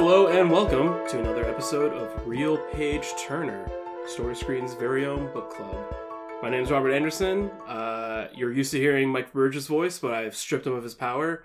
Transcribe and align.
Hello 0.00 0.28
and 0.28 0.48
welcome 0.48 1.04
to 1.08 1.18
another 1.18 1.44
episode 1.44 1.92
of 1.92 2.24
Real 2.24 2.56
Page 2.72 3.04
Turner, 3.18 3.68
Story 4.06 4.36
Screen's 4.36 4.72
very 4.74 5.04
own 5.04 5.26
book 5.32 5.50
club. 5.50 5.92
My 6.40 6.48
name 6.48 6.62
is 6.62 6.70
Robert 6.70 6.92
Anderson. 6.92 7.50
Uh, 7.66 8.28
you're 8.32 8.52
used 8.52 8.70
to 8.70 8.78
hearing 8.78 9.08
Mike 9.08 9.32
Burge's 9.32 9.66
voice, 9.66 9.98
but 9.98 10.14
I've 10.14 10.36
stripped 10.36 10.68
him 10.68 10.72
of 10.72 10.84
his 10.84 10.94
power 10.94 11.42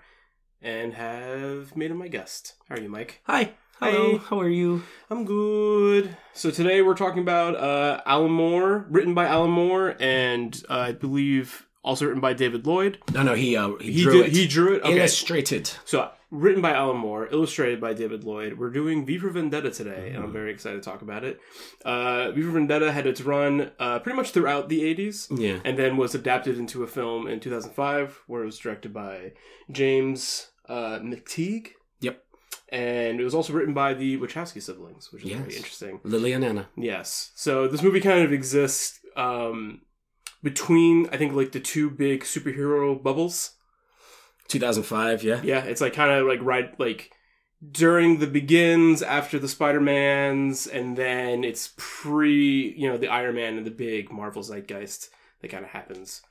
and 0.62 0.94
have 0.94 1.76
made 1.76 1.90
him 1.90 1.96
my 1.96 2.06
guest. 2.06 2.54
How 2.68 2.76
are 2.76 2.80
you, 2.80 2.88
Mike? 2.88 3.22
Hi. 3.24 3.54
Hello. 3.80 4.12
Hey. 4.12 4.16
How 4.18 4.38
are 4.38 4.48
you? 4.48 4.84
I'm 5.10 5.24
good. 5.24 6.16
So 6.32 6.52
today 6.52 6.80
we're 6.80 6.94
talking 6.94 7.22
about 7.22 7.56
uh, 7.56 8.02
Alan 8.06 8.30
Moore, 8.30 8.86
written 8.88 9.14
by 9.14 9.26
Alan 9.26 9.50
Moore, 9.50 9.96
and 9.98 10.62
uh, 10.70 10.74
I 10.74 10.92
believe 10.92 11.66
also 11.82 12.04
written 12.06 12.20
by 12.20 12.34
David 12.34 12.68
Lloyd. 12.68 12.98
No, 13.12 13.24
no, 13.24 13.34
he 13.34 13.56
uh, 13.56 13.72
he, 13.80 13.94
He 13.94 14.02
drew 14.04 14.12
did. 14.12 14.26
it. 14.26 14.32
He 14.32 14.46
drew 14.46 14.76
it. 14.76 14.82
Okay. 14.82 14.96
Illustrated. 14.96 15.70
So 15.84 16.08
written 16.34 16.60
by 16.60 16.72
Alan 16.72 16.96
Moore, 16.96 17.28
illustrated 17.30 17.80
by 17.80 17.94
David 17.94 18.24
Lloyd. 18.24 18.58
We're 18.58 18.70
doing 18.70 19.06
V 19.06 19.18
for 19.18 19.30
Vendetta 19.30 19.70
today, 19.70 20.08
and 20.08 20.16
I'm 20.18 20.22
Mm-hmm. 20.24 20.32
very 20.32 20.50
excited 20.52 20.82
to 20.82 20.90
talk 20.90 21.00
about 21.02 21.22
it. 21.24 21.40
Uh, 21.84 22.30
v 22.32 22.42
for 22.42 22.50
Vendetta 22.50 22.90
had 22.92 23.06
its 23.06 23.20
run 23.20 23.70
uh, 23.78 23.98
pretty 24.00 24.16
much 24.16 24.30
throughout 24.30 24.68
the 24.68 24.80
80s, 24.82 25.28
Yeah. 25.38 25.60
and 25.64 25.78
then 25.78 25.96
was 25.96 26.14
adapted 26.14 26.58
into 26.58 26.82
a 26.82 26.86
film 26.86 27.26
in 27.28 27.40
2005, 27.40 28.22
where 28.26 28.42
it 28.42 28.46
was 28.46 28.58
directed 28.58 28.92
by 28.92 29.32
James 29.70 30.48
uh, 30.68 30.98
McTeigue. 30.98 31.68
Yep. 32.00 32.22
And 32.70 33.20
it 33.20 33.24
was 33.24 33.34
also 33.34 33.52
written 33.52 33.74
by 33.74 33.94
the 33.94 34.18
Wachowski 34.18 34.60
siblings, 34.60 35.12
which 35.12 35.24
is 35.24 35.30
very 35.32 35.54
interesting. 35.56 36.00
Lily 36.02 36.32
and 36.32 36.42
Lana. 36.44 36.68
Yes. 36.76 37.30
So 37.36 37.68
this 37.68 37.82
movie 37.82 38.00
kind 38.00 38.24
of 38.24 38.32
exists 38.32 38.98
um, 39.16 39.82
between, 40.42 41.08
I 41.12 41.16
think, 41.16 41.32
like 41.34 41.52
the 41.52 41.60
two 41.60 41.90
big 41.90 42.24
superhero 42.24 43.00
bubbles. 43.00 43.53
2005, 44.48 45.22
yeah. 45.22 45.40
Yeah, 45.42 45.64
it's 45.64 45.80
like 45.80 45.92
kind 45.94 46.12
of 46.12 46.26
like 46.26 46.40
right 46.42 46.78
like 46.78 47.10
during 47.70 48.18
the 48.18 48.26
begins, 48.26 49.02
after 49.02 49.38
the 49.38 49.48
Spider 49.48 49.80
Mans, 49.80 50.66
and 50.66 50.96
then 50.96 51.44
it's 51.44 51.72
pre 51.76 52.74
you 52.76 52.88
know 52.88 52.96
the 52.98 53.08
Iron 53.08 53.34
Man 53.36 53.56
and 53.56 53.66
the 53.66 53.70
big 53.70 54.10
Marvel 54.12 54.42
zeitgeist 54.42 55.08
that 55.40 55.48
kind 55.50 55.64
of 55.64 55.70
happens. 55.70 56.22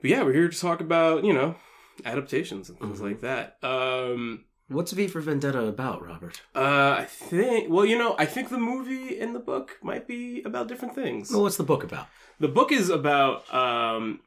But 0.00 0.10
yeah, 0.10 0.22
we're 0.22 0.32
here 0.34 0.48
to 0.48 0.58
talk 0.60 0.80
about 0.80 1.24
you 1.24 1.32
know 1.32 1.56
adaptations 2.04 2.68
and 2.68 2.78
things 2.78 3.00
Mhm. 3.00 3.02
like 3.02 3.20
that. 3.20 3.58
Um, 3.62 4.44
What's 4.68 4.92
V 4.92 5.06
for 5.08 5.20
Vendetta 5.20 5.60
about, 5.66 6.02
Robert? 6.04 6.40
uh, 6.54 6.96
I 7.00 7.04
think 7.04 7.70
well, 7.70 7.84
you 7.84 7.98
know, 7.98 8.16
I 8.18 8.24
think 8.24 8.48
the 8.48 8.58
movie 8.58 9.18
and 9.20 9.34
the 9.34 9.38
book 9.40 9.76
might 9.82 10.08
be 10.08 10.42
about 10.44 10.68
different 10.68 10.94
things. 10.94 11.30
Well, 11.30 11.42
what's 11.42 11.58
the 11.58 11.62
book 11.64 11.84
about? 11.84 12.06
The 12.40 12.48
book 12.48 12.72
is 12.72 12.88
about 12.88 13.52
um, 13.54 14.20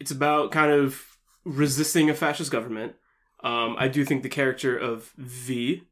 it's 0.00 0.10
about 0.10 0.50
kind 0.52 0.72
of 0.72 1.04
resisting 1.46 2.10
a 2.10 2.14
fascist 2.14 2.50
government. 2.50 2.94
Um, 3.42 3.76
I 3.78 3.86
do 3.88 4.04
think 4.04 4.22
the 4.22 4.28
character 4.28 4.76
of 4.76 5.12
V, 5.16 5.84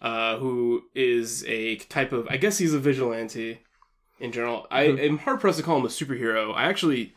uh, 0.00 0.38
who 0.38 0.82
is 0.94 1.44
a 1.46 1.76
type 1.76 2.12
of 2.12 2.26
I 2.30 2.36
guess 2.38 2.58
he's 2.58 2.72
a 2.74 2.78
vigilante 2.78 3.60
in 4.18 4.32
general. 4.32 4.66
I 4.70 4.86
Mhm. 4.86 4.98
am 5.08 5.18
hard 5.18 5.40
pressed 5.40 5.58
to 5.58 5.64
call 5.64 5.78
him 5.78 5.84
a 5.84 5.88
superhero. 5.88 6.54
I 6.54 6.64
actually 6.64 7.14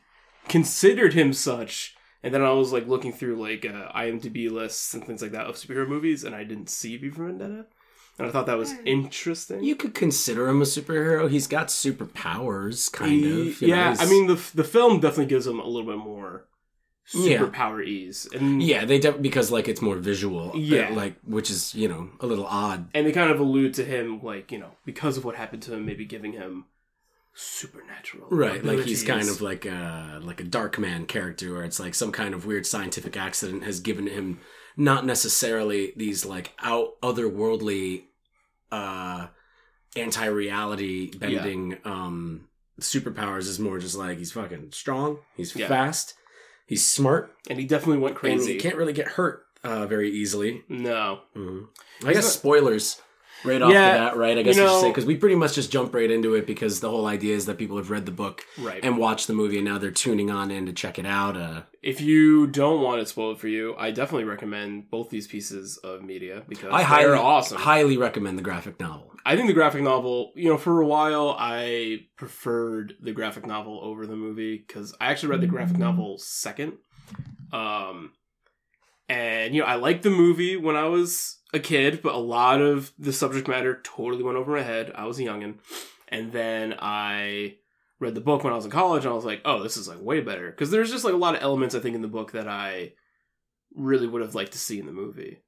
considered 0.49 1.13
him 1.13 1.31
such, 1.33 1.95
and 2.21 2.33
then 2.33 2.41
I 2.41 2.51
was 2.51 2.73
like 2.73 2.87
looking 2.87 3.13
through 3.13 3.37
like 3.41 3.65
uh, 3.65 3.89
IMDb 3.95 4.51
lists 4.51 4.93
and 4.93 5.05
things 5.05 5.21
like 5.21 5.31
that 5.31 5.45
of 5.47 5.55
superhero 5.55 5.87
movies, 5.87 6.23
and 6.25 6.35
I 6.35 6.43
didn't 6.43 6.69
see 6.69 6.97
V 6.97 7.09
for 7.11 7.25
Vendetta, 7.27 7.65
and 8.17 8.27
I 8.27 8.31
thought 8.31 8.47
that 8.47 8.57
was 8.57 8.73
interesting. 8.85 9.63
You 9.63 9.75
could 9.77 9.93
consider 9.93 10.49
him 10.49 10.61
a 10.61 10.65
superhero. 10.65 11.29
He's 11.29 11.47
got 11.47 11.67
superpowers, 11.67 12.91
kind 12.91 13.23
of. 13.25 13.61
you 13.61 13.67
know, 13.69 13.75
yeah, 13.75 13.95
I 13.99 14.05
mean 14.09 14.27
the 14.27 14.41
the 14.53 14.63
film 14.65 14.99
definitely 14.99 15.27
gives 15.27 15.47
him 15.47 15.59
a 15.59 15.67
little 15.67 15.89
bit 15.89 16.03
more 16.03 16.47
Yeah. 17.13 17.37
superpower 17.39 17.85
ease, 17.85 18.27
and 18.33 18.63
yeah, 18.63 18.85
they 18.85 18.97
def- 18.97 19.21
because 19.21 19.51
like 19.51 19.67
it's 19.67 19.81
more 19.81 19.97
visual. 19.97 20.51
uh, 20.53 20.57
Yeah. 20.57 20.89
like 20.93 21.15
which 21.25 21.49
is 21.49 21.75
you 21.75 21.87
know 21.89 22.09
a 22.21 22.25
little 22.25 22.45
odd. 22.45 22.87
and 22.93 23.05
they 23.05 23.11
kind 23.11 23.29
of 23.29 23.39
allude 23.41 23.73
to 23.75 23.83
him 23.83 24.21
like 24.23 24.51
you 24.51 24.57
know 24.59 24.71
because 24.85 25.17
of 25.17 25.25
what 25.25 25.35
happened 25.35 25.63
to 25.63 25.73
him, 25.73 25.85
maybe 25.85 26.05
giving 26.05 26.31
him 26.33 26.65
supernatural 27.35 28.27
Right, 28.29 28.63
like 28.63 28.79
he's 28.85 29.03
kind 29.03 29.27
of 29.27 29.41
like 29.41 29.65
a 29.65 30.19
like 30.23 30.39
a 30.39 30.43
Darkman 30.45 31.07
character, 31.07 31.53
where 31.53 31.63
it's 31.63 31.79
like 31.79 31.95
some 31.95 32.11
kind 32.11 32.33
of 32.33 32.45
weird 32.45 32.65
scientific 32.65 33.17
accident 33.17 33.63
has 33.63 33.79
given 33.79 34.07
him 34.07 34.39
not 34.77 35.05
necessarily 35.05 35.93
these 35.95 36.25
like 36.25 36.53
out 36.59 36.99
otherworldly, 37.01 38.03
uh, 38.71 39.27
anti 39.95 40.25
reality 40.25 41.11
bending 41.17 41.77
um 41.85 42.47
superpowers. 42.79 43.41
Is 43.47 43.59
more 43.59 43.79
just 43.79 43.95
like 43.97 44.17
he's 44.19 44.31
fucking 44.31 44.71
strong, 44.71 45.19
he's 45.35 45.55
Yeah. 45.55 45.67
fast, 45.67 46.13
he's 46.73 46.85
smart, 46.85 47.31
and 47.49 47.59
he 47.59 47.65
definitely 47.65 47.99
went 47.99 48.13
and 48.13 48.19
crazy. 48.19 48.53
he 48.53 48.59
can't 48.59 48.75
really 48.75 48.93
get 48.93 49.07
hurt 49.09 49.45
uh 49.63 49.85
very 49.85 50.09
easily. 50.11 50.63
no, 50.67 51.19
Mhm. 51.35 51.67
I 52.05 52.13
guess 52.13 52.33
spoilers. 52.33 52.99
Right 53.43 53.61
off 53.61 53.71
Yeah, 53.71 53.91
the 53.91 53.99
bat, 53.99 54.17
right? 54.17 54.37
I 54.37 54.41
guess 54.41 54.55
you 54.55 54.63
you 54.63 54.67
should 54.69 54.81
say 54.81 54.89
because 54.89 55.05
we 55.05 55.17
pretty 55.17 55.35
much 55.35 55.55
just 55.55 55.71
jump 55.71 55.93
right 55.93 56.09
into 56.09 56.35
it 56.35 56.47
because 56.47 56.79
the 56.79 56.89
whole 56.89 57.05
idea 57.05 57.35
is 57.35 57.45
that 57.45 57.57
people 57.57 57.77
have 57.77 57.89
read 57.89 58.05
the 58.05 58.11
book 58.11 58.45
right. 58.57 58.83
and 58.83 58.97
watched 58.97 59.27
the 59.27 59.33
movie 59.33 59.57
and 59.57 59.65
now 59.65 59.77
they're 59.77 59.91
tuning 59.91 60.31
on 60.31 60.51
in 60.51 60.65
to 60.65 60.73
check 60.73 60.97
it 60.97 61.05
out 61.05 61.35
uh 61.35 61.63
if 61.81 61.99
you 61.99 62.47
don't 62.47 62.81
want 62.81 63.01
it 63.01 63.09
spoiled 63.09 63.41
for 63.41 63.49
you, 63.49 63.75
I 63.77 63.91
definitely 63.91 64.23
recommend 64.23 64.89
both 64.89 65.09
these 65.09 65.27
pieces 65.27 65.77
of 65.77 66.01
media 66.01 66.43
because 66.47 66.71
i 66.71 66.77
they're 66.77 66.85
highly 66.85 67.17
awesome. 67.17 67.57
highly 67.57 67.97
recommend 67.97 68.37
the 68.37 68.43
graphic 68.43 68.79
novel 68.79 69.13
I 69.25 69.35
think 69.37 69.47
the 69.47 69.53
graphic 69.53 69.81
novel, 69.81 70.33
you 70.35 70.49
know, 70.49 70.57
for 70.57 70.81
a 70.81 70.85
while 70.85 71.35
I 71.39 72.07
preferred 72.17 72.95
the 72.99 73.13
graphic 73.13 73.45
novel 73.45 73.79
over 73.81 74.05
the 74.05 74.17
movie 74.17 74.57
because 74.57 74.93
I 74.99 75.07
actually 75.11 75.29
read 75.29 75.41
the 75.41 75.47
graphic 75.47 75.77
novel 75.77 76.17
second. 76.17 76.73
Um, 77.53 78.11
and 79.09 79.53
you 79.53 79.61
know, 79.61 79.67
I 79.67 79.75
liked 79.75 80.03
the 80.03 80.09
movie 80.09 80.57
when 80.57 80.75
I 80.75 80.85
was 80.85 81.37
a 81.53 81.59
kid, 81.59 82.01
but 82.01 82.15
a 82.15 82.17
lot 82.17 82.61
of 82.61 82.91
the 82.97 83.13
subject 83.13 83.47
matter 83.47 83.79
totally 83.83 84.23
went 84.23 84.37
over 84.37 84.51
my 84.55 84.61
head. 84.63 84.91
I 84.95 85.05
was 85.05 85.19
a 85.19 85.23
youngin, 85.23 85.55
and 86.09 86.31
then 86.31 86.75
I 86.79 87.55
read 87.99 88.15
the 88.15 88.21
book 88.21 88.43
when 88.43 88.53
I 88.53 88.55
was 88.55 88.65
in 88.65 88.71
college, 88.71 89.05
and 89.05 89.11
I 89.11 89.15
was 89.15 89.25
like, 89.25 89.41
oh, 89.45 89.61
this 89.63 89.77
is 89.77 89.87
like 89.87 90.01
way 90.01 90.21
better 90.21 90.49
because 90.49 90.71
there's 90.71 90.91
just 90.91 91.05
like 91.05 91.13
a 91.13 91.17
lot 91.17 91.35
of 91.35 91.43
elements 91.43 91.75
I 91.75 91.79
think 91.79 91.95
in 91.95 92.01
the 92.01 92.07
book 92.07 92.31
that 92.33 92.47
I 92.47 92.93
really 93.75 94.07
would 94.07 94.21
have 94.21 94.35
liked 94.35 94.51
to 94.53 94.57
see 94.59 94.79
in 94.79 94.85
the 94.85 94.91
movie. 94.91 95.41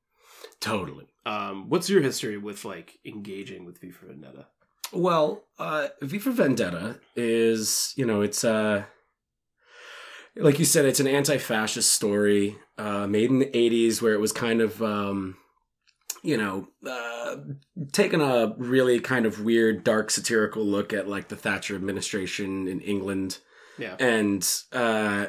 totally 0.59 1.05
Um, 1.25 1.69
what's 1.69 1.89
your 1.89 2.01
history 2.01 2.37
with 2.37 2.65
like 2.65 2.99
engaging 3.05 3.65
with 3.65 3.79
V 3.79 3.91
for 3.91 4.07
Vendetta? 4.07 4.47
well 4.93 5.43
uh 5.57 5.87
v 6.01 6.19
for 6.19 6.29
vendetta 6.29 6.99
is 7.15 7.91
you 7.97 8.05
know 8.05 8.21
it's 8.21 8.43
uh 8.43 8.83
like 10.37 10.59
you 10.59 10.65
said 10.65 10.85
it's 10.85 10.99
an 10.99 11.07
anti-fascist 11.07 11.91
story 11.91 12.57
uh 12.77 13.07
made 13.07 13.29
in 13.29 13.39
the 13.39 13.45
80s 13.45 14.01
where 14.01 14.13
it 14.13 14.19
was 14.19 14.31
kind 14.31 14.61
of 14.61 14.81
um 14.81 15.37
you 16.23 16.35
know 16.37 16.67
uh 16.87 17.35
taking 17.91 18.21
a 18.21 18.53
really 18.57 18.99
kind 18.99 19.25
of 19.25 19.41
weird 19.43 19.83
dark 19.83 20.11
satirical 20.11 20.65
look 20.65 20.91
at 20.93 21.07
like 21.07 21.27
the 21.29 21.35
thatcher 21.35 21.75
administration 21.75 22.67
in 22.67 22.81
england 22.81 23.37
Yeah. 23.77 23.95
and 23.99 24.41
uh 24.73 25.27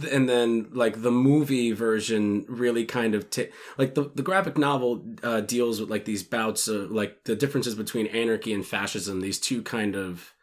th- 0.00 0.12
and 0.12 0.28
then 0.28 0.68
like 0.72 1.00
the 1.02 1.10
movie 1.10 1.72
version 1.72 2.44
really 2.48 2.84
kind 2.84 3.14
of 3.14 3.30
ta- 3.30 3.50
like 3.78 3.94
the, 3.94 4.10
the 4.14 4.22
graphic 4.22 4.58
novel 4.58 5.04
uh, 5.22 5.40
deals 5.40 5.80
with 5.80 5.90
like 5.90 6.04
these 6.04 6.22
bouts 6.22 6.68
of 6.68 6.90
like 6.90 7.24
the 7.24 7.36
differences 7.36 7.74
between 7.74 8.06
anarchy 8.08 8.52
and 8.52 8.66
fascism 8.66 9.20
these 9.20 9.38
two 9.40 9.62
kind 9.62 9.96
of 9.96 10.33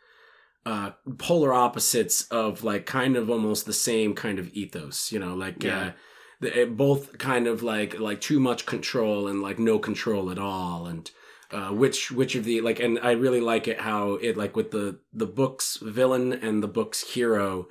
uh 0.66 0.92
polar 1.18 1.54
opposites 1.54 2.24
of 2.30 2.64
like 2.64 2.86
kind 2.86 3.16
of 3.16 3.30
almost 3.30 3.66
the 3.66 3.74
same 3.74 4.14
kind 4.14 4.38
of 4.40 4.48
ethos 4.54 5.12
you 5.12 5.20
know 5.20 5.34
like 5.36 5.64
Yeah. 5.64 5.80
uh 5.80 5.92
the, 6.40 6.66
both 6.66 7.18
kind 7.18 7.48
of 7.48 7.62
like 7.64 8.00
like 8.00 8.20
too 8.22 8.40
much 8.40 8.66
control 8.66 9.28
and 9.28 9.42
like 9.42 9.60
no 9.60 9.80
control 9.80 10.30
at 10.32 10.40
all 10.40 10.86
and 10.88 11.10
uh, 11.52 11.70
which 11.70 12.12
which 12.12 12.36
of 12.36 12.46
the 12.46 12.62
like 12.62 12.80
and 12.80 12.98
I 13.00 13.12
really 13.12 13.42
like 13.42 13.68
it 13.68 13.80
how 13.82 14.14
it 14.14 14.38
like 14.38 14.56
with 14.56 14.72
the 14.72 15.00
the 15.14 15.26
book's 15.26 15.78
villain 15.78 16.32
and 16.32 16.64
the 16.64 16.68
book's 16.68 17.02
hero 17.14 17.68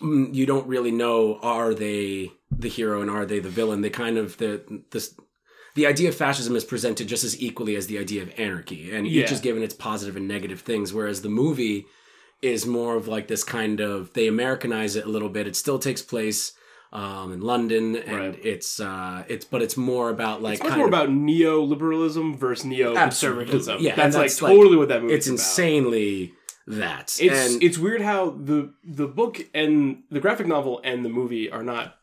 mm, 0.00 0.34
you 0.34 0.46
don't 0.46 0.66
really 0.66 0.92
know 0.92 1.38
are 1.42 1.74
they 1.74 2.32
the 2.50 2.68
hero 2.68 3.00
and 3.00 3.10
are 3.10 3.24
they 3.26 3.38
the 3.40 3.48
villain 3.48 3.80
they 3.80 3.90
kind 3.90 4.18
of 4.18 4.36
the 4.38 4.82
this 4.90 5.14
the 5.74 5.86
idea 5.86 6.08
of 6.08 6.14
fascism 6.14 6.54
is 6.56 6.64
presented 6.64 7.06
just 7.08 7.24
as 7.24 7.40
equally 7.40 7.74
as 7.76 7.86
the 7.86 7.98
idea 7.98 8.22
of 8.22 8.30
anarchy 8.38 8.94
and 8.94 9.06
Yeah. 9.06 9.24
each 9.24 9.32
is 9.32 9.40
given 9.40 9.62
its 9.62 9.74
positive 9.74 10.16
and 10.16 10.28
negative 10.28 10.60
things 10.60 10.92
whereas 10.92 11.22
the 11.22 11.28
movie 11.28 11.86
is 12.42 12.66
more 12.66 12.96
of 12.96 13.08
like 13.08 13.28
this 13.28 13.42
kind 13.44 13.80
of 13.80 14.12
they 14.12 14.26
americanize 14.28 14.94
it 14.96 15.04
a 15.06 15.08
little 15.08 15.28
bit 15.30 15.46
it 15.46 15.56
still 15.56 15.78
takes 15.78 16.02
place 16.02 16.52
um, 16.92 17.32
in 17.32 17.40
London, 17.40 17.96
and 17.96 18.16
Right. 18.34 18.44
it's 18.46 18.78
uh, 18.80 19.24
it's 19.28 19.44
but 19.44 19.60
it's 19.60 19.76
more 19.76 20.08
about 20.08 20.40
like 20.40 20.54
it's 20.54 20.62
much 20.62 20.70
kind 20.70 20.78
more 20.78 20.86
of- 20.86 20.94
about 20.94 21.10
neo-liberalism 21.10 22.36
versus 22.38 22.64
neo-conservatism. 22.64 23.78
Yeah, 23.80 23.96
that's, 23.96 24.14
that's, 24.16 24.40
like 24.40 24.50
like- 24.50 24.56
totally 24.58 24.76
what 24.76 24.88
that 24.88 25.02
movie. 25.02 25.14
it's 25.14 25.26
insanely 25.26 26.32
that. 26.68 27.16
It's 27.20 27.52
and 27.54 27.62
it's 27.62 27.76
weird 27.76 28.00
how 28.00 28.30
the 28.30 28.72
the 28.84 29.06
book 29.08 29.40
and 29.52 30.04
the 30.10 30.20
graphic 30.20 30.46
novel 30.46 30.80
and 30.84 31.04
the 31.04 31.08
movie 31.08 31.50
are 31.50 31.62
not 31.64 31.96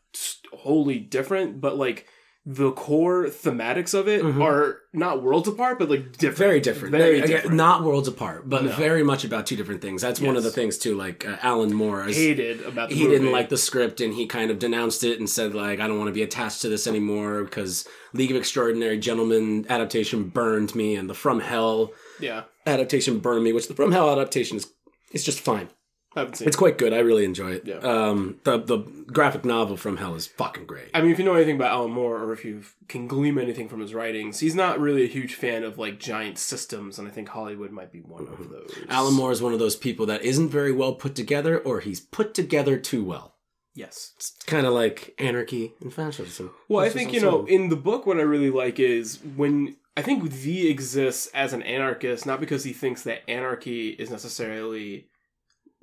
wholly 0.52 0.98
different, 0.98 1.60
but 1.60 1.76
like 1.76 2.06
the 2.46 2.72
core 2.72 3.24
thematics 3.24 3.94
of 3.94 4.06
it 4.06 4.20
Mhm. 4.22 4.42
are 4.42 4.82
not 4.92 5.22
worlds 5.22 5.48
apart, 5.48 5.78
but 5.78 5.88
like 5.88 6.12
different, 6.12 6.36
very 6.36 6.60
different. 6.60 6.92
very 6.92 7.18
Again, 7.20 7.28
different. 7.30 7.56
not 7.56 7.82
worlds 7.82 8.06
apart, 8.06 8.48
but 8.50 8.64
No. 8.64 8.70
very 8.72 9.02
much 9.02 9.24
about 9.24 9.46
two 9.46 9.56
different 9.56 9.80
things. 9.80 10.02
That's 10.02 10.20
one 10.20 10.36
of 10.36 10.42
the 10.42 10.50
things 10.50 10.76
too. 10.76 10.94
Like 10.94 11.26
uh, 11.26 11.36
Alan 11.40 11.72
Moore, 11.72 12.02
hated 12.04 12.60
about 12.66 12.90
the 12.90 12.94
he 12.96 13.04
movie. 13.04 13.16
didn't 13.16 13.32
like 13.32 13.48
the 13.48 13.56
script 13.56 14.02
and 14.02 14.12
he 14.12 14.26
kind 14.26 14.50
of 14.50 14.58
denounced 14.58 15.04
it 15.04 15.18
and 15.18 15.28
said 15.28 15.54
like 15.54 15.80
I 15.80 15.88
don't 15.88 15.96
want 15.98 16.08
to 16.08 16.12
be 16.14 16.22
attached 16.22 16.60
to 16.62 16.68
this 16.68 16.86
anymore 16.86 17.44
because 17.44 17.88
League 18.12 18.30
of 18.30 18.36
Extraordinary 18.36 18.98
Gentlemen 18.98 19.64
adaptation 19.70 20.24
burned 20.24 20.74
me 20.74 20.96
and 20.96 21.08
the 21.08 21.14
From 21.14 21.40
Hell 21.40 21.92
Yeah, 22.20 22.42
adaptation 22.66 23.20
burned 23.20 23.42
me, 23.44 23.52
which 23.54 23.68
the 23.68 23.74
From 23.74 23.90
Hell 23.92 24.10
adaptation 24.10 24.58
is 24.58 24.66
it's 25.12 25.24
just 25.24 25.40
fine. 25.40 25.68
I 26.16 26.20
haven't 26.20 26.36
seen. 26.36 26.48
It's 26.48 26.56
quite 26.56 26.78
good. 26.78 26.92
I 26.92 26.98
really 27.00 27.24
enjoy 27.24 27.52
it. 27.52 27.66
Yeah. 27.66 27.76
Um, 27.78 28.40
the 28.44 28.58
the 28.58 28.78
graphic 29.12 29.44
novel 29.44 29.76
From 29.76 29.96
Hell 29.96 30.14
is 30.14 30.26
fucking 30.26 30.66
great. 30.66 30.90
I 30.94 31.00
mean, 31.00 31.10
if 31.10 31.18
you 31.18 31.24
know 31.24 31.34
anything 31.34 31.56
about 31.56 31.72
Alan 31.72 31.90
Moore, 31.90 32.18
or 32.22 32.32
if 32.32 32.44
you 32.44 32.62
can 32.88 33.06
glean 33.08 33.38
anything 33.38 33.68
from 33.68 33.80
his 33.80 33.94
writings, 33.94 34.40
he's 34.40 34.54
not 34.54 34.78
really 34.78 35.04
a 35.04 35.08
huge 35.08 35.34
fan 35.34 35.64
of 35.64 35.78
like 35.78 35.98
giant 35.98 36.38
systems, 36.38 36.98
and 36.98 37.08
I 37.08 37.10
think 37.10 37.28
Hollywood 37.28 37.70
might 37.72 37.92
be 37.92 38.00
one 38.00 38.28
of 38.28 38.50
those. 38.50 38.70
Mm-hmm. 38.70 38.90
Alan 38.90 39.14
Moore 39.14 39.32
is 39.32 39.42
one 39.42 39.52
of 39.52 39.58
those 39.58 39.76
people 39.76 40.06
that 40.06 40.22
isn't 40.22 40.48
very 40.50 40.72
well 40.72 40.94
put 40.94 41.14
together, 41.14 41.58
or 41.58 41.80
he's 41.80 42.00
put 42.00 42.34
together 42.34 42.78
too 42.78 43.04
well. 43.04 43.34
yes. 43.74 44.12
It's 44.16 44.30
kind 44.46 44.66
of 44.66 44.72
like 44.72 45.14
anarchy 45.18 45.74
and 45.80 45.92
fascism. 45.92 46.52
Well, 46.68 46.84
I 46.84 46.90
think 46.90 47.12
you 47.12 47.20
know, 47.20 47.44
in 47.46 47.70
the 47.70 47.76
book, 47.76 48.06
what 48.06 48.18
I 48.18 48.22
really 48.22 48.50
like 48.50 48.78
is 48.78 49.18
when 49.36 49.76
I 49.96 50.02
think 50.02 50.22
V 50.24 50.68
exists 50.68 51.26
as 51.34 51.52
an 51.52 51.62
anarchist, 51.62 52.24
not 52.26 52.40
because 52.40 52.64
he 52.64 52.72
thinks 52.72 53.02
that 53.02 53.28
anarchy 53.28 53.90
is 53.90 54.10
necessarily 54.10 55.08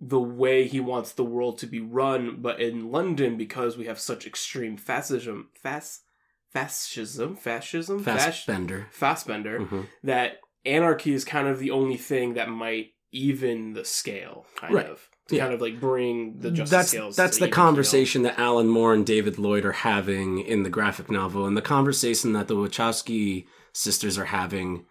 the 0.03 0.19
way 0.19 0.67
he 0.67 0.79
wants 0.79 1.11
the 1.11 1.23
world 1.23 1.59
to 1.59 1.67
be 1.67 1.79
run, 1.79 2.37
but 2.41 2.59
in 2.59 2.89
London 2.91 3.37
because 3.37 3.77
we 3.77 3.85
have 3.85 3.99
such 3.99 4.25
extreme 4.25 4.75
fascism, 4.75 5.49
fas, 5.53 6.01
fascism, 6.51 7.35
fascism, 7.35 8.03
Fast 8.03 8.25
Fas- 8.25 8.45
Bender. 8.45 8.87
Fassbender, 8.91 9.59
Mhm. 9.59 9.87
that 10.03 10.39
anarchy 10.65 11.13
is 11.13 11.23
kind 11.23 11.47
of 11.47 11.59
the 11.59 11.71
only 11.71 11.97
thing 11.97 12.33
that 12.33 12.49
might 12.49 12.93
even 13.11 13.73
the 13.73 13.85
scale, 13.85 14.45
kind 14.55 14.73
Right. 14.73 14.85
of. 14.87 15.07
To 15.27 15.35
Yeah. 15.35 15.43
kind 15.43 15.53
of 15.53 15.61
like 15.61 15.79
bring 15.79 16.39
the 16.39 16.49
justice 16.51 16.71
That's 16.71 16.87
scales. 16.89 17.15
that's 17.15 17.37
to 17.37 17.45
the 17.45 17.51
conversation 17.51 18.23
that 18.23 18.39
Alan 18.39 18.67
Moore 18.67 18.93
and 18.93 19.05
David 19.05 19.37
Lloyd 19.37 19.65
are 19.65 19.71
having 19.71 20.39
in 20.39 20.63
the 20.63 20.69
graphic 20.69 21.09
novel, 21.11 21.45
and 21.45 21.55
the 21.55 21.61
conversation 21.61 22.33
that 22.33 22.47
the 22.47 22.55
Wachowski 22.55 23.45
sisters 23.73 24.17
are 24.17 24.25
having 24.25 24.85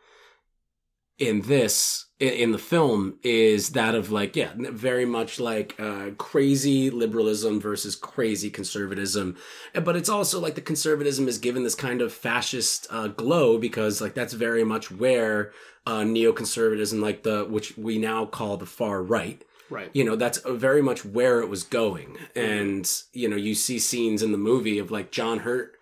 in 1.21 1.43
this 1.43 2.07
in, 2.19 2.29
in 2.33 2.53
the 2.53 2.59
film 2.59 3.19
is 3.23 3.71
that 3.71 3.95
of 3.95 4.11
like 4.11 4.35
yeah 4.35 4.51
very 4.57 5.05
much 5.05 5.39
like 5.39 5.79
uh, 5.79 6.11
crazy 6.19 6.91
liberalism 6.91 7.61
versus 7.61 7.95
crazy 7.95 8.51
conservatism. 8.51 9.37
But 9.75 9.95
it's 9.95 10.09
also 10.09 10.41
like 10.41 10.57
the 10.57 10.61
conservatism 10.61 11.29
is 11.29 11.39
given 11.39 11.63
this 11.63 11.77
kind 11.77 12.01
of 12.01 12.13
fascist 12.13 12.89
uh, 12.91 13.09
glow 13.09 13.59
because 13.59 14.01
like 14.01 14.15
that's 14.15 14.33
very 14.33 14.65
much 14.65 14.91
where 14.91 15.53
uh, 15.87 16.01
neoconservatism 16.01 17.01
like 17.01 17.23
the 17.23 17.45
which 17.45 17.77
we 17.77 17.99
now 17.99 18.27
call 18.27 18.57
the 18.57 18.67
far 18.67 19.03
right. 19.03 19.45
Right. 19.69 19.91
you 19.93 20.03
know 20.03 20.17
that's 20.17 20.39
very 20.39 20.83
much 20.83 21.05
where 21.05 21.41
it 21.41 21.49
was 21.49 21.63
going. 21.63 22.17
And 22.35 22.91
you 23.13 23.29
know 23.29 23.37
you 23.37 23.55
see 23.55 23.79
scenes 23.79 24.23
in 24.23 24.33
the 24.33 24.39
movie 24.39 24.79
of 24.79 24.91
like 24.91 25.13
john 25.13 25.41
hurt 25.41 25.77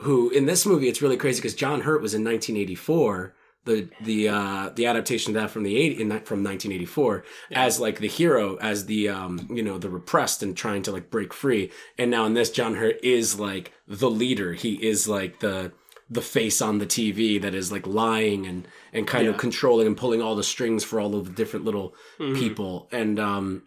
who 0.00 0.30
in 0.30 0.46
this 0.46 0.64
movie 0.66 0.88
it's 0.88 1.02
really 1.02 1.16
crazy 1.16 1.40
because 1.40 1.54
john 1.54 1.82
hurt 1.82 2.02
was 2.02 2.14
in 2.14 2.24
1984 2.24 3.34
the 3.64 3.88
the 4.02 4.28
uh 4.28 4.70
the 4.76 4.86
adaptation 4.86 5.34
of 5.36 5.42
that 5.42 5.50
from 5.50 5.62
the 5.62 5.76
80 5.76 6.02
in, 6.02 6.08
from 6.20 6.42
1984 6.42 7.24
as 7.52 7.78
like 7.78 7.98
the 7.98 8.08
hero 8.08 8.56
as 8.56 8.86
the 8.86 9.08
um 9.08 9.46
you 9.50 9.62
know 9.62 9.76
the 9.78 9.90
repressed 9.90 10.42
and 10.42 10.56
trying 10.56 10.82
to 10.82 10.92
like 10.92 11.10
break 11.10 11.34
free. 11.34 11.70
And 11.98 12.10
now 12.10 12.24
in 12.24 12.34
this 12.34 12.50
john 12.50 12.76
hurt 12.76 12.96
is 13.02 13.38
like 13.38 13.72
the 13.86 14.10
leader. 14.10 14.52
He 14.54 14.74
is 14.86 15.08
like 15.08 15.40
the 15.40 15.72
the 16.10 16.22
face 16.22 16.62
on 16.62 16.78
the 16.78 16.86
TV 16.86 17.38
that 17.42 17.54
is 17.54 17.70
like 17.70 17.86
lying 17.86 18.46
and 18.46 18.66
and 18.94 19.06
kind 19.06 19.26
of 19.28 19.36
controlling 19.36 19.86
and 19.86 19.96
pulling 19.96 20.22
all 20.22 20.34
the 20.34 20.42
strings 20.42 20.82
for 20.82 20.98
all 21.00 21.14
of 21.14 21.26
the 21.26 21.32
different 21.32 21.66
little 21.66 21.94
Mhm. 22.18 22.38
people. 22.38 22.88
And 22.90 23.20
um 23.20 23.64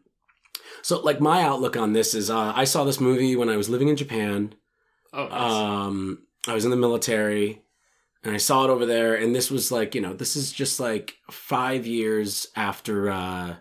so 0.82 1.00
like 1.02 1.20
my 1.22 1.44
outlook 1.44 1.78
on 1.78 1.94
this 1.94 2.16
is 2.16 2.32
uh 2.32 2.54
I 2.56 2.64
saw 2.64 2.84
this 2.84 3.00
movie 3.00 3.36
when 3.36 3.50
I 3.50 3.58
was 3.58 3.70
living 3.70 3.90
in 3.90 3.96
Japan. 3.96 4.56
Oh, 5.14 5.28
nice. 5.28 5.52
um 5.52 6.24
I 6.48 6.56
was 6.56 6.66
in 6.66 6.72
the 6.72 6.78
military 6.78 7.61
and 8.24 8.34
I 8.34 8.38
saw 8.38 8.64
it 8.66 8.70
over 8.70 8.86
there 8.86 9.16
and 9.16 9.34
this 9.36 9.50
was 9.52 9.72
like 9.72 9.96
you 9.96 10.02
know 10.02 10.14
this 10.14 10.36
is 10.36 10.52
just 10.52 10.80
like 10.80 11.16
5 11.32 11.86
years 11.88 12.48
after 12.56 13.10
uh 13.10 13.56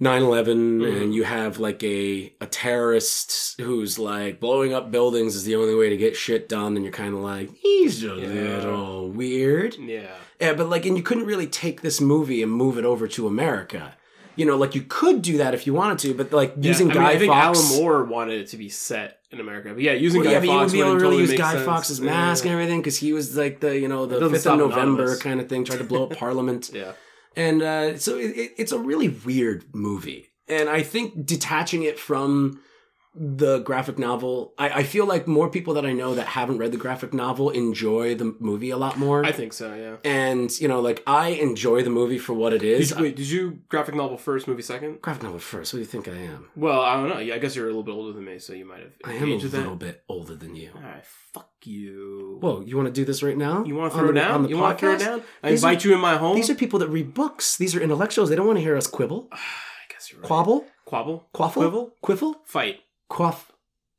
9/11 0.00 0.78
Mhm. 0.80 1.02
and 1.02 1.14
you 1.14 1.24
have 1.24 1.58
like 1.58 1.82
a 1.82 2.32
a 2.40 2.46
terrorist 2.46 3.60
who's 3.60 3.98
like 3.98 4.38
blowing 4.38 4.72
up 4.72 4.92
buildings 4.92 5.34
is 5.34 5.44
the 5.44 5.56
only 5.56 5.74
way 5.74 5.88
to 5.88 5.96
get 5.96 6.14
shit 6.16 6.48
done 6.48 6.76
and 6.76 6.84
you're 6.84 6.92
kind 6.92 7.14
of 7.14 7.20
like 7.20 7.50
he's 7.56 8.04
a 8.04 8.06
Yeah. 8.06 8.58
little 8.58 9.08
weird 9.10 9.74
yeah. 9.76 10.14
yeah, 10.40 10.52
but 10.52 10.68
like, 10.68 10.86
and 10.86 10.96
you 10.96 11.02
couldn't 11.02 11.26
really 11.26 11.48
take 11.48 11.80
this 11.82 12.00
movie 12.00 12.42
and 12.44 12.52
move 12.52 12.78
it 12.78 12.84
over 12.84 13.08
to 13.08 13.26
America. 13.26 13.96
You 14.38 14.46
know, 14.46 14.56
like 14.56 14.74
you 14.74 14.82
could 14.82 15.20
do 15.20 15.38
that 15.38 15.52
if 15.52 15.66
you 15.66 15.74
wanted 15.74 15.98
to, 16.00 16.14
but 16.14 16.32
like 16.32 16.54
Yeah, 16.56 16.68
using 16.70 16.90
I 16.90 16.94
mean, 16.94 17.02
Guy 17.02 17.10
I 17.10 17.18
think. 17.18 17.32
Alan 17.34 17.68
Moore 17.76 18.04
wanted 18.04 18.40
it 18.42 18.48
to 18.48 18.56
be 18.56 18.68
set 18.68 19.18
in 19.30 19.40
America, 19.40 19.70
but 19.74 19.82
yeah, 19.82 19.92
using 19.92 20.20
Well, 20.22 20.30
Guy 20.30 20.32
yeah, 20.34 20.38
but 20.40 20.48
you 20.48 20.58
would 20.60 20.72
be 20.72 20.80
able 20.80 20.90
to 20.90 20.94
really 20.96 21.16
totally 21.16 21.32
use 21.32 21.38
Guy 21.38 21.52
sense. 21.64 21.98
Yeah. 22.00 22.06
mask 22.06 22.44
and 22.44 22.52
everything 22.54 22.80
because 22.80 22.96
he 22.96 23.12
was 23.12 23.36
like 23.36 23.60
the 23.60 23.78
you 23.78 23.88
know 23.88 24.06
the 24.06 24.20
fifth 24.30 24.46
of 24.46 24.58
November 24.58 25.02
Anonymous. 25.02 25.22
kind 25.22 25.40
of 25.40 25.48
thing, 25.48 25.64
tried 25.64 25.78
to 25.78 25.84
blow 25.84 26.04
up 26.04 26.16
Parliament, 26.24 26.70
Yeah, 26.72 26.92
and 27.36 27.62
uh, 27.62 27.98
so 27.98 28.16
it, 28.16 28.30
it, 28.36 28.52
it's 28.58 28.72
a 28.72 28.78
really 28.78 29.08
weird 29.08 29.64
movie. 29.74 30.30
And 30.46 30.68
I 30.70 30.82
think 30.82 31.26
detaching 31.26 31.82
it 31.82 31.98
from 31.98 32.60
the 33.20 33.58
graphic 33.60 33.98
novel, 33.98 34.54
I, 34.58 34.68
I 34.70 34.82
feel 34.84 35.04
like 35.06 35.26
more 35.26 35.50
people 35.50 35.74
that 35.74 35.84
I 35.84 35.92
know 35.92 36.14
that 36.14 36.26
haven't 36.28 36.58
read 36.58 36.70
the 36.72 36.76
graphic 36.78 37.12
novel 37.12 37.50
enjoy 37.50 38.14
the 38.14 38.36
movie 38.38 38.70
a 38.70 38.76
lot 38.76 38.96
more. 38.98 39.24
I 39.24 39.32
think 39.32 39.52
so. 39.52 39.74
Yeah. 39.74 39.96
and 40.08 40.50
you 40.60 40.68
know, 40.68 40.80
like 40.80 41.02
I 41.06 41.28
enjoy 41.30 41.82
the 41.82 41.90
movie 41.90 42.18
for 42.18 42.32
what 42.34 42.52
it 42.52 42.62
is. 42.62 42.90
Did 42.90 42.98
you, 42.98 43.02
wait, 43.04 43.16
did 43.16 43.28
you 43.28 43.58
graphic 43.68 43.94
novel 43.94 44.16
first, 44.18 44.46
movie 44.46 44.62
second? 44.62 45.02
graphic 45.02 45.22
novel 45.24 45.40
first. 45.40 45.72
What 45.72 45.78
do 45.78 45.80
you 45.80 45.86
think 45.86 46.06
I 46.08 46.12
am? 46.16 46.48
Well, 46.56 46.80
I 46.80 46.94
don't 46.96 47.08
know. 47.08 47.18
Yeah, 47.18 47.34
I 47.34 47.38
guess 47.38 47.56
you're 47.56 47.66
a 47.66 47.68
little 47.68 47.82
bit 47.82 47.92
older 47.92 48.12
than 48.12 48.24
me, 48.24 48.38
so 48.38 48.52
you 48.52 48.64
might 48.64 48.80
have 48.80 48.92
I 49.04 49.14
am 49.14 49.24
a 49.32 49.34
little 49.36 49.48
that. 49.76 49.78
bit 49.78 50.04
older 50.08 50.36
than 50.36 50.54
you. 50.54 50.70
All 50.74 50.80
right, 50.82 51.04
fuck 51.34 51.50
you. 51.64 52.38
Whoa, 52.40 52.60
you 52.60 52.76
want 52.76 52.86
to 52.86 52.92
do 52.92 53.04
this 53.04 53.22
right 53.22 53.36
now? 53.36 53.64
you 53.64 53.74
want 53.74 53.92
to 53.92 53.98
throw 53.98 54.06
the- 54.08 54.12
down? 54.14 54.30
on 54.32 54.42
the 54.44 54.48
you 54.50 54.58
want 54.58 54.78
to 54.78 54.80
throw 54.86 54.96
down? 54.98 55.22
I 55.42 55.50
These 55.50 55.64
invite 55.64 55.84
you 55.84 55.92
in 55.94 56.00
my 56.00 56.16
home. 56.16 56.36
These 56.36 56.50
are 56.50 56.54
people 56.54 56.78
that 56.78 56.88
read 56.88 57.14
books. 57.14 57.56
These 57.56 57.74
are 57.74 57.80
intellectuals. 57.80 58.30
They 58.30 58.36
don't 58.36 58.46
want 58.46 58.58
to 58.58 58.62
hear 58.62 58.76
us 58.76 58.86
quibble, 58.86 59.28
I 59.32 59.38
guess 59.90 60.10
you're 60.12 60.20
right. 60.20 60.28
quabble, 60.30 60.64
Quabble, 60.86 61.24
quaffle, 61.34 61.52
Quibble? 61.54 61.90
quiffle, 62.02 62.34
fight, 62.46 62.76
quaff, 63.08 63.52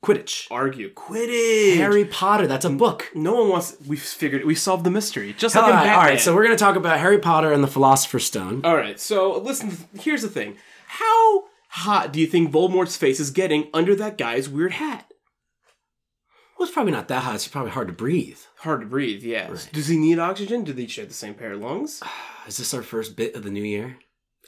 quidditch. 0.03 0.47
argue, 0.51 0.93
Quidditch. 0.93 1.77
Harry 1.77 2.05
Potter. 2.05 2.47
That's 2.47 2.65
a 2.65 2.69
book. 2.69 3.09
No 3.15 3.33
one 3.35 3.49
wants. 3.49 3.75
We've 3.87 4.01
figured. 4.01 4.45
We 4.45 4.55
solved 4.55 4.83
the 4.83 4.91
mystery. 4.91 5.33
Just 5.37 5.55
All 5.55 5.63
like 5.63 5.71
in 5.71 5.75
right, 5.75 5.81
all 5.81 5.95
Batman. 5.95 6.09
right. 6.13 6.19
So 6.21 6.33
we're 6.35 6.43
gonna 6.43 6.55
talk 6.57 6.75
about 6.75 6.99
Harry 6.99 7.19
Potter 7.19 7.51
and 7.51 7.63
the 7.63 7.67
Philosopher's 7.67 8.25
Stone. 8.25 8.61
All 8.63 8.75
right, 8.75 8.99
so 8.99 9.37
listen. 9.39 9.77
Here's 9.99 10.21
the 10.21 10.29
thing: 10.29 10.57
How 10.87 11.45
hot 11.69 12.11
do 12.13 12.19
you 12.19 12.27
think 12.27 12.51
Voldemort's 12.51 12.97
face 12.97 13.19
is 13.19 13.31
getting 13.31 13.69
under 13.73 13.95
that 13.95 14.17
guy's 14.17 14.49
weird 14.49 14.73
hat? 14.73 15.05
Well, 16.57 16.65
it's 16.67 16.73
probably 16.73 16.91
not 16.91 17.07
that 17.07 17.23
hot. 17.23 17.35
It's 17.35 17.47
probably 17.47 17.71
hard 17.71 17.87
to 17.87 17.93
breathe. 17.93 18.39
Hard 18.57 18.81
to 18.81 18.87
breathe. 18.87 19.23
Yes. 19.23 19.49
Right. 19.49 19.69
Does 19.71 19.87
he 19.87 19.95
need 19.97 20.19
oxygen? 20.19 20.65
Do 20.65 20.73
they 20.73 20.87
share 20.87 21.05
the 21.05 21.13
same 21.13 21.33
pair 21.33 21.53
of 21.53 21.61
lungs? 21.61 22.03
Is 22.47 22.57
this 22.57 22.73
our 22.73 22.81
first 22.81 23.15
bit 23.15 23.33
of 23.35 23.43
the 23.43 23.49
new 23.49 23.63
year? 23.63 23.97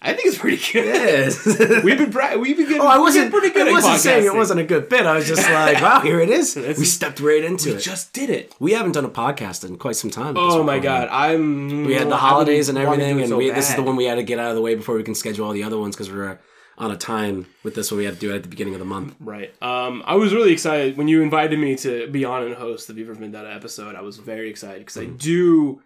I 0.03 0.13
think 0.13 0.27
it's 0.27 0.37
pretty 0.39 0.57
good. 0.73 0.85
Yes. 0.85 1.45
We've 1.83 1.97
been 1.97 2.11
pra- 2.11 2.37
we've 2.37 2.57
been 2.57 2.65
getting. 2.67 2.81
Oh, 2.81 2.87
I 2.87 2.97
wasn't. 2.97 3.29
pretty 3.31 3.51
good. 3.51 3.67
I 3.67 3.71
wasn't 3.71 3.99
saying 3.99 4.25
it 4.25 4.33
wasn't 4.33 4.59
a 4.59 4.63
good 4.63 4.89
bit. 4.89 5.05
I 5.05 5.15
was 5.15 5.27
just 5.27 5.47
like, 5.47 5.79
wow, 5.79 5.99
here 5.99 6.19
it 6.19 6.29
is. 6.29 6.55
We 6.55 6.85
stepped 6.85 7.19
right 7.19 7.43
into 7.43 7.69
We 7.69 7.75
it. 7.75 7.81
just 7.81 8.11
did 8.11 8.31
it. 8.31 8.55
we 8.59 8.71
haven't 8.71 8.93
done 8.93 9.05
a 9.05 9.09
podcast 9.09 9.63
in 9.63 9.77
quite 9.77 9.95
some 9.95 10.09
time. 10.09 10.35
Oh 10.37 10.63
my 10.63 10.79
god, 10.79 11.07
I'm. 11.11 11.85
We 11.85 11.93
had 11.93 12.09
the 12.09 12.17
holidays 12.17 12.67
and 12.67 12.77
been 12.77 12.87
wanting 12.87 12.99
to 13.01 13.05
everything, 13.11 13.21
and 13.25 13.29
so 13.29 13.37
we, 13.37 13.51
this 13.51 13.69
is 13.69 13.75
the 13.75 13.83
one 13.83 13.95
we 13.95 14.05
had 14.05 14.15
to 14.15 14.23
get 14.23 14.39
out 14.39 14.49
of 14.49 14.55
the 14.55 14.61
way 14.63 14.73
before 14.73 14.95
we 14.95 15.03
can 15.03 15.13
schedule 15.13 15.45
all 15.45 15.53
the 15.53 15.63
other 15.63 15.77
ones 15.77 15.95
because 15.95 16.11
we're 16.11 16.39
on 16.79 16.89
a 16.89 16.97
time 16.97 17.45
with 17.63 17.75
this 17.75 17.91
one. 17.91 17.99
We 17.99 18.05
had 18.05 18.15
to 18.15 18.19
do 18.19 18.31
it 18.31 18.37
at 18.37 18.41
the 18.43 18.49
beginning 18.49 18.73
of 18.73 18.79
the 18.79 18.85
month. 18.85 19.15
Right. 19.19 19.53
Um, 19.61 20.01
I 20.07 20.15
was 20.15 20.33
really 20.33 20.51
excited 20.51 20.97
when 20.97 21.09
you 21.09 21.21
invited 21.21 21.59
me 21.59 21.75
to 21.75 22.07
be 22.07 22.25
on 22.25 22.41
and 22.43 22.55
host 22.55 22.87
the 22.87 22.93
V 22.93 23.03
for 23.03 23.13
Vendetta 23.13 23.53
episode. 23.53 23.95
I 23.95 24.01
was 24.01 24.17
very 24.17 24.49
excited 24.49 24.79
because 24.79 24.95
Mm-hmm. 25.03 25.13
I 25.13 25.17
do, 25.17 25.81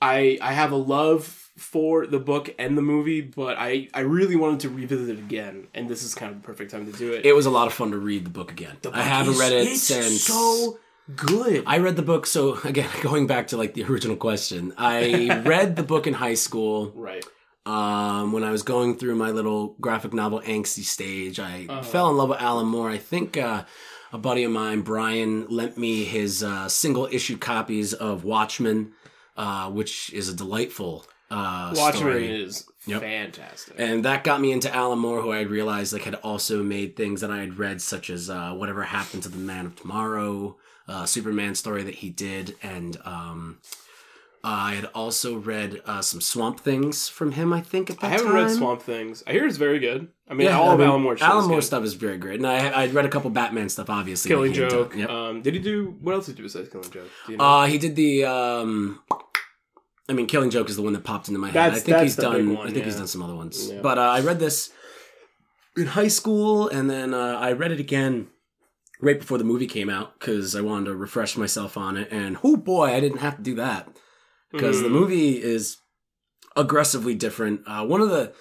I 0.00 0.38
I 0.40 0.52
have 0.54 0.72
a 0.72 0.76
love 0.76 1.49
for 1.60 2.06
the 2.06 2.18
book 2.18 2.54
and 2.58 2.76
the 2.76 2.82
movie, 2.82 3.20
but 3.20 3.56
I 3.58 3.88
I 3.94 4.00
really 4.00 4.36
wanted 4.36 4.60
to 4.60 4.70
revisit 4.70 5.10
it 5.10 5.18
again, 5.18 5.68
and 5.74 5.88
this 5.88 6.02
is 6.02 6.14
kind 6.14 6.32
of 6.32 6.40
the 6.40 6.46
perfect 6.46 6.70
time 6.70 6.90
to 6.90 6.98
do 6.98 7.12
it. 7.12 7.24
It 7.26 7.34
was 7.34 7.46
a 7.46 7.50
lot 7.50 7.66
of 7.66 7.72
fun 7.74 7.90
to 7.90 7.98
read 7.98 8.24
the 8.24 8.30
book 8.30 8.50
again. 8.50 8.76
The 8.82 8.90
I 8.92 9.02
haven't 9.02 9.34
is- 9.34 9.40
read 9.40 9.52
it 9.52 9.68
it's 9.68 9.82
since. 9.82 10.22
so 10.24 10.78
good. 11.16 11.62
I 11.66 11.78
read 11.78 11.96
the 11.96 12.02
book. 12.02 12.26
So 12.26 12.58
again, 12.64 12.88
going 13.02 13.26
back 13.26 13.48
to 13.48 13.56
like 13.56 13.74
the 13.74 13.84
original 13.84 14.16
question, 14.16 14.72
I 14.78 15.42
read 15.46 15.76
the 15.76 15.82
book 15.82 16.06
in 16.06 16.14
high 16.14 16.34
school. 16.34 16.92
right. 16.96 17.24
Um, 17.66 18.32
when 18.32 18.42
I 18.42 18.50
was 18.50 18.62
going 18.62 18.96
through 18.96 19.16
my 19.16 19.30
little 19.30 19.76
graphic 19.80 20.14
novel 20.14 20.40
angsty 20.40 20.82
stage, 20.82 21.38
I 21.38 21.66
Uh-huh. 21.68 21.82
fell 21.82 22.10
in 22.10 22.16
love 22.16 22.30
with 22.30 22.40
Alan 22.40 22.66
Moore. 22.66 22.88
I 22.90 22.96
think 22.96 23.36
uh, 23.36 23.64
a 24.12 24.18
buddy 24.18 24.44
of 24.44 24.50
mine, 24.50 24.80
Brian, 24.80 25.46
lent 25.48 25.76
me 25.76 26.04
his 26.04 26.42
uh, 26.42 26.68
single 26.70 27.06
issue 27.12 27.36
copies 27.36 27.92
of 27.92 28.24
Watchmen, 28.24 28.92
uh, 29.36 29.70
which 29.70 30.10
is 30.14 30.28
a 30.30 30.34
delightful 30.34 31.04
uh, 31.30 31.72
Watchmen 31.76 32.00
story. 32.00 32.42
is 32.42 32.66
Yep. 32.86 33.02
fantastic. 33.02 33.74
And 33.78 34.04
that 34.06 34.24
got 34.24 34.40
me 34.40 34.52
into 34.52 34.74
Alan 34.74 34.98
Moore, 34.98 35.20
who 35.20 35.30
I 35.32 35.42
realized 35.42 35.92
like 35.92 36.02
had 36.04 36.14
also 36.16 36.62
made 36.62 36.96
things 36.96 37.20
that 37.20 37.30
I 37.30 37.38
had 37.40 37.58
read, 37.58 37.80
such 37.82 38.08
as 38.10 38.30
uh, 38.30 38.52
Whatever 38.52 38.82
Happened 38.84 39.22
to 39.24 39.28
the 39.28 39.36
Man 39.38 39.66
of 39.66 39.76
Tomorrow, 39.76 40.56
uh, 40.88 41.04
Superman 41.06 41.54
story 41.54 41.82
that 41.84 41.96
he 41.96 42.08
did, 42.10 42.56
and 42.62 42.96
um, 43.04 43.58
I 44.42 44.74
had 44.76 44.86
also 44.86 45.36
read 45.36 45.82
uh, 45.84 46.00
some 46.00 46.20
Swamp 46.22 46.60
Things 46.60 47.08
from 47.08 47.32
him. 47.32 47.52
I 47.52 47.60
think 47.60 47.90
at 47.90 48.00
that 48.00 48.06
I 48.06 48.10
haven't 48.10 48.28
time. 48.28 48.34
read 48.36 48.50
Swamp 48.50 48.82
Things. 48.82 49.22
I 49.26 49.32
hear 49.32 49.46
it's 49.46 49.58
very 49.58 49.78
good. 49.78 50.08
I 50.28 50.32
mean, 50.34 50.46
Yeah, 50.46 50.58
all 50.58 50.70
I 50.70 50.74
of 50.74 50.80
Alan 50.80 51.02
Moore's 51.02 51.18
shit 51.18 51.28
Alan 51.28 51.46
Moore 51.48 51.58
good. 51.58 51.64
stuff 51.64 51.84
is 51.84 51.94
very 51.94 52.16
great, 52.16 52.36
and 52.40 52.46
I 52.46 52.82
I'd 52.82 52.94
read 52.94 53.04
a 53.04 53.08
couple 53.10 53.28
Batman 53.30 53.68
stuff, 53.68 53.90
obviously. 53.90 54.30
Killing 54.30 54.52
that 54.52 54.56
he 54.56 54.62
had 54.62 54.70
Joke. 54.70 54.96
Yep. 54.96 55.10
Um, 55.10 55.42
did 55.42 55.52
he 55.54 55.60
do 55.60 55.96
what 56.00 56.14
else 56.14 56.26
did 56.26 56.32
he 56.32 56.36
do 56.38 56.42
besides 56.44 56.70
Killing 56.70 56.90
Joke? 56.90 57.10
You 57.28 57.36
know? 57.36 57.44
Uh, 57.44 57.66
he 57.66 57.76
did 57.78 57.94
the. 57.94 58.24
Um, 58.24 59.02
I 60.10 60.12
mean, 60.12 60.26
Killing 60.26 60.50
Joke 60.50 60.68
is 60.68 60.76
the 60.76 60.82
one 60.82 60.92
that 60.94 61.04
popped 61.04 61.28
into 61.28 61.38
my 61.40 61.46
head. 61.48 61.54
That's- 61.54 61.78
I 61.78 61.84
think 61.84 61.98
he's 62.02 62.16
done. 62.16 62.54
one, 62.54 62.68
I 62.68 62.72
think 62.72 62.84
he's 62.84 62.96
done 62.96 63.06
some 63.06 63.22
other 63.22 63.34
ones. 63.36 63.70
Yeah. 63.70 63.80
But 63.80 63.96
uh, 63.98 64.02
I 64.02 64.20
read 64.20 64.38
this 64.40 64.70
in 65.76 65.86
high 65.86 66.08
school, 66.08 66.68
and 66.68 66.90
then 66.90 67.14
uh, 67.14 67.38
I 67.40 67.52
read 67.52 67.70
it 67.72 67.80
again 67.80 68.28
right 69.00 69.18
before 69.18 69.38
the 69.38 69.44
movie 69.44 69.66
came 69.66 69.88
out 69.88 70.18
because 70.18 70.54
I 70.56 70.60
wanted 70.60 70.86
to 70.86 70.96
refresh 70.96 71.36
myself 71.36 71.76
on 71.76 71.96
it. 71.96 72.08
And 72.10 72.36
oh 72.42 72.56
boy, 72.56 72.88
I 72.92 73.00
didn't 73.00 73.18
have 73.18 73.36
to 73.36 73.42
do 73.42 73.54
that 73.54 73.88
because 74.52 74.82
the 74.82 74.88
Mm. 74.88 74.92
movie 74.92 75.40
is 75.42 75.76
aggressively 76.56 77.14
different. 77.14 77.62
Uh, 77.66 77.86
one 77.86 78.00
of 78.00 78.10
the 78.10 78.32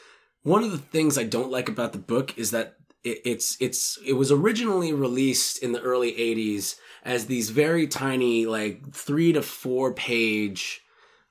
one 0.43 0.63
of 0.63 0.71
the 0.71 0.77
things 0.77 1.17
I 1.17 1.23
don't 1.23 1.51
like 1.51 1.69
about 1.69 1.91
the 1.93 1.99
book 1.99 2.37
is 2.37 2.51
that 2.51 2.75
it, 3.03 3.19
it's 3.25 3.57
it's 3.61 3.97
it 4.05 4.13
was 4.13 4.31
originally 4.31 4.91
released 4.93 5.61
in 5.61 5.71
the 5.71 5.81
early 5.81 6.13
'80s 6.13 6.75
as 7.05 7.27
these 7.27 7.51
very 7.51 7.87
tiny, 7.87 8.45
like 8.45 8.91
three 8.93 9.31
to 9.33 9.41
four 9.41 9.93
page, 9.93 10.81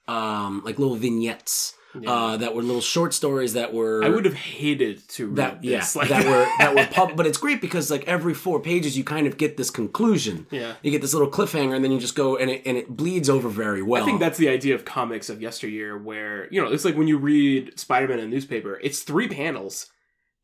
um, 0.08 0.62
like 0.64 0.78
little 0.78 0.96
vignettes 0.96 1.74
Yeah. 1.98 2.10
uh, 2.12 2.36
that 2.36 2.54
were 2.54 2.62
little 2.62 2.82
short 2.82 3.12
stories 3.14 3.54
that 3.54 3.72
were 3.72 4.04
I 4.04 4.08
would 4.08 4.24
have 4.26 4.34
hated 4.34 4.96
to 5.16 5.26
read 5.28 5.36
that 5.36 5.64
yeah. 5.64 5.84
Like 5.96 6.08
that 6.10 6.24
were 6.26 6.44
that 6.58 6.74
were 6.74 6.86
pub- 6.86 7.16
but 7.16 7.26
it's 7.26 7.38
great 7.38 7.60
because 7.60 7.90
like 7.90 8.04
every 8.06 8.34
four 8.34 8.60
pages 8.60 8.96
you 8.98 9.04
kind 9.04 9.26
of 9.26 9.36
get 9.38 9.56
this 9.56 9.70
conclusion. 9.70 10.46
yeah. 10.50 10.74
You 10.82 10.90
get 10.90 11.00
this 11.00 11.14
little 11.14 11.30
cliffhanger, 11.30 11.74
and 11.74 11.82
then 11.84 11.90
you 11.92 11.98
just 11.98 12.14
go 12.14 12.36
and 12.36 12.50
it 12.50 12.62
and 12.66 12.76
it 12.76 12.86
bleeds 13.00 13.28
over 13.30 13.48
very 13.48 13.82
well. 13.82 14.02
I 14.02 14.06
think 14.06 14.20
that's 14.20 14.38
the 14.38 14.48
idea 14.48 14.74
of 14.74 14.84
comics 14.84 15.28
of 15.30 15.40
yesteryear, 15.42 15.96
where 15.98 16.46
you 16.52 16.60
know 16.62 16.68
it's 16.70 16.84
like 16.84 16.96
when 16.96 17.08
you 17.08 17.16
read 17.18 17.78
Spider-Man 17.78 18.18
in 18.18 18.24
a 18.26 18.28
newspaper, 18.28 18.78
it's 18.82 19.00
three 19.02 19.28
panels 19.28 19.86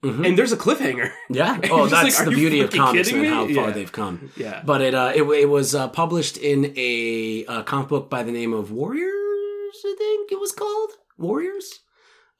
Mhm. 0.02 0.26
and 0.26 0.36
there's 0.38 0.52
a 0.52 0.56
cliffhanger. 0.64 1.10
yeah. 1.30 1.58
Oh, 1.70 1.88
just 1.88 1.92
like, 1.92 2.02
that's 2.12 2.24
the 2.24 2.30
beauty 2.30 2.60
of 2.60 2.70
comics 2.70 3.10
and 3.12 3.26
how 3.26 3.44
far 3.46 3.68
Yeah. 3.68 3.70
they've 3.70 3.92
come. 3.92 4.30
Yeah, 4.36 4.62
But 4.64 4.80
it 4.82 4.94
uh, 4.94 5.12
it, 5.14 5.22
it 5.44 5.48
was 5.48 5.74
uh, 5.74 5.88
published 5.88 6.36
in 6.36 6.72
a, 6.76 7.44
uh 7.46 7.62
comic 7.62 7.88
book 7.88 8.10
by 8.10 8.22
the 8.22 8.32
name 8.32 8.52
of 8.52 8.70
Warriors. 8.70 9.12
I 9.84 9.94
think 9.98 10.32
it 10.32 10.40
was 10.40 10.52
called 10.52 10.90
Warriors. 11.18 11.80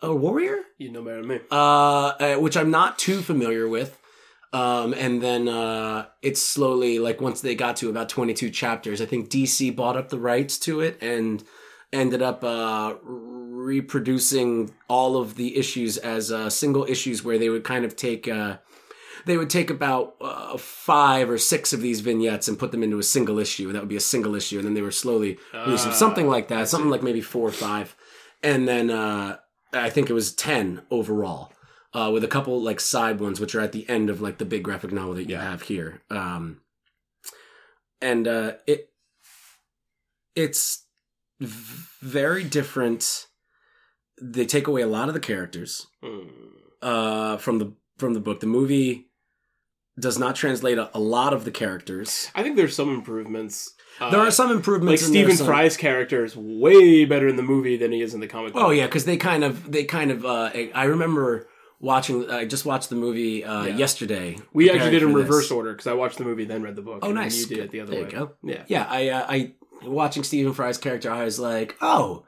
A 0.03 0.15
warrior, 0.15 0.59
you 0.79 0.91
know 0.91 1.03
better 1.03 1.21
than 1.21 1.29
me. 1.29 1.41
uh, 1.51 1.55
uh, 1.57 2.35
which 2.37 2.57
I'm 2.57 2.71
not 2.71 2.99
too 2.99 3.23
familiar 3.23 3.69
with. 3.69 3.99
Um, 4.53 4.93
and 4.95 5.23
then 5.23 5.49
uh, 5.49 6.07
it's 6.23 6.43
slowly 6.43 6.99
like 6.99 7.21
once 7.21 7.41
they 7.41 7.55
got 7.55 7.77
to 7.77 7.89
about 7.91 8.09
22 8.09 8.51
chapters, 8.51 9.01
I 9.01 9.07
think 9.07 9.29
DC 9.31 9.75
bought 9.75 9.97
up 9.97 10.11
the 10.11 10.19
rights 10.19 10.59
to 10.61 10.81
it 10.81 10.99
and 11.03 11.43
ended 11.93 12.23
up 12.23 12.45
uh, 12.45 12.95
reproducing 13.03 14.73
all 14.89 15.17
of 15.17 15.37
the 15.37 15.57
issues 15.57 15.97
as 15.97 16.31
uh, 16.31 16.51
single 16.51 16.85
issues 16.85 17.25
where 17.25 17.39
they 17.39 17.49
would 17.49 17.65
kind 17.65 17.85
of 17.85 17.97
take 17.97 18.29
uh, 18.29 18.59
they 19.27 19.37
would 19.37 19.51
take 19.51 19.71
about 19.71 20.17
uh, 20.21 20.57
five 20.59 21.31
or 21.31 21.39
six 21.39 21.73
of 21.73 21.81
these 21.81 22.01
vignettes 22.01 22.49
and 22.49 22.59
put 22.59 22.71
them 22.73 22.83
into 22.83 22.99
a 22.99 23.03
single 23.03 23.39
issue. 23.39 23.67
And 23.67 23.75
that 23.75 23.81
would 23.81 23.89
be 23.89 23.97
a 23.97 24.01
single 24.01 24.35
issue, 24.35 24.59
and 24.59 24.67
then 24.67 24.75
they 24.75 24.83
were 24.83 24.91
slowly 24.91 25.39
releasing 25.53 25.91
Ah, 25.93 25.95
something 25.95 26.29
like 26.29 26.49
that, 26.49 26.69
something 26.69 26.91
like 26.91 27.03
maybe 27.03 27.21
four 27.21 27.49
or 27.49 27.53
five, 27.53 27.97
and 28.43 28.67
then 28.69 28.91
uh, 28.91 29.39
I 29.73 29.91
think 29.91 30.11
it 30.11 30.15
was 30.15 30.35
ten 30.35 30.83
overall. 30.91 31.53
Uh, 31.93 32.11
with 32.13 32.25
a 32.25 32.29
couple 32.29 32.61
like 32.61 32.81
side 32.81 33.21
ones, 33.21 33.39
which 33.39 33.55
are 33.55 33.61
at 33.61 33.71
the 33.71 33.89
end 33.89 34.11
of 34.11 34.21
like 34.21 34.39
the 34.39 34.45
big 34.45 34.65
graphic 34.65 34.91
novel 34.91 35.15
that 35.15 35.29
you 35.29 35.37
Yeah. 35.37 35.49
have 35.51 35.63
here, 35.63 36.03
um, 36.11 36.61
and 38.03 38.27
uh, 38.27 38.55
it 38.67 38.91
it's 40.35 40.85
v- 41.41 41.85
very 42.03 42.45
different. 42.45 43.27
They 44.21 44.45
take 44.47 44.67
away 44.67 44.83
a 44.83 44.87
lot 44.87 45.09
of 45.09 45.15
the 45.15 45.21
characters 45.21 45.87
Mm. 46.03 46.31
uh, 46.83 47.37
from 47.37 47.59
the 47.59 47.73
from 47.99 48.15
the 48.15 48.21
book. 48.21 48.41
The 48.41 48.47
movie 48.47 49.07
does 49.99 50.19
not 50.19 50.35
translate 50.37 50.79
a, 50.79 50.91
a 50.97 50.99
lot 51.01 51.33
of 51.33 51.45
the 51.45 51.51
characters. 51.51 52.31
I 52.35 52.43
think 52.43 52.57
there's 52.57 52.75
some 52.75 52.93
improvements. 52.93 53.75
Uh, 54.01 54.11
there 54.11 54.21
are 54.21 54.31
some 54.31 54.51
improvements. 54.51 55.03
Like 55.03 55.09
Stephen 55.09 55.37
some- 55.37 55.47
Fry's 55.47 55.77
character 55.77 56.25
is 56.25 56.37
way 56.37 57.05
better 57.05 57.29
in 57.29 57.37
the 57.37 57.43
movie 57.43 57.77
than 57.77 57.93
he 57.93 58.03
is 58.03 58.13
in 58.15 58.21
the 58.21 58.27
comic. 58.27 58.53
Book. 58.53 58.63
Oh 58.63 58.67
book. 58.69 58.77
yeah, 58.77 58.87
because 58.87 59.05
they 59.05 59.17
kind 59.17 59.45
of 59.45 59.71
they 59.71 59.85
kind 59.85 60.11
of. 60.11 60.25
Uh, 60.27 60.51
I 60.75 60.85
remember 60.85 61.47
watching. 61.79 62.29
I 62.29 62.45
just 62.45 62.65
watched 62.67 62.89
the 62.91 62.97
movie 62.97 63.45
uh, 63.45 63.65
Yeah. 63.67 63.77
yesterday. 63.77 64.37
we 64.53 64.69
actually 64.71 64.91
did 64.91 65.03
in 65.05 65.13
for 65.13 65.19
this. 65.21 65.29
reverse 65.29 65.51
order 65.53 65.73
because 65.73 65.87
I 65.87 65.93
watched 65.93 66.19
the 66.19 66.25
movie 66.25 66.45
then 66.45 66.63
read 66.63 66.75
the 66.75 66.83
book. 66.83 67.01
Oh, 67.03 67.07
and 67.07 67.15
nice. 67.15 67.39
You 67.39 67.47
did 67.47 67.59
it 67.67 67.71
the 67.71 67.81
other 67.81 67.93
There 67.93 68.01
way. 68.03 68.11
you 68.11 68.13
go. 68.17 68.33
Yeah. 68.43 68.65
Yeah, 68.67 68.87
I 68.91 69.09
uh, 69.11 69.27
I 69.29 69.53
watching 69.85 70.25
Stephen 70.25 70.53
Fry's 70.55 70.79
character. 70.79 71.11
I 71.13 71.25
was 71.25 71.39
like, 71.39 71.77
oh, 71.81 72.25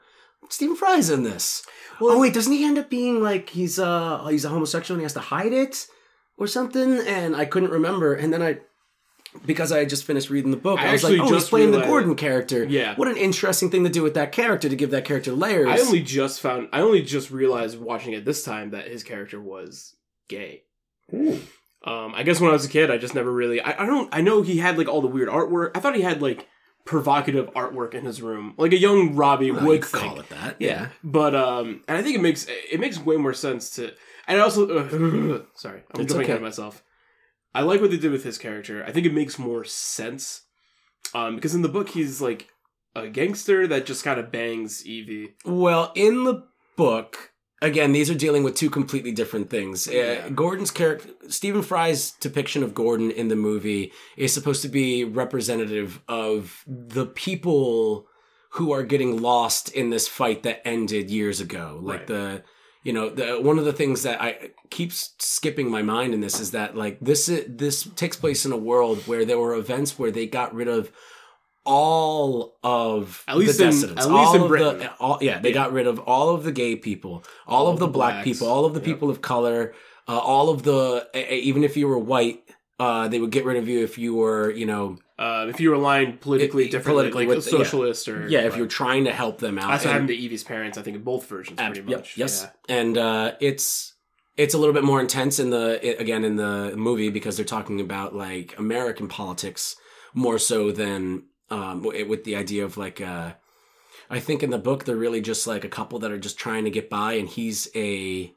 Stephen 0.49 0.77
Fry's 0.77 1.09
in 1.09 1.23
this. 1.23 1.63
oh 1.99 2.17
wait, 2.19 2.33
doesn't 2.33 2.53
he 2.53 2.63
end 2.63 2.77
up 2.77 2.89
being 2.89 3.21
like 3.21 3.49
he's 3.49 3.77
uh 3.77 4.25
he's 4.27 4.45
a 4.45 4.49
homosexual 4.49 4.95
and 4.95 5.01
he 5.01 5.03
has 5.05 5.13
to 5.13 5.19
hide 5.19 5.51
it 5.51 5.87
or 6.37 6.47
something? 6.47 6.99
And 6.99 7.35
I 7.35 7.45
couldn't 7.45 7.71
remember. 7.71 8.13
And 8.13 8.31
then 8.33 8.41
I 8.41 8.59
because 9.45 9.71
I 9.71 9.79
had 9.79 9.89
just 9.89 10.05
finished 10.05 10.29
reading 10.29 10.51
the 10.51 10.57
book, 10.57 10.79
I 10.79 10.87
I, 10.89 10.91
was 10.93 11.03
like, 11.03 11.11
actually 11.13 11.19
oh, 11.19 11.23
he's 11.25 11.31
just 11.41 11.49
playing 11.49 11.71
the 11.71 11.77
realized- 11.79 11.89
Gordon 11.91 12.15
character. 12.15 12.63
Yeah. 12.63 12.95
what 12.95 13.07
an 13.07 13.17
interesting 13.17 13.69
thing 13.69 13.83
to 13.83 13.89
do 13.89 14.01
with 14.01 14.13
that 14.15 14.31
character 14.31 14.69
to 14.69 14.75
give 14.75 14.91
that 14.91 15.05
character 15.05 15.31
layers. 15.33 15.67
I 15.67 15.77
only 15.85 16.01
just 16.01 16.39
found. 16.41 16.69
I 16.71 16.81
only 16.81 17.01
just 17.01 17.29
realized 17.29 17.79
watching 17.79 18.13
it 18.13 18.25
this 18.25 18.43
time 18.43 18.71
that 18.71 18.87
his 18.87 19.03
character 19.03 19.39
was 19.41 19.95
gay. 20.27 20.63
Um, 21.83 22.13
I 22.15 22.23
guess 22.23 22.41
when 22.41 22.49
I 22.49 22.53
was 22.53 22.65
a 22.65 22.69
kid, 22.69 22.89
I 22.91 22.97
just 22.97 23.15
never 23.15 23.31
really. 23.31 23.61
I, 23.61 23.83
I 23.83 23.85
don't. 23.85 24.09
I 24.13 24.21
know 24.21 24.41
he 24.41 24.57
had 24.57 24.77
like 24.77 24.87
all 24.89 25.01
the 25.01 25.07
weird 25.07 25.29
artwork. 25.29 25.71
I 25.75 25.79
thought 25.79 25.95
he 25.95 26.01
had 26.01 26.21
like 26.21 26.47
provocative 26.85 27.53
artwork 27.53 27.93
in 27.93 28.05
his 28.05 28.21
room, 28.21 28.55
like 28.57 28.73
a 28.73 28.77
young 28.77 29.15
Robbie 29.15 29.51
Well, 29.51 29.61
you 29.61 29.67
would 29.67 29.81
could 29.83 29.91
think. 29.99 30.03
call 30.03 30.19
it 30.19 30.29
that. 30.29 30.55
Yeah, 30.59 30.89
but 31.03 31.35
um, 31.35 31.81
and 31.87 31.97
I 31.97 32.01
think 32.01 32.15
it 32.15 32.21
makes 32.21 32.45
it 32.49 32.79
makes 32.79 32.97
way 32.99 33.17
more 33.17 33.33
sense 33.33 33.69
to. 33.75 33.93
And 34.27 34.41
also, 34.41 34.67
uh, 34.79 35.41
sorry, 35.55 35.83
I'm 35.93 36.01
It's 36.01 36.11
jumping 36.11 36.15
okay. 36.17 36.23
ahead 36.23 36.35
of 36.37 36.41
myself. 36.41 36.83
I 37.55 37.61
like 37.61 37.81
what 37.81 37.91
they 37.91 37.97
did 37.97 38.11
with 38.11 38.23
his 38.23 38.37
character. 38.37 38.83
I 38.85 38.91
think 38.91 39.05
it 39.05 39.13
makes 39.13 39.39
more 39.39 39.63
sense, 39.63 40.41
um, 41.13 41.35
because 41.35 41.55
in 41.55 41.61
the 41.61 41.69
book 41.69 41.89
he's 41.89 42.21
like 42.21 42.49
a 42.95 43.07
gangster 43.07 43.67
that 43.67 43.85
just 43.85 44.03
kind 44.03 44.19
of 44.19 44.31
bangs 44.31 44.85
Evie. 44.85 45.35
Well, 45.45 45.91
in 45.95 46.23
the 46.25 46.43
book, 46.75 47.31
again, 47.61 47.93
these 47.93 48.09
are 48.09 48.15
dealing 48.15 48.43
with 48.43 48.55
two 48.55 48.69
completely 48.69 49.11
different 49.11 49.49
things. 49.49 49.87
Yeah. 49.87 50.23
Uh, 50.25 50.29
Gordon's 50.29 50.71
character, 50.71 51.09
Stephen 51.29 51.61
Fry's 51.63 52.11
depiction 52.19 52.63
of 52.63 52.73
Gordon 52.75 53.09
in 53.11 53.29
the 53.29 53.35
movie 53.35 53.91
is 54.17 54.33
supposed 54.33 54.61
to 54.63 54.69
be 54.69 55.03
representative 55.03 56.01
of 56.07 56.63
the 56.67 57.05
people 57.05 58.07
who 58.51 58.71
are 58.71 58.83
getting 58.83 59.21
lost 59.21 59.69
in 59.69 59.89
this 59.89 60.07
fight 60.07 60.43
that 60.43 60.61
ended 60.67 61.09
years 61.09 61.39
ago. 61.39 61.79
Like 61.81 61.99
Right. 61.99 62.07
the, 62.07 62.43
you 62.87 62.93
know, 62.93 63.09
the 63.09 63.25
one 63.49 63.59
of 63.59 63.65
the 63.65 63.73
things 63.73 64.03
that 64.03 64.21
I 64.21 64.51
keeps 64.69 65.13
skipping 65.19 65.69
my 65.69 65.81
mind 65.81 66.13
in 66.13 66.21
this 66.21 66.39
is 66.39 66.51
that 66.51 66.69
like 66.83 66.97
this 67.01 67.25
this 67.63 67.83
takes 67.95 68.15
place 68.15 68.45
in 68.45 68.51
a 68.53 68.57
world 68.71 68.99
where 69.09 69.25
there 69.25 69.37
were 69.37 69.55
events 69.55 69.99
where 69.99 70.09
they 70.17 70.25
got 70.25 70.55
rid 70.55 70.69
of 70.69 70.89
all 71.65 72.55
of 72.63 73.23
At 73.27 73.37
least 73.37 73.57
the 73.57 73.65
in- 73.65 73.69
at 73.69 73.95
least 73.97 74.07
all 74.09 74.35
in 74.35 74.41
of 74.43 74.47
Britain. 74.47 74.79
the, 74.79 74.93
all, 74.95 75.17
yeah, 75.21 75.39
they 75.39 75.49
Yeah. 75.49 75.53
got 75.53 75.73
rid 75.73 75.85
of 75.85 75.99
all 75.99 76.29
of 76.29 76.43
the 76.45 76.51
gay 76.53 76.77
people, 76.77 77.23
all, 77.45 77.67
of 77.67 77.77
the, 77.79 77.87
black 77.87 78.13
blacks. 78.15 78.23
people, 78.23 78.47
all 78.47 78.63
of 78.65 78.73
the 78.73 78.79
Yep. 78.79 78.85
people 78.85 79.09
of 79.09 79.21
color, 79.21 79.73
uh, 80.07 80.17
all 80.17 80.49
of 80.49 80.63
the 80.63 81.07
even 81.13 81.65
if 81.65 81.75
you 81.75 81.87
were 81.89 81.99
white, 81.99 82.41
uh, 82.79 83.07
they 83.07 83.19
would 83.19 83.31
get 83.31 83.43
rid 83.45 83.57
of 83.57 83.67
you 83.67 83.83
if 83.83 83.97
you 83.97 84.13
were, 84.15 84.51
you 84.51 84.65
know, 84.65 84.97
Uh, 85.17 85.47
if 85.49 85.59
you 85.59 85.69
were 85.69 85.75
aligned 85.75 86.21
politically 86.21 86.65
It- 86.65 86.71
differently, 86.71 87.09
politically 87.09 87.25
like 87.25 87.35
with 87.37 87.47
a 87.47 87.49
the- 87.49 87.57
yeah. 87.57 87.63
socialist 87.63 88.07
or 88.07 88.27
yeah, 88.29 88.41
if 88.41 88.55
you're 88.55 88.67
trying 88.67 89.05
to 89.05 89.11
help 89.11 89.39
them 89.39 89.57
out. 89.57 89.69
That's 89.71 89.83
what 89.85 89.91
happened 89.93 90.09
to 90.09 90.15
Evie's 90.15 90.43
parents. 90.43 90.77
I 90.77 90.83
think 90.83 90.95
in 90.97 91.03
both 91.03 91.27
versions, 91.27 91.59
Ab- 91.59 91.73
pretty 91.73 91.89
yep, 91.89 91.99
much. 92.01 92.17
yes, 92.17 92.43
Yeah. 92.69 92.77
and 92.77 92.97
uh, 92.97 93.31
it's 93.39 93.93
it's 94.37 94.53
a 94.53 94.59
little 94.59 94.73
bit 94.73 94.83
more 94.83 95.01
intense 95.01 95.39
in 95.39 95.49
the 95.49 95.97
again 95.99 96.23
in 96.23 96.35
the 96.35 96.73
movie 96.77 97.09
because 97.09 97.35
they're 97.37 97.45
talking 97.57 97.81
about 97.81 98.15
like 98.15 98.53
American 98.59 99.07
politics 99.07 99.75
more 100.13 100.37
so 100.37 100.71
than 100.71 101.23
um, 101.49 101.81
with 101.81 102.23
the 102.25 102.35
idea 102.35 102.63
of 102.63 102.77
like 102.77 103.01
uh, 103.01 103.31
I 104.11 104.19
think 104.19 104.43
in 104.43 104.51
the 104.51 104.59
book 104.59 104.83
they're 104.85 104.95
really 104.95 105.21
just 105.21 105.47
like 105.47 105.63
a 105.65 105.69
couple 105.69 105.97
that 105.99 106.11
are 106.11 106.19
just 106.19 106.37
trying 106.37 106.65
to 106.65 106.69
get 106.69 106.89
by, 106.91 107.13
and 107.13 107.27
he's 107.27 107.67
a 107.73 108.35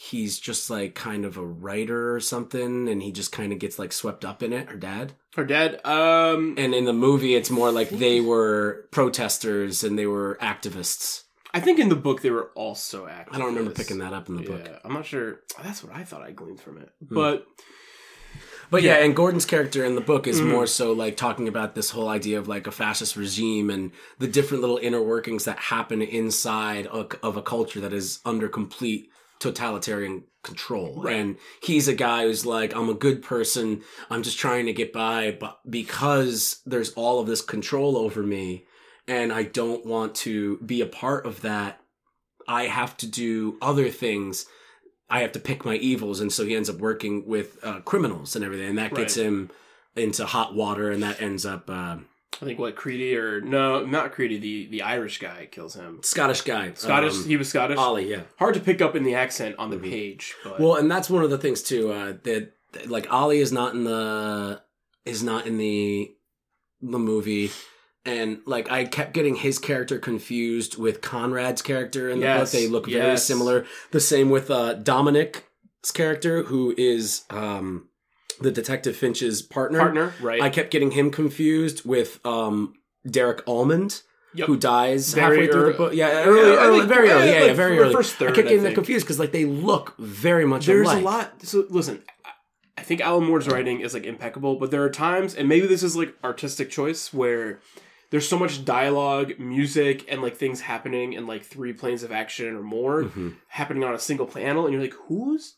he's 0.00 0.38
just 0.38 0.70
like 0.70 0.94
kind 0.94 1.24
of 1.24 1.36
a 1.36 1.44
writer 1.44 2.14
or 2.14 2.20
something, 2.20 2.88
and 2.88 3.02
he 3.02 3.10
just 3.10 3.32
kind 3.32 3.52
of 3.52 3.58
gets 3.58 3.80
like 3.80 3.92
swept 3.92 4.24
up 4.24 4.44
in 4.44 4.52
it. 4.52 4.68
Her 4.68 4.76
dad. 4.76 5.12
Her 5.34 5.44
dad. 5.44 5.84
Um, 5.84 6.54
And 6.56 6.72
in 6.72 6.84
the 6.84 6.92
movie, 6.92 7.34
it's 7.34 7.50
more 7.50 7.72
like 7.72 7.90
they 7.90 8.20
were 8.20 8.86
protesters 8.92 9.82
and 9.82 9.98
they 9.98 10.06
were 10.06 10.38
activists. 10.40 11.24
I 11.52 11.58
think 11.58 11.80
in 11.80 11.88
the 11.88 11.96
book 11.96 12.22
they 12.22 12.30
were 12.30 12.50
also 12.54 13.08
active. 13.08 13.34
I 13.34 13.38
don't 13.38 13.48
remember 13.48 13.72
picking 13.72 13.98
that 13.98 14.12
up 14.12 14.28
in 14.28 14.36
the 14.36 14.42
Yeah, 14.44 14.48
book. 14.50 14.80
I'm 14.84 14.92
not 14.92 15.04
sure. 15.06 15.40
That's 15.64 15.82
what 15.82 15.92
I 15.96 16.04
thought 16.04 16.22
I 16.22 16.30
gleaned 16.30 16.60
from 16.60 16.78
it. 16.78 16.90
Hmm. 17.08 17.14
But 17.16 17.46
But 18.70 18.82
yeah. 18.82 18.98
Yeah. 18.98 19.04
and 19.04 19.16
Gordon's 19.16 19.46
character 19.46 19.84
in 19.84 19.96
the 19.96 20.00
book 20.00 20.28
is 20.28 20.40
Mhm. 20.40 20.50
more 20.50 20.66
so 20.68 20.92
like 20.92 21.16
talking 21.16 21.48
about 21.48 21.74
this 21.74 21.90
whole 21.90 22.08
idea 22.08 22.38
of 22.38 22.46
like 22.46 22.66
a 22.68 22.70
fascist 22.70 23.16
regime 23.16 23.68
and 23.70 23.90
the 24.18 24.28
different 24.28 24.60
little 24.60 24.78
inner 24.78 25.02
workings 25.02 25.44
that 25.46 25.58
happen 25.58 26.02
inside 26.02 26.86
of, 26.86 27.10
of 27.22 27.36
a 27.36 27.42
culture 27.42 27.80
that 27.80 27.92
is 27.92 28.20
under 28.24 28.48
complete 28.48 29.10
totalitarian 29.40 30.24
control. 30.42 31.02
Right. 31.02 31.16
And 31.16 31.36
he's 31.62 31.88
a 31.88 31.94
guy 31.94 32.22
who's 32.22 32.46
like, 32.46 32.74
I'm 32.74 32.88
a 32.88 32.94
good 32.94 33.22
person. 33.22 33.82
I'm 34.10 34.22
just 34.22 34.38
trying 34.38 34.66
to 34.66 34.72
get 34.72 34.92
by, 34.92 35.36
but 35.38 35.60
because 35.68 36.60
there's 36.66 36.92
all 36.92 37.20
of 37.20 37.26
this 37.26 37.42
control 37.42 37.96
over 37.96 38.22
me, 38.22 38.64
and 39.06 39.32
I 39.32 39.42
don't 39.42 39.86
want 39.86 40.14
to 40.16 40.58
be 40.58 40.80
a 40.80 40.86
part 40.86 41.26
of 41.26 41.40
that, 41.42 41.80
I 42.46 42.64
have 42.64 42.96
to 42.98 43.06
do 43.06 43.58
other 43.60 43.88
things. 43.90 44.46
I 45.10 45.20
have 45.20 45.32
to 45.32 45.40
pick 45.40 45.64
my 45.64 45.76
evils, 45.76 46.20
and 46.20 46.32
so 46.32 46.44
he 46.44 46.54
ends 46.54 46.68
up 46.70 46.76
working 46.78 47.26
with 47.26 47.58
uh, 47.62 47.80
criminals 47.80 48.36
and 48.36 48.44
everything, 48.44 48.68
and 48.70 48.78
that 48.78 48.94
gets 48.94 49.16
Right. 49.16 49.26
him 49.26 49.50
into 49.96 50.26
hot 50.26 50.54
water, 50.54 50.90
and 50.90 51.02
that 51.02 51.20
ends 51.20 51.44
up 51.46 51.68
uh, 51.70 51.96
I 52.40 52.44
think 52.44 52.58
what 52.58 52.76
Creedy 52.76 53.16
or 53.16 53.40
no, 53.40 53.84
not 53.84 54.12
Creedy. 54.14 54.40
The 54.40 54.66
the 54.68 54.82
Irish 54.82 55.18
guy 55.18 55.48
kills 55.50 55.74
him. 55.74 56.00
Scottish 56.02 56.42
guy, 56.42 56.72
Scottish. 56.74 57.14
um, 57.14 57.24
he 57.24 57.36
was 57.36 57.48
Scottish. 57.48 57.78
Ollie, 57.78 58.10
yeah. 58.10 58.22
Hard 58.38 58.54
to 58.54 58.60
pick 58.60 58.80
up 58.80 58.94
in 58.94 59.02
the 59.02 59.14
accent 59.16 59.56
on 59.58 59.70
the 59.70 59.76
Mhm. 59.76 59.90
page, 59.90 60.34
but 60.44 60.60
Well, 60.60 60.76
and 60.76 60.88
that's 60.90 61.10
one 61.10 61.24
of 61.24 61.30
the 61.30 61.38
things 61.38 61.62
too. 61.62 61.90
Uh, 61.90 62.14
that 62.22 62.52
that, 62.72 62.88
like 62.88 63.12
Ollie 63.12 63.40
is 63.40 63.50
not 63.50 63.74
in 63.74 63.84
the 63.84 64.62
is 65.04 65.22
not 65.22 65.46
in 65.46 65.58
the 65.58 66.14
the 66.80 66.98
movie, 66.98 67.50
and 68.04 68.40
like 68.46 68.70
I 68.70 68.84
kept 68.84 69.14
getting 69.14 69.34
his 69.34 69.58
character 69.58 69.98
confused 69.98 70.78
with 70.78 71.00
Conrad's 71.00 71.62
character 71.62 72.08
in 72.08 72.20
the 72.20 72.26
Yes, 72.26 72.52
book. 72.52 72.60
They 72.60 72.68
look 72.68 72.86
very 72.88 73.16
similar. 73.16 73.66
The 73.90 74.00
same 74.00 74.30
with 74.30 74.48
uh, 74.48 74.74
Dominic's 74.74 75.90
character, 75.92 76.44
who 76.44 76.72
is 76.78 77.22
um, 77.30 77.88
the 78.40 78.50
Detective 78.50 78.96
Finch's 78.96 79.42
partner. 79.42 79.78
partner, 79.78 80.14
right? 80.20 80.40
I 80.40 80.50
kept 80.50 80.70
getting 80.70 80.92
him 80.92 81.10
confused 81.10 81.84
with 81.84 82.20
um, 82.26 82.74
Derek 83.08 83.42
Almond. 83.46 84.02
Yep. 84.34 84.46
Who 84.46 84.56
dies 84.58 85.14
Very 85.14 85.38
halfway 85.38 85.50
through 85.52 85.60
early- 85.62 85.72
the 85.72 85.78
book? 85.78 85.94
Yeah, 85.94 86.08
Yeah, 86.12 86.24
early, 86.26 86.50
I 86.58 86.60
early, 86.66 86.78
think- 86.80 86.88
very 86.92 87.10
early. 87.10 87.26
yeah, 87.26 87.32
Yeah, 87.34 87.40
like 87.40 87.48
yeah, 87.48 87.54
very 87.54 87.78
early. 87.78 87.94
first 87.94 88.16
third, 88.16 88.30
I 88.30 88.34
kept 88.34 88.48
getting 88.48 88.74
confused 88.74 89.06
because 89.06 89.18
like 89.18 89.32
they 89.32 89.46
look 89.46 89.94
very 89.98 90.44
much 90.44 90.66
There's 90.66 90.86
alike. 90.86 91.00
a 91.02 91.04
lot. 91.04 91.42
So 91.42 91.64
listen, 91.70 92.02
I- 92.76 92.82
think 92.82 93.00
Alan 93.00 93.24
Moore's 93.24 93.48
writing 93.48 93.80
is 93.80 93.94
like 93.94 94.04
impeccable, 94.04 94.56
but 94.56 94.70
there 94.70 94.82
are 94.84 94.90
times, 94.90 95.34
and 95.34 95.48
maybe 95.48 95.66
this 95.66 95.82
is 95.82 95.96
like 95.96 96.14
artistic 96.22 96.70
choice, 96.70 97.12
where 97.12 97.60
there's 98.10 98.28
so 98.28 98.38
much 98.38 98.64
dialogue, 98.64 99.38
music, 99.38 100.04
and 100.08 100.22
like 100.22 100.36
things 100.36 100.60
happening 100.60 101.14
in 101.14 101.26
like 101.26 101.42
three 101.42 101.72
planes 101.72 102.02
of 102.02 102.12
action 102.12 102.54
or 102.54 102.62
more 102.62 103.04
Mhm. 103.04 103.34
happening 103.48 103.82
on 103.82 103.94
a 103.94 103.98
single 103.98 104.26
panel, 104.26 104.64
and 104.66 104.72
you're 104.74 104.82
like, 104.82 104.94
who's 105.08 105.56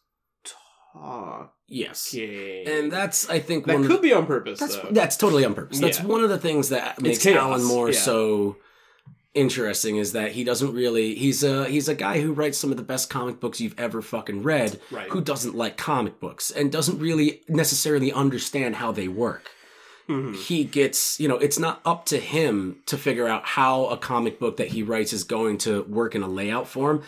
talking? 0.93 1.49
Yes, 1.69 2.13
And 2.15 2.91
that's 2.91 3.29
I 3.31 3.39
think 3.39 3.67
that 3.67 3.75
one 3.75 3.87
could 3.87 3.97
of, 3.97 4.03
be 4.03 4.13
on 4.13 4.27
purpose. 4.27 4.59
that's 4.59 4.77
though. 4.77 4.89
that's 4.91 5.17
totally 5.17 5.45
on 5.45 5.55
purpose. 5.55 5.79
That's 5.79 6.01
Yeah. 6.01 6.07
one 6.07 6.23
of 6.25 6.29
the 6.31 6.39
things 6.39 6.71
that 6.71 7.01
makes 7.01 7.25
Alan 7.27 7.63
Moore 7.63 7.91
yeah. 7.91 7.99
so 8.01 8.57
interesting 9.35 9.97
is 9.97 10.13
that 10.13 10.33
he 10.33 10.43
doesn't 10.43 10.75
really 10.75 11.15
he's 11.15 11.45
a 11.45 11.67
he's 11.69 11.89
a 11.89 11.95
guy 11.95 12.21
who 12.21 12.33
writes 12.33 12.59
some 12.59 12.73
of 12.73 12.77
the 12.77 12.83
best 12.83 13.09
comic 13.09 13.39
books 13.39 13.61
you've 13.61 13.79
ever 13.79 14.03
fucking 14.03 14.43
read 14.43 14.81
right. 14.91 15.09
who 15.11 15.21
doesn't 15.21 15.55
like 15.55 15.77
comic 15.77 16.19
books 16.19 16.51
and 16.51 16.73
doesn't 16.73 16.99
really 16.99 17.41
necessarily 17.49 18.13
understand 18.13 18.75
how 18.77 18.91
they 18.91 19.07
work 19.07 19.51
Mhm. 20.09 20.35
he 20.35 20.65
gets 20.65 21.21
you 21.21 21.29
know 21.29 21.37
it's 21.37 21.61
not 21.61 21.81
up 21.85 22.07
to 22.07 22.19
him 22.19 22.81
to 22.87 22.99
figure 22.99 23.29
out 23.29 23.45
how 23.47 23.87
a 23.87 23.97
comic 23.97 24.41
book 24.41 24.57
that 24.57 24.69
he 24.69 24.83
writes 24.83 25.13
is 25.13 25.23
going 25.23 25.59
to 25.59 25.85
work 25.85 26.17
in 26.17 26.23
a 26.25 26.29
layout 26.29 26.67
form 26.67 27.05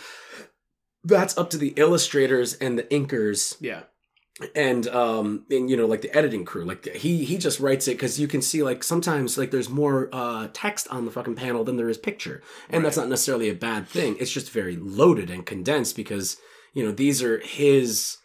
that's 1.05 1.37
up 1.37 1.51
to 1.51 1.57
the 1.59 1.75
illustrators 1.77 2.55
and 2.55 2.79
the 2.79 2.85
inkers. 2.85 3.57
Yeah. 3.61 3.83
and 4.55 4.89
um 4.89 5.45
and 5.51 5.69
you 5.71 5.77
know 5.77 5.87
like 5.87 6.01
the 6.01 6.17
editing 6.17 6.45
crew 6.45 6.65
like 6.65 6.87
he 6.95 7.23
he 7.25 7.37
just 7.37 7.61
writes 7.61 7.87
it 7.87 7.93
because 7.93 8.19
you 8.19 8.27
can 8.27 8.41
see 8.41 8.63
like 8.63 8.83
sometimes 8.83 9.37
like 9.37 9.51
there's 9.51 9.69
more 9.69 10.09
uh 10.13 10.49
text 10.55 10.89
on 10.89 11.05
the 11.05 11.11
fucking 11.11 11.35
panel 11.35 11.65
than 11.65 11.77
there 11.77 11.91
is 11.91 11.99
picture. 11.99 12.43
And 12.71 12.85
that's 12.85 12.97
not 12.97 13.09
necessarily 13.09 13.51
a 13.51 13.55
bad 13.55 13.87
thing. 13.87 14.17
It's 14.19 14.33
just 14.33 14.51
very 14.51 14.77
loaded 14.77 15.31
and 15.31 15.45
condensed 15.45 15.97
because 15.97 16.39
you 16.73 16.83
know 16.85 16.93
these 16.93 17.23
are 17.23 17.39
his 17.41 18.17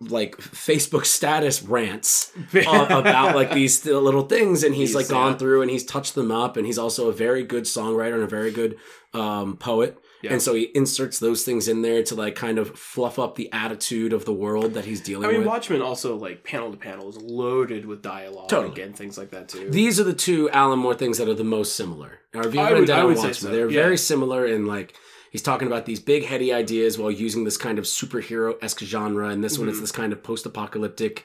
like 0.00 0.36
facebook 0.38 1.04
status 1.04 1.62
rants 1.62 2.32
uh, 2.54 2.86
about 2.90 3.36
like 3.36 3.52
these 3.52 3.84
little 3.84 4.22
things. 4.22 4.64
And 4.64 4.74
he's, 4.74 4.88
He's, 4.88 4.96
like 4.96 5.08
gone 5.08 5.32
yeah. 5.32 5.38
through 5.38 5.62
and 5.62 5.70
he's 5.70 5.84
touched 5.84 6.14
them 6.14 6.30
up. 6.32 6.56
And 6.56 6.66
he's 6.66 6.78
also 6.78 7.08
a 7.08 7.12
very 7.12 7.44
good 7.44 7.64
songwriter 7.64 8.14
and 8.14 8.22
a 8.24 8.26
very 8.26 8.50
good 8.50 8.76
um 9.14 9.56
poet 9.58 9.98
Yeah. 10.26 10.32
and 10.32 10.42
so 10.42 10.54
he 10.54 10.64
inserts 10.74 11.18
those 11.18 11.44
things 11.44 11.66
in 11.68 11.82
there 11.82 12.02
to 12.04 12.14
like 12.14 12.34
kind 12.34 12.58
of 12.58 12.78
fluff 12.78 13.18
up 13.18 13.34
the 13.36 13.50
attitude 13.52 14.12
of 14.12 14.24
the 14.24 14.32
world 14.32 14.74
that 14.74 14.84
he's 14.84 15.00
dealing 15.00 15.22
with. 15.22 15.30
I 15.30 15.32
mean, 15.32 15.40
with 15.40 15.48
Watchmen 15.48 15.82
also 15.82 16.16
like 16.16 16.44
panel 16.44 16.70
to 16.70 16.76
panel 16.76 17.08
is 17.08 17.16
loaded 17.16 17.86
with 17.86 18.02
dialogue 18.02 18.48
Totally. 18.48 18.82
and 18.82 18.94
things 18.96 19.16
like 19.18 19.30
that 19.30 19.48
too. 19.48 19.68
these 19.70 19.98
are 20.00 20.04
the 20.04 20.12
two 20.14 20.48
alan 20.50 20.78
moore 20.78 20.94
things 20.94 21.18
that 21.18 21.28
are 21.28 21.34
the 21.34 21.44
most 21.44 21.74
similar 21.76 22.20
our 22.34 22.44
V 22.48 22.58
for 22.58 22.60
I 22.64 22.70
would- 22.70 22.78
Vendetta 22.80 23.00
I 23.00 23.04
would 23.04 23.16
say 23.16 23.28
Watchmen, 23.28 23.50
so, 23.50 23.56
they're 23.56 23.70
yeah. 23.70 23.82
very 23.82 23.96
similar 23.98 24.44
in 24.46 24.66
like 24.66 24.94
he's 25.32 25.42
talking 25.42 25.66
about 25.68 25.86
these 25.86 26.00
big 26.00 26.24
heady 26.24 26.52
ideas 26.52 26.98
while 26.98 27.10
using 27.10 27.44
this 27.44 27.56
kind 27.56 27.78
of 27.78 27.84
superhero-esque 27.84 28.80
genre 28.80 29.28
and 29.28 29.42
this 29.44 29.58
one 29.58 29.68
it's 29.68 29.78
Mhm. 29.78 29.82
this 29.82 29.92
kind 29.92 30.12
of 30.12 30.22
post-apocalyptic 30.22 31.24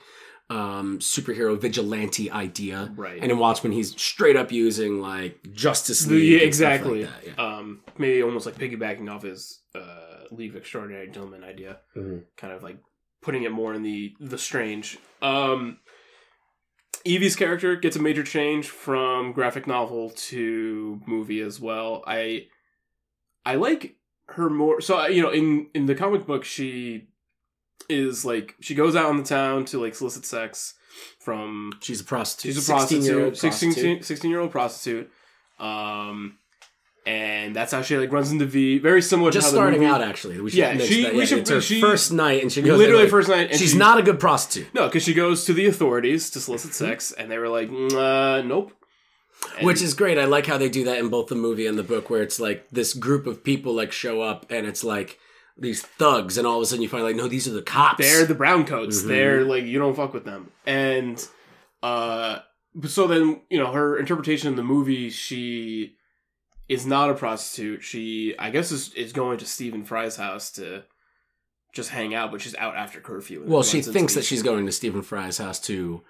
um 0.58 1.00
superhero 1.00 1.58
vigilante 1.66 2.30
idea 2.32 2.92
right. 2.96 3.20
And 3.22 3.32
in 3.32 3.38
Watchmen, 3.38 3.72
he's 3.72 3.92
straight 4.02 4.36
up 4.36 4.52
using 4.52 5.00
like 5.02 5.34
Justice 5.54 6.08
League. 6.08 6.24
yeah, 6.24 6.38
stuff 6.38 6.42
like 6.42 6.48
exactly. 6.48 7.04
that, 7.04 7.24
yeah. 7.28 7.34
um, 7.58 7.80
maybe 7.98 8.22
almost 8.24 8.46
like 8.46 8.58
piggybacking 8.58 9.10
off 9.14 9.24
his 9.24 9.62
uh, 9.76 10.26
League 10.32 10.52
of 10.52 10.58
Extraordinary 10.58 11.08
Gentlemen 11.08 11.44
idea, 11.44 11.80
Mhm. 11.96 12.24
kind 12.38 12.54
of 12.54 12.64
like 12.64 12.78
putting 13.22 13.44
it 13.44 13.52
more 13.52 13.74
in 13.74 13.84
the 13.84 14.14
the 14.20 14.38
strange. 14.38 14.98
Um, 15.22 15.78
Evie's 17.06 17.36
character 17.36 17.76
gets 17.76 17.96
a 17.96 18.02
major 18.02 18.24
change 18.24 18.68
from 18.70 19.32
graphic 19.32 19.66
novel 19.68 20.12
to 20.32 21.02
movie 21.08 21.42
as 21.42 21.60
well. 21.60 22.04
I 22.06 22.48
I 23.46 23.56
like 23.56 23.96
her 24.36 24.50
more. 24.50 24.82
So 24.82 25.06
you 25.08 25.22
know, 25.22 25.32
in 25.32 25.70
in 25.74 25.86
the 25.86 25.96
comic 25.96 26.28
book, 26.28 26.44
she 26.44 27.08
is 27.90 28.24
like 28.26 28.56
she 28.62 28.76
goes 28.76 28.96
out 28.96 29.10
in 29.12 29.18
the 29.18 29.24
town 29.24 29.66
to 29.66 29.80
like 29.80 29.96
solicit 29.96 30.26
sex 30.26 30.74
from 31.20 31.74
She's 31.82 32.02
a 32.02 32.04
prostitute. 32.04 32.56
She's 32.56 32.68
a 32.70 32.72
prostitute, 32.72 33.04
16-year-old 33.04 33.38
16, 33.38 33.70
prostitute. 33.70 34.06
16 34.06 34.32
year 34.32 34.40
old 34.40 34.52
prostitute. 34.52 35.12
Um, 35.60 36.38
and 37.06 37.56
that's 37.56 37.72
how 37.72 37.82
she 37.82 37.98
like 37.98 38.12
runs 38.12 38.32
into 38.32 38.46
V. 38.46 38.78
Very 38.78 39.02
similar 39.02 39.32
Just 39.32 39.50
to 39.50 39.50
how 39.50 39.52
the 39.52 39.58
starting 39.58 39.80
movie, 39.82 39.92
out, 39.92 40.02
actually. 40.04 40.40
We 40.40 40.52
should 40.52 40.60
Yeah, 40.60 40.78
she- 40.78 41.04
that. 41.04 41.14
we 41.14 41.20
Yeah, 41.22 41.26
should- 41.26 41.40
It's 41.40 41.50
her 41.50 41.62
she- 41.62 41.82
first 41.82 42.12
night, 42.12 42.42
and 42.44 42.52
she 42.52 42.62
goes 42.62 42.78
literally 42.78 43.04
like, 43.04 43.12
first 43.12 43.30
night. 43.30 43.50
And 43.52 43.60
She's 43.60 43.72
she- 43.72 43.78
not 43.78 43.98
a 44.00 44.04
good 44.04 44.20
prostitute. 44.20 44.68
no, 44.74 44.86
because 44.88 45.04
she 45.04 45.14
goes 45.16 45.44
to 45.46 45.54
the 45.54 45.66
authorities 45.66 46.30
to 46.32 46.40
solicit 46.40 46.74
sex, 46.76 47.12
and 47.12 47.32
they 47.32 47.38
were 47.40 47.50
like, 47.50 47.70
"Mm, 47.70 47.94
uh, 47.94 48.42
nope. 48.44 48.74
And- 49.58 49.66
Which 49.66 49.82
is 49.82 49.96
great. 49.96 50.20
I 50.20 50.26
like 50.26 50.46
how 50.46 50.60
they 50.60 50.70
do 50.70 50.84
that 50.84 51.00
in 51.00 51.10
both 51.10 51.28
the 51.28 51.36
movie 51.36 51.66
and 51.66 51.76
the 51.78 51.84
book, 51.84 52.12
where 52.12 52.22
it's 52.22 52.40
like 52.40 52.68
this 52.72 52.94
group 52.94 53.26
of 53.26 53.44
people 53.44 53.74
like 53.74 53.92
show 53.92 54.22
up, 54.22 54.46
and 54.52 54.68
it's 54.68 54.84
like 54.84 55.18
these 55.58 55.82
thugs, 55.82 56.38
and 56.38 56.48
all 56.48 56.58
of 56.58 56.64
a 56.64 56.66
sudden 56.66 56.82
you 56.82 56.90
find 56.90 57.04
like, 57.04 57.16
no, 57.16 57.28
these 57.28 57.48
are 57.48 57.52
the 57.52 57.62
cops. 57.62 58.00
they're 58.00 58.26
the 58.26 58.36
brown 58.36 58.66
coats. 58.66 59.02
Mhm. 59.04 59.08
They're 59.08 59.44
like 59.44 59.64
you 59.66 59.80
don't 59.80 59.96
fuck 59.96 60.14
with 60.14 60.26
them. 60.26 60.52
And 60.66 61.26
uh, 61.84 62.40
so 62.88 63.08
then 63.08 63.42
you 63.50 63.60
know 63.60 63.72
her 63.72 63.98
interpretation 63.98 64.48
in 64.50 64.56
the 64.56 64.64
movie, 64.64 65.10
she 65.10 65.96
is 66.70 66.86
not 66.86 67.10
a 67.10 67.14
prostitute. 67.14 67.84
She 67.84 68.36
I 68.40 68.50
guess 68.50 68.72
is 68.72 68.94
is 68.94 69.14
going 69.14 69.38
to 69.40 69.46
Stephen 69.46 69.84
Fry's 69.84 70.16
house 70.16 70.52
to 70.54 70.84
just 71.74 71.90
hang 71.90 72.14
out, 72.14 72.32
but 72.32 72.42
she's 72.42 72.56
out 72.56 72.76
after 72.76 73.00
curfew. 73.00 73.44
well, 73.46 73.64
she 73.64 73.82
thinks 73.82 74.16
that 74.16 74.26
she's 74.26 74.44
going 74.44 74.66
to 74.66 74.72
Stephen 74.72 75.02
Fry's 75.02 75.38
house 75.38 75.60
to 75.62 76.02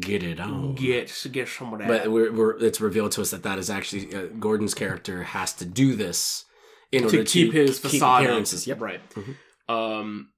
get 0.00 0.22
it 0.22 0.40
on. 0.40 0.74
get 0.74 1.12
get 1.32 1.48
some 1.48 1.72
of 1.72 1.78
that. 1.80 1.88
But 1.88 2.10
we're, 2.10 2.32
we're, 2.32 2.56
it's 2.58 2.80
revealed 2.80 3.12
to 3.12 3.20
us 3.20 3.30
that 3.30 3.42
that 3.42 3.58
is 3.58 3.70
actually 3.70 4.14
uh, 4.14 4.26
Gordon's 4.38 4.74
character 4.74 5.22
has 5.24 5.52
to 5.54 5.64
do 5.64 5.94
this 5.94 6.44
in 6.92 7.00
to 7.02 7.18
order 7.18 7.24
keep 7.24 7.52
his 7.52 7.78
keep 7.78 7.90
facade 7.92 8.22
appearances. 8.24 8.66
Yep. 8.66 8.80
right. 8.80 9.00
Mhm. 9.14 9.36
Um, 9.68 10.30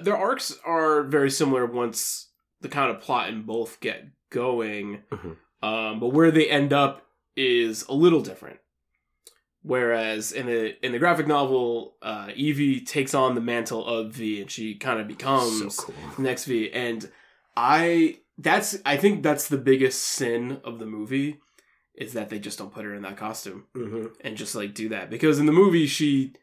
their 0.00 0.16
arcs 0.16 0.58
are 0.64 1.02
very 1.02 1.30
similar 1.30 1.66
once 1.66 2.28
the 2.60 2.68
kind 2.68 2.90
of 2.90 3.00
plot 3.00 3.28
in 3.28 3.42
both 3.42 3.80
get 3.80 4.06
going. 4.30 5.02
Mhm. 5.10 5.36
Um, 5.62 6.00
but 6.00 6.08
where 6.08 6.30
they 6.30 6.48
end 6.48 6.72
up 6.72 7.06
is 7.36 7.84
a 7.88 7.94
little 7.94 8.20
different. 8.22 8.58
Whereas 9.64 10.32
in 10.32 10.46
the 10.46 10.84
in 10.84 10.90
the 10.92 10.98
graphic 10.98 11.26
novel, 11.28 11.96
uh, 12.02 12.30
Evie 12.34 12.80
takes 12.80 13.14
on 13.14 13.34
the 13.36 13.40
mantle 13.40 13.86
of 13.86 14.12
V, 14.12 14.40
and 14.40 14.50
she 14.50 14.74
kind 14.74 15.00
of 15.00 15.06
becomes 15.06 15.76
so 15.76 15.84
cool. 15.84 15.94
the 16.16 16.22
next 16.22 16.46
V. 16.46 16.70
And 16.72 17.08
I 17.56 18.18
that's 18.38 18.78
I 18.84 18.96
think 18.96 19.22
that's 19.22 19.46
the 19.48 19.58
biggest 19.58 20.02
sin 20.02 20.60
of 20.64 20.80
the 20.80 20.86
movie 20.86 21.38
is 21.94 22.14
that 22.14 22.30
they 22.30 22.38
just 22.38 22.58
don't 22.58 22.72
put 22.72 22.84
her 22.84 22.94
in 22.94 23.02
that 23.02 23.16
costume 23.16 23.66
hmm 23.74 24.06
and 24.22 24.36
just 24.36 24.54
like 24.54 24.74
do 24.74 24.88
that. 24.88 25.10
Because 25.10 25.38
in 25.38 25.46
the 25.46 25.52
movie 25.52 25.86
she 25.86 26.34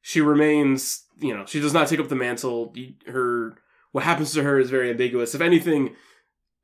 she 0.00 0.20
remains 0.20 1.04
you 1.20 1.34
know 1.34 1.44
she 1.46 1.60
does 1.60 1.72
not 1.74 1.88
take 1.88 2.00
up 2.00 2.08
the 2.08 2.14
mantle. 2.14 2.74
Her 3.06 3.56
what 3.92 4.04
happens 4.04 4.32
to 4.34 4.42
her 4.42 4.58
is 4.58 4.70
very 4.70 4.90
ambiguous. 4.90 5.34
If 5.34 5.40
anything 5.40 5.96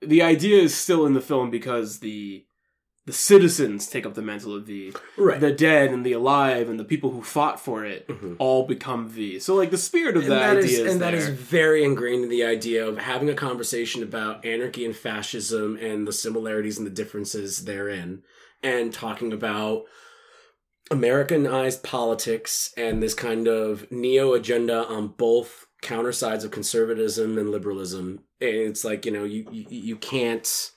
the 0.00 0.22
idea 0.22 0.60
is 0.60 0.74
still 0.74 1.06
in 1.06 1.14
the 1.14 1.20
film 1.20 1.50
because 1.50 2.00
the 2.00 2.44
the 3.06 3.12
citizens 3.12 3.86
take 3.86 4.06
up 4.06 4.14
the 4.14 4.22
mantle 4.22 4.56
of 4.56 4.64
V 4.66 4.92
Right. 5.18 5.38
the 5.40 5.52
dead 5.52 5.90
and 5.92 6.06
the 6.06 6.12
alive 6.12 6.68
and 6.70 6.80
the 6.80 6.84
people 6.84 7.10
who 7.10 7.22
fought 7.22 7.60
for 7.60 7.84
it 7.84 8.08
Mhm. 8.08 8.36
all 8.38 8.66
become 8.66 9.08
V 9.08 9.38
so 9.38 9.54
like 9.54 9.70
the 9.70 9.76
spirit 9.78 10.16
of 10.16 10.22
and 10.22 10.32
that, 10.32 10.54
that 10.54 10.58
is, 10.58 10.64
idea 10.66 10.84
is 10.86 10.92
and 10.92 11.00
that 11.02 11.14
is 11.14 11.28
very 11.28 11.84
ingrained 11.84 12.24
in 12.24 12.30
the 12.30 12.44
idea 12.44 12.86
of 12.86 12.96
having 12.98 13.28
a 13.28 13.34
conversation 13.34 14.02
about 14.02 14.44
anarchy 14.44 14.84
and 14.84 14.96
fascism 14.96 15.76
and 15.80 16.06
the 16.08 16.12
similarities 16.12 16.78
and 16.78 16.86
the 16.86 16.90
differences 16.90 17.64
therein 17.64 18.22
and 18.62 18.92
talking 18.92 19.32
about 19.32 19.84
Americanized 20.90 21.82
politics 21.82 22.72
and 22.76 23.02
this 23.02 23.14
kind 23.14 23.48
of 23.48 23.90
neo 23.90 24.34
agenda 24.34 24.84
on 24.86 25.08
both 25.08 25.66
counter 25.80 26.12
sides 26.12 26.44
of 26.44 26.50
conservatism 26.50 27.38
and 27.38 27.50
liberalism. 27.50 28.20
And 28.40 28.50
it's 28.54 28.84
like 28.84 29.06
you 29.06 29.12
know 29.12 29.24
you 29.24 29.46
you, 29.50 29.66
you 29.68 29.96
can't 29.96 30.70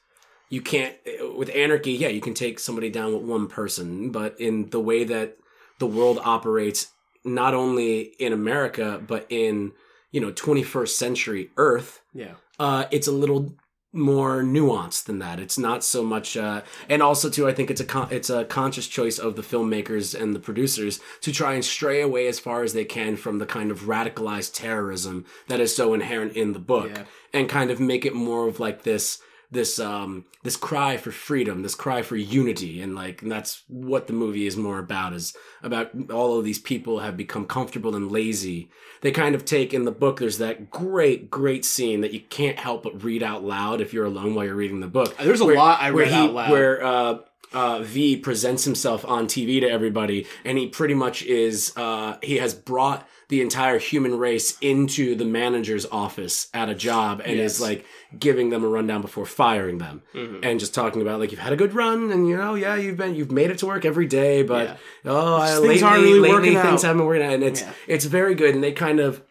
you 0.50 0.62
can't 0.62 0.96
with 1.36 1.50
anarchy. 1.56 1.92
Yeah, 1.94 2.08
you 2.10 2.22
can 2.22 2.34
take 2.34 2.60
somebody 2.60 2.90
down 2.90 3.14
with 3.14 3.24
one 3.24 3.48
person, 3.48 4.12
but 4.12 4.40
in 4.40 4.70
the 4.70 4.80
way 4.80 5.04
that 5.04 5.38
the 5.80 5.88
world 5.88 6.20
operates, 6.24 6.92
not 7.24 7.54
only 7.54 8.02
in 8.20 8.34
America 8.34 9.02
but 9.06 9.26
in 9.30 9.74
you 10.12 10.22
know 10.22 10.32
21st 10.32 10.90
century 10.96 11.50
Earth, 11.58 12.02
Yeah. 12.14 12.36
uh, 12.60 12.86
it's 12.92 13.08
a 13.08 13.12
little 13.12 13.56
more 13.94 14.44
nuanced 14.44 15.06
than 15.06 15.20
that. 15.20 15.40
It's 15.40 15.58
not 15.58 15.84
so 15.84 16.04
much, 16.04 16.36
uh, 16.38 16.62
and 16.90 17.02
also 17.02 17.30
too, 17.30 17.48
I 17.48 17.54
think 17.54 17.72
it's 17.72 17.82
a 17.82 17.86
con- 17.86 18.10
it's 18.12 18.30
a 18.30 18.46
conscious 18.46 18.88
choice 18.88 19.18
of 19.18 19.36
the 19.36 19.42
filmmakers 19.42 20.14
and 20.20 20.36
the 20.36 20.40
producers 20.40 21.00
to 21.22 21.32
try 21.32 21.54
and 21.54 21.64
stray 21.66 22.02
away 22.02 22.28
as 22.28 22.40
far 22.40 22.64
as 22.64 22.74
they 22.74 22.86
can 22.86 23.16
from 23.16 23.40
the 23.40 23.46
kind 23.46 23.72
of 23.72 23.82
radicalized 23.82 24.54
terrorism 24.54 25.26
that 25.48 25.60
is 25.60 25.76
so 25.76 25.94
inherent 25.94 26.34
in 26.36 26.54
the 26.54 26.60
book, 26.60 26.90
Yeah. 26.94 27.04
and 27.34 27.50
kind 27.50 27.72
of 27.72 27.80
make 27.80 28.06
it 28.06 28.14
more 28.14 28.48
of 28.48 28.60
like 28.60 28.84
this 28.84 29.20
this 29.52 29.80
um 29.80 30.26
this 30.44 30.58
cry 30.58 30.98
for 30.98 31.12
freedom 31.12 31.62
this 31.62 31.76
cry 31.76 32.02
for 32.02 32.16
unity 32.18 32.82
and 32.82 32.96
like 32.96 33.22
and 33.22 33.32
that's 33.32 33.64
what 33.68 34.08
the 34.08 34.14
movie 34.14 34.46
is 34.46 34.58
more 34.58 34.78
about 34.80 35.14
is 35.14 35.34
about 35.64 35.90
all 36.12 36.38
of 36.38 36.44
these 36.44 36.60
people 36.60 37.00
have 37.00 37.16
become 37.16 37.46
comfortable 37.46 37.96
and 37.96 38.12
lazy 38.12 38.70
they 39.02 39.12
kind 39.12 39.36
of 39.36 39.46
take 39.46 39.74
in 39.74 39.86
the 39.86 39.92
book 39.92 40.20
there's 40.20 40.38
that 40.38 40.70
great 40.70 41.30
great 41.30 41.64
scene 41.64 42.02
that 42.02 42.12
you 42.14 42.20
can't 42.20 42.60
help 42.60 42.84
but 42.84 43.04
read 43.04 43.24
out 43.24 43.44
loud 43.44 43.80
if 43.80 43.94
you're 43.94 44.06
alone 44.06 44.36
while 44.36 44.44
you're 44.46 44.56
reading 44.56 44.82
the 44.82 44.88
book 44.88 45.16
There's 45.18 45.40
a 45.42 45.46
where- 45.46 45.56
lot 45.56 45.82
I 45.82 45.90
read 45.92 46.10
he, 46.10 46.14
out 46.14 46.34
loud. 46.34 46.52
where 46.52 46.84
uh 46.84 47.18
uh, 47.54 47.80
V 47.82 48.18
presents 48.18 48.66
himself 48.66 49.06
on 49.06 49.26
TV 49.28 49.62
to 49.62 49.70
everybody, 49.70 50.28
and 50.44 50.58
he 50.58 50.68
pretty 50.68 50.94
much 50.94 51.24
is. 51.24 51.72
Uh, 51.78 52.18
he 52.22 52.40
has 52.40 52.54
brought 52.54 53.08
the 53.30 53.42
entire 53.42 53.78
human 53.78 54.18
race 54.18 54.58
into 54.62 55.14
the 55.16 55.26
manager's 55.26 55.86
office 55.92 56.48
at 56.54 56.70
a 56.70 56.74
job, 56.76 57.22
and 57.26 57.38
Yes. 57.38 57.56
is 57.56 57.62
like 57.62 57.86
giving 58.18 58.52
them 58.52 58.64
a 58.64 58.68
rundown 58.68 59.02
before 59.02 59.26
firing 59.26 59.80
them, 59.80 60.02
Mhm. 60.16 60.40
and 60.44 60.60
just 60.62 60.74
talking 60.74 61.02
about 61.02 61.20
like 61.20 61.32
you've 61.32 61.42
had 61.42 61.52
a 61.52 61.58
good 61.58 61.74
run, 61.76 62.12
and 62.12 62.28
you 62.30 62.38
know, 62.38 62.56
yeah, 62.56 62.76
you've 62.78 62.96
been 62.98 63.16
you've 63.16 63.32
made 63.32 63.52
it 63.52 63.58
to 63.60 63.66
work 63.66 63.84
every 63.84 64.06
day, 64.08 64.44
but 64.44 64.68
Yeah. 65.06 65.12
oh, 65.12 65.36
I, 65.36 65.58
lately, 65.58 65.84
really 65.84 66.20
lately 66.22 66.56
things 66.56 66.84
haven't 66.84 67.00
been 67.00 67.06
working 67.08 67.24
out, 67.26 67.34
and 67.34 67.44
it's 67.44 67.62
Yeah. 67.62 67.72
it's 67.88 68.06
very 68.06 68.34
good, 68.34 68.56
and 68.56 68.64
they 68.64 68.72
kind 68.72 69.00
of 69.02 69.22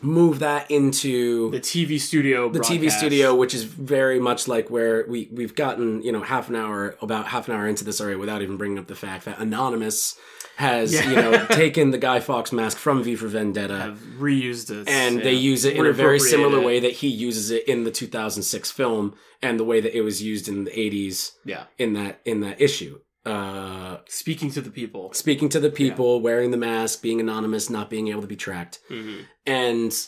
move 0.00 0.38
that 0.40 0.70
into 0.70 1.50
the 1.50 1.60
TV 1.60 1.98
studio. 1.98 2.50
the 2.50 2.60
TV 2.60 2.90
studio, 2.90 3.34
which 3.34 3.54
is 3.54 3.64
very 3.64 4.20
much 4.20 4.46
like 4.46 4.68
where 4.70 5.06
we 5.08 5.28
we've 5.32 5.54
gotten 5.54 6.02
you 6.02 6.12
know 6.12 6.20
half 6.20 6.48
an 6.48 6.54
hour 6.56 6.94
about 7.00 7.26
half 7.28 7.48
an 7.48 7.54
hour 7.54 7.66
into 7.66 7.84
this 7.84 8.00
already 8.00 8.16
without 8.16 8.42
even 8.42 8.56
bringing 8.56 8.78
up 8.78 8.86
the 8.86 8.94
fact 8.94 9.24
that 9.24 9.38
Anonymous 9.40 10.16
has 10.56 10.92
Yeah. 10.92 11.08
you 11.10 11.16
know 11.16 11.46
taken 11.46 11.90
the 11.90 11.98
Guy 11.98 12.20
Fawkes 12.20 12.52
mask 12.52 12.78
from 12.78 13.02
V 13.02 13.16
for 13.16 13.26
Vendetta. 13.28 13.78
have 13.78 13.98
reused 14.18 14.70
it, 14.70 14.88
and 14.88 15.16
yeah. 15.18 15.24
they 15.24 15.32
use 15.34 15.64
it 15.64 15.76
in 15.76 15.84
a 15.86 15.92
very 15.92 16.18
similar 16.20 16.60
way 16.60 16.80
that 16.80 16.92
he 16.92 17.08
uses 17.08 17.50
it 17.50 17.66
in 17.68 17.84
the 17.84 17.90
2006 17.90 18.70
film 18.70 19.14
and 19.42 19.58
the 19.58 19.64
way 19.64 19.80
that 19.80 19.96
it 19.96 20.02
was 20.02 20.22
used 20.22 20.48
in 20.48 20.64
the 20.64 20.70
80s 20.70 21.32
Yeah, 21.44 21.64
in 21.78 21.92
that 21.94 22.20
in 22.24 22.40
that 22.40 22.60
issue 22.60 23.00
uh 23.26 23.96
speaking 24.06 24.50
to 24.50 24.60
the 24.60 24.70
people. 24.70 25.12
speaking 25.14 25.48
to 25.48 25.58
the 25.58 25.70
people 25.70 26.20
wearing 26.20 26.50
the 26.50 26.58
mask 26.58 27.00
being 27.02 27.20
anonymous 27.20 27.70
not 27.70 27.88
being 27.88 28.08
able 28.08 28.20
to 28.20 28.26
be 28.26 28.36
tracked 28.36 28.80
Mhm. 28.90 29.20
and 29.46 30.06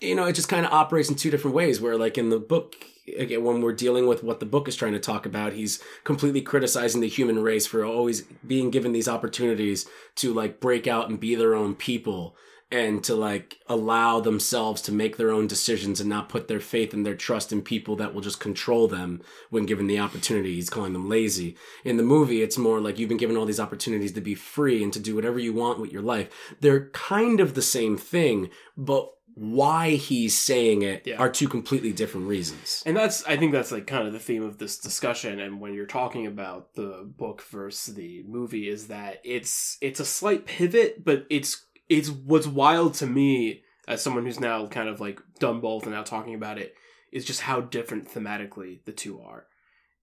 you 0.00 0.14
know 0.14 0.24
it 0.26 0.34
just 0.34 0.48
kind 0.48 0.64
of 0.64 0.72
operates 0.72 1.08
in 1.08 1.16
two 1.16 1.30
different 1.32 1.56
ways 1.56 1.80
where 1.80 1.96
like 1.98 2.16
in 2.16 2.28
the 2.30 2.38
book 2.38 2.76
again 3.18 3.44
when 3.44 3.60
we're 3.60 3.72
dealing 3.72 4.06
with 4.06 4.22
what 4.22 4.40
the 4.40 4.46
book 4.46 4.68
is 4.68 4.76
trying 4.76 4.92
to 4.92 5.00
talk 5.00 5.26
about 5.26 5.52
he's 5.52 5.82
completely 6.04 6.40
criticizing 6.40 7.00
the 7.00 7.08
human 7.08 7.42
race 7.42 7.66
for 7.66 7.84
always 7.84 8.22
being 8.46 8.70
given 8.70 8.92
these 8.92 9.08
opportunities 9.08 9.86
to 10.14 10.32
like 10.32 10.60
break 10.60 10.86
out 10.86 11.08
and 11.08 11.20
be 11.20 11.34
their 11.34 11.54
own 11.54 11.74
people 11.74 12.36
and 12.70 13.02
to 13.02 13.14
like 13.14 13.58
allow 13.66 14.20
themselves 14.20 14.82
to 14.82 14.92
make 14.92 15.16
their 15.16 15.30
own 15.30 15.46
decisions 15.46 16.00
and 16.00 16.08
not 16.08 16.28
put 16.28 16.48
their 16.48 16.60
faith 16.60 16.92
and 16.92 17.04
their 17.04 17.14
trust 17.14 17.50
in 17.50 17.62
people 17.62 17.96
that 17.96 18.12
will 18.12 18.20
just 18.20 18.40
control 18.40 18.86
them 18.86 19.22
when 19.48 19.64
given 19.64 19.86
the 19.86 19.98
opportunity. 19.98 20.54
He's 20.54 20.68
calling 20.68 20.92
them 20.92 21.08
lazy. 21.08 21.56
In 21.82 21.96
the 21.96 22.02
movie, 22.02 22.42
it's 22.42 22.58
more 22.58 22.80
like 22.80 22.98
you've 22.98 23.08
been 23.08 23.16
given 23.16 23.38
all 23.38 23.46
these 23.46 23.60
opportunities 23.60 24.12
to 24.12 24.20
be 24.20 24.34
free 24.34 24.82
and 24.82 24.92
to 24.92 25.00
do 25.00 25.14
whatever 25.14 25.38
you 25.38 25.54
want 25.54 25.80
with 25.80 25.92
your 25.92 26.02
life. 26.02 26.28
They're 26.60 26.90
kind 26.90 27.40
of 27.40 27.54
the 27.54 27.62
same 27.62 27.96
thing, 27.96 28.50
but 28.76 29.14
why 29.38 29.90
he's 29.90 30.36
saying 30.36 30.82
it 30.82 31.06
Yeah. 31.06 31.16
are 31.18 31.30
two 31.30 31.48
completely 31.48 31.92
different 31.92 32.26
reasons. 32.26 32.82
And 32.84 32.96
that's 32.96 33.24
I 33.24 33.36
think 33.36 33.52
that's 33.52 33.70
like 33.70 33.86
kind 33.86 34.06
of 34.06 34.12
the 34.12 34.18
theme 34.18 34.42
of 34.42 34.58
this 34.58 34.78
discussion 34.78 35.38
and 35.38 35.60
when 35.60 35.74
you're 35.74 35.86
talking 35.86 36.26
about 36.26 36.74
the 36.74 37.08
book 37.16 37.42
versus 37.42 37.94
the 37.94 38.24
movie 38.26 38.68
is 38.68 38.88
that 38.88 39.20
it's 39.24 39.78
it's 39.80 40.00
a 40.00 40.04
slight 40.04 40.44
pivot 40.46 41.04
but 41.04 41.24
it's 41.30 41.64
it's 41.88 42.10
what's 42.10 42.46
wild 42.46 42.94
to 42.94 43.06
me 43.06 43.62
as 43.86 44.02
someone 44.02 44.24
who's 44.26 44.40
now 44.40 44.66
kind 44.66 44.88
of 44.88 45.00
like 45.00 45.20
done 45.38 45.60
both 45.60 45.84
and 45.84 45.92
now 45.92 46.02
talking 46.02 46.34
about 46.34 46.58
it 46.58 46.74
is 47.12 47.24
just 47.24 47.40
how 47.42 47.60
different 47.60 48.08
thematically 48.12 48.84
the 48.84 48.92
two 48.92 49.20
are. 49.20 49.46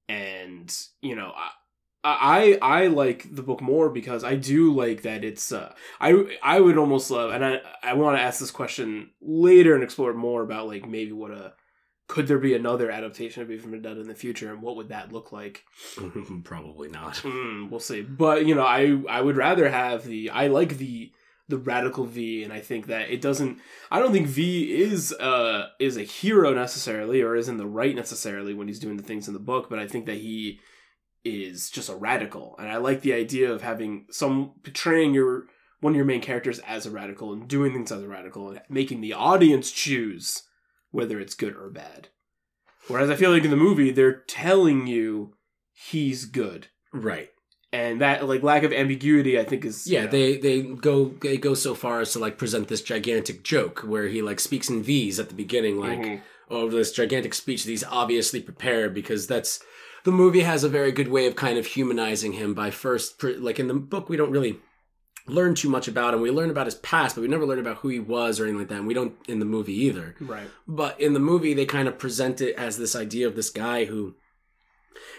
And 0.07 0.73
you 1.01 1.15
know, 1.15 1.31
I 1.35 1.49
I 2.07 2.57
I 2.61 2.87
like 2.87 3.33
the 3.33 3.43
book 3.43 3.61
more 3.61 3.89
because 3.89 4.23
I 4.23 4.35
do 4.35 4.73
like 4.73 5.01
that 5.03 5.23
it's 5.23 5.51
uh 5.51 5.73
I 5.99 6.37
I 6.43 6.59
would 6.59 6.77
almost 6.77 7.09
love 7.09 7.31
and 7.31 7.43
I 7.43 7.61
I 7.81 7.93
want 7.93 8.17
to 8.17 8.21
ask 8.21 8.39
this 8.39 8.51
question 8.51 9.11
later 9.21 9.73
and 9.73 9.83
explore 9.83 10.13
more 10.13 10.43
about 10.43 10.67
like 10.67 10.87
maybe 10.87 11.11
what 11.11 11.31
a 11.31 11.53
could 12.07 12.27
there 12.27 12.37
be 12.37 12.53
another 12.53 12.91
adaptation 12.91 13.41
of 13.41 13.61
for 13.61 13.69
Vendetta 13.69 13.99
in 13.99 14.07
the 14.07 14.13
future, 14.15 14.51
and 14.51 14.61
what 14.61 14.75
would 14.75 14.89
that 14.89 15.11
look 15.11 15.31
like? 15.31 15.63
Probably 16.43 16.87
not. 16.89 17.15
Mm, 17.15 17.69
we'll 17.71 17.79
see. 17.79 18.01
But 18.03 18.45
you 18.45 18.53
know, 18.53 18.65
I 18.65 19.01
I 19.09 19.21
would 19.21 19.37
rather 19.37 19.69
have 19.69 20.05
the 20.05 20.29
I 20.29 20.47
like 20.47 20.77
the 20.77 21.11
the 21.47 21.57
radical 21.57 22.05
V, 22.05 22.43
and 22.43 22.53
I 22.53 22.59
think 22.59 22.87
that 22.87 23.09
it 23.09 23.21
doesn't. 23.21 23.59
I 23.89 23.99
don't 23.99 24.11
think 24.11 24.27
V 24.27 24.81
is 24.81 25.13
uh 25.13 25.69
is 25.79 25.97
a 25.97 26.03
hero 26.03 26.53
necessarily, 26.53 27.21
or 27.21 27.35
is 27.35 27.49
in 27.49 27.57
the 27.57 27.67
right 27.67 27.95
necessarily 27.95 28.53
when 28.53 28.67
he's 28.67 28.79
doing 28.79 28.97
the 28.97 29.03
things 29.03 29.27
in 29.27 29.33
the 29.33 29.39
book. 29.39 29.69
But 29.69 29.79
I 29.79 29.87
think 29.87 30.05
that 30.05 30.17
he 30.17 30.59
is 31.25 31.69
just 31.69 31.89
a 31.89 31.95
radical, 31.95 32.55
and 32.59 32.69
I 32.69 32.77
like 32.77 33.01
the 33.01 33.13
idea 33.13 33.51
of 33.51 33.61
having 33.63 34.05
some 34.11 34.51
portraying 34.63 35.13
your 35.13 35.47
one 35.81 35.91
of 35.93 35.97
your 35.97 36.05
main 36.05 36.21
characters 36.21 36.59
as 36.59 36.85
a 36.85 36.91
radical 36.91 37.33
and 37.33 37.47
doing 37.47 37.73
things 37.73 37.91
as 37.91 38.01
a 38.03 38.07
radical 38.07 38.49
and 38.49 38.61
making 38.69 39.01
the 39.01 39.13
audience 39.13 39.71
choose 39.71 40.43
whether 40.91 41.19
it's 41.19 41.35
good 41.35 41.55
or 41.55 41.69
bad. 41.69 42.07
Whereas 42.87 43.09
I 43.09 43.15
feel 43.15 43.31
like 43.31 43.43
in 43.43 43.49
the 43.51 43.57
movie 43.57 43.91
they're 43.91 44.21
telling 44.27 44.87
you 44.87 45.35
he's 45.73 46.25
good 46.25 46.67
Right. 46.93 47.29
and 47.73 47.99
that 48.01 48.25
like 48.27 48.41
lack 48.43 48.63
of 48.63 48.71
ambiguity 48.71 49.37
i 49.37 49.43
think 49.43 49.65
is 49.65 49.85
Yeah, 49.85 49.99
you 50.01 50.05
know, 50.05 50.11
they 50.11 50.37
they 50.37 50.61
go 50.61 51.05
they 51.21 51.37
go 51.37 51.53
so 51.53 51.75
far 51.75 51.99
as 52.01 52.13
to 52.13 52.19
like 52.19 52.37
present 52.37 52.67
this 52.69 52.81
gigantic 52.81 53.43
joke 53.43 53.79
where 53.81 54.07
he 54.07 54.21
like 54.21 54.39
speaks 54.39 54.69
in 54.69 54.81
V's 54.83 55.19
at 55.19 55.27
the 55.29 55.35
beginning, 55.35 55.77
like 55.79 55.99
Mhm. 55.99 56.21
oh 56.49 56.69
this 56.69 56.91
gigantic 56.93 57.33
speech 57.33 57.63
that 57.63 57.71
he's 57.71 57.83
obviously 57.83 58.39
prepared 58.41 58.93
because 58.93 59.27
that's 59.27 59.59
the 60.05 60.11
movie 60.11 60.41
has 60.41 60.63
a 60.63 60.69
very 60.69 60.91
good 60.91 61.09
way 61.09 61.25
of 61.25 61.35
kind 61.35 61.57
of 61.57 61.65
humanizing 61.65 62.33
him 62.33 62.53
by 62.53 62.71
first 62.71 63.21
like 63.23 63.59
in 63.59 63.67
the 63.67 63.73
book 63.73 64.07
we 64.07 64.15
don't 64.17 64.31
really 64.31 64.59
learn 65.27 65.55
too 65.55 65.69
much 65.69 65.87
about 65.87 66.13
him. 66.13 66.21
We 66.21 66.29
learn 66.29 66.51
about 66.51 66.67
his 66.67 66.75
past, 66.75 67.15
but 67.15 67.21
we 67.23 67.27
never 67.27 67.45
learn 67.47 67.59
about 67.59 67.77
who 67.77 67.89
he 67.89 67.99
was 67.99 68.39
or 68.39 68.43
anything 68.43 68.59
like 68.59 68.67
that. 68.69 68.77
And 68.77 68.87
we 68.87 68.93
don't 68.93 69.15
in 69.27 69.39
the 69.39 69.45
movie 69.45 69.73
either. 69.73 70.15
right 70.19 70.47
But 70.67 70.99
in 71.01 71.13
the 71.13 71.19
movie, 71.19 71.53
they 71.55 71.65
kind 71.65 71.87
of 71.87 71.97
present 71.97 72.41
it 72.41 72.55
as 72.55 72.77
this 72.77 72.95
idea 72.95 73.25
of 73.27 73.35
this 73.35 73.49
guy 73.49 73.85
who 73.85 74.15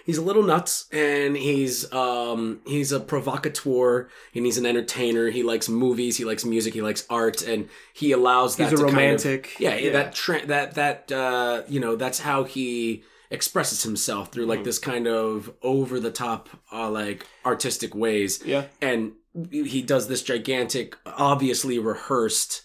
he's 0.05 0.17
a 0.19 0.23
little 0.23 0.45
nuts 0.45 0.87
and 0.93 1.37
he's 1.37 1.93
um 1.93 2.61
he's 2.67 2.93
a 2.93 3.01
provocateur 3.01 4.09
and 4.35 4.47
he's 4.47 4.59
an 4.59 4.67
entertainer. 4.67 5.31
He 5.31 5.43
likes 5.43 5.69
movies, 5.69 6.17
he 6.17 6.25
likes 6.25 6.45
music, 6.45 6.75
he 6.75 6.83
likes 6.83 7.05
art, 7.11 7.43
and 7.43 7.69
he 7.93 8.13
allows 8.13 8.57
that 8.57 8.71
he's 8.71 8.75
a 8.75 8.77
to 8.77 8.83
kind 8.85 8.89
of- 8.91 8.95
romantic 9.03 9.57
yeah, 9.59 9.91
that 9.91 10.15
tra- 10.15 10.47
that 10.47 10.75
that 10.75 11.11
uh 11.11 11.63
you 11.69 11.81
know 11.81 11.97
that's 11.97 12.21
how 12.21 12.45
he 12.45 13.03
expresses 13.31 13.83
himself 13.83 14.31
through 14.33 14.47
like 14.47 14.61
Mhm. 14.61 14.65
this 14.65 14.79
kind 14.79 15.07
of 15.07 15.53
over 15.63 15.99
the 16.01 16.11
top 16.11 16.49
uh 16.73 16.91
like 16.91 17.27
artistic 17.45 17.95
ways. 17.95 18.41
Yeah. 18.45 18.67
And 18.81 19.13
he 19.51 19.83
does 19.83 20.09
this 20.09 20.23
gigantic 20.23 20.97
obviously 21.05 21.79
rehearsed 21.79 22.63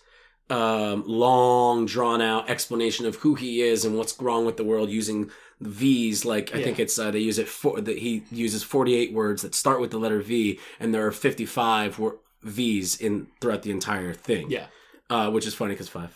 um, 0.50 1.04
long 1.08 1.86
drawn 1.86 2.21
out 2.21 2.50
explanation 2.50 3.06
of 3.06 3.15
who 3.17 3.36
he 3.36 3.62
is 3.62 3.86
and 3.86 3.97
what's 3.97 4.19
wrong 4.21 4.45
with 4.45 4.58
the 4.58 4.63
world 4.65 4.89
using 4.89 5.32
v's. 5.62 6.26
Like 6.26 6.54
i 6.54 6.58
Yeah. 6.58 6.65
think 6.65 6.80
it's 6.80 7.00
uh, 7.00 7.10
they 7.12 7.19
use 7.19 7.39
it 7.39 7.47
for 7.47 7.80
that 7.80 8.00
he 8.00 8.24
uses 8.32 8.62
48 8.62 9.13
words 9.13 9.41
that 9.43 9.56
start 9.56 9.80
with 9.80 9.91
the 9.91 9.97
letter 9.97 10.19
v 10.19 10.60
and 10.80 10.93
there 10.93 11.06
are 11.08 11.12
55 11.12 12.00
v's 12.43 12.95
in 13.00 13.28
throughout 13.39 13.62
the 13.63 13.71
entire 13.71 14.13
thing. 14.13 14.50
Yeah 14.52 14.65
uh, 15.12 15.30
which 15.30 15.45
is 15.45 15.54
funny 15.54 15.74
because 15.74 15.89
five, 15.89 16.10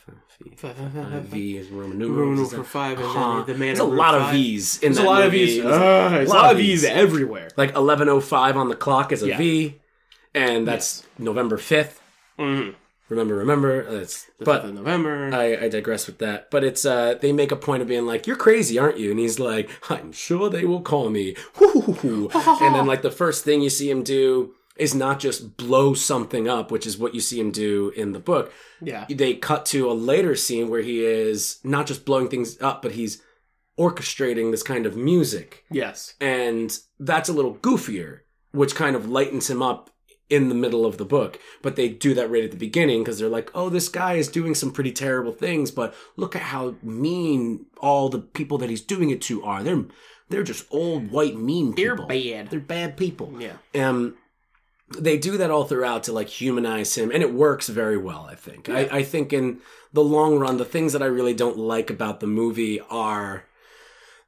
v, 1.26 1.58
is 1.58 1.68
roman 1.68 1.98
numerals. 1.98 2.40
Numeral 2.40 2.64
for 2.64 2.64
five 2.64 2.98
and 2.98 3.46
the 3.46 3.54
man 3.54 3.76
there's 3.76 3.80
a 3.80 3.84
lot 3.84 4.16
of 4.16 4.32
v's 4.32 4.82
in 4.82 4.94
there's 4.94 5.06
a 5.06 5.08
lot 5.08 5.22
of 5.24 5.32
v's. 5.32 5.64
A 5.64 6.24
lot 6.34 6.52
of 6.52 6.58
v's 6.58 6.86
everywhere. 6.86 7.50
Like 7.58 7.76
1105 7.76 8.56
on 8.56 8.70
the 8.70 8.76
clock 8.76 9.12
is 9.12 9.22
a 9.22 9.36
V, 9.36 9.76
and 10.34 10.66
that's 10.66 11.06
November 11.20 11.58
5th. 11.58 12.00
mm-hmm. 12.40 12.72
Remember, 13.08 13.36
remember. 13.36 13.84
But 13.84 14.64
5th 14.64 14.70
of 14.70 14.74
november. 14.74 15.30
I, 15.32 15.66
I 15.66 15.70
digress 15.70 16.08
with 16.08 16.18
that. 16.20 16.50
But 16.50 16.64
it's 16.64 16.86
uh 16.86 17.16
they 17.16 17.34
make 17.34 17.52
a 17.52 17.56
point 17.56 17.82
of 17.82 17.88
being 17.88 18.06
like, 18.06 18.26
You're 18.26 18.36
crazy, 18.38 18.80
aren't 18.80 18.98
you? 18.98 19.12
And 19.12 19.20
he's 19.20 19.40
like, 19.40 19.70
I'm 19.92 20.12
sure 20.12 20.50
they 20.50 20.66
will 20.66 20.82
call 20.82 21.10
me. 21.10 21.36
and 21.62 22.76
then 22.76 22.88
like 22.88 23.04
the 23.04 23.12
first 23.12 23.44
thing 23.44 23.62
you 23.62 23.70
see 23.70 23.92
him 23.92 24.04
do 24.04 24.55
is 24.78 24.94
not 24.94 25.20
just 25.20 25.58
blow 25.58 25.94
something 25.94 26.48
up, 26.48 26.72
which 26.72 26.86
is 26.86 26.98
what 26.98 27.16
you 27.16 27.22
see 27.22 27.40
him 27.40 27.52
do 27.52 27.94
in 27.96 28.12
the 28.12 28.20
book. 28.20 28.52
Yeah. 28.82 29.06
They 29.10 29.36
cut 29.36 29.66
to 29.68 29.90
a 29.90 29.94
later 29.94 30.36
scene 30.36 30.70
where 30.70 30.82
he 30.82 31.04
is 31.06 31.60
not 31.64 31.88
just 31.88 32.06
blowing 32.06 32.28
things 32.28 32.62
up, 32.62 32.82
but 32.82 32.94
he's 32.94 33.22
orchestrating 33.80 34.52
this 34.52 34.64
kind 34.64 34.86
of 34.86 34.96
music. 34.96 35.64
Yes. 35.70 36.16
And 36.20 36.78
that's 37.00 37.30
a 37.30 37.34
little 37.34 37.56
goofier, 37.56 38.22
which 38.52 38.76
kind 38.76 38.96
of 38.96 39.10
lightens 39.10 39.50
him 39.50 39.62
up 39.62 39.90
in 40.30 40.50
the 40.50 40.56
middle 40.56 40.86
of 40.86 40.98
the 40.98 41.06
book. 41.06 41.40
But 41.62 41.76
they 41.76 41.90
do 41.90 42.14
that 42.14 42.30
right 42.30 42.44
at 42.44 42.52
the 42.52 42.58
beginning 42.58 43.04
because 43.04 43.20
they're 43.20 43.30
like, 43.30 43.52
oh, 43.54 43.70
this 43.70 43.90
guy 43.90 44.14
is 44.14 44.28
doing 44.28 44.56
some 44.56 44.72
pretty 44.72 44.92
terrible 44.92 45.32
things, 45.32 45.72
but 45.72 45.94
look 46.16 46.36
at 46.36 46.42
how 46.42 46.76
mean 46.82 47.66
all 47.78 48.10
the 48.10 48.20
people 48.20 48.58
that 48.60 48.70
he's 48.70 48.82
doing 48.82 49.10
it 49.10 49.22
to 49.24 49.44
are. 49.44 49.64
They're 49.64 49.86
they're 50.28 50.44
just 50.44 50.66
old 50.72 51.12
white 51.12 51.38
mean 51.38 51.76
They're 51.76 51.96
bad. 51.96 52.50
They're 52.50 52.60
bad 52.60 52.98
people. 52.98 53.34
Yeah. 53.40 53.58
Um 53.76 54.16
they 55.00 55.18
do 55.18 55.38
that 55.38 55.50
all 55.52 55.64
throughout 55.66 56.04
to 56.04 56.12
like 56.14 56.28
humanize 56.30 56.96
him 56.96 57.12
and 57.12 57.22
it 57.24 57.34
works 57.34 57.68
very 57.70 57.98
well 57.98 58.28
i 58.30 58.36
think 58.36 58.70
I, 58.70 58.82
I 58.92 59.04
think 59.04 59.34
in 59.34 59.60
the 59.94 60.04
long 60.04 60.38
run 60.40 60.58
the 60.58 60.66
things 60.66 60.94
that 60.94 61.02
i 61.02 61.06
really 61.08 61.34
don't 61.34 61.58
like 61.58 61.90
about 61.90 62.20
the 62.20 62.28
movie 62.28 62.80
are 62.90 63.46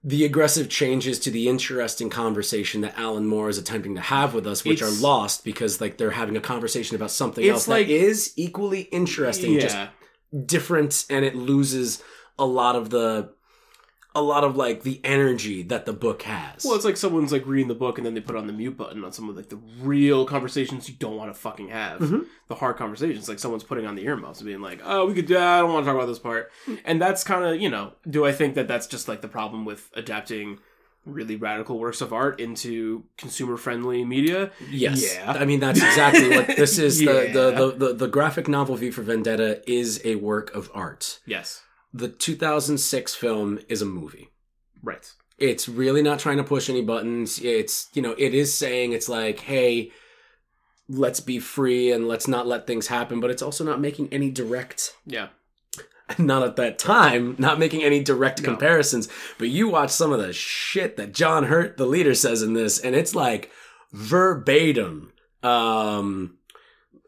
the 0.03 0.23
aggressive 0.23 0.69
changes 0.69 1.19
to 1.19 1.32
the 1.32 1.47
interesting 1.49 2.10
conversation 2.10 2.82
that 2.82 2.97
alan 2.97 3.25
moore 3.25 3.49
is 3.49 3.58
attempting 3.58 3.95
to 3.95 4.01
have 4.01 4.34
with 4.34 4.45
us 4.47 4.63
which 4.63 4.82
It's- 4.82 4.99
are 4.99 5.01
lost 5.01 5.43
because 5.43 5.82
like 5.82 5.97
they're 5.97 6.12
having 6.12 6.38
a 6.38 6.41
conversation 6.41 6.95
about 6.95 7.12
something 7.12 7.47
else 7.47 7.67
like- 7.67 7.88
that 7.88 7.93
is 7.93 8.34
equally 8.36 8.82
interesting 8.82 9.53
Yeah. 9.53 9.60
just 9.62 9.77
different 10.45 11.06
and 11.10 11.23
it 11.25 11.36
loses 11.36 12.01
a 12.38 12.45
lot 12.45 12.75
of 12.75 12.89
the 12.89 13.30
a 14.17 14.21
lot 14.21 14.43
of 14.43 14.56
like 14.56 14.84
the 14.84 14.99
energy 15.03 15.62
that 15.63 15.86
the 15.86 15.93
book 15.93 16.23
has 16.23 16.65
Well, 16.65 16.75
it's 16.75 16.86
like 16.86 16.97
someone's 16.97 17.32
like 17.32 17.45
reading 17.45 17.67
the 17.67 17.75
book 17.75 17.97
and 17.97 18.06
then 18.06 18.13
they 18.13 18.21
put 18.21 18.36
on 18.36 18.47
the 18.47 18.53
mute 18.53 18.75
button 18.75 19.03
on 19.03 19.12
some 19.12 19.30
of 19.30 19.36
like 19.36 19.49
the 19.49 19.60
real 19.82 20.25
conversations 20.25 20.89
you 20.89 20.95
don't 20.97 21.15
want 21.15 21.34
to 21.34 21.39
fucking 21.39 21.69
have. 21.69 21.99
Mhm. 22.01 22.25
The 22.47 22.56
hard 22.56 22.77
conversations, 22.77 23.30
like 23.30 23.39
someone's 23.39 23.63
putting 23.63 23.86
on 23.86 23.95
the 23.95 24.03
earmuffs 24.06 24.39
and 24.39 24.47
being 24.47 24.62
like, 24.62 24.82
"Oh, 24.84 25.06
we 25.06 25.13
could. 25.13 25.30
Yeah, 25.30 25.56
I 25.56 25.60
don't 25.60 25.73
want 25.73 25.86
to 25.86 25.89
talk 25.91 25.95
about 25.97 26.08
this 26.08 26.19
part." 26.19 26.51
And 26.86 27.01
that's 27.01 27.23
kind 27.23 27.43
of 27.45 27.62
you 27.62 27.69
know. 27.69 27.93
Do 28.10 28.25
I 28.25 28.32
think 28.32 28.56
that 28.56 28.67
that's 28.67 28.88
just 28.88 29.08
like 29.08 29.21
the 29.21 29.27
problem 29.27 29.65
with 29.65 29.89
adapting 29.95 30.60
really 31.06 31.36
radical 31.38 31.80
works 31.80 32.01
of 32.01 32.12
art 32.12 32.39
into 32.39 33.03
consumer 33.17 33.56
friendly 33.58 34.03
media? 34.03 34.51
Yes. 34.69 35.15
Yeah. 35.15 35.32
I 35.34 35.45
mean 35.45 35.60
that's 35.60 35.80
exactly 35.82 36.30
what 36.30 36.47
this 36.47 36.77
is. 36.77 37.01
Yeah. 37.01 37.12
the, 37.13 37.27
the, 37.34 37.51
the, 37.51 37.71
the 37.88 37.93
the 37.93 38.08
graphic 38.08 38.47
novel 38.47 38.75
V 38.75 38.91
for 38.91 39.03
Vendetta 39.03 39.62
is 39.69 40.01
a 40.03 40.15
work 40.15 40.53
of 40.56 40.69
art. 40.73 41.19
Yes. 41.25 41.63
The 41.93 42.10
2006 42.10 43.15
film 43.15 43.60
is 43.69 43.82
a 43.82 43.86
movie. 43.86 44.30
Right. 44.84 45.12
It's 45.38 45.69
really 45.69 46.02
not 46.02 46.19
trying 46.19 46.38
to 46.38 46.43
push 46.43 46.69
any 46.69 46.82
buttons. 46.82 47.39
It's 47.39 47.89
you 47.93 48.02
know 48.02 48.15
it 48.17 48.34
is 48.34 48.54
saying 48.54 48.93
it's 48.93 49.08
like 49.10 49.39
hey, 49.41 49.91
let's 50.89 51.19
be 51.19 51.39
free 51.39 51.91
and 51.91 52.08
let's 52.08 52.28
not 52.28 52.47
let 52.47 52.65
things 52.67 52.88
happen. 52.88 53.19
But 53.19 53.30
it's 53.32 53.41
also 53.41 53.63
not 53.63 53.80
making 53.82 54.10
any 54.12 54.32
direct 54.32 54.95
Yeah. 55.06 55.28
not 56.17 56.41
at 56.43 56.56
that 56.56 56.80
time, 56.80 57.36
not 57.38 57.60
making 57.60 57.84
any 57.84 58.02
direct 58.02 58.41
No. 58.41 58.50
comparisons, 58.50 59.10
but 59.38 59.50
you 59.50 59.67
watch 59.67 59.89
some 59.89 60.12
of 60.13 60.19
the 60.19 60.32
shit 60.34 60.95
that 60.97 61.13
John 61.13 61.43
Hurt, 61.45 61.76
the 61.78 61.86
leader, 61.86 62.13
says 62.15 62.41
in 62.41 62.54
this, 62.54 62.80
and 62.80 62.95
it's 62.95 63.13
like 63.13 63.52
verbatim. 63.91 65.12
Um, 65.43 66.38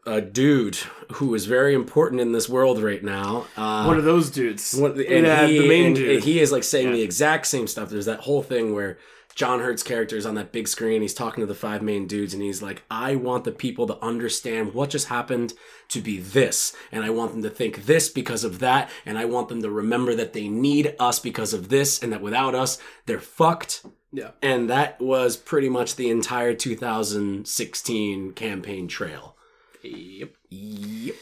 a 0.06 0.20
dude 0.20 0.76
who 1.14 1.34
is 1.34 1.46
very 1.46 1.74
important 1.74 2.20
in 2.20 2.32
this 2.32 2.48
world 2.48 2.82
right 2.82 3.02
now. 3.04 3.46
Uh, 3.56 3.84
One 3.84 3.98
of 3.98 4.04
those 4.04 4.30
dudes. 4.30 4.74
what- 4.74 4.96
yeah, 4.96 5.46
the 5.46 5.66
main 5.68 5.86
and 5.86 5.96
dude. 5.96 6.24
He 6.24 6.40
is 6.40 6.50
like 6.52 6.64
saying 6.64 6.88
Yeah. 6.88 6.94
the 6.94 7.02
exact 7.02 7.46
same 7.46 7.66
stuff. 7.66 7.90
There's 7.90 8.06
that 8.06 8.20
whole 8.20 8.42
thing 8.42 8.74
where 8.74 8.98
John 9.36 9.60
Hurt's 9.60 9.82
character 9.84 10.16
is 10.16 10.26
on 10.26 10.34
that 10.34 10.52
big 10.52 10.66
screen. 10.66 11.02
He's 11.02 11.14
talking 11.14 11.40
to 11.42 11.46
the 11.46 11.54
five 11.54 11.82
main 11.82 12.06
dudes, 12.06 12.34
and 12.34 12.42
he's 12.42 12.60
like, 12.62 12.82
"I 12.90 13.14
want 13.14 13.44
the 13.44 13.52
people 13.52 13.86
to 13.86 13.96
understand 14.02 14.74
what 14.74 14.90
just 14.90 15.06
happened 15.06 15.54
to 15.90 16.00
be 16.00 16.18
this, 16.18 16.72
and 16.90 17.04
I 17.04 17.10
want 17.10 17.32
them 17.32 17.42
to 17.44 17.50
think 17.50 17.86
this 17.86 18.08
because 18.08 18.42
of 18.42 18.58
that, 18.58 18.90
and 19.06 19.16
I 19.16 19.26
want 19.26 19.48
them 19.48 19.62
to 19.62 19.70
remember 19.70 20.14
that 20.16 20.32
they 20.32 20.48
need 20.48 20.94
us 20.98 21.20
because 21.20 21.52
of 21.54 21.68
this, 21.68 22.02
and 22.02 22.12
that 22.12 22.20
without 22.20 22.54
us, 22.54 22.78
they're 23.06 23.20
fucked." 23.20 23.82
yeah. 24.12 24.30
And 24.42 24.68
that 24.68 25.00
was 25.00 25.36
pretty 25.36 25.68
much 25.68 25.94
the 25.94 26.10
entire 26.10 26.52
2016 26.52 28.32
campaign 28.32 28.88
trail. 28.88 29.36
Yep. 29.82 30.34
Yep. 30.50 31.16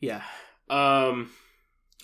Yeah. 0.00 0.22
Um, 0.70 1.30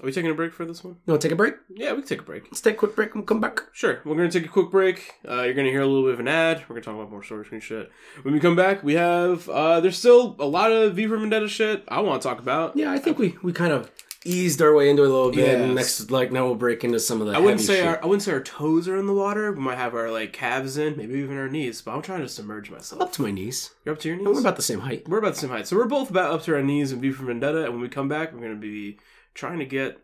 are 0.00 0.06
we 0.06 0.12
taking 0.12 0.30
a 0.30 0.34
break 0.34 0.52
for 0.52 0.64
this 0.64 0.82
one? 0.82 0.96
You 1.06 1.12
want 1.12 1.22
to 1.22 1.28
take 1.28 1.32
a 1.32 1.36
break? 1.36 1.54
Yeah, 1.70 1.92
we 1.92 2.00
can 2.00 2.08
take 2.08 2.20
a 2.20 2.24
break. 2.24 2.44
Let's 2.44 2.60
take 2.60 2.74
a 2.74 2.78
quick 2.78 2.96
break 2.96 3.14
and 3.14 3.26
come 3.26 3.40
back. 3.40 3.60
Sure. 3.72 4.00
We're 4.04 4.16
gonna 4.16 4.30
take 4.30 4.44
a 4.44 4.48
quick 4.48 4.70
break. 4.70 5.14
Uh, 5.26 5.42
you're 5.42 5.54
gonna 5.54 5.70
hear 5.70 5.82
a 5.82 5.86
little 5.86 6.02
bit 6.02 6.14
of 6.14 6.20
an 6.20 6.26
ad. 6.26 6.64
We're 6.68 6.74
gonna 6.74 6.82
talk 6.82 6.96
about 6.96 7.10
more 7.10 7.22
story 7.22 7.44
screen 7.44 7.60
shit. 7.60 7.90
When 8.22 8.34
we 8.34 8.40
come 8.40 8.56
back, 8.56 8.82
we 8.82 8.94
have 8.94 9.48
uh, 9.48 9.80
there's 9.80 9.96
still 9.96 10.34
a 10.40 10.46
lot 10.46 10.72
of 10.72 10.94
V 10.94 11.06
for 11.06 11.16
Vendetta 11.16 11.48
shit 11.48 11.84
I 11.86 12.00
want 12.00 12.20
to 12.20 12.28
talk 12.28 12.40
about. 12.40 12.76
Yeah, 12.76 12.90
I 12.90 12.98
think 12.98 13.18
we, 13.18 13.36
we 13.42 13.52
kind 13.52 13.72
of 13.72 13.88
eased 14.24 14.60
our 14.62 14.74
way 14.74 14.88
into 14.90 15.02
it 15.02 15.08
a 15.08 15.12
little 15.12 15.30
bit. 15.30 15.60
And 15.60 15.74
next, 15.74 16.10
like 16.10 16.32
now 16.32 16.46
we'll 16.46 16.54
break 16.54 16.82
into 16.84 16.98
some 16.98 17.20
of 17.20 17.26
the. 17.26 17.34
I 17.34 17.38
wouldn't 17.38 17.60
say 17.60 17.76
shit. 17.76 17.86
our 17.86 18.02
I 18.02 18.06
wouldn't 18.06 18.22
say 18.22 18.32
our 18.32 18.40
toes 18.42 18.88
are 18.88 18.96
in 18.96 19.06
the 19.06 19.12
water. 19.14 19.52
We 19.52 19.60
might 19.60 19.78
have 19.78 19.94
our 19.94 20.10
like 20.10 20.32
calves 20.32 20.76
in, 20.78 20.96
maybe 20.96 21.14
even 21.20 21.36
our 21.36 21.48
knees. 21.48 21.82
But 21.82 21.92
I'm 21.94 22.02
trying 22.02 22.20
to 22.22 22.28
submerge 22.28 22.70
myself. 22.70 23.00
up 23.02 23.12
to 23.12 23.22
my 23.22 23.30
knees. 23.30 23.70
You're 23.84 23.94
up 23.94 24.00
to 24.00 24.08
your 24.08 24.16
knees. 24.16 24.26
And 24.26 24.34
we're 24.34 24.40
about 24.40 24.56
the 24.56 24.62
same 24.62 24.80
height. 24.80 25.08
We're 25.08 25.18
about 25.18 25.34
the 25.34 25.40
same 25.40 25.50
height, 25.50 25.66
so 25.66 25.76
we're 25.76 25.86
both 25.86 26.10
about 26.10 26.32
up 26.32 26.42
to 26.44 26.54
our 26.54 26.62
knees 26.62 26.92
in 26.92 27.00
V 27.00 27.12
for 27.12 27.24
Vendetta. 27.26 27.64
And 27.64 27.72
when 27.74 27.80
we 27.82 27.88
come 27.88 28.08
back, 28.08 28.32
we're 28.32 28.40
gonna 28.40 28.56
be 28.56 28.98
trying 29.34 29.58
to 29.58 29.66
get 29.66 29.98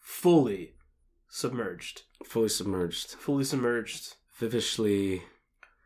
fully 0.00 0.74
submerged, 1.28 2.02
Fully 2.24 2.48
submerged, 2.48 3.10
fully 3.12 3.44
submerged. 3.44 4.14
vivishly, 4.38 5.22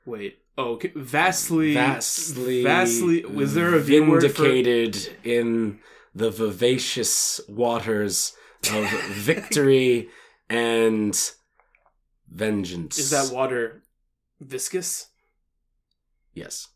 Wait. 0.05 0.38
Oh, 0.59 0.72
okay. 0.72 0.90
vastly, 0.96 1.75
vastly, 1.75 2.62
vastly. 2.62 3.25
Was 3.27 3.55
there 3.55 3.75
a 3.75 3.79
V 3.81 4.01
word 4.01 4.22
for? 4.33 4.42
vindicated 4.44 5.16
in 5.22 5.81
the 6.16 6.31
vivacious 6.31 7.40
waters 7.46 8.33
of 8.72 8.90
victory 9.11 10.09
and 10.48 11.33
vengeance? 12.29 12.98
Is 12.98 13.11
that 13.11 13.33
water 13.33 13.83
viscous? 14.40 15.09
yes? 16.33 16.68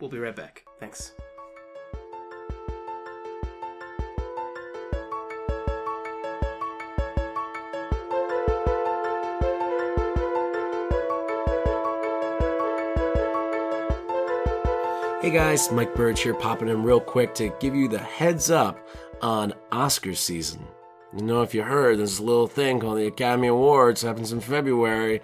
We'll 0.00 0.10
be 0.10 0.18
right 0.18 0.34
back. 0.34 0.64
Thanks. 0.78 1.12
Hey 15.20 15.28
guys, 15.28 15.70
Mike 15.70 15.94
Birch 15.94 16.22
here, 16.22 16.32
popping 16.32 16.68
in 16.68 16.82
real 16.82 16.98
quick 16.98 17.34
to 17.34 17.54
give 17.60 17.74
you 17.74 17.88
the 17.88 17.98
heads 17.98 18.50
up 18.50 18.78
on 19.20 19.52
Oscar 19.70 20.14
season. 20.14 20.66
You 21.14 21.22
know, 21.22 21.42
if 21.42 21.52
you 21.52 21.62
heard, 21.62 21.98
there's 21.98 22.20
a 22.20 22.22
little 22.22 22.46
thing 22.46 22.80
called 22.80 22.96
the 22.96 23.06
Academy 23.06 23.48
Awards, 23.48 24.00
happens 24.00 24.32
in 24.32 24.40
February. 24.40 25.20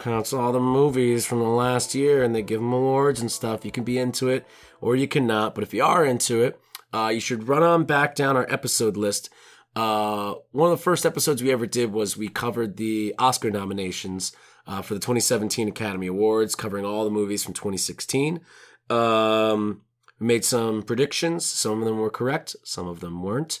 Counts 0.00 0.34
all 0.34 0.52
the 0.52 0.60
movies 0.60 1.24
from 1.24 1.38
the 1.38 1.46
last 1.46 1.94
year 1.94 2.22
and 2.22 2.34
they 2.34 2.42
give 2.42 2.60
them 2.60 2.74
awards 2.74 3.22
and 3.22 3.32
stuff. 3.32 3.64
You 3.64 3.70
can 3.70 3.84
be 3.84 3.96
into 3.96 4.28
it 4.28 4.44
or 4.82 4.96
you 4.96 5.08
cannot, 5.08 5.54
but 5.54 5.64
if 5.64 5.72
you 5.72 5.82
are 5.82 6.04
into 6.04 6.42
it, 6.42 6.60
uh, 6.92 7.10
you 7.14 7.18
should 7.18 7.48
run 7.48 7.62
on 7.62 7.84
back 7.84 8.14
down 8.14 8.36
our 8.36 8.46
episode 8.50 8.98
list. 8.98 9.30
Uh, 9.74 10.34
one 10.52 10.70
of 10.70 10.76
the 10.76 10.84
first 10.84 11.06
episodes 11.06 11.42
we 11.42 11.50
ever 11.50 11.66
did 11.66 11.90
was 11.90 12.18
we 12.18 12.28
covered 12.28 12.76
the 12.76 13.14
Oscar 13.18 13.50
nominations 13.50 14.30
uh, 14.66 14.82
for 14.82 14.92
the 14.92 15.00
2017 15.00 15.68
Academy 15.68 16.06
Awards, 16.06 16.54
covering 16.54 16.84
all 16.84 17.04
the 17.04 17.10
movies 17.10 17.42
from 17.42 17.54
2016. 17.54 18.40
Um, 18.90 19.82
we 20.18 20.26
made 20.26 20.44
some 20.44 20.82
predictions. 20.82 21.46
Some 21.46 21.80
of 21.80 21.84
them 21.84 21.98
were 21.98 22.10
correct, 22.10 22.56
some 22.64 22.88
of 22.88 23.00
them 23.00 23.22
weren't. 23.22 23.60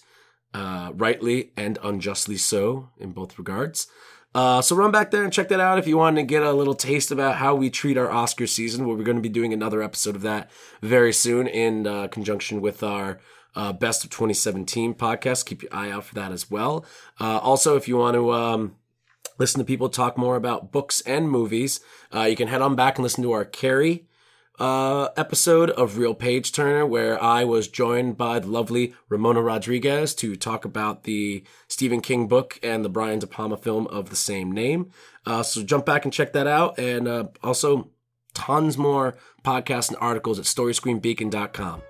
Uh, 0.54 0.90
rightly 0.94 1.52
and 1.58 1.78
unjustly 1.82 2.38
so 2.38 2.88
in 2.98 3.12
both 3.12 3.38
regards. 3.38 3.86
Uh, 4.34 4.62
so 4.62 4.74
run 4.74 4.90
back 4.90 5.10
there 5.10 5.22
and 5.22 5.32
check 5.32 5.48
that 5.48 5.60
out 5.60 5.78
if 5.78 5.86
you 5.86 5.96
want 5.96 6.16
to 6.16 6.22
get 6.22 6.42
a 6.42 6.52
little 6.52 6.74
taste 6.74 7.10
about 7.10 7.36
how 7.36 7.54
we 7.54 7.68
treat 7.68 7.98
our 7.98 8.10
Oscar 8.10 8.46
season. 8.46 8.86
Where 8.86 8.96
we're 8.96 9.04
going 9.04 9.18
to 9.18 9.22
be 9.22 9.28
doing 9.28 9.52
another 9.52 9.82
episode 9.82 10.16
of 10.16 10.22
that 10.22 10.50
very 10.82 11.12
soon 11.12 11.46
in 11.46 11.86
uh, 11.86 12.08
conjunction 12.08 12.60
with 12.60 12.82
our 12.82 13.20
uh, 13.54 13.72
Best 13.72 14.04
of 14.04 14.10
2017 14.10 14.94
podcast. 14.94 15.46
Keep 15.46 15.62
your 15.62 15.74
eye 15.74 15.90
out 15.90 16.04
for 16.04 16.14
that 16.14 16.32
as 16.32 16.50
well. 16.50 16.84
Uh, 17.20 17.38
also, 17.38 17.76
if 17.76 17.88
you 17.88 17.96
want 17.96 18.14
to 18.14 18.32
um, 18.32 18.76
listen 19.38 19.58
to 19.58 19.64
people 19.64 19.88
talk 19.88 20.18
more 20.18 20.36
about 20.36 20.72
books 20.72 21.00
and 21.02 21.30
movies, 21.30 21.80
uh, 22.14 22.22
you 22.22 22.36
can 22.36 22.48
head 22.48 22.62
on 22.62 22.74
back 22.74 22.96
and 22.96 23.02
listen 23.02 23.22
to 23.22 23.32
our 23.32 23.44
Carrie 23.44 24.07
uh, 24.58 25.08
episode 25.16 25.70
of 25.70 25.98
Real 25.98 26.14
Page 26.14 26.52
Turner, 26.52 26.84
where 26.84 27.22
I 27.22 27.44
was 27.44 27.68
joined 27.68 28.16
by 28.16 28.38
the 28.38 28.48
lovely 28.48 28.94
Ramona 29.08 29.42
Rodriguez 29.42 30.14
to 30.16 30.36
talk 30.36 30.64
about 30.64 31.04
the 31.04 31.44
Stephen 31.68 32.00
King 32.00 32.28
book 32.28 32.58
and 32.62 32.84
the 32.84 32.88
Brian 32.88 33.18
De 33.18 33.26
Palma 33.26 33.56
film 33.56 33.86
of 33.88 34.10
the 34.10 34.16
same 34.16 34.52
name. 34.52 34.90
Uh, 35.24 35.42
so 35.42 35.62
jump 35.62 35.86
back 35.86 36.04
and 36.04 36.12
check 36.12 36.32
that 36.32 36.46
out. 36.46 36.78
And 36.78 37.06
uh, 37.06 37.28
also, 37.42 37.90
tons 38.34 38.78
more 38.78 39.16
podcasts 39.44 39.88
and 39.88 39.98
articles 40.00 40.38
at 40.38 40.44
storyscreenbeacon.com. 40.44 41.82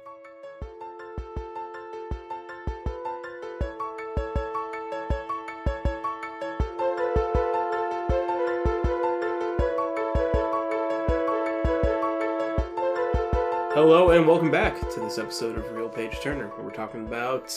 Hello 13.88 14.10
and 14.10 14.28
welcome 14.28 14.50
back 14.50 14.78
to 14.90 15.00
this 15.00 15.16
episode 15.16 15.56
of 15.56 15.72
Real 15.72 15.88
Page 15.88 16.20
Turner, 16.20 16.48
where 16.48 16.62
we're 16.62 16.70
talking 16.70 17.06
about 17.06 17.50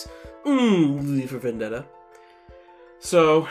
V 0.45 1.27
for 1.27 1.39
Vendetta. 1.39 1.85
So, 2.99 3.49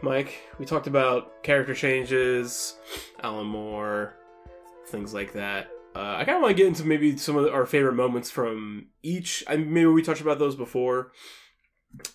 Mike, 0.00 0.38
we 0.56 0.64
talked 0.64 0.86
about 0.86 1.42
character 1.42 1.74
changes, 1.74 2.76
Alan 3.20 3.48
Moore, 3.48 4.14
things 4.86 5.12
like 5.12 5.32
that. 5.32 5.72
Uh, 5.96 6.18
I 6.18 6.24
kind 6.24 6.36
of 6.36 6.42
want 6.42 6.56
to 6.56 6.62
get 6.62 6.68
into 6.68 6.84
maybe 6.84 7.16
some 7.16 7.36
of 7.36 7.52
our 7.52 7.66
favorite 7.66 7.96
moments 7.96 8.30
from 8.30 8.86
each. 9.02 9.42
I 9.48 9.56
maybe 9.56 9.86
we 9.86 10.00
talked 10.00 10.20
about 10.20 10.38
those 10.38 10.54
before. 10.54 11.10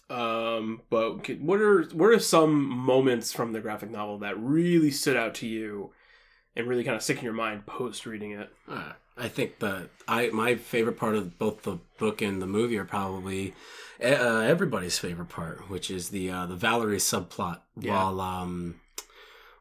Um, 0.10 0.84
but 0.89 1.30
what 1.41 1.60
are 1.60 1.84
what 1.91 2.12
are 2.12 2.19
some 2.19 2.63
moments 2.63 3.34
from 3.34 3.51
the 3.51 3.60
graphic 3.60 3.91
novel 3.91 4.19
that 4.19 4.39
really 4.39 4.91
stood 4.91 5.17
out 5.17 5.36
to 5.36 5.45
you 5.45 5.91
and 6.56 6.68
really 6.68 6.84
kind 6.84 6.96
of 6.96 7.02
stick 7.04 7.18
in 7.18 7.24
your 7.24 7.34
mind 7.34 7.65
post 7.65 8.06
reading 8.06 8.32
it? 8.32 8.50
Uh, 8.70 8.94
I 9.18 9.28
think 9.28 9.60
the 9.60 9.89
I 10.08 10.28
my 10.30 10.56
favorite 10.56 10.98
part 10.98 11.15
of 11.15 11.38
both 11.38 11.63
the 11.63 11.80
book 11.98 12.22
and 12.22 12.41
the 12.41 12.48
movie 12.48 12.78
are 12.78 12.86
probably 12.86 13.54
uh, 14.04 14.39
everybody's 14.39 15.00
favorite 15.00 15.30
part, 15.30 15.70
which 15.70 15.89
is 15.89 16.10
the 16.10 16.30
uh, 16.30 16.46
the 16.46 16.56
Valerie 16.56 16.98
subplot 16.98 17.60
Yeah. 17.80 17.94
while 17.94 18.20
um 18.22 18.82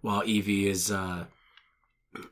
while 0.00 0.22
Evie 0.24 0.68
is 0.68 0.90
uh 0.90 1.24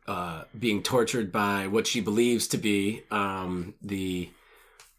uh 0.06 0.44
being 0.58 0.82
tortured 0.82 1.32
by 1.32 1.66
what 1.66 1.86
she 1.86 2.00
believes 2.00 2.46
to 2.48 2.58
be 2.58 3.02
um 3.10 3.74
the 3.82 4.30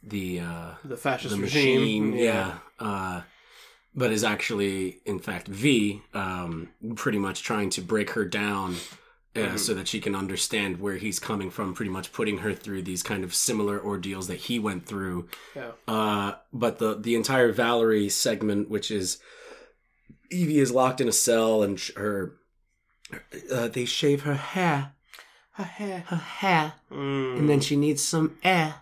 the 0.01 0.39
uh 0.41 0.71
The 0.83 0.97
fascist 0.97 1.35
the 1.35 1.41
regime, 1.41 2.11
machine, 2.11 2.13
yeah. 2.23 2.57
Uh, 2.79 3.21
but 3.95 4.11
is 4.11 4.23
actually, 4.23 4.97
in 5.05 5.19
fact, 5.19 5.47
V, 5.47 6.01
um, 6.15 6.69
pretty 6.95 7.19
much 7.19 7.43
trying 7.43 7.69
to 7.69 7.81
break 7.81 8.09
her 8.11 8.25
down 8.25 8.75
uh, 9.35 9.39
Mhm. 9.39 9.59
so 9.59 9.73
that 9.73 9.87
she 9.87 9.99
can 9.99 10.15
understand 10.15 10.79
where 10.79 10.97
he's 10.97 11.19
coming 11.19 11.49
from, 11.49 11.73
pretty 11.73 11.89
much 11.91 12.11
putting 12.13 12.39
her 12.39 12.53
through 12.53 12.83
these 12.83 13.01
kind 13.03 13.23
of 13.23 13.33
similar 13.33 13.79
ordeals 13.81 14.27
that 14.27 14.35
he 14.41 14.59
went 14.59 14.85
through. 14.85 15.27
yeah. 15.55 15.71
Uh, 15.87 16.33
but 16.51 16.77
the, 16.79 16.95
the 16.95 17.15
entire 17.15 17.51
Valerie 17.51 18.09
segment, 18.09 18.69
which 18.69 18.91
is 18.91 19.17
Evie 20.31 20.59
is 20.59 20.71
locked 20.71 21.01
in 21.01 21.07
a 21.07 21.11
cell 21.11 21.63
and 21.63 21.79
her, 21.95 22.35
uh, 23.51 23.67
they 23.67 23.85
shave 23.85 24.21
her 24.23 24.35
hair, 24.35 24.93
Her 25.53 25.63
hair. 25.63 25.99
her 26.07 26.15
hair, 26.17 26.73
Mm. 26.91 27.37
and 27.39 27.49
then 27.49 27.59
she 27.59 27.75
needs 27.75 28.01
some 28.01 28.37
air. 28.43 28.75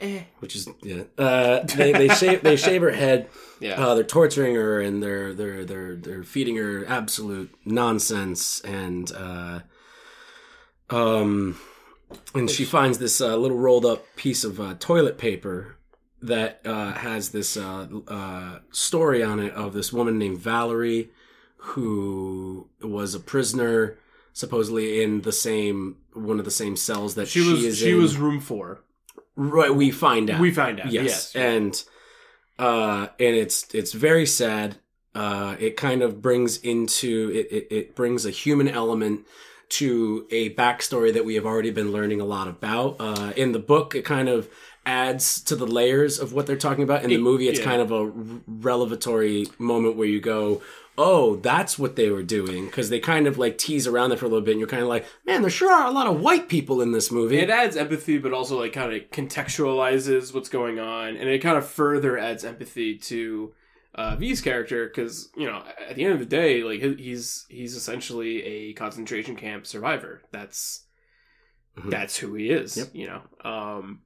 Eh. 0.00 0.24
Which 0.40 0.56
is 0.56 0.68
yeah. 0.82 1.04
Uh, 1.16 1.60
they 1.60 1.92
they 1.92 2.08
shave 2.20 2.42
they 2.42 2.56
shave 2.56 2.82
her 2.82 2.90
head. 2.90 3.28
Yeah. 3.60 3.74
Uh, 3.82 3.94
they're 3.94 4.02
torturing 4.04 4.56
her 4.56 4.80
and 4.80 5.00
they're 5.02 5.32
they're 5.32 5.64
they're 5.64 5.94
they're 5.94 6.24
feeding 6.24 6.56
her 6.56 6.84
absolute 6.86 7.54
nonsense 7.64 8.60
and 8.62 9.12
uh, 9.12 9.60
um 10.90 11.58
and 12.34 12.48
she 12.50 12.64
finds 12.64 12.98
this 12.98 13.20
uh, 13.20 13.36
little 13.36 13.56
rolled 13.58 13.84
up 13.84 14.04
piece 14.16 14.44
of 14.44 14.60
uh, 14.60 14.74
toilet 14.78 15.18
paper 15.18 15.76
that 16.22 16.60
uh, 16.64 16.92
has 16.92 17.30
this 17.30 17.56
uh, 17.56 17.86
uh, 18.08 18.58
story 18.70 19.22
on 19.22 19.40
it 19.40 19.52
of 19.54 19.72
this 19.72 19.92
woman 19.92 20.18
named 20.18 20.38
Valerie 20.38 21.10
who 21.56 22.68
was 22.82 23.14
a 23.14 23.20
prisoner 23.20 23.96
supposedly 24.32 25.02
in 25.02 25.22
the 25.22 25.32
same 25.32 25.96
one 26.12 26.38
of 26.38 26.44
the 26.44 26.50
same 26.50 26.76
cells 26.76 27.14
that 27.16 27.26
she 27.28 27.42
she, 27.42 27.50
was 27.50 27.64
is 27.64 27.78
she 27.78 27.92
in. 27.92 27.98
was 27.98 28.16
room 28.16 28.40
four. 28.40 28.80
right 29.36 29.74
we 29.74 29.90
find 29.90 30.30
out 30.30 30.40
We 30.40 30.52
find 30.52 30.80
out. 30.80 30.92
yes, 30.92 31.04
Yes. 31.04 31.36
and 31.36 31.84
uh 32.58 33.08
and 33.18 33.34
it's 33.34 33.74
it's 33.74 33.92
very 33.92 34.26
sad 34.26 34.76
uh 35.14 35.56
it 35.58 35.76
kind 35.76 36.02
of 36.02 36.20
brings 36.22 36.58
into 36.58 37.30
it, 37.34 37.52
it 37.52 37.66
it 37.74 37.94
brings 37.96 38.24
a 38.26 38.30
human 38.30 38.68
element 38.68 39.26
to 39.70 40.26
a 40.30 40.50
backstory 40.54 41.12
that 41.12 41.24
we 41.24 41.34
have 41.34 41.46
already 41.46 41.70
been 41.70 41.92
learning 41.92 42.20
a 42.20 42.24
lot 42.24 42.48
about. 42.48 42.96
Uh 43.00 43.32
in 43.36 43.52
the 43.52 43.58
book 43.58 43.94
it 43.94 44.04
kind 44.04 44.28
of 44.28 44.48
adds 44.86 45.40
to 45.40 45.56
the 45.56 45.66
layers 45.66 46.18
of 46.20 46.32
what 46.34 46.46
they're 46.46 46.56
talking 46.56 46.84
about. 46.84 47.02
In 47.02 47.08
the 47.08 47.14
It- 47.16 47.20
movie 47.22 47.48
it's 47.48 47.58
yeah. 47.58 47.64
kind 47.64 47.80
of 47.82 47.90
a 47.90 48.10
revelatory 48.46 49.46
moment 49.58 49.96
where 49.96 50.06
you 50.08 50.20
go 50.20 50.60
oh 50.96 51.34
that's 51.36 51.76
what 51.76 51.96
they 51.96 52.08
were 52.08 52.22
doing. 52.22 52.66
Because 52.66 52.88
they 52.88 53.00
kind 53.00 53.26
of 53.26 53.36
like 53.36 53.58
tease 53.58 53.86
around 53.86 54.10
there 54.10 54.18
for 54.18 54.26
a 54.26 54.28
little 54.28 54.44
bit 54.44 54.52
and 54.52 54.60
you're 54.60 54.68
kind 54.68 54.82
of 54.82 54.88
like 54.88 55.04
man 55.26 55.40
there 55.42 55.50
sure 55.50 55.72
are 55.72 55.86
a 55.88 55.90
lot 55.90 56.06
of 56.06 56.20
white 56.20 56.48
people 56.48 56.80
in 56.80 56.92
this 56.92 57.10
movie. 57.10 57.38
It 57.38 57.50
adds 57.50 57.76
empathy, 57.76 58.18
but 58.18 58.32
also 58.32 58.60
like 58.60 58.72
kind 58.72 58.92
of 58.92 59.02
contextualizes 59.10 60.32
what's 60.34 60.48
going 60.48 60.78
on, 60.78 61.16
and 61.16 61.28
it 61.28 61.40
kind 61.40 61.56
of 61.58 61.66
further 61.66 62.16
adds 62.18 62.44
empathy 62.44 62.96
to 62.96 63.52
uh, 63.94 64.16
V's 64.16 64.40
character 64.40 64.86
because 64.86 65.30
you 65.36 65.46
know 65.46 65.62
at 65.88 65.96
the 65.96 66.04
end 66.04 66.14
of 66.14 66.18
the 66.18 66.26
day, 66.26 66.62
like 66.62 66.80
he's 66.98 67.46
he's 67.48 67.74
essentially 67.76 68.42
a 68.42 68.72
concentration 68.74 69.36
camp 69.36 69.66
survivor. 69.66 70.22
That's 70.32 70.84
Mhm. 71.78 71.90
that's 71.90 72.16
who 72.18 72.34
he 72.34 72.50
is. 72.50 72.76
Yep. 72.76 72.90
You 72.92 73.06
know. 73.08 73.22
Um, 73.50 74.00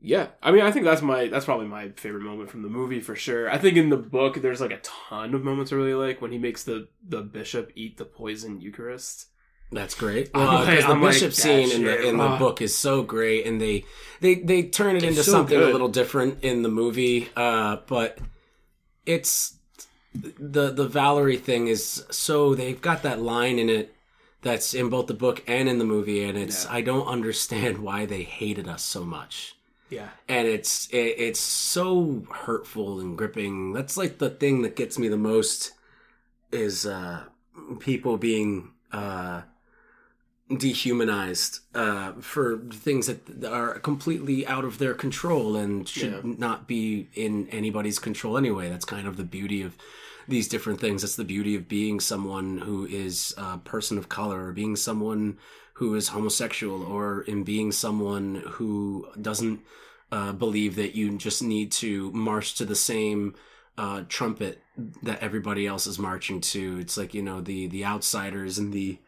yeah, 0.00 0.28
I 0.42 0.52
mean, 0.52 0.62
I 0.62 0.70
think 0.70 0.84
that's 0.84 1.02
my 1.02 1.28
that's 1.28 1.44
probably 1.44 1.66
my 1.66 1.90
favorite 1.90 2.22
moment 2.22 2.50
from 2.50 2.62
the 2.62 2.68
movie 2.68 3.00
for 3.00 3.16
sure. 3.16 3.50
I 3.50 3.58
think 3.58 3.76
in 3.76 3.90
the 3.90 3.96
book 3.96 4.40
there's 4.42 4.60
like 4.60 4.70
a 4.72 4.80
ton 4.82 5.34
of 5.34 5.42
moments 5.44 5.72
I 5.72 5.76
really 5.76 5.94
like 5.94 6.20
when 6.20 6.30
he 6.32 6.38
makes 6.38 6.62
the 6.64 6.88
the 7.06 7.22
bishop 7.22 7.72
eat 7.74 7.96
the 7.96 8.04
poison 8.04 8.60
Eucharist. 8.60 9.26
That's 9.70 9.94
great. 9.94 10.32
Because 10.32 10.66
like- 10.66 10.80
the 10.80 10.86
I'm 10.92 11.00
bishop 11.00 11.30
that 11.30 11.36
scene 11.36 11.70
in 11.72 11.84
the 11.84 12.08
in 12.08 12.16
the 12.16 12.24
ah. 12.24 12.38
book 12.38 12.62
is 12.62 12.76
so 12.76 13.02
great, 13.02 13.44
and 13.46 13.60
they 13.60 13.84
they 14.20 14.36
they 14.36 14.62
turn 14.62 14.96
it 14.96 15.02
into 15.02 15.22
so 15.22 15.32
something 15.32 15.58
a 15.60 15.66
little 15.66 15.88
different 15.88 16.42
in 16.42 16.62
the 16.62 16.68
movie. 16.70 17.28
Uh, 17.36 17.78
but 17.86 18.18
it's 19.14 19.54
the 20.14 20.70
the 20.70 20.86
Valerie 20.86 21.36
thing 21.38 21.66
is 21.68 22.04
so 22.10 22.54
they've 22.54 22.80
got 22.80 23.02
that 23.02 23.20
line 23.20 23.58
in 23.58 23.68
it 23.68 23.94
that's 24.42 24.74
in 24.74 24.88
both 24.88 25.06
the 25.08 25.14
book 25.14 25.42
and 25.48 25.68
in 25.68 25.78
the 25.78 25.84
movie, 25.84 26.22
and 26.22 26.38
it's 26.38 26.64
Yeah. 26.64 26.72
I 26.78 26.80
don't 26.82 27.06
understand 27.06 27.78
why 27.78 28.06
they 28.06 28.22
hated 28.22 28.68
us 28.68 28.84
so 28.84 29.02
much 29.04 29.56
Yeah. 29.90 30.10
and 30.28 30.46
it's 30.46 30.86
it, 30.90 31.14
it's 31.26 31.40
so 31.40 32.22
hurtful 32.46 33.00
and 33.00 33.18
gripping. 33.18 33.72
That's 33.72 33.96
like 33.96 34.18
the 34.18 34.30
thing 34.30 34.62
that 34.62 34.76
gets 34.76 34.98
me 34.98 35.08
the 35.08 35.16
most 35.32 35.72
is 36.52 36.86
uh, 36.86 37.24
people 37.80 38.16
being 38.16 38.70
uh, 38.92 39.42
dehumanized 40.56 41.60
uh, 41.74 42.12
for 42.20 42.58
things 42.72 43.06
that 43.06 43.44
are 43.44 43.78
completely 43.80 44.46
out 44.46 44.64
of 44.64 44.78
their 44.78 44.94
control 44.94 45.56
and 45.56 45.88
should 45.88 46.12
Yeah. 46.12 46.20
not 46.38 46.66
be 46.66 47.08
in 47.14 47.48
anybody's 47.50 47.98
control 47.98 48.36
anyway. 48.38 48.68
That's 48.68 48.84
kind 48.84 49.06
of 49.06 49.16
the 49.16 49.24
beauty 49.24 49.62
of 49.62 49.76
these 50.26 50.48
different 50.48 50.80
things. 50.80 51.02
That's 51.02 51.16
the 51.16 51.24
beauty 51.24 51.54
of 51.54 51.68
being 51.68 52.00
someone 52.00 52.58
who 52.58 52.86
is 52.86 53.34
a 53.36 53.58
person 53.58 53.98
of 53.98 54.08
color 54.08 54.46
or 54.48 54.52
being 54.52 54.76
someone 54.76 55.38
who 55.74 55.94
is 55.94 56.08
homosexual 56.08 56.82
or 56.82 57.22
in 57.22 57.44
being 57.44 57.70
someone 57.72 58.42
who 58.52 59.06
doesn't 59.20 59.60
uh, 60.10 60.32
believe 60.32 60.76
that 60.76 60.94
you 60.94 61.16
just 61.18 61.42
need 61.42 61.70
to 61.72 62.10
march 62.12 62.54
to 62.54 62.64
the 62.64 62.74
same 62.74 63.34
uh, 63.76 64.02
trumpet 64.08 64.62
that 65.02 65.20
everybody 65.22 65.66
else 65.66 65.86
is 65.86 65.98
marching 65.98 66.40
to. 66.40 66.78
It's 66.80 66.96
like 66.96 67.14
you 67.14 67.22
know 67.22 67.40
the 67.40 67.66
the 67.68 67.84
outsiders 67.84 68.58
and 68.58 68.72
the 68.72 68.98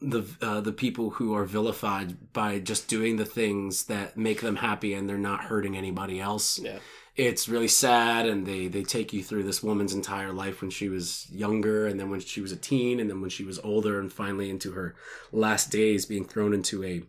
the 0.00 0.24
uh, 0.42 0.60
the 0.60 0.72
people 0.72 1.10
who 1.10 1.34
are 1.34 1.44
vilified 1.44 2.32
by 2.32 2.58
just 2.58 2.88
doing 2.88 3.16
the 3.16 3.24
things 3.24 3.84
that 3.84 4.16
make 4.16 4.40
them 4.40 4.56
happy 4.56 4.94
and 4.94 5.08
they're 5.08 5.16
not 5.16 5.44
hurting 5.44 5.76
anybody 5.76 6.20
else. 6.20 6.58
Yeah. 6.58 6.78
It's 7.16 7.48
really 7.48 7.68
sad, 7.68 8.26
and 8.26 8.46
they 8.46 8.68
they 8.68 8.82
take 8.82 9.14
you 9.14 9.22
through 9.22 9.44
this 9.44 9.62
woman's 9.62 9.94
entire 9.94 10.34
life 10.34 10.60
when 10.60 10.70
she 10.70 10.90
was 10.90 11.26
younger, 11.30 11.86
and 11.86 11.98
then 11.98 12.10
when 12.10 12.20
she 12.20 12.42
was 12.42 12.52
a 12.52 12.56
teen, 12.56 13.00
and 13.00 13.08
then 13.08 13.22
when 13.22 13.30
she 13.30 13.42
was 13.42 13.58
older, 13.60 13.98
and 13.98 14.12
finally 14.12 14.50
into 14.50 14.72
her 14.72 14.94
last 15.32 15.70
days, 15.70 16.04
being 16.04 16.26
thrown 16.26 16.52
into 16.52 16.84
a 16.84 17.02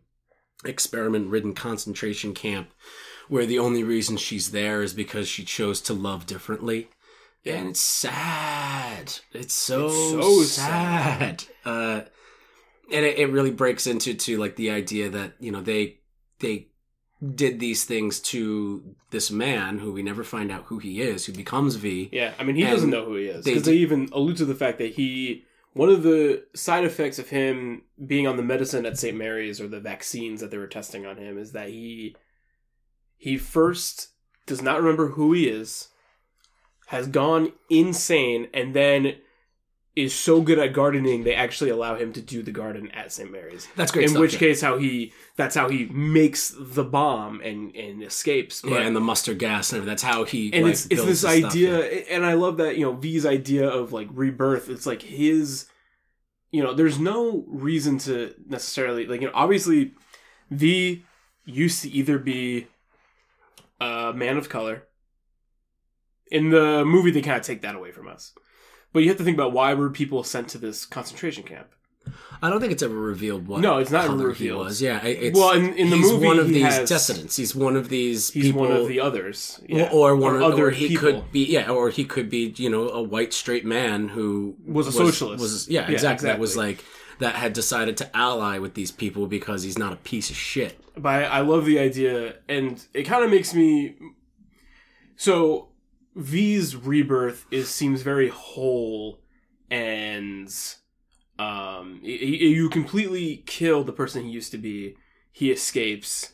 experiment 0.63 1.27
ridden 1.27 1.53
concentration 1.53 2.33
camp 2.33 2.69
where 3.27 3.45
the 3.45 3.59
only 3.59 3.83
reason 3.83 4.17
she's 4.17 4.51
there 4.51 4.81
is 4.81 4.93
because 4.93 5.27
she 5.27 5.43
chose 5.43 5.81
to 5.81 5.93
love 5.93 6.25
differently. 6.25 6.89
Yeah. 7.43 7.55
And 7.55 7.69
it's 7.69 7.81
sad. 7.81 9.13
It's 9.33 9.53
so, 9.53 9.87
It's 9.87 9.95
so 10.11 10.41
sad. 10.43 11.43
Uh, 11.63 12.01
and 12.91 13.05
it, 13.05 13.19
it 13.19 13.31
really 13.31 13.51
breaks 13.51 13.87
into 13.87 14.13
to 14.13 14.37
like 14.37 14.55
the 14.55 14.71
idea 14.71 15.09
that 15.09 15.33
you 15.39 15.51
know 15.51 15.61
they 15.61 15.99
they 16.39 16.67
did 17.33 17.59
these 17.59 17.83
things 17.83 18.19
to 18.19 18.95
this 19.09 19.31
man 19.31 19.79
who 19.79 19.91
we 19.91 20.03
never 20.03 20.23
find 20.23 20.51
out 20.51 20.65
who 20.65 20.77
he 20.77 21.01
is, 21.01 21.25
who 21.25 21.33
becomes 21.33 21.75
V. 21.75 22.09
Yeah, 22.11 22.33
I 22.37 22.43
mean, 22.43 22.55
he 22.55 22.63
doesn't 22.63 22.89
know 22.89 23.05
who 23.05 23.15
he 23.15 23.25
is 23.25 23.43
because 23.43 23.63
do- 23.63 23.71
they 23.71 23.77
even 23.77 24.09
allude 24.11 24.37
to 24.37 24.45
the 24.45 24.55
fact 24.55 24.77
that 24.79 24.93
he. 24.93 25.43
One 25.73 25.89
of 25.89 26.01
the 26.01 26.43
side 26.55 26.85
effects 26.85 27.19
of 27.19 27.29
him 27.29 27.83
being 28.03 28.25
on 28.25 28.35
the 28.35 28.41
medicine 28.41 28.87
at 28.87 28.97
St. 28.97 29.15
Mary's 29.15 29.61
or 29.61 29.67
the 29.67 29.79
vaccines 29.79 30.41
that 30.41 30.49
they 30.49 30.57
were 30.57 30.65
testing 30.65 31.05
on 31.05 31.17
him 31.17 31.37
is 31.37 31.51
that 31.51 31.69
he 31.69 32.15
he 33.15 33.37
first 33.37 34.09
does 34.47 34.61
not 34.61 34.81
remember 34.81 35.09
who 35.09 35.33
he 35.33 35.47
is, 35.47 35.89
has 36.87 37.07
gone 37.07 37.51
insane, 37.69 38.47
and 38.53 38.75
then 38.75 39.17
is 39.97 40.13
so 40.13 40.41
good 40.41 40.59
at 40.59 40.73
gardening 40.73 41.23
they 41.23 41.33
actually 41.33 41.69
allow 41.69 41.95
him 41.95 42.13
to 42.13 42.21
do 42.21 42.43
the 42.43 42.51
garden 42.51 42.91
at 42.91 43.11
St. 43.11 43.31
Mary's. 43.31 43.67
That's 43.75 43.91
great. 43.91 44.03
In 44.03 44.09
stuff, 44.09 44.21
which 44.21 44.33
yeah. 44.33 44.39
case, 44.39 44.61
how 44.61 44.77
he 44.77 45.13
that's 45.35 45.55
how 45.55 45.69
he 45.69 45.85
makes 45.85 46.53
the 46.57 46.83
bomb 46.83 47.41
and 47.41 47.75
and 47.75 48.03
escapes. 48.03 48.63
yeah, 48.65 48.79
and 48.79 48.95
the 48.95 49.01
mustard 49.01 49.39
gas 49.39 49.73
and. 49.73 49.87
That's 49.87 50.03
how 50.03 50.25
he 50.25 50.51
and 50.53 50.65
like, 50.65 50.73
it's 50.73 50.85
it's 50.87 51.01
this 51.01 51.05
his 51.05 51.19
stuff, 51.21 51.51
idea 51.51 51.79
yeah. 51.79 52.03
and 52.09 52.25
i 52.25 52.33
love 52.33 52.57
that 52.57 52.77
you 52.77 52.83
know 52.83 52.91
v's 52.91 53.25
idea 53.25 53.69
of 53.69 53.93
like 53.93 54.09
rebirth 54.11 54.69
it's 54.69 54.85
like 54.85 55.01
his 55.01 55.67
you 56.51 56.61
know 56.61 56.73
there's 56.73 56.99
no 56.99 57.45
reason 57.47 57.97
to 57.99 58.33
necessarily 58.47 59.05
like 59.05 59.21
you 59.21 59.27
know 59.27 59.33
obviously 59.33 59.93
v 60.51 61.05
used 61.47 61.81
to 61.83 61.89
either 61.89 62.19
be 62.19 62.67
a 63.79 64.13
man 64.13 64.37
of 64.37 64.49
color. 64.49 64.83
In 66.29 66.49
the 66.49 66.83
movie, 66.85 67.11
they 67.11 67.21
kind 67.21 67.37
of 67.37 67.45
take 67.45 67.61
that 67.61 67.75
away 67.75 67.91
from 67.91 68.07
us. 68.07 68.33
But 68.93 68.99
you 69.03 69.09
have 69.09 69.17
to 69.17 69.23
think 69.23 69.35
about 69.37 69.51
why 69.53 69.73
were 69.73 69.89
people 69.89 70.23
sent 70.23 70.47
to 70.49 70.57
this 70.57 70.85
concentration 70.85 71.43
camp? 71.43 71.67
I 72.41 72.49
don't 72.49 72.61
think 72.61 72.71
it's 72.71 72.83
ever 72.83 72.95
revealed 72.95 73.47
what. 73.47 73.59
No, 73.61 73.79
it's 73.79 73.91
not 73.91 74.05
color 74.07 74.27
revealed. 74.27 74.61
He 74.61 74.65
was 74.65 74.81
yeah. 74.81 75.03
It's, 75.03 75.37
Well, 75.37 75.51
in- 75.53 75.73
in 75.73 75.89
the 75.89 75.97
he's 75.97 76.11
movie, 76.11 76.25
one 76.27 76.39
of 76.39 76.47
he 76.47 76.53
these 76.53 76.63
has- 76.63 76.87
dissidents. 76.89 77.35
He's 77.35 77.53
one 77.53 77.75
of 77.75 77.89
these. 77.89 78.31
He's 78.31 78.45
people, 78.45 78.61
one 78.61 78.71
of 78.71 78.87
the 78.87 78.99
others, 79.01 79.59
yeah. 79.67 79.89
or, 79.91 80.11
or 80.11 80.15
one 80.15 80.35
of, 80.37 80.41
other 80.41 80.67
or 80.67 80.71
he 80.71 80.87
people. 80.87 81.11
could 81.11 81.31
be 81.33 81.43
yeah, 81.45 81.69
or 81.69 81.89
he 81.89 82.05
could 82.05 82.29
be 82.29 82.53
you 82.57 82.69
know 82.69 82.87
a 82.89 83.01
white 83.03 83.33
straight 83.33 83.65
man 83.65 84.07
who 84.07 84.55
Was 84.65 84.87
a 84.87 84.91
socialist. 84.93 85.41
Was 85.41 85.67
yeah, 85.67 85.81
Yeah, 85.87 85.91
exactly. 85.93 86.27
That 86.27 86.39
was 86.39 86.55
like 86.55 86.85
that 87.19 87.35
had 87.35 87.51
decided 87.53 87.97
to 87.97 88.15
ally 88.15 88.57
with 88.59 88.73
these 88.75 88.91
people 88.91 89.27
because 89.27 89.63
he's 89.63 89.77
not 89.77 89.91
a 89.91 89.97
piece 89.97 90.29
of 90.29 90.35
shit. 90.37 90.79
but 90.95 91.09
I, 91.09 91.23
I 91.23 91.41
love 91.41 91.65
the 91.65 91.79
idea, 91.79 92.35
and 92.47 92.81
it 92.93 93.03
kind 93.03 93.25
of 93.25 93.31
makes 93.31 93.53
me. 93.53 93.95
So, 95.15 95.66
V's 96.17 96.75
rebirth 96.75 97.45
is 97.51 97.69
seems 97.69 98.01
very 98.01 98.29
whole, 98.29 99.19
and 99.69 100.53
um, 101.39 101.99
you 102.03 102.69
completely 102.69 103.43
kill 103.45 103.83
the 103.83 103.93
person 103.93 104.23
he 104.23 104.31
used 104.31 104.51
to 104.51 104.57
be. 104.57 104.95
He 105.31 105.51
escapes. 105.51 106.33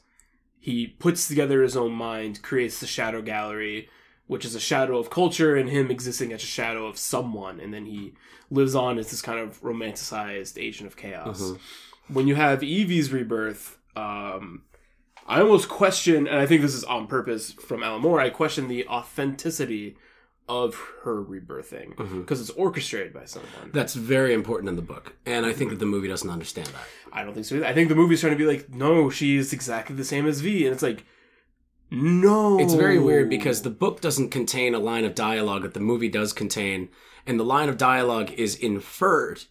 He 0.59 0.87
puts 0.87 1.27
together 1.27 1.61
his 1.61 1.75
own 1.75 1.91
mind, 1.91 2.41
creates 2.41 2.79
the 2.79 2.87
Shadow 2.87 3.21
Gallery, 3.21 3.89
which 4.27 4.45
is 4.45 4.55
a 4.55 4.59
shadow 4.61 4.97
of 4.97 5.09
culture, 5.09 5.55
and 5.57 5.69
him 5.69 5.91
existing 5.91 6.31
as 6.31 6.41
a 6.41 6.45
shadow 6.47 6.87
of 6.87 6.97
someone, 6.97 7.59
and 7.59 7.73
then 7.73 7.85
he 7.85 8.13
lives 8.49 8.73
on 8.75 8.97
as 8.97 9.11
this 9.11 9.21
kind 9.21 9.39
of 9.39 9.61
romanticized 9.61 10.57
agent 10.57 10.87
of 10.87 10.95
chaos 10.95 11.41
Mhm. 11.41 11.59
when 12.07 12.27
you 12.27 12.35
have 12.35 12.63
Evie's 12.63 13.11
rebirth, 13.11 13.77
um, 13.97 14.63
I 15.27 15.41
almost 15.41 15.69
question, 15.69 16.27
and 16.27 16.37
I 16.37 16.45
think 16.45 16.61
this 16.61 16.75
is 16.75 16.83
on 16.83 17.07
purpose 17.07 17.53
from 17.53 17.83
Alan 17.83 18.01
Moore. 18.01 18.19
I 18.19 18.29
question 18.29 18.67
the 18.67 18.87
authenticity 18.87 19.97
of 20.49 20.75
her 21.03 21.23
rebirthing 21.23 21.95
mm-hmm. 21.95 22.21
because 22.21 22.41
it's 22.41 22.49
orchestrated 22.51 23.13
by 23.13 23.25
someone. 23.25 23.71
That's 23.71 23.93
very 23.93 24.33
important 24.33 24.69
in 24.69 24.75
the 24.75 24.81
book, 24.81 25.15
and 25.25 25.45
I 25.45 25.53
think 25.53 25.69
that 25.69 25.79
the 25.79 25.85
movie 25.85 26.07
doesn't 26.07 26.29
understand 26.29 26.67
that. 26.67 26.85
I 27.13 27.23
don't 27.23 27.33
think 27.33 27.45
so. 27.45 27.55
Either. 27.55 27.65
I 27.65 27.73
think 27.73 27.89
the 27.89 27.95
movie's 27.95 28.19
trying 28.19 28.33
to 28.33 28.37
be 28.37 28.45
like, 28.45 28.69
no, 28.69 29.09
she's 29.09 29.53
exactly 29.53 29.95
the 29.95 30.03
same 30.03 30.27
as 30.27 30.41
V, 30.41 30.65
and 30.65 30.73
it's 30.73 30.83
like, 30.83 31.05
no. 31.89 32.59
It's 32.59 32.73
very 32.73 32.99
weird 32.99 33.29
because 33.29 33.61
the 33.61 33.69
book 33.69 34.01
doesn't 34.01 34.29
contain 34.29 34.73
a 34.73 34.79
line 34.79 35.05
of 35.05 35.15
dialogue 35.15 35.61
that 35.61 35.73
the 35.73 35.79
movie 35.79 36.09
does 36.09 36.33
contain, 36.33 36.89
and 37.25 37.39
the 37.39 37.45
line 37.45 37.69
of 37.69 37.77
dialogue 37.77 38.31
is 38.31 38.55
inferred 38.55 39.43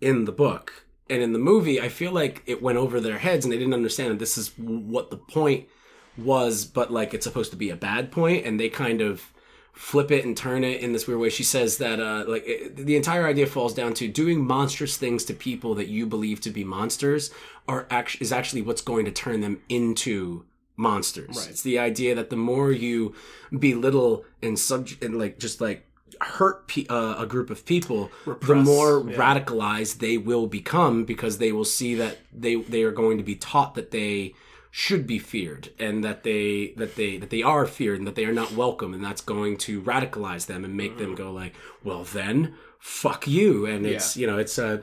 in 0.00 0.24
the 0.24 0.32
book. 0.32 0.86
And 1.12 1.22
in 1.22 1.34
the 1.34 1.38
movie, 1.38 1.78
I 1.78 1.90
feel 1.90 2.10
like 2.10 2.42
it 2.46 2.62
went 2.62 2.78
over 2.78 2.98
their 2.98 3.18
heads 3.18 3.44
and 3.44 3.52
they 3.52 3.58
didn't 3.58 3.74
understand 3.74 4.12
that 4.12 4.18
this 4.18 4.38
is 4.38 4.50
what 4.56 5.10
the 5.10 5.18
point 5.18 5.68
was, 6.16 6.64
but 6.64 6.90
like 6.90 7.12
it's 7.12 7.26
supposed 7.26 7.50
to 7.50 7.56
be 7.56 7.68
a 7.68 7.76
bad 7.76 8.10
point, 8.10 8.46
and 8.46 8.58
they 8.58 8.70
kind 8.70 9.02
of 9.02 9.30
flip 9.74 10.10
it 10.10 10.24
and 10.24 10.36
turn 10.36 10.64
it 10.64 10.80
in 10.80 10.92
this 10.92 11.06
weird 11.06 11.20
way. 11.20 11.28
She 11.28 11.44
says 11.44 11.76
that 11.78 12.00
uh, 12.00 12.24
like 12.26 12.44
it, 12.46 12.76
the 12.76 12.96
entire 12.96 13.26
idea 13.26 13.46
falls 13.46 13.74
down 13.74 13.92
to 13.94 14.08
doing 14.08 14.42
monstrous 14.44 14.96
things 14.96 15.24
to 15.26 15.34
people 15.34 15.74
that 15.74 15.88
you 15.88 16.06
believe 16.06 16.40
to 16.42 16.50
be 16.50 16.64
monsters 16.64 17.30
are 17.68 17.86
actually 17.90 18.24
is 18.24 18.32
actually 18.32 18.62
what's 18.62 18.82
going 18.82 19.04
to 19.04 19.12
turn 19.12 19.40
them 19.40 19.60
into 19.68 20.44
monsters. 20.76 21.36
Right. 21.36 21.50
It's 21.50 21.62
the 21.62 21.78
idea 21.78 22.14
that 22.14 22.30
the 22.30 22.36
more 22.36 22.72
you 22.72 23.14
belittle 23.56 24.24
and 24.42 24.58
sub 24.58 24.88
and 25.02 25.18
like 25.18 25.38
just 25.38 25.60
like 25.60 25.86
hurt 26.24 26.68
pe- 26.68 26.86
uh, 26.88 27.22
a 27.22 27.26
group 27.26 27.50
of 27.50 27.64
people, 27.66 28.10
the 28.24 28.54
more 28.54 29.04
yeah. 29.06 29.16
radicalized 29.16 29.98
they 29.98 30.18
will 30.18 30.46
become 30.46 31.04
because 31.04 31.38
they 31.38 31.52
will 31.52 31.64
see 31.64 31.94
that 31.94 32.18
they 32.32 32.56
they 32.56 32.82
are 32.82 32.92
going 32.92 33.18
to 33.18 33.24
be 33.24 33.36
taught 33.36 33.74
that 33.74 33.90
they 33.90 34.34
should 34.74 35.06
be 35.06 35.18
feared 35.18 35.70
and 35.78 36.02
that 36.02 36.22
they 36.22 36.72
that 36.78 36.96
they 36.96 37.18
that 37.18 37.28
they 37.28 37.42
are 37.42 37.66
feared 37.66 37.98
and 37.98 38.06
that 38.06 38.14
they 38.14 38.24
are 38.24 38.32
not 38.32 38.52
welcome 38.52 38.94
and 38.94 39.04
that's 39.04 39.20
going 39.20 39.54
to 39.54 39.82
radicalize 39.82 40.46
them 40.46 40.64
and 40.64 40.74
make 40.74 40.96
them 40.96 41.14
go 41.14 41.30
like 41.30 41.54
well 41.84 42.04
then 42.04 42.54
fuck 42.78 43.28
you 43.28 43.66
and 43.66 43.84
it's 43.84 44.16
you 44.16 44.26
know 44.26 44.38
it's 44.38 44.56
a 44.56 44.82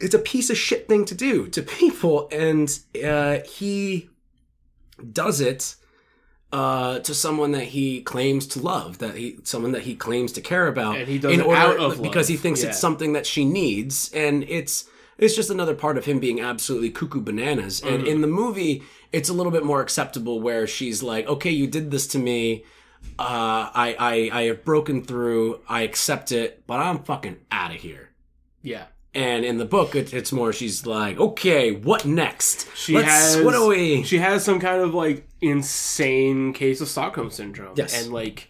it's 0.00 0.14
a 0.14 0.18
piece 0.18 0.50
of 0.50 0.58
shit 0.58 0.88
thing 0.88 1.04
to 1.04 1.14
do 1.14 1.46
to 1.46 1.62
people 1.78 2.28
and 2.32 2.80
uh 3.04 3.38
he 3.46 4.10
does 5.12 5.40
it 5.40 5.76
uh 6.52 6.98
to 7.00 7.12
someone 7.14 7.52
that 7.52 7.64
he 7.64 8.00
claims 8.00 8.46
to 8.46 8.58
love 8.60 8.98
that 8.98 9.14
he 9.16 9.38
someone 9.44 9.72
that 9.72 9.82
he 9.82 9.94
claims 9.94 10.32
to 10.32 10.40
care 10.40 10.66
about 10.66 10.96
And 10.96 11.06
he 11.08 11.18
does 11.18 11.32
it 11.38 11.46
out 11.46 11.76
of 11.78 12.00
because 12.02 12.28
he 12.28 12.36
thinks 12.36 12.62
Yeah. 12.62 12.70
it's 12.70 12.78
something 12.78 13.12
that 13.12 13.26
she 13.26 13.44
needs 13.44 14.10
and 14.14 14.44
it's 14.48 14.86
it's 15.18 15.34
just 15.36 15.50
another 15.50 15.74
part 15.74 15.98
of 15.98 16.06
him 16.06 16.20
being 16.20 16.40
absolutely 16.40 16.90
cuckoo 16.90 17.20
bananas 17.20 17.82
and 17.82 17.98
Mm-hmm. 17.98 18.06
in 18.06 18.20
the 18.22 18.28
movie 18.28 18.82
it's 19.12 19.28
a 19.28 19.34
little 19.34 19.52
bit 19.52 19.64
more 19.64 19.82
acceptable 19.82 20.40
where 20.40 20.66
she's 20.66 21.02
like 21.02 21.26
okay 21.28 21.50
you 21.50 21.66
did 21.66 21.90
this 21.90 22.06
to 22.08 22.18
me 22.18 22.64
uh 23.18 23.68
i 23.74 23.94
i 23.98 24.40
i 24.40 24.42
have 24.44 24.64
broken 24.64 25.02
through 25.04 25.60
i 25.68 25.82
accept 25.82 26.32
it 26.32 26.62
but 26.66 26.80
i'm 26.80 27.02
fucking 27.02 27.36
out 27.52 27.72
of 27.74 27.76
here 27.82 28.08
yeah. 28.62 28.86
And 29.14 29.44
in 29.44 29.58
the 29.58 29.64
book, 29.64 29.94
it, 29.94 30.12
it's 30.12 30.32
more 30.32 30.52
she's 30.52 30.86
like, 30.86 31.18
okay, 31.18 31.72
what 31.72 32.04
next? 32.04 32.68
She 32.76 32.94
Let's, 32.94 33.08
has 33.34 33.42
what 33.44 33.52
do 33.52 33.66
we? 33.68 34.02
She 34.02 34.18
has 34.18 34.44
some 34.44 34.60
kind 34.60 34.82
of 34.82 34.94
like 34.94 35.26
insane 35.40 36.52
case 36.52 36.80
of 36.80 36.88
Stockholm 36.88 37.30
syndrome. 37.30 37.74
Yes. 37.76 38.00
and 38.02 38.12
like 38.12 38.48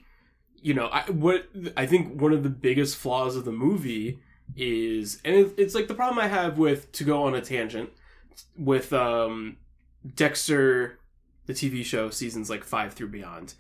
you 0.61 0.75
know, 0.75 0.87
I 0.89 1.03
what 1.11 1.49
I 1.77 1.87
think 1.87 2.21
one 2.21 2.33
of 2.33 2.43
the 2.43 2.51
biggest 2.51 2.97
flaws 2.97 3.37
of 3.37 3.45
the 3.45 3.53
movie 3.53 4.19
is, 4.57 5.21
and 5.25 5.37
it, 5.37 5.55
it's 5.57 5.75
like 5.75 5.87
the 5.89 5.95
problem 5.95 6.19
I 6.19 6.27
have 6.29 6.59
with 6.59 6.91
to 6.93 7.05
go 7.05 7.23
on 7.25 7.35
a 7.35 7.41
tangent 7.41 7.91
with 8.57 8.93
um 8.93 9.57
Dexter, 10.15 10.99
the 11.47 11.53
TV 11.53 11.85
show 11.85 12.11
seasons 12.11 12.51
like 12.51 12.65
five 12.65 12.95
through 12.95 13.09
beyond, 13.09 13.55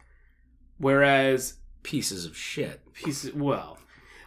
whereas 0.79 1.55
Pieces 1.85 2.27
of 2.27 2.37
shit. 2.37 2.81
pieces 2.93 3.33
well 3.33 3.79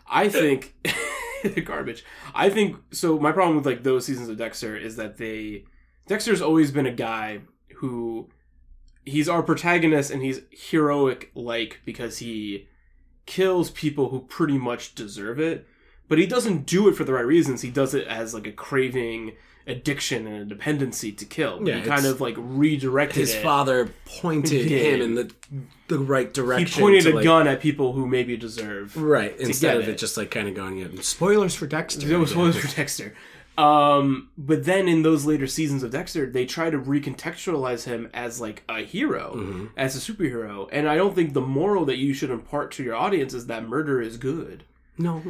i 0.09 0.27
think 0.29 0.73
they're 1.53 1.63
garbage. 1.63 2.03
I 2.33 2.49
think 2.49 2.77
so 2.91 3.19
my 3.19 3.31
problem 3.31 3.57
with 3.57 3.65
like 3.65 3.83
those 3.83 4.05
seasons 4.05 4.29
of 4.29 4.37
dexter 4.37 4.75
is 4.75 4.95
that 4.95 5.17
they 5.17 5.65
dexter's 6.07 6.41
always 6.41 6.71
been 6.71 6.85
a 6.85 6.91
guy 6.91 7.41
who 7.75 8.29
he's 9.05 9.29
our 9.29 9.43
protagonist 9.43 10.11
and 10.11 10.21
he's 10.21 10.41
heroic 10.51 11.31
like 11.33 11.81
because 11.85 12.19
he 12.19 12.67
kills 13.25 13.71
people 13.71 14.09
who 14.09 14.21
pretty 14.21 14.57
much 14.57 14.93
deserve 14.95 15.39
it 15.39 15.65
but 16.11 16.19
he 16.19 16.27
doesn't 16.27 16.65
do 16.65 16.89
it 16.89 16.95
for 16.97 17.05
the 17.05 17.13
right 17.13 17.25
reasons. 17.25 17.61
He 17.61 17.71
does 17.71 17.93
it 17.93 18.05
as 18.05 18.33
like 18.33 18.45
a 18.45 18.51
craving 18.51 19.31
addiction 19.67 20.25
and 20.27 20.41
a 20.41 20.45
dependency 20.45 21.11
to 21.11 21.25
kill 21.25 21.59
Yeah, 21.67 21.77
he 21.77 21.81
kind 21.83 22.05
of 22.05 22.19
like 22.21 22.35
redirected 22.37 23.17
His 23.19 23.33
it. 23.35 23.43
father 23.43 23.89
pointed 24.05 24.65
Yeah. 24.71 24.77
him 24.79 25.01
in 25.01 25.15
the 25.15 25.31
the 25.87 25.99
right 25.99 26.33
direction. 26.33 26.67
he 26.67 26.79
pointed 26.81 27.05
a 27.07 27.15
like- 27.15 27.23
gun 27.23 27.47
at 27.47 27.59
people 27.61 27.93
who 27.93 28.07
maybe 28.07 28.37
deserve 28.37 28.95
right 28.97 29.37
instead 29.39 29.77
of 29.77 29.83
it 29.83 29.89
it. 29.89 29.97
just 29.97 30.17
like 30.17 30.31
kind 30.31 30.47
of 30.47 30.55
going. 30.55 30.77
Yeah, 30.77 30.87
spoilers 31.01 31.53
for 31.55 31.67
Dexter. 31.67 32.07
There 32.07 32.17
was 32.19 32.31
spoilers 32.31 32.57
for 32.57 32.73
Dexter. 32.75 33.13
Um, 33.57 34.29
but 34.37 34.63
then 34.63 34.87
in 34.87 35.03
those 35.03 35.25
later 35.25 35.45
seasons 35.45 35.83
of 35.83 35.91
Dexter, 35.91 36.25
they 36.29 36.45
try 36.45 36.69
to 36.69 36.79
recontextualize 36.79 37.83
him 37.83 38.09
as 38.13 38.39
like 38.39 38.63
a 38.69 38.79
hero, 38.79 39.33
Mhm. 39.35 39.69
as 39.75 39.95
a 39.95 40.13
superhero. 40.13 40.69
And 40.71 40.87
I 40.87 40.95
don't 40.95 41.13
think 41.13 41.33
the 41.33 41.41
moral 41.41 41.83
that 41.85 41.97
you 41.97 42.13
should 42.13 42.29
impart 42.31 42.71
to 42.73 42.83
your 42.83 42.95
audience 42.95 43.33
is 43.33 43.47
that 43.47 43.67
murder 43.67 44.01
is 44.01 44.15
good, 44.17 44.63
No, 44.97 45.21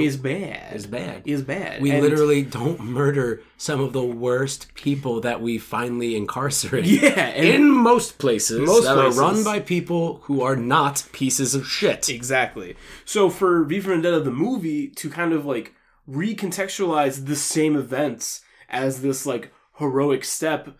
is 0.00 0.16
bad, 0.16 0.74
Is 0.74 0.86
bad. 0.86 1.22
is 1.24 1.42
bad. 1.42 1.80
We 1.82 1.90
And- 1.90 2.00
literally 2.02 2.42
don't 2.42 2.80
murder 2.80 3.42
some 3.56 3.80
of 3.80 3.92
the 3.92 4.02
worst 4.02 4.72
people 4.74 5.20
that 5.22 5.40
we 5.40 5.58
finally 5.58 6.16
incarcerate. 6.16 6.84
yeah, 6.84 7.08
and 7.28 7.46
in 7.46 7.70
most 7.70 8.18
places 8.18 8.60
Most 8.66 8.84
that 8.84 8.94
places. 8.94 9.18
are 9.18 9.22
run 9.22 9.44
by 9.44 9.60
people 9.60 10.20
who 10.24 10.42
are 10.42 10.56
not 10.56 11.04
pieces 11.12 11.54
of 11.54 11.66
shit. 11.66 12.08
Exactly. 12.08 12.76
So 13.04 13.30
for 13.30 13.64
V 13.64 13.80
for 13.80 13.90
Vendetta, 13.90 14.20
the 14.20 14.30
movie, 14.30 14.88
to 14.88 15.08
kind 15.10 15.32
of 15.32 15.44
like 15.46 15.72
recontextualize 16.08 17.26
the 17.26 17.36
same 17.36 17.76
events 17.76 18.42
as 18.68 19.02
this 19.02 19.26
like 19.26 19.52
heroic 19.78 20.24
step, 20.24 20.76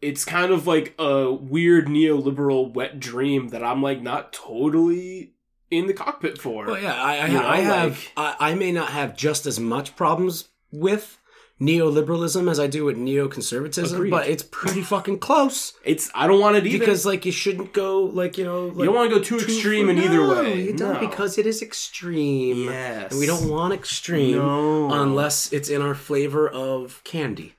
it's 0.00 0.24
kind 0.24 0.52
of 0.52 0.66
like 0.66 0.94
a 0.98 1.32
weird 1.32 1.86
neoliberal 1.86 2.72
wet 2.72 3.00
dream 3.00 3.48
that 3.48 3.62
I'm 3.64 3.82
like 3.82 4.02
not 4.02 4.32
totally 4.32 5.33
in 5.78 5.86
the 5.86 5.94
cockpit 5.94 6.38
for. 6.38 6.66
Well, 6.66 6.80
yeah, 6.80 6.94
I, 6.94 7.16
I, 7.18 7.26
You 7.26 7.34
know, 7.34 7.46
I 7.46 7.56
have. 7.60 7.90
like- 7.90 8.12
I, 8.40 8.50
I 8.50 8.54
may 8.54 8.72
not 8.72 8.90
have 8.90 9.16
just 9.16 9.46
as 9.46 9.58
much 9.60 9.96
problems 9.96 10.48
with 10.72 11.18
neoliberalism 11.60 12.50
as 12.50 12.58
I 12.58 12.66
do 12.66 12.84
with 12.84 12.96
neoconservatism, 12.96 13.94
Agreed. 13.94 14.10
but 14.10 14.28
it's 14.28 14.42
pretty 14.42 14.82
fucking 14.82 15.18
close. 15.20 15.72
It's 15.84 16.10
I 16.14 16.26
don't 16.26 16.40
want 16.40 16.56
it 16.56 16.66
either 16.66 16.78
Because 16.80 17.06
like 17.06 17.24
you 17.24 17.32
shouldn't 17.32 17.72
go 17.72 18.02
like 18.02 18.36
you 18.36 18.44
know 18.44 18.66
like, 18.66 18.78
you 18.78 18.84
don't 18.86 18.94
want 18.94 19.10
to 19.10 19.16
go 19.18 19.22
too 19.22 19.36
extreme 19.38 19.88
in 19.88 19.98
either 19.98 20.26
way. 20.28 20.62
you 20.64 20.72
don't, 20.76 20.94
No. 21.00 21.08
because 21.08 21.38
it 21.38 21.46
is 21.46 21.62
extreme. 21.62 22.64
yes, 22.64 23.12
And 23.12 23.20
we 23.20 23.26
don't 23.26 23.48
want 23.48 23.72
extreme 23.72 24.36
No. 24.38 24.92
unless 24.92 25.52
it's 25.52 25.68
in 25.68 25.80
our 25.80 25.94
flavor 25.94 26.48
of 26.48 27.00
candy. 27.04 27.53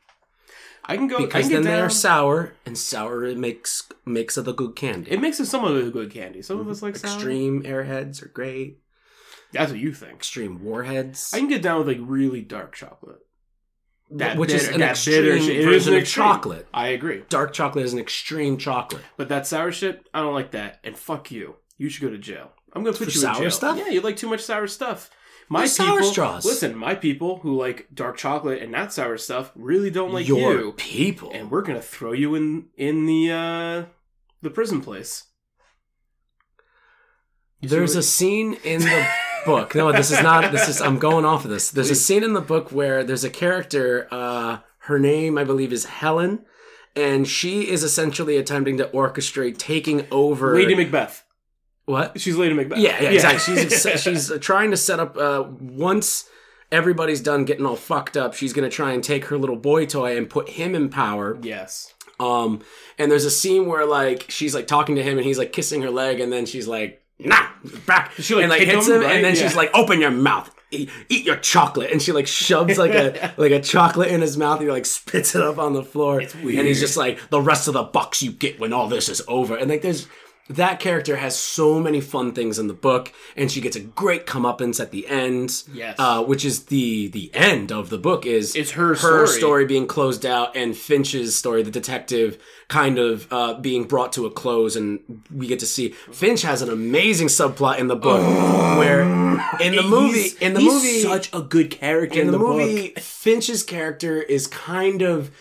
I 0.87 0.97
can 0.97 1.07
go 1.07 1.17
I 1.17 1.21
Because 1.21 1.41
can 1.43 1.49
get 1.49 1.63
then 1.63 1.73
they 1.73 1.79
are 1.81 1.89
sour, 1.89 2.53
and 2.65 2.77
sour 2.77 3.33
makes 3.35 3.87
makes 4.05 4.37
of 4.37 4.45
the 4.45 4.53
good 4.53 4.75
candy. 4.75 5.11
It 5.11 5.19
makes 5.21 5.39
it 5.39 5.45
some 5.47 5.63
of 5.63 5.73
the 5.83 5.89
good 5.91 6.11
candy. 6.11 6.41
Some 6.41 6.59
of 6.59 6.67
us 6.67 6.81
like 6.81 6.95
sour. 6.95 7.13
Extreme 7.13 7.63
airheads 7.63 8.23
are 8.23 8.27
great. 8.29 8.79
That's 9.51 9.71
what 9.71 9.79
you 9.79 9.93
think. 9.93 10.13
Extreme 10.13 10.63
warheads. 10.63 11.31
I 11.33 11.39
can 11.39 11.47
get 11.47 11.61
down 11.61 11.79
with 11.79 11.87
like 11.87 11.97
really 12.01 12.41
dark 12.41 12.73
chocolate. 12.75 13.19
that 14.11 14.37
which 14.37 14.49
bitter, 14.51 14.63
is 14.69 14.73
an 14.73 14.79
that 14.81 14.91
extreme 14.91 15.23
bitter 15.23 15.39
shit. 15.39 15.49
It 15.55 15.59
is 15.59 15.65
version 15.85 15.95
of 15.95 16.05
chocolate. 16.07 16.67
I 16.73 16.89
agree, 16.89 17.23
Dark 17.29 17.53
chocolate 17.53 17.85
is 17.85 17.93
an 17.93 17.99
extreme 17.99 18.57
chocolate. 18.57 19.03
but 19.17 19.29
that 19.29 19.47
sour 19.47 19.71
shit, 19.71 20.07
I 20.13 20.21
don't 20.21 20.33
like 20.33 20.51
that. 20.51 20.79
And 20.83 20.95
fuck 20.97 21.31
you. 21.31 21.55
You 21.77 21.89
should 21.89 22.03
go 22.03 22.09
to 22.09 22.17
jail. 22.17 22.51
I'm 22.73 22.83
gonna 22.83 22.95
put 22.97 23.05
For 23.07 23.11
you 23.13 23.19
sour 23.19 23.35
in 23.37 23.41
jail. 23.43 23.51
stuff? 23.51 23.77
Yeah, 23.77 23.89
you 23.89 24.01
like 24.01 24.17
too 24.17 24.29
much 24.29 24.41
sour 24.41 24.67
stuff. 24.67 25.09
My 25.47 25.59
There's 25.61 25.77
people, 25.77 25.97
sour 25.97 26.03
straws. 26.03 26.45
listen, 26.45 26.75
my 26.75 26.95
people 26.95 27.37
who 27.37 27.55
like 27.55 27.87
dark 27.93 28.17
chocolate 28.17 28.61
and 28.63 28.71
not 28.71 28.91
sour 28.93 29.17
stuff 29.17 29.51
really 29.55 29.91
don't 29.91 30.11
like 30.11 30.27
Your 30.27 30.53
you, 30.53 30.71
people. 30.75 31.31
and 31.33 31.51
we're 31.51 31.61
gonna 31.61 31.81
throw 31.81 32.13
you 32.13 32.33
in 32.35 32.65
in 32.75 33.05
the 33.05 33.31
uh 33.31 33.85
the 34.41 34.49
prison 34.49 34.81
place. 34.81 35.25
You 37.61 37.69
There's 37.69 37.95
a 37.95 38.03
scene 38.03 38.57
in 38.63 38.81
the 38.81 39.07
book. 39.45 39.75
No, 39.75 39.91
this 39.91 40.11
is 40.11 40.21
not. 40.21 40.51
This 40.51 40.67
is. 40.67 40.81
I'm 40.81 40.99
going 40.99 41.25
off 41.25 41.45
of 41.45 41.51
this. 41.51 41.71
There's 41.71 41.89
a 41.89 41.95
scene 41.95 42.23
in 42.23 42.33
the 42.33 42.41
book 42.41 42.71
where 42.71 43.03
there's 43.03 43.23
a 43.23 43.29
character. 43.29 44.07
Uh, 44.11 44.59
her 44.79 44.99
name, 44.99 45.37
I 45.37 45.43
believe, 45.43 45.73
is 45.73 45.85
Helen, 45.85 46.45
and 46.95 47.27
she 47.27 47.69
is 47.69 47.83
essentially 47.83 48.37
attempting 48.37 48.77
to 48.77 48.85
orchestrate 48.87 49.57
taking 49.57 50.05
over. 50.11 50.53
Lady 50.53 50.75
Macbeth. 50.75 51.24
What? 51.85 52.19
She's 52.19 52.35
Lady 52.35 52.53
Macbeth. 52.53 52.79
Yeah, 52.79 53.01
yeah, 53.01 53.09
exactly. 53.09 53.67
She's 53.69 54.01
she's 54.01 54.31
trying 54.39 54.71
to 54.71 54.77
set 54.77 54.99
up. 54.99 55.17
Uh, 55.17 55.43
once 55.59 56.27
everybody's 56.71 57.21
done 57.21 57.45
getting 57.45 57.65
all 57.65 57.75
fucked 57.75 58.17
up, 58.17 58.33
she's 58.33 58.53
gonna 58.53 58.69
try 58.69 58.91
and 58.91 59.03
take 59.03 59.25
her 59.25 59.37
little 59.37 59.55
boy 59.55 59.85
toy 59.85 60.17
and 60.17 60.29
put 60.29 60.49
him 60.49 60.75
in 60.75 60.89
power. 60.89 61.37
Yes. 61.41 61.93
Um, 62.19 62.61
and 62.97 63.11
there's 63.11 63.25
a 63.25 63.31
scene 63.31 63.67
where 63.67 63.85
like 63.85 64.25
she's 64.29 64.55
like 64.55 64.67
talking 64.67 64.95
to 64.95 65.03
him 65.03 65.17
and 65.17 65.25
he's 65.25 65.37
like 65.37 65.51
kissing 65.53 65.81
her 65.81 65.89
leg, 65.91 66.19
and 66.19 66.31
then 66.31 66.45
she's 66.45 66.67
like, 66.67 67.03
"Nah, 67.19 67.47
back." 67.85 68.11
She, 68.13 68.33
like, 68.35 68.43
and 68.43 68.49
like 68.49 68.61
hits 68.61 68.87
him, 68.87 68.95
him, 68.95 69.01
right? 69.01 69.15
and 69.17 69.25
then 69.25 69.35
Yeah. 69.35 69.41
she's 69.43 69.55
like, 69.55 69.69
"Open 69.73 69.99
your 70.01 70.11
mouth." 70.11 70.51
Eat, 70.71 70.89
eat 71.09 71.25
your 71.25 71.35
chocolate, 71.37 71.91
and 71.91 72.01
she 72.01 72.11
like 72.11 72.25
shoves 72.25 72.77
like 72.79 72.91
a 72.91 73.33
like 73.37 73.51
a 73.51 73.61
chocolate 73.61 74.09
in 74.09 74.21
his 74.21 74.35
mouth. 74.37 74.59
And 74.59 74.67
he 74.67 74.71
like 74.71 74.85
spits 74.87 75.35
it 75.35 75.41
up 75.41 75.59
on 75.59 75.73
the 75.73 75.83
floor, 75.83 76.21
It's 76.21 76.33
weird. 76.35 76.57
and 76.59 76.67
he's 76.67 76.79
just 76.79 76.97
like, 76.97 77.19
"The 77.29 77.39
rest 77.39 77.67
of 77.67 77.75
the 77.75 77.83
bucks 77.83 78.23
you 78.23 78.31
get 78.31 78.59
when 78.59 78.73
all 78.73 78.87
this 78.87 79.07
is 79.07 79.21
over." 79.27 79.55
And 79.55 79.69
like, 79.69 79.83
there's 79.83 80.07
that 80.49 80.79
character 80.79 81.15
has 81.15 81.35
so 81.37 81.79
many 81.79 81.99
fun 81.99 82.31
things 82.33 82.59
in 82.59 82.67
the 82.67 82.73
book, 82.73 83.11
and 83.35 83.51
she 83.51 83.61
gets 83.61 83.75
a 83.75 83.79
great 83.79 84.27
comeuppance 84.27 84.79
at 84.79 84.91
the 84.91 85.07
end. 85.07 85.63
Yes. 85.73 85.95
uh, 85.97 86.23
which 86.23 86.45
is 86.45 86.65
the 86.65 87.07
the 87.07 87.31
end 87.33 87.71
of 87.71 87.89
the 87.89 87.97
book 87.97 88.25
is 88.25 88.55
It's 88.55 88.71
her 88.71 88.89
her 88.95 88.95
story. 89.25 89.27
story 89.27 89.65
being 89.65 89.87
closed 89.87 90.25
out 90.25 90.55
and 90.55 90.75
Finch's 90.77 91.35
story, 91.35 91.63
the 91.63 91.71
detective, 91.71 92.37
kind 92.67 92.99
of 92.99 93.27
uh, 93.31 93.55
being 93.55 93.85
brought 93.85 94.13
to 94.13 94.25
a 94.25 94.31
close, 94.31 94.75
and 94.75 94.99
we 95.33 95.47
get 95.47 95.59
to 95.59 95.65
see 95.65 95.89
Finch 96.11 96.43
has 96.43 96.61
an 96.61 96.69
amazing 96.69 97.27
subplot 97.27 97.79
in 97.79 97.87
the 97.87 97.95
book 97.95 98.21
where 98.77 99.01
in 99.59 99.75
the 99.75 99.83
movie 99.83 100.19
He's- 100.21 100.33
in 100.35 100.53
the 100.53 100.59
he's 100.61 100.73
movie 100.73 101.01
such 101.01 101.29
a 101.33 101.41
good 101.41 101.71
character 101.71 102.19
in 102.21 102.27
in, 102.27 102.31
the, 102.31 102.37
the, 102.37 102.43
movie 102.43 102.89
book. 102.89 102.99
Finch's 102.99 103.63
character 103.63 104.21
is 104.21 104.47
kind 104.47 105.01
of 105.01 105.31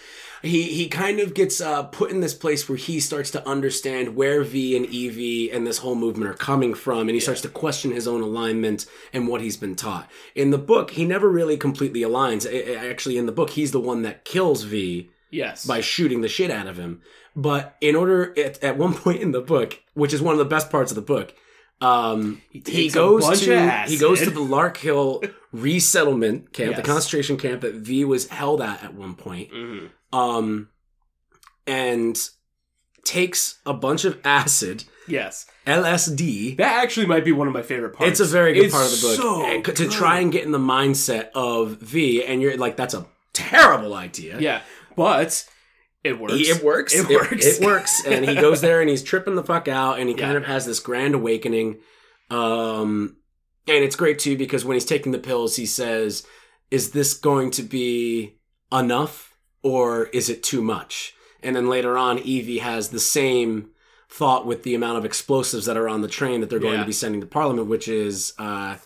he 0.44 0.64
he 0.64 0.88
kind 0.88 1.20
of 1.20 1.34
gets 1.34 1.60
uh, 1.60 1.84
put 1.84 2.10
in 2.10 2.20
this 2.20 2.34
place 2.34 2.68
where 2.68 2.76
he 2.78 3.00
starts 3.00 3.30
to 3.32 3.46
understand 3.48 4.14
where 4.16 4.42
V 4.42 4.76
and 4.76 4.86
Evie 4.86 5.50
and 5.50 5.66
this 5.66 5.78
whole 5.78 5.94
movement 5.94 6.30
are 6.30 6.34
coming 6.34 6.74
from, 6.74 7.00
and 7.08 7.10
he 7.10 7.20
starts 7.20 7.40
to 7.42 7.48
question 7.48 7.90
his 7.92 8.06
own 8.06 8.20
alignment 8.20 8.86
and 9.12 9.26
what 9.28 9.40
he's 9.40 9.56
been 9.56 9.74
taught. 9.74 10.08
In 10.34 10.50
the 10.50 10.58
book, 10.58 10.92
he 10.92 11.04
never 11.04 11.28
really 11.28 11.56
completely 11.56 12.00
aligns. 12.02 12.44
Actually, 12.76 13.16
in 13.18 13.26
the 13.26 13.32
book, 13.32 13.50
he's 13.50 13.72
the 13.72 13.80
one 13.80 14.02
that 14.02 14.24
kills 14.24 14.62
V 14.62 15.10
Yes. 15.30 15.66
by 15.66 15.80
shooting 15.80 16.20
the 16.20 16.28
shit 16.28 16.50
out 16.50 16.68
of 16.68 16.76
him. 16.76 17.02
But 17.34 17.76
in 17.80 17.96
order, 17.96 18.32
at, 18.38 18.62
at 18.62 18.78
one 18.78 18.94
point 19.04 19.20
in 19.20 19.32
the 19.32 19.40
book, 19.40 19.80
which 19.94 20.12
is 20.12 20.22
one 20.22 20.32
of 20.32 20.38
the 20.38 20.44
best 20.44 20.70
parts 20.70 20.92
of 20.92 20.94
the 20.94 21.02
book, 21.02 21.34
um, 21.80 22.40
he, 22.50 22.86
a 22.86 22.90
goes 22.90 23.40
to 23.40 23.84
he 23.88 23.98
goes 23.98 24.20
to 24.22 24.30
the 24.30 24.40
Larkhill 24.40 25.28
resettlement 25.52 26.52
camp, 26.52 26.76
the 26.76 26.82
concentration 26.82 27.36
camp 27.36 27.62
that 27.62 27.74
V 27.74 28.04
was 28.04 28.28
held 28.28 28.60
at 28.62 28.82
at 28.84 28.94
one 28.94 29.14
point, 29.16 29.50
Mhm. 29.52 29.90
Um, 30.14 30.68
and 31.66 32.18
takes 33.04 33.58
a 33.66 33.74
bunch 33.74 34.04
of 34.04 34.18
acid, 34.24 34.84
Yes. 35.06 35.46
LSD. 35.66 36.56
That 36.56 36.82
actually 36.82 37.06
might 37.06 37.24
be 37.24 37.32
one 37.32 37.46
of 37.46 37.52
my 37.52 37.62
favorite 37.62 37.94
parts. 37.94 38.12
It's 38.12 38.20
a 38.20 38.32
very 38.32 38.54
good 38.54 38.66
It's 38.66 38.74
part 38.74 38.86
of 38.86 38.92
the 38.92 39.06
book 39.06 39.16
so 39.16 39.72
to 39.72 39.84
good. 39.84 39.92
try 39.92 40.20
and 40.20 40.32
get 40.32 40.44
in 40.44 40.52
the 40.52 40.58
mindset 40.58 41.30
of 41.34 41.78
V, 41.78 42.24
and 42.24 42.40
you're 42.40 42.56
like, 42.56 42.76
that's 42.76 42.94
a 42.94 43.06
terrible 43.34 43.92
idea. 43.94 44.38
Yeah, 44.40 44.62
but 44.96 45.46
it 46.02 46.18
works. 46.18 46.34
It 46.36 46.62
works. 46.62 46.94
It 46.94 47.08
works. 47.08 47.46
It, 47.46 47.64
works. 47.64 48.02
And 48.06 48.24
he 48.24 48.34
goes 48.34 48.60
there 48.60 48.80
and 48.80 48.88
he's 48.88 49.02
tripping 49.02 49.34
the 49.34 49.42
fuck 49.44 49.68
out 49.68 49.98
and 49.98 50.08
he 50.08 50.14
kind 50.14 50.36
of 50.36 50.44
has 50.44 50.64
this 50.66 50.80
grand 50.80 51.14
awakening. 51.14 51.78
Um, 52.30 53.16
and 53.66 53.84
it's 53.84 53.96
great 53.96 54.18
too 54.18 54.36
because 54.36 54.64
when 54.64 54.74
he's 54.74 54.84
taking 54.84 55.12
the 55.12 55.18
pills, 55.18 55.56
he 55.56 55.66
says, 55.66 56.26
Is 56.70 56.90
this 56.92 57.14
going 57.14 57.50
to 57.52 57.62
be 57.62 58.38
enough 58.72 59.33
or 59.64 60.04
is 60.12 60.28
it 60.30 60.44
too 60.44 60.62
much? 60.62 61.14
And 61.42 61.56
then 61.56 61.68
later 61.68 61.98
on, 61.98 62.18
Evie 62.20 62.58
has 62.58 62.90
the 62.90 63.00
same 63.00 63.70
thought 64.08 64.46
with 64.46 64.62
the 64.62 64.74
amount 64.76 64.98
of 64.98 65.04
explosives 65.04 65.66
that 65.66 65.76
are 65.76 65.88
on 65.88 66.00
the 66.02 66.08
train 66.08 66.40
that 66.40 66.48
they're 66.50 66.60
going 66.60 66.74
Yeah. 66.74 66.80
to 66.80 66.86
be 66.86 66.92
sending 66.92 67.20
to 67.20 67.26
Parliament, 67.26 67.66
which 67.68 67.88
is, 67.88 68.32
uh, 68.38 68.76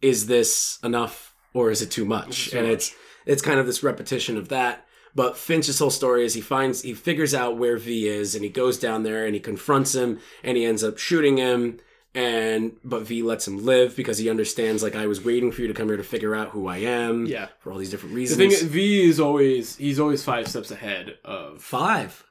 Is 0.00 0.26
this 0.28 0.78
enough 0.82 1.34
or 1.52 1.70
is 1.70 1.82
it 1.82 1.90
too 1.90 2.06
much? 2.06 2.28
It's 2.28 2.50
too 2.52 2.58
and 2.58 2.66
much. 2.68 2.74
it's 2.74 2.94
it's 3.26 3.42
kind 3.42 3.60
of 3.60 3.66
this 3.66 3.82
repetition 3.82 4.38
of 4.38 4.48
that. 4.48 4.86
But 5.14 5.36
Finch's 5.36 5.78
whole 5.78 5.90
story 5.90 6.24
is 6.24 6.32
he 6.32 6.40
finds 6.40 6.80
he 6.80 6.94
figures 6.94 7.34
out 7.34 7.58
where 7.58 7.76
V 7.76 8.08
is 8.08 8.34
and 8.34 8.42
he 8.42 8.48
goes 8.48 8.78
down 8.78 9.02
there 9.02 9.26
and 9.26 9.34
he 9.34 9.40
confronts 9.40 9.94
him 9.94 10.18
and 10.42 10.56
he 10.56 10.64
ends 10.64 10.82
up 10.82 10.96
shooting 10.96 11.36
him 11.36 11.80
and 12.14 12.72
but 12.84 13.02
V 13.02 13.22
lets 13.22 13.46
him 13.46 13.64
live 13.64 13.94
because 13.96 14.18
he 14.18 14.28
understands 14.28 14.82
like 14.82 14.96
I 14.96 15.06
was 15.06 15.24
waiting 15.24 15.52
for 15.52 15.60
you 15.62 15.68
to 15.68 15.74
come 15.74 15.88
here 15.88 15.96
to 15.96 16.02
figure 16.02 16.34
out 16.34 16.48
who 16.50 16.66
I 16.66 16.78
am. 16.78 17.26
Yeah. 17.26 17.48
For 17.60 17.70
all 17.72 17.78
these 17.78 17.90
different 17.90 18.14
reasons. 18.14 18.36
The 18.38 18.44
thing 18.44 18.52
is, 18.52 18.62
V 18.62 19.08
is 19.08 19.20
always 19.20 19.76
he's 19.76 20.00
always 20.00 20.24
five 20.24 20.48
steps 20.48 20.70
ahead 20.70 21.18
of. 21.24 21.62
Five 21.62 22.24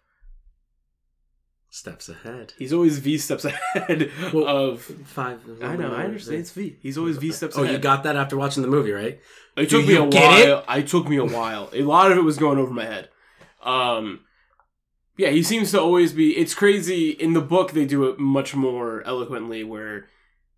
steps 1.71 2.09
ahead. 2.09 2.53
He's 2.57 2.73
always 2.73 2.99
V 2.99 3.17
steps 3.17 3.45
ahead 3.75 4.11
Well, 4.33 4.47
of. 4.47 4.81
Five. 4.81 5.39
I 5.61 5.75
know. 5.75 5.93
I 5.93 6.03
understand. 6.03 6.39
It's 6.39 6.51
V. 6.51 6.77
He's 6.81 6.97
always 6.97 7.17
V 7.17 7.31
steps 7.31 7.57
Oh, 7.57 7.63
ahead. 7.63 7.73
you 7.75 7.79
got 7.79 8.03
that 8.03 8.15
after 8.15 8.35
watching 8.37 8.63
the 8.63 8.69
movie, 8.69 8.91
right? 8.91 9.19
It 9.55 9.69
took 9.69 9.85
Do 9.85 9.87
me 9.87 9.95
a 9.95 10.07
get 10.09 10.47
it? 10.47 10.51
while. 10.53 10.63
I 10.67 10.81
took 10.81 11.07
me 11.07 11.17
a 11.17 11.25
while. 11.25 11.69
A 11.73 11.83
lot 11.83 12.11
of 12.11 12.17
it 12.17 12.21
was 12.23 12.37
going 12.37 12.57
over 12.57 12.71
my 12.73 12.85
head. 12.85 13.09
Um, 13.63 14.21
yeah, 15.21 15.29
he 15.37 15.43
seems 15.43 15.71
to 15.71 15.79
always 15.81 16.11
be. 16.13 16.27
It's 16.41 16.55
crazy. 16.55 17.09
In 17.11 17.33
the 17.33 17.41
book, 17.55 17.71
they 17.73 17.85
do 17.85 17.99
it 18.09 18.17
much 18.37 18.55
more 18.55 19.03
eloquently, 19.05 19.61
where 19.73 20.07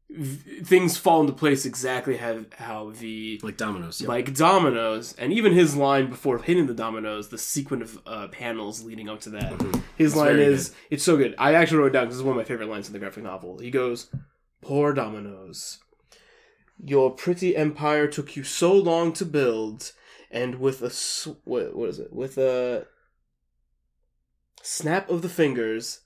v- 0.10 0.62
things 0.72 0.98
fall 0.98 1.22
into 1.22 1.34
place 1.34 1.66
exactly 1.66 2.18
how 2.18 2.46
how 2.58 2.92
the 3.04 3.40
Like 3.44 3.58
dominoes. 3.58 4.00
Yeah. 4.02 4.08
like 4.16 4.28
dominoes, 4.36 5.16
and 5.18 5.34
even 5.34 5.52
his 5.54 5.76
line 5.76 6.10
before 6.16 6.38
hitting 6.40 6.68
the 6.68 6.74
dominoes, 6.86 7.30
the 7.30 7.38
sequence 7.38 7.84
of 7.96 8.02
uh, 8.06 8.28
panels 8.28 8.84
leading 8.84 9.10
up 9.10 9.20
to 9.22 9.30
that. 9.32 9.52
Mhm. 9.58 9.82
His 9.98 10.12
It's 10.12 10.16
line 10.16 10.40
is 10.40 10.74
it's 10.92 11.04
so 11.04 11.18
good. 11.18 11.34
I 11.38 11.54
actually 11.56 11.80
wrote 11.80 11.88
it 11.88 11.94
down 11.98 12.06
because 12.06 12.20
it's 12.20 12.26
one 12.26 12.36
of 12.38 12.42
my 12.44 12.50
favorite 12.52 12.70
lines 12.70 12.88
in 12.88 12.94
the 12.94 13.00
graphic 13.00 13.24
novel. 13.24 13.58
He 13.60 13.72
goes, 13.72 14.12
"Poor 14.62 14.94
dominoes, 14.94 15.80
your 16.84 17.12
pretty 17.12 17.56
empire 17.56 18.08
took 18.08 18.36
you 18.36 18.44
so 18.44 18.74
long 18.74 19.12
to 19.14 19.26
build, 19.26 19.92
and 20.30 20.60
with 20.60 20.82
a 20.82 20.90
sw- 20.92 21.38
what, 21.46 21.76
what 21.76 21.90
is 21.90 22.00
it? 22.00 22.12
With 22.14 22.38
a 22.38 22.86
snap 24.64 25.10
of 25.10 25.22
the 25.22 25.30
fingers, 25.30 26.02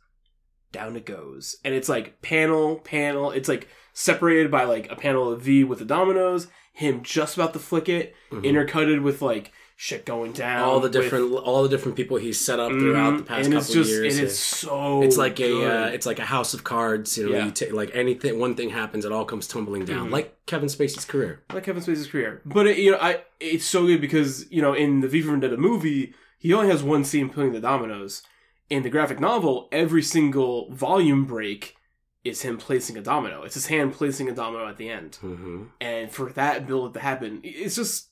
down 0.71 0.95
it 0.95 1.05
goes." 1.05 1.57
And 1.63 1.73
it's 1.73 1.89
like 1.89 2.21
panel, 2.21 2.77
panel. 2.77 3.31
It's 3.31 3.49
like 3.49 3.67
separated 3.93 4.51
by 4.51 4.63
like 4.65 4.91
a 4.91 4.95
panel 4.95 5.31
of 5.31 5.41
V 5.41 5.63
with 5.63 5.79
the 5.79 5.85
dominoes. 5.85 6.47
Him 6.73 7.03
just 7.03 7.37
about 7.37 7.53
to 7.53 7.59
flick 7.59 7.87
it, 7.87 8.13
Mhm. 8.31 8.43
intercutted 8.43 9.01
with 9.01 9.21
like 9.21 9.51
shit 9.77 10.05
going 10.05 10.31
down. 10.31 10.63
all 10.63 10.79
the 10.79 10.83
with- 10.83 10.93
different 10.93 11.33
all 11.33 11.61
the 11.63 11.67
different 11.69 11.97
people 11.97 12.15
he's 12.17 12.39
set 12.39 12.59
up 12.61 12.71
throughout 12.71 13.17
the 13.17 13.23
Mhm. 13.23 13.25
past 13.25 13.45
and 13.45 13.53
couple 13.53 13.57
it's 13.65 13.73
just, 13.73 13.89
years. 13.89 14.15
It 14.17 14.19
yeah. 14.21 14.25
is 14.27 14.39
so. 14.39 15.01
It's 15.03 15.17
like 15.17 15.39
a 15.41 15.65
uh, 15.65 15.87
it's 15.87 16.05
like 16.05 16.19
a 16.19 16.25
house 16.25 16.53
of 16.53 16.63
cards. 16.63 17.17
You 17.17 17.25
know, 17.29 17.35
Yeah. 17.37 17.45
you 17.45 17.51
take 17.51 17.73
like 17.73 17.91
anything. 17.93 18.39
One 18.39 18.55
thing 18.55 18.69
happens, 18.69 19.03
it 19.05 19.11
all 19.13 19.25
comes 19.25 19.47
tumbling 19.47 19.83
down. 19.85 20.09
Mhm. 20.09 20.11
Like 20.11 20.45
Kevin 20.45 20.67
Spacey's 20.69 21.03
career. 21.05 21.43
like 21.53 21.63
Kevin 21.65 21.81
Spacey's 21.83 22.07
career. 22.07 22.41
But 22.45 22.67
it, 22.67 22.77
you 22.77 22.91
know, 22.91 22.97
I 23.01 23.21
it's 23.39 23.65
so 23.65 23.85
good 23.85 23.99
because 24.01 24.49
you 24.51 24.61
know 24.61 24.73
in 24.73 24.99
the 25.01 25.07
V 25.09 25.21
for 25.21 25.31
Vendetta 25.31 25.57
movie, 25.57 26.13
he 26.39 26.53
only 26.53 26.69
has 26.69 26.81
one 26.83 27.03
scene 27.05 27.29
putting 27.29 27.51
the 27.53 27.59
dominoes. 27.61 28.21
In 28.69 28.83
the 28.83 28.89
graphic 28.89 29.19
novel, 29.19 29.67
every 29.71 30.01
single 30.01 30.71
volume 30.71 31.25
break 31.25 31.75
is 32.23 32.41
him 32.41 32.57
placing 32.57 32.97
a 32.97 33.01
domino. 33.01 33.43
It's 33.43 33.53
his 33.53 33.67
hand 33.67 33.93
placing 33.93 34.27
a 34.29 34.33
domino 34.33 34.67
at 34.67 34.77
the 34.77 34.89
end, 34.89 35.19
Mm-hmm. 35.23 35.63
and 35.79 36.11
for 36.11 36.31
that 36.31 36.65
build 36.65 36.93
to 36.95 36.99
happen, 36.99 37.41
it's 37.43 37.75
just. 37.75 38.09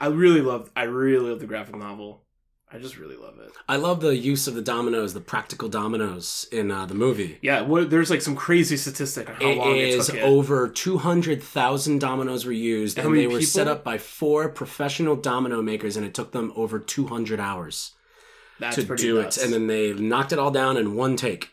I 0.00 0.06
really 0.08 0.40
love. 0.40 0.70
I 0.76 0.84
really 0.84 1.30
love 1.30 1.40
the 1.40 1.46
graphic 1.46 1.76
novel. 1.76 2.22
I 2.70 2.78
just 2.78 2.98
really 2.98 3.16
love 3.16 3.38
it. 3.38 3.52
I 3.68 3.76
love 3.76 4.00
the 4.00 4.16
use 4.16 4.48
of 4.48 4.54
the 4.54 4.62
dominoes, 4.62 5.14
the 5.14 5.20
practical 5.20 5.68
dominoes 5.68 6.46
in 6.50 6.70
uh, 6.72 6.84
the 6.84 6.94
movie. 6.94 7.38
Yeah, 7.40 7.60
what, 7.62 7.90
there's 7.90 8.10
like 8.10 8.20
some 8.22 8.34
crazy 8.34 8.76
statistic 8.76 9.28
on 9.30 9.36
how 9.36 9.46
It 9.48 9.56
long 9.56 9.76
it 9.76 9.88
is 9.88 10.08
it. 10.08 10.20
over 10.22 10.68
200,000 10.68 12.00
dominoes 12.00 12.44
were 12.44 12.52
used, 12.52 12.98
and 12.98 13.08
many 13.08 13.20
they 13.26 13.32
were 13.32 13.40
set 13.40 13.68
up 13.68 13.84
by 13.84 13.98
four 13.98 14.48
professional 14.48 15.14
domino 15.14 15.62
makers, 15.62 15.96
and 15.96 16.04
it 16.04 16.12
took 16.12 16.32
them 16.32 16.52
over 16.56 16.78
200 16.80 17.38
hours 17.38 17.92
That's 18.58 18.76
to 18.76 18.96
do 18.96 19.22
nuts. 19.22 19.36
it. 19.38 19.44
And 19.44 19.52
then 19.52 19.66
they 19.66 19.92
knocked 19.92 20.32
it 20.32 20.38
all 20.38 20.50
down 20.50 20.76
in 20.76 20.94
one 20.94 21.16
take 21.16 21.50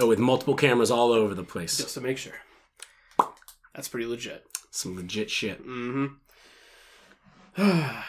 uh, 0.00 0.06
with 0.06 0.18
multiple 0.18 0.54
cameras 0.54 0.90
all 0.90 1.12
over 1.12 1.34
the 1.34 1.44
place. 1.44 1.76
just 1.78 1.94
to 1.94 2.00
make 2.00 2.18
sure. 2.18 2.34
That's 3.74 3.88
pretty 3.88 4.06
legit. 4.06 4.44
Some 4.70 4.96
legit 4.96 5.30
shit. 5.30 5.64
Mm-hmm. 5.66 6.06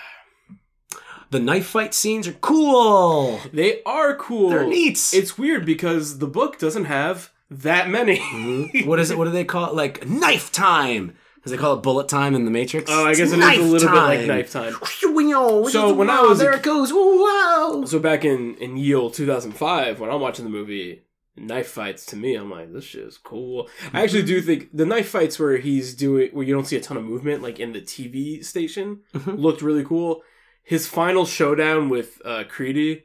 The 1.32 1.40
knife 1.40 1.68
fight 1.68 1.94
scenes 1.94 2.28
are 2.28 2.34
cool. 2.34 3.40
They 3.54 3.84
are 3.84 4.16
cool. 4.16 4.50
They're 4.50 4.66
neat. 4.66 5.12
It's 5.14 5.38
weird 5.38 5.64
because 5.64 6.18
the 6.18 6.26
book 6.28 6.58
doesn't 6.58 6.86
have 6.86 7.30
that 7.52 7.88
many. 7.88 8.18
Mhm. 8.18 8.88
what 8.88 9.00
is 9.00 9.12
it? 9.12 9.18
What 9.18 9.26
do 9.26 9.30
they 9.32 9.44
call 9.46 9.68
it? 9.70 9.76
Like 9.76 10.08
knife 10.08 10.52
time? 10.52 11.16
Because 11.40 11.52
they 11.54 11.58
call 11.58 11.74
it 11.78 11.82
bullet 11.84 12.10
time 12.10 12.36
in 12.36 12.44
the 12.44 12.52
Matrix. 12.52 12.92
Oh, 12.92 13.06
I 13.06 13.12
guess 13.12 13.32
It's 13.32 13.34
it 13.34 13.40
is 13.40 13.60
a 13.60 13.64
little 13.64 13.90
bit 13.90 13.96
like 13.96 14.26
knife 14.28 14.52
time. 14.52 14.74
So 14.84 15.94
when 15.94 16.10
I 16.10 16.22
was 16.22 16.40
there 16.40 16.54
it 16.54 16.64
goes. 16.64 16.92
Wow. 16.94 17.84
So 17.88 17.98
back 18.00 18.26
in 18.26 18.56
in 18.56 18.76
Yale 18.78 19.10
2005, 19.10 20.00
when 20.02 20.10
I'm 20.10 20.20
watching 20.20 20.44
the 20.44 20.52
movie, 20.52 21.04
knife 21.38 21.68
fights 21.70 22.06
to 22.08 22.18
me, 22.18 22.36
I'm 22.36 22.52
like, 22.52 22.74
this 22.74 22.84
shit 22.84 23.04
is 23.06 23.18
cool. 23.18 23.70
I 23.94 24.04
actually 24.04 24.24
do 24.24 24.42
think 24.42 24.68
the 24.74 24.86
knife 24.86 25.08
fights 25.08 25.40
where 25.40 25.58
he's 25.58 25.96
doing 25.96 26.30
where 26.34 26.46
you 26.46 26.54
don't 26.54 26.66
see 26.66 26.76
a 26.76 26.82
ton 26.82 26.98
of 26.98 27.06
movement, 27.06 27.42
like 27.42 27.58
in 27.60 27.72
the 27.72 27.82
TV 27.82 28.44
station, 28.44 29.00
Mhm. 29.14 29.40
looked 29.40 29.62
really 29.62 29.86
cool. 29.86 30.22
His 30.62 30.88
final 30.88 31.26
showdown 31.26 31.88
with 31.88 32.22
uh 32.26 32.44
Creedy, 32.54 33.04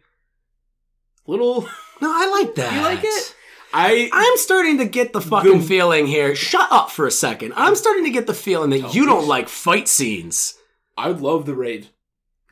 little. 1.26 1.62
No, 2.00 2.10
I 2.12 2.28
like 2.42 2.54
that. 2.56 2.72
You 2.74 2.80
like 2.82 3.04
it? 3.04 3.34
I 3.76 4.08
I'm 4.12 4.36
starting 4.38 4.78
to 4.78 4.84
get 4.84 5.12
the 5.12 5.20
fucking 5.20 5.58
The- 5.58 5.64
feeling 5.66 6.06
here. 6.06 6.34
Shut 6.36 6.68
up 6.70 6.90
for 6.90 7.06
a 7.06 7.10
second. 7.10 7.52
I'm 7.56 7.74
starting 7.74 8.04
to 8.04 8.10
get 8.10 8.26
the 8.28 8.34
feeling 8.34 8.70
that 8.70 8.84
Oh, 8.84 8.92
you 8.92 9.04
don't 9.04 9.26
like 9.26 9.48
fight 9.48 9.88
scenes. 9.88 10.54
I 10.96 11.08
love 11.08 11.44
the 11.44 11.54
raid. 11.54 11.88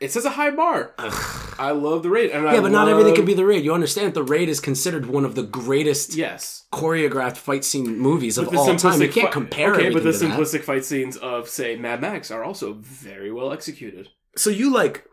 It 0.01 0.11
says 0.11 0.25
a 0.25 0.31
high 0.31 0.49
bar. 0.49 0.93
Ugh. 0.97 1.55
I 1.57 1.71
love 1.71 2.03
the 2.03 2.09
raid, 2.09 2.31
and 2.31 2.45
I 2.45 2.55
Yeah, 2.55 2.59
but 2.61 2.71
not 2.73 2.89
everything 2.89 3.15
can 3.15 3.23
be 3.23 3.33
the 3.35 3.45
raid. 3.45 3.63
You 3.63 3.73
understand 3.73 4.07
that 4.07 4.15
the 4.15 4.23
raid 4.23 4.49
is 4.49 4.59
considered 4.59 5.05
one 5.05 5.23
of 5.23 5.35
the 5.35 5.43
greatest 5.43 6.15
Yes, 6.15 6.65
choreographed 6.73 7.37
fight 7.37 7.63
scene 7.63 7.97
movies 7.99 8.37
of 8.37 8.45
But 8.45 8.51
the 8.51 8.57
all 8.57 8.75
time. 8.75 9.01
You 9.01 9.07
can't 9.07 9.31
compare 9.31 9.71
Okay, 9.73 9.85
everything 9.87 9.93
but 9.93 10.03
the 10.03 10.11
to 10.11 10.27
that. 10.27 10.37
simplistic 10.39 10.63
fight 10.65 10.83
scenes 10.83 11.15
of 11.15 11.47
say 11.47 11.77
Mad 11.77 12.01
Max 12.01 12.31
are 12.31 12.43
also 12.43 12.73
very 12.73 13.31
well 13.31 13.53
executed. 13.53 14.09
So 14.35 14.49
you 14.49 14.73
like 14.73 15.05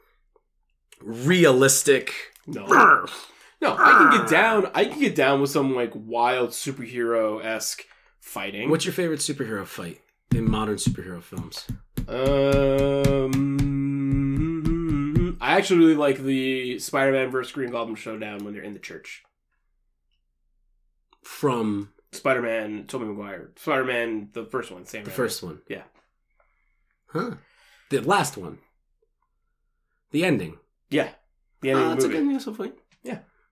realistic. 1.00 2.12
No, 2.48 2.66
no, 3.62 3.76
I 3.78 3.90
can 4.10 4.20
get 4.20 4.28
down. 4.30 4.70
I 4.74 4.84
can 4.86 4.98
get 5.00 5.14
down 5.14 5.40
with 5.40 5.50
some 5.50 5.74
like 5.74 5.92
wild 5.94 6.50
superhero 6.50 7.44
esque 7.44 7.84
fighting. 8.20 8.70
What's 8.70 8.84
your 8.84 8.94
favorite 8.94 9.20
superhero 9.20 9.66
fight 9.66 10.00
in 10.34 10.50
modern 10.50 10.76
superhero 10.76 11.22
films? 11.22 11.66
um, 14.40 15.36
I 15.40 15.56
actually 15.56 15.78
really 15.80 15.94
like 15.94 16.18
the 16.22 16.78
Spider-Man 16.78 17.30
versus 17.30 17.52
Green 17.52 17.70
Goblin 17.70 17.96
showdown 17.96 18.44
when 18.44 18.52
they're 18.54 18.62
in 18.62 18.72
the 18.74 18.78
church. 18.80 19.22
From 21.22 21.92
Spider-Man, 22.12 22.86
Tobey 22.86 23.04
Maguire, 23.04 23.50
Spider-Man, 23.56 24.30
the 24.32 24.44
first 24.46 24.70
one, 24.70 24.84
Sam. 24.86 25.04
the 25.04 25.10
Raimi. 25.10 25.14
first 25.14 25.42
one. 25.42 25.60
Yeah. 25.68 25.82
Huh. 27.08 27.32
The 27.90 28.00
last 28.00 28.36
one. 28.36 28.58
The 30.12 30.24
ending. 30.24 30.58
yeah, 30.90 31.10
the 31.60 31.72
Uh, 31.72 31.76
ending 31.76 31.86
of 31.92 31.96
it's 31.98 32.04
the 32.04 32.10
a 32.10 32.12
movie. 32.14 32.24
good 32.24 32.32
news 32.46 32.56
fight. 32.56 32.74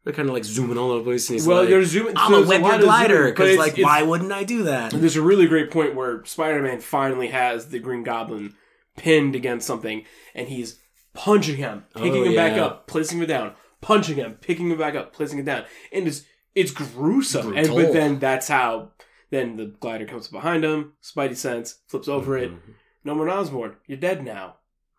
Yeah. 0.09 0.15
They're 0.15 0.15
kind 0.17 0.29
of 0.29 0.35
like 0.35 0.45
zooming 0.45 0.79
all 0.79 0.91
over 0.91 0.99
the 1.01 1.05
place, 1.05 1.29
and 1.29 1.35
he's 1.39 1.47
well, 1.47 1.61
like, 1.61 1.69
they're 1.69 1.85
zooming. 1.85 2.15
"I'm 2.17 2.33
a 2.33 2.39
lot 2.41 2.61
your 2.61 2.75
of 2.77 2.81
glider," 2.81 3.25
because 3.27 3.57
like, 3.59 3.73
it's- 3.73 3.85
why 3.85 4.03
wouldn't 4.03 4.33
I 4.33 4.43
do 4.45 4.63
that? 4.65 4.93
There's 4.93 5.17
a 5.17 5.23
really 5.23 5.47
great 5.47 5.71
point 5.71 5.95
where 5.95 6.25
Spider-Man 6.25 6.81
finally 6.81 7.29
has 7.29 7.69
the 7.69 7.79
Green 7.79 8.03
Goblin 8.05 8.55
pinned 8.97 9.35
against 9.37 9.67
something, 9.67 10.05
and 10.35 10.49
he's 10.49 10.81
punching 11.15 11.57
him, 11.57 11.85
picking 11.95 12.23
Oh, 12.23 12.25
him 12.25 12.35
back 12.35 12.57
up, 12.59 12.87
placing 12.87 13.19
him 13.19 13.27
down, 13.27 13.53
punching 13.81 14.17
him, 14.17 14.35
picking 14.41 14.71
him 14.71 14.79
back 14.79 14.95
up, 14.95 15.13
placing 15.13 15.39
him 15.41 15.45
down, 15.45 15.65
and 15.93 16.09
it's 16.09 16.23
it's 16.55 16.71
gruesome. 16.73 17.55
And 17.57 17.69
but 17.69 17.93
then 17.93 18.19
that's 18.19 18.49
how 18.49 18.93
then 19.31 19.57
the 19.57 19.67
glider 19.67 20.07
comes 20.07 20.27
behind 20.29 20.65
him, 20.65 20.95
Spidey 21.03 21.37
sense 21.37 21.81
flips 21.87 22.09
over 22.09 22.39
it. 22.39 22.51
Norman 23.05 23.29
Osborn, 23.29 23.77
you're 23.87 23.99
dead 23.99 24.25
now. 24.25 24.57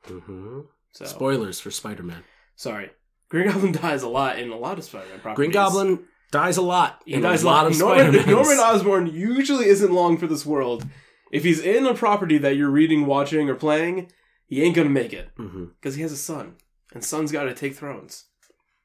Mhm. 0.08 0.68
So 0.94 1.06
Spoilers 1.06 1.60
for 1.60 1.72
Spider-Man. 1.72 2.24
sorry, 2.56 2.92
Green 3.30 3.48
Goblin 3.48 3.72
dies 3.82 4.04
a 4.04 4.08
lot 4.10 4.40
in 4.40 4.50
a 4.52 4.58
lot 4.58 4.78
of 4.78 4.84
Spider-Man 4.84 5.20
properties. 5.20 5.36
Green 5.36 5.52
Goblin 5.52 6.00
dies 6.32 6.58
a 6.58 6.62
lot. 6.62 7.02
He 7.06 7.14
in 7.14 7.22
dies 7.22 7.44
a 7.44 7.46
lot 7.48 7.68
of 7.68 7.78
Norman, 7.80 8.14
Spider-Mans. 8.14 8.28
Norman 8.28 8.58
Osborn 8.58 9.08
usually 9.08 9.66
isn't 9.68 9.92
long 9.94 10.18
for 10.18 10.28
this 10.28 10.46
world. 10.46 10.86
If 11.32 11.44
he's 11.44 11.60
in 11.60 11.86
a 11.86 11.94
property 11.94 12.38
that 12.40 12.56
you're 12.56 12.70
reading, 12.72 13.06
watching, 13.06 13.50
or 13.50 13.56
playing, 13.56 14.12
he 14.48 14.64
ain't 14.64 14.76
gonna 14.76 14.90
make 14.90 15.14
it 15.14 15.30
because 15.38 15.96
he 15.96 16.02
has 16.02 16.12
a 16.12 16.18
son, 16.18 16.56
and 16.94 17.04
sons 17.06 17.32
got 17.32 17.44
to 17.44 17.54
take 17.54 17.76
thrones. 17.76 18.26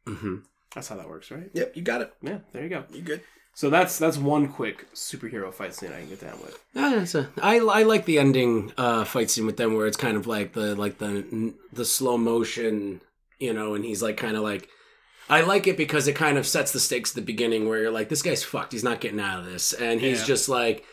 Mhm. 0.06 0.42
That's 0.74 0.88
how 0.88 0.96
that 0.96 1.08
works, 1.08 1.30
right? 1.30 1.48
Yep, 1.54 1.76
you 1.76 1.82
got 1.82 2.02
it. 2.02 2.12
Yeah, 2.20 2.38
there 2.52 2.62
you 2.64 2.68
go. 2.68 2.84
You 2.90 3.00
good? 3.00 3.22
So 3.54 3.70
that's 3.70 3.98
that's 3.98 4.18
one 4.18 4.48
quick 4.48 4.92
superhero 4.92 5.54
fight 5.54 5.72
scene 5.74 5.92
I 5.92 6.00
can 6.00 6.08
get 6.10 6.20
down 6.20 6.38
with. 6.42 6.58
Yeah, 6.74 6.96
that's 6.96 7.14
a, 7.14 7.30
I, 7.40 7.58
I 7.60 7.82
like 7.84 8.04
the 8.04 8.18
ending 8.18 8.72
uh, 8.76 9.04
fight 9.04 9.30
scene 9.30 9.46
with 9.46 9.56
them 9.56 9.74
where 9.74 9.86
it's 9.86 9.96
kind 9.96 10.16
of 10.16 10.26
like 10.26 10.52
the 10.52 10.74
like 10.74 10.98
the 10.98 11.54
the 11.72 11.84
slow 11.84 12.18
motion, 12.18 13.00
you 13.38 13.52
know, 13.52 13.74
and 13.74 13.84
he's 13.84 14.02
like 14.02 14.16
kind 14.16 14.36
of 14.36 14.42
like 14.42 14.68
I 15.28 15.40
like 15.40 15.66
it 15.66 15.76
because 15.76 16.06
it 16.06 16.14
kind 16.16 16.36
of 16.36 16.46
sets 16.46 16.72
the 16.72 16.80
stakes 16.80 17.10
at 17.12 17.16
the 17.16 17.22
beginning 17.22 17.68
where 17.68 17.80
you're 17.80 17.90
like 17.90 18.08
this 18.08 18.22
guy's 18.22 18.44
fucked, 18.44 18.72
he's 18.72 18.84
not 18.84 19.00
getting 19.00 19.20
out 19.20 19.40
of 19.40 19.46
this, 19.46 19.72
and 19.72 20.00
he's 20.00 20.20
Yeah. 20.20 20.26
just 20.26 20.48
like 20.48 20.84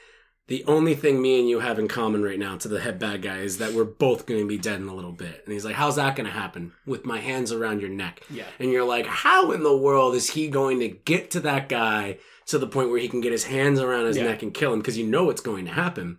the 0.48 0.64
only 0.66 0.96
thing 0.96 1.22
me 1.22 1.40
and 1.40 1.48
you 1.48 1.60
have 1.60 1.80
in 1.80 1.88
common 1.88 2.24
right 2.24 2.40
now 2.40 2.58
to 2.58 2.68
the 2.68 2.82
head 2.82 3.00
bad 3.00 3.22
guy 3.22 3.38
is 3.40 3.60
that 3.60 3.72
we're 3.74 3.86
both 3.86 4.26
going 4.26 4.42
to 4.42 4.48
be 4.48 4.58
dead 4.58 4.82
in 4.82 4.88
a 4.90 4.94
little 4.96 5.12
bit, 5.14 5.42
and 5.46 5.54
he's 5.54 5.64
like, 5.64 5.76
how's 5.76 5.96
that 5.96 6.16
going 6.16 6.26
to 6.26 6.32
happen 6.34 6.74
with 6.86 7.06
my 7.06 7.20
hands 7.20 7.52
around 7.54 7.80
your 7.80 7.90
neck? 7.90 8.22
Yeah, 8.30 8.44
And 8.60 8.70
you're 8.72 8.84
like, 8.84 9.06
how 9.06 9.52
in 9.52 9.64
the 9.64 9.78
world 9.78 10.14
is 10.16 10.32
he 10.32 10.50
going 10.50 10.80
to 10.82 10.90
get 10.90 11.32
to 11.32 11.40
that 11.42 11.70
guy 11.70 12.18
to 12.48 12.58
the 12.58 12.68
point 12.68 12.90
where 12.90 13.00
he 13.00 13.08
can 13.08 13.22
get 13.22 13.32
his 13.32 13.46
hands 13.46 13.80
around 13.80 14.08
his 14.08 14.18
Yeah. 14.18 14.24
neck 14.26 14.44
and 14.44 14.54
kill 14.54 14.74
him? 14.74 14.80
Because 14.80 14.98
you 14.98 15.08
know 15.08 15.30
it's 15.30 15.42
going 15.42 15.66
to 15.66 15.72
happen. 15.72 16.18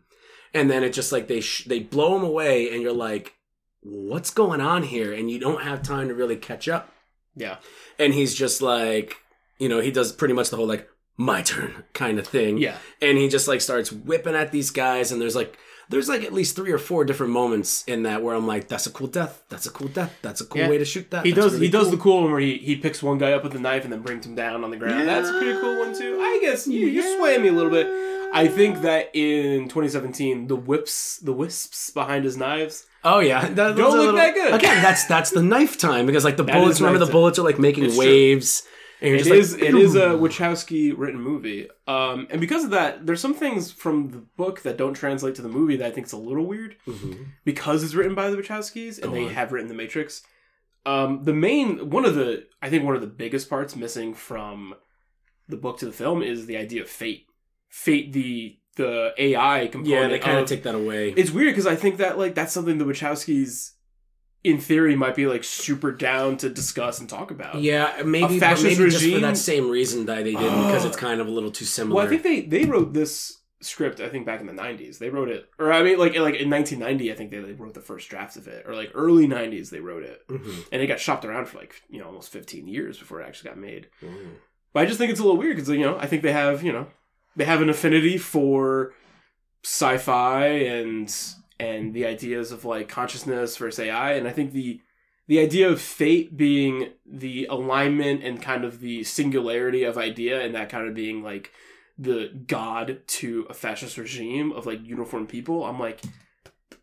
And 0.54 0.70
then 0.70 0.82
it 0.82 0.94
just 0.94 1.12
like 1.12 1.28
they 1.28 1.40
sh- 1.40 1.64
they 1.66 1.80
blow 1.80 2.16
him 2.16 2.22
away, 2.24 2.72
and 2.72 2.80
you're 2.80 2.92
like, 2.92 3.34
what's 3.82 4.30
going 4.30 4.60
on 4.60 4.82
here? 4.84 5.12
And 5.12 5.30
you 5.30 5.38
don't 5.38 5.62
have 5.62 5.82
time 5.82 6.08
to 6.08 6.14
really 6.14 6.36
catch 6.36 6.68
up. 6.68 6.92
yeah, 7.36 7.56
And 7.98 8.12
he's 8.14 8.34
just 8.34 8.62
like, 8.62 9.16
you 9.58 9.68
know, 9.68 9.80
he 9.80 9.90
does 9.90 10.12
pretty 10.12 10.34
much 10.34 10.50
the 10.50 10.56
whole 10.56 10.66
like 10.66 10.88
my 11.16 11.42
turn 11.42 11.84
kind 11.92 12.18
of 12.18 12.26
thing 12.26 12.56
yeah. 12.58 12.76
and 13.02 13.18
he 13.18 13.28
just 13.28 13.46
like 13.46 13.60
starts 13.60 13.92
whipping 13.92 14.34
at 14.34 14.50
these 14.50 14.70
guys 14.70 15.12
and 15.12 15.20
there's 15.20 15.36
like 15.36 15.58
there's 15.90 16.08
like 16.08 16.22
at 16.22 16.32
least 16.32 16.56
three 16.56 16.72
or 16.72 16.78
four 16.78 17.04
different 17.04 17.32
moments 17.34 17.84
in 17.86 18.04
that 18.04 18.22
where 18.22 18.34
I'm 18.34 18.46
like 18.46 18.66
that's 18.66 18.86
a 18.86 18.90
cool 18.90 19.08
death 19.08 19.42
that's 19.50 19.66
a 19.66 19.70
cool 19.70 19.88
death 19.88 20.12
that's 20.22 20.40
a 20.40 20.46
cool 20.46 20.62
Yeah. 20.62 20.70
way 20.70 20.78
to 20.78 20.86
shoot 20.86 21.10
that 21.10 21.26
He 21.26 21.32
That's 21.32 21.44
does 21.44 21.52
really 21.54 21.66
he 21.66 21.70
does 21.70 21.82
cool. 21.88 21.90
the 21.90 21.96
cool 21.98 22.22
one 22.22 22.30
where 22.32 22.40
he, 22.40 22.56
he 22.58 22.76
picks 22.76 23.02
one 23.02 23.18
guy 23.18 23.32
up 23.32 23.44
with 23.44 23.54
a 23.54 23.58
knife 23.58 23.84
and 23.84 23.92
then 23.92 24.00
brings 24.00 24.24
him 24.24 24.34
down 24.34 24.64
on 24.64 24.70
the 24.70 24.76
ground. 24.78 25.06
That's 25.06 25.28
a 25.28 25.32
pretty 25.38 25.60
cool 25.60 25.78
one 25.80 25.94
too. 25.96 26.18
I 26.18 26.38
guess 26.40 26.66
you 26.66 26.86
you 26.86 27.18
sway 27.18 27.36
me 27.36 27.48
a 27.48 27.52
little 27.52 27.70
bit. 27.70 27.86
I 28.34 28.48
think 28.48 28.80
that 28.80 29.10
in 29.14 29.64
2017, 29.68 30.46
the 30.46 30.56
whips, 30.56 31.18
the 31.18 31.34
wisps 31.34 31.90
behind 31.90 32.24
his 32.24 32.38
knives. 32.38 32.86
Oh 33.04 33.18
yeah, 33.20 33.48
that, 33.48 33.76
Don't 33.76 33.96
look 33.96 34.16
that 34.16 34.34
good. 34.34 34.54
Again, 34.54 34.82
that's 34.82 35.04
that's 35.06 35.30
the 35.30 35.42
knife 35.42 35.78
time 35.78 36.06
because 36.06 36.24
like 36.24 36.36
the 36.36 36.44
That 36.44 36.54
bullets. 36.54 36.80
Remember 36.80 36.98
the 36.98 37.06
time. 37.06 37.12
bullets 37.12 37.38
are 37.38 37.42
like 37.42 37.58
making 37.58 37.84
It's 37.84 37.94
true. 37.96 38.04
waves. 38.06 38.62
And 39.00 39.08
you're 39.10 39.16
It 39.18 39.24
just 39.24 39.30
is 39.32 39.52
like, 39.54 39.62
it 39.64 39.74
is 39.74 39.94
a 39.96 40.00
Wachowski 40.10 40.94
written 40.96 41.20
movie, 41.20 41.68
um, 41.88 42.28
and 42.30 42.40
because 42.40 42.62
of 42.62 42.70
that, 42.70 43.04
there's 43.04 43.20
some 43.20 43.34
things 43.34 43.72
from 43.72 44.10
the 44.10 44.18
book 44.18 44.62
that 44.62 44.76
don't 44.76 44.94
translate 44.94 45.34
to 45.34 45.42
the 45.42 45.48
movie 45.48 45.74
that 45.76 45.86
I 45.88 45.90
think 45.90 46.06
is 46.06 46.12
a 46.12 46.16
little 46.18 46.46
weird 46.46 46.76
Mhm. 46.86 47.26
because 47.44 47.82
it's 47.82 47.94
written 47.94 48.14
by 48.14 48.30
the 48.30 48.36
Wachowskis 48.36 48.98
and 49.02 49.06
Go 49.06 49.10
they 49.12 49.24
on. 49.24 49.30
have 49.30 49.50
written 49.50 49.66
The 49.66 49.74
Matrix. 49.74 50.22
Um, 50.86 51.24
the 51.24 51.32
main 51.34 51.90
one 51.90 52.04
of 52.04 52.14
the 52.14 52.44
I 52.62 52.70
think 52.70 52.84
one 52.84 52.94
of 52.94 53.00
the 53.00 53.08
biggest 53.08 53.50
parts 53.50 53.74
missing 53.74 54.14
from 54.14 54.74
the 55.48 55.56
book 55.56 55.78
to 55.80 55.86
the 55.86 55.92
film 55.92 56.22
is 56.22 56.46
the 56.46 56.56
idea 56.56 56.82
of 56.82 56.88
fate. 56.88 57.26
Fate, 57.68 58.12
the 58.12 58.56
the 58.76 59.12
AI 59.18 59.68
component. 59.70 59.86
Yeah, 60.02 60.08
they 60.08 60.18
kind 60.18 60.38
of 60.38 60.46
take 60.48 60.62
that 60.62 60.74
away. 60.74 61.10
It's 61.16 61.30
weird 61.30 61.50
because 61.52 61.66
I 61.66 61.76
think 61.76 61.98
that 61.98 62.18
like 62.18 62.34
that's 62.34 62.52
something 62.52 62.78
the 62.78 62.84
Wachowskis, 62.84 63.72
in 64.44 64.58
theory, 64.58 64.96
might 64.96 65.14
be 65.14 65.26
like 65.26 65.44
super 65.44 65.92
down 65.92 66.36
to 66.38 66.48
discuss 66.48 66.98
and 67.00 67.08
talk 67.08 67.30
about. 67.30 67.56
yeah, 67.60 68.02
maybe, 68.04 68.40
fascist 68.40 68.78
maybe 68.78 68.90
just 68.90 69.04
for 69.08 69.20
that 69.20 69.36
same 69.36 69.68
reason 69.70 70.06
that 70.06 70.24
they 70.24 70.32
didn't 70.34 70.66
because 70.66 70.84
it's 70.84 70.96
kind 70.96 71.20
of 71.20 71.26
a 71.26 71.30
little 71.30 71.50
too 71.50 71.64
similar. 71.64 71.96
Well, 71.96 72.06
I 72.06 72.08
think 72.08 72.22
they 72.22 72.40
they 72.40 72.64
wrote 72.64 72.92
this 72.92 73.38
script. 73.60 74.00
I 74.00 74.08
think 74.08 74.26
back 74.26 74.40
in 74.40 74.46
the 74.46 74.52
'90s, 74.52 74.98
they 74.98 75.10
wrote 75.10 75.28
it, 75.28 75.48
or 75.58 75.72
I 75.72 75.82
mean, 75.82 75.98
like 75.98 76.16
like 76.16 76.34
in 76.36 76.50
1990, 76.50 77.12
I 77.12 77.14
think 77.14 77.30
they 77.30 77.38
like, 77.40 77.60
wrote 77.60 77.74
the 77.74 77.80
first 77.80 78.08
draft 78.08 78.36
of 78.36 78.48
it, 78.48 78.64
or 78.66 78.74
like 78.74 78.90
early 78.94 79.28
'90s, 79.28 79.70
they 79.70 79.80
wrote 79.80 80.02
it, 80.02 80.26
Mhm. 80.28 80.66
and 80.72 80.82
it 80.82 80.86
got 80.88 80.98
shopped 80.98 81.24
around 81.24 81.46
for 81.46 81.58
like 81.58 81.74
you 81.88 82.00
know 82.00 82.06
almost 82.06 82.32
15 82.32 82.66
years 82.66 82.98
before 82.98 83.20
it 83.20 83.26
actually 83.28 83.50
got 83.50 83.58
made. 83.58 83.88
Mhm. 84.02 84.36
But 84.72 84.80
I 84.80 84.86
just 84.86 84.98
think 84.98 85.10
it's 85.12 85.20
a 85.20 85.22
little 85.22 85.36
weird 85.38 85.56
because 85.56 85.68
you 85.68 85.84
know 85.84 85.96
I 86.00 86.06
think 86.06 86.22
they 86.22 86.32
have 86.32 86.64
you 86.64 86.72
know 86.72 86.86
they 87.36 87.44
have 87.44 87.62
an 87.62 87.68
affinity 87.68 88.18
for 88.18 88.92
sci-fi 89.64 90.46
and 90.46 91.14
and 91.60 91.94
the 91.94 92.04
ideas 92.04 92.50
of 92.50 92.64
like 92.64 92.88
consciousness 92.88 93.56
versus 93.56 93.78
AI, 93.78 94.12
and 94.12 94.26
I 94.26 94.32
think 94.32 94.52
the 94.52 94.80
the 95.28 95.38
idea 95.38 95.70
of 95.70 95.80
fate 95.80 96.36
being 96.36 96.92
the 97.06 97.46
alignment 97.46 98.24
and 98.24 98.42
kind 98.42 98.64
of 98.64 98.80
the 98.80 99.04
singularity 99.04 99.84
of 99.84 99.96
idea, 99.96 100.40
and 100.42 100.54
that 100.54 100.68
kind 100.68 100.88
of 100.88 100.94
being 100.94 101.22
like 101.22 101.52
the 101.98 102.32
god 102.46 103.02
to 103.06 103.46
a 103.48 103.54
fascist 103.54 103.96
regime 103.96 104.52
of 104.52 104.66
like 104.66 104.84
uniformed 104.84 105.28
people. 105.28 105.64
I'm 105.64 105.78
like, 105.78 106.02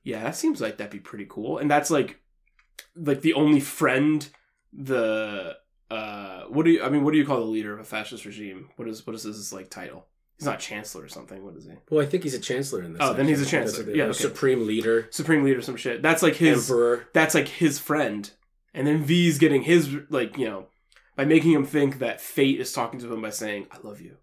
yeah, 0.04 0.24
that 0.24 0.36
seems 0.36 0.62
like 0.62 0.78
that'd 0.78 0.92
be 0.92 1.00
pretty 1.00 1.26
cool, 1.28 1.58
and 1.58 1.70
that's 1.70 1.92
like 1.92 2.20
like 2.96 3.22
the 3.22 3.34
only 3.34 3.60
friend 3.60 4.28
the 4.72 5.58
uh 5.90 6.44
what 6.44 6.64
do 6.64 6.72
you 6.72 6.84
I 6.84 6.90
mean 6.90 7.04
what 7.04 7.12
do 7.12 7.18
you 7.18 7.26
call 7.26 7.40
the 7.40 7.46
leader 7.46 7.74
of 7.74 7.80
a 7.80 7.84
fascist 7.84 8.26
regime? 8.26 8.70
What 8.78 8.88
is 8.88 9.06
what 9.06 9.16
is 9.16 9.24
his 9.24 9.52
like 9.52 9.70
title? 9.70 10.08
He's 10.40 10.46
not 10.46 10.60
chancellor 10.60 11.04
or 11.04 11.10
something. 11.10 11.44
What 11.44 11.56
is 11.56 11.66
he? 11.66 11.74
Well, 11.90 12.02
I 12.02 12.08
think 12.08 12.24
he's 12.24 12.34
a 12.34 12.40
chancellor 12.40 12.82
in 12.82 12.94
this. 12.94 13.02
Oh, 13.04 13.14
then 13.14 13.28
he's 13.28 13.42
a 13.42 13.46
chancellor. 13.46 13.84
That's 13.84 13.98
Yeah, 13.98 14.06
okay. 14.06 14.14
supreme 14.14 14.66
leader, 14.66 15.08
Supreme 15.12 15.44
leader 15.44 15.62
some 15.62 15.76
shit. 15.76 16.02
That's 16.02 16.24
like 16.24 16.36
his 16.36 16.70
emperor. 16.72 17.08
that's 17.14 17.36
like 17.36 17.50
his 17.50 17.78
friend 17.78 18.32
and 18.74 18.88
then 18.88 19.04
V's 19.04 19.38
getting 19.38 19.64
his 19.64 19.94
like 20.10 20.38
you 20.38 20.46
know 20.46 20.68
by 21.16 21.26
making 21.26 21.52
him 21.52 21.66
think 21.66 22.00
that 22.00 22.22
fate 22.22 22.60
is 22.62 22.72
talking 22.72 23.00
to 23.02 23.14
him 23.14 23.22
by 23.22 23.30
saying 23.30 23.68
I 23.72 23.78
love 23.84 24.00
you, 24.00 24.18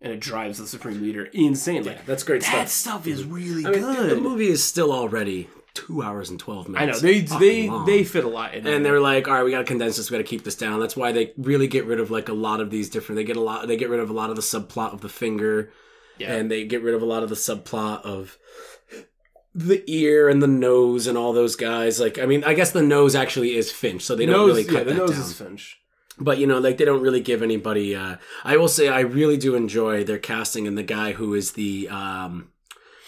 and 0.00 0.12
it 0.12 0.20
drives 0.20 0.58
the 0.58 0.66
supreme 0.66 1.02
leader 1.02 1.24
insane. 1.32 1.84
Like 1.84 1.96
Yeah, 1.96 2.02
that's 2.06 2.22
great 2.22 2.42
stuff. 2.42 2.54
that 2.54 2.68
stuff. 2.68 3.02
stuff 3.02 3.06
is 3.08 3.22
mm-hmm. 3.22 3.32
really 3.34 3.66
I 3.66 3.70
mean, 3.70 3.80
good. 3.80 4.10
the 4.10 4.20
movie 4.20 4.48
is 4.48 4.62
still 4.62 4.92
already 4.92 5.48
two 5.76 6.02
hours 6.02 6.30
and 6.30 6.40
twelve 6.40 6.68
minutes. 6.68 6.98
I 6.98 7.06
know 7.06 7.12
they 7.12 7.20
they 7.20 7.68
long. 7.68 7.86
they 7.86 8.02
fit 8.02 8.24
a 8.24 8.28
lot 8.28 8.54
in 8.54 8.66
and 8.66 8.84
they're 8.84 8.98
like, 8.98 9.28
all 9.28 9.34
right, 9.34 9.44
we 9.44 9.50
got 9.50 9.58
to 9.58 9.64
condense 9.64 9.96
this. 9.96 10.10
We 10.10 10.16
got 10.16 10.24
to 10.24 10.28
keep 10.28 10.42
this 10.42 10.56
down. 10.56 10.80
That's 10.80 10.96
why 10.96 11.12
they 11.12 11.32
really 11.36 11.68
get 11.68 11.84
rid 11.84 12.00
of 12.00 12.10
like 12.10 12.28
a 12.28 12.32
lot 12.32 12.60
of 12.60 12.70
these 12.70 12.88
different. 12.90 13.16
They 13.16 13.24
get 13.24 13.36
a 13.36 13.40
lot. 13.42 13.68
They 13.68 13.76
get 13.76 13.90
rid 13.90 14.00
of 14.00 14.10
a 14.10 14.14
lot 14.14 14.30
of 14.30 14.36
the 14.36 14.42
subplot 14.42 14.92
of 14.94 15.02
the 15.02 15.08
finger, 15.08 15.70
yeah. 16.18 16.32
and 16.32 16.50
they 16.50 16.64
get 16.64 16.82
rid 16.82 16.94
of 16.94 17.02
a 17.02 17.04
lot 17.04 17.22
of 17.22 17.28
the 17.28 17.34
subplot 17.36 18.02
of 18.02 18.38
the 19.54 19.82
ear 19.86 20.28
and 20.28 20.42
the 20.42 20.46
nose 20.46 21.06
and 21.06 21.16
all 21.16 21.32
those 21.32 21.56
guys. 21.56 22.00
Like, 22.00 22.18
I 22.18 22.26
mean, 22.26 22.42
I 22.44 22.54
guess 22.54 22.72
the 22.72 22.82
nose 22.82 23.14
actually 23.14 23.54
is 23.56 23.70
Finch, 23.70 24.02
so 24.02 24.14
they 24.16 24.26
don't 24.26 24.46
really 24.46 24.64
cut 24.64 24.74
yeah, 24.74 24.82
the 24.84 24.90
that 24.92 24.96
nose 24.96 25.10
down. 25.12 25.20
is 25.20 25.32
Finch. 25.38 25.80
but 26.18 26.38
you 26.38 26.46
know, 26.46 26.58
like 26.58 26.78
they 26.78 26.84
don't 26.84 27.02
really 27.02 27.20
give 27.20 27.42
anybody. 27.42 27.94
uh 27.94 28.16
I 28.44 28.56
will 28.56 28.68
say, 28.68 28.88
I 28.88 29.00
really 29.00 29.36
do 29.36 29.54
enjoy 29.54 30.04
their 30.04 30.18
casting 30.18 30.66
and 30.66 30.76
the 30.76 30.82
guy 30.82 31.12
who 31.12 31.34
is 31.34 31.52
the. 31.52 31.88
um 31.88 32.50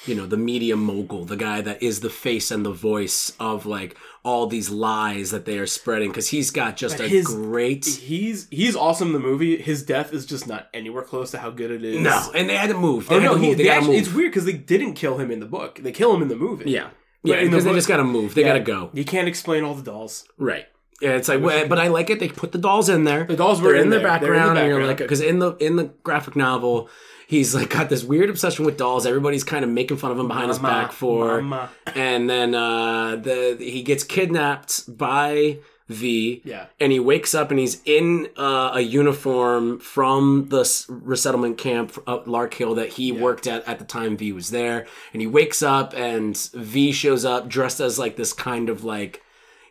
you 0.09 0.15
know 0.15 0.27
the 0.27 0.37
media 0.37 0.77
mogul 0.77 1.25
the 1.25 1.37
guy 1.37 1.61
that 1.61 1.83
is 1.83 2.01
the 2.01 2.11
face 2.11 2.51
and 2.51 2.65
the 2.65 2.73
voice 2.73 3.33
of 3.39 3.67
like 3.67 3.97
all 4.25 4.47
these 4.47 4.69
lies 4.71 5.31
that 5.31 5.45
they 5.45 5.59
are 5.59 5.67
spreading 5.67 6.11
because 6.11 6.29
he's 6.29 6.51
got 6.51 6.77
just 6.77 6.97
But 6.97 7.07
a 7.07 7.09
his- 7.09 7.27
great 7.27 7.85
He's 7.85 8.49
he's 8.51 8.75
awesome 8.77 9.09
in 9.09 9.13
the 9.15 9.21
movie. 9.21 9.57
His 9.61 9.83
death 9.85 10.13
is 10.13 10.27
just 10.27 10.47
not 10.47 10.69
anywhere 10.75 11.03
close 11.03 11.31
to 11.31 11.39
how 11.39 11.51
good 11.51 11.71
it 11.71 11.85
is. 11.85 12.01
no 12.01 12.31
and 12.35 12.49
they 12.49 12.57
had 12.57 12.71
to 12.71 12.77
move 12.77 13.09
they 13.09 13.17
Oh 13.17 13.21
no, 13.21 13.35
to 13.35 13.41
he, 13.41 13.49
move 13.49 13.57
they, 13.59 13.65
they 13.65 13.69
actually, 13.71 13.97
move 13.97 14.07
it's 14.07 14.13
weird 14.15 14.31
because 14.33 14.45
they 14.45 14.53
didn't 14.55 14.95
kill 14.95 15.19
him 15.19 15.31
in 15.31 15.41
the 15.41 15.47
book. 15.47 15.81
They 15.83 15.93
kill 15.93 16.15
him 16.15 16.23
in 16.23 16.29
the 16.29 16.37
movie. 16.37 16.71
yeah 16.71 16.91
But 17.23 17.31
yeah 17.33 17.37
in 17.39 17.45
the 17.45 17.51
because 17.51 17.65
they 17.65 17.73
just 17.75 17.89
gotta 17.89 18.05
move 18.05 18.35
they 18.35 18.43
Yeah. 18.43 18.49
gotta 18.49 18.61
go 18.61 18.91
You 18.93 19.05
can't 19.05 19.29
explain 19.29 19.63
all 19.65 19.75
the 19.75 19.83
dolls. 19.83 20.25
right 20.37 20.67
yeah 21.01 21.11
it's 21.11 21.29
like 21.29 21.41
well, 21.41 21.69
but 21.69 21.79
i 21.79 21.87
like 21.89 22.11
it 22.11 22.19
they 22.19 22.29
put 22.29 22.51
the 22.53 22.59
dolls 22.59 22.89
in 22.89 23.05
there 23.05 23.25
The 23.25 23.37
dolls 23.37 23.61
were 23.63 23.73
they're 23.73 23.83
in, 23.83 23.89
the 23.91 23.97
there. 23.97 24.01
They're 24.01 24.11
background, 24.19 24.59
and 24.59 24.69
you're 24.69 24.79
background. 24.81 24.89
like 24.89 24.99
because 24.99 25.21
in 25.21 25.39
the 25.39 25.53
in 25.57 25.77
the 25.77 25.85
graphic 26.03 26.35
novel 26.35 26.89
he's 27.29 27.55
like 27.55 27.71
got 27.71 27.89
this 27.89 28.03
weird 28.03 28.29
obsession 28.31 28.65
with 28.65 28.77
dolls 28.77 29.07
everybody's 29.07 29.45
kind 29.45 29.65
of 29.65 29.71
making 29.71 29.97
fun 29.97 30.11
of 30.11 30.19
him 30.19 30.27
behind 30.29 30.49
his 30.49 30.59
back 30.59 30.91
for 30.93 31.41
Mama. 31.43 31.71
and 31.95 32.29
then 32.29 32.55
uh 32.55 33.17
the 33.17 33.57
he 33.61 33.83
gets 33.83 34.03
kidnapped 34.03 34.97
by 34.99 35.59
v 35.89 36.43
Yeah. 36.45 36.67
and 36.81 36.93
he 36.93 37.01
wakes 37.01 37.35
up 37.35 37.51
and 37.51 37.59
he's 37.59 37.81
in 37.87 38.29
uh, 38.37 38.73
a 38.75 38.81
uniform 38.83 39.79
from 39.79 40.49
the 40.51 40.63
resettlement 40.89 41.57
camp 41.57 41.97
at 42.07 42.27
Larkhill 42.27 42.77
that 42.77 42.91
he 42.91 43.11
worked 43.11 43.47
at 43.47 43.67
at 43.67 43.79
the 43.79 43.87
time 43.87 44.15
V 44.19 44.33
was 44.33 44.51
there. 44.51 44.87
And 45.15 45.23
he 45.23 45.27
wakes 45.27 45.63
up 45.63 45.95
and 45.97 46.37
V 46.53 46.93
shows 46.93 47.25
up 47.25 47.49
dressed 47.49 47.81
as 47.81 47.99
like 47.99 48.17
this 48.17 48.35
kind 48.35 48.69
of 48.69 48.85
like 48.85 49.23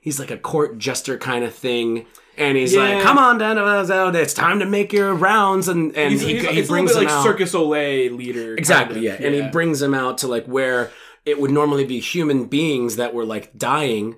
he's 0.01 0.19
like 0.19 0.31
a 0.31 0.37
court 0.39 0.79
jester 0.79 1.19
kind 1.19 1.43
of 1.45 1.53
thing. 1.53 2.07
And 2.37 2.55
he's 2.55 2.73
Yeah. 2.73 2.95
like, 2.95 3.03
"Come 3.03 3.17
on, 3.17 3.39
Dan, 3.39 3.57
uh, 3.57 4.11
it's 4.13 4.33
time 4.33 4.59
to 4.59 4.65
make 4.65 4.93
your 4.93 5.13
rounds." 5.15 5.67
And 5.67 5.95
and 5.97 6.11
He's, 6.13 6.21
he, 6.21 6.37
he's- 6.37 6.53
he 6.53 6.61
brings 6.61 6.91
him 6.91 6.99
like 6.99 7.09
out. 7.09 7.23
Circus 7.23 7.53
Olay 7.53 8.15
leader. 8.15 8.49
kind 8.49 8.59
Exactly, 8.59 8.97
of, 9.07 9.19
yeah. 9.19 9.25
And 9.27 9.33
he 9.35 9.41
brings 9.49 9.79
them 9.79 9.93
out 9.95 10.19
to 10.19 10.27
like 10.27 10.45
where 10.45 10.91
it 11.25 11.39
would 11.41 11.51
normally 11.51 11.83
be 11.85 11.99
human 11.99 12.45
beings 12.45 12.95
that 12.97 13.13
were 13.13 13.25
like 13.25 13.57
dying 13.57 14.17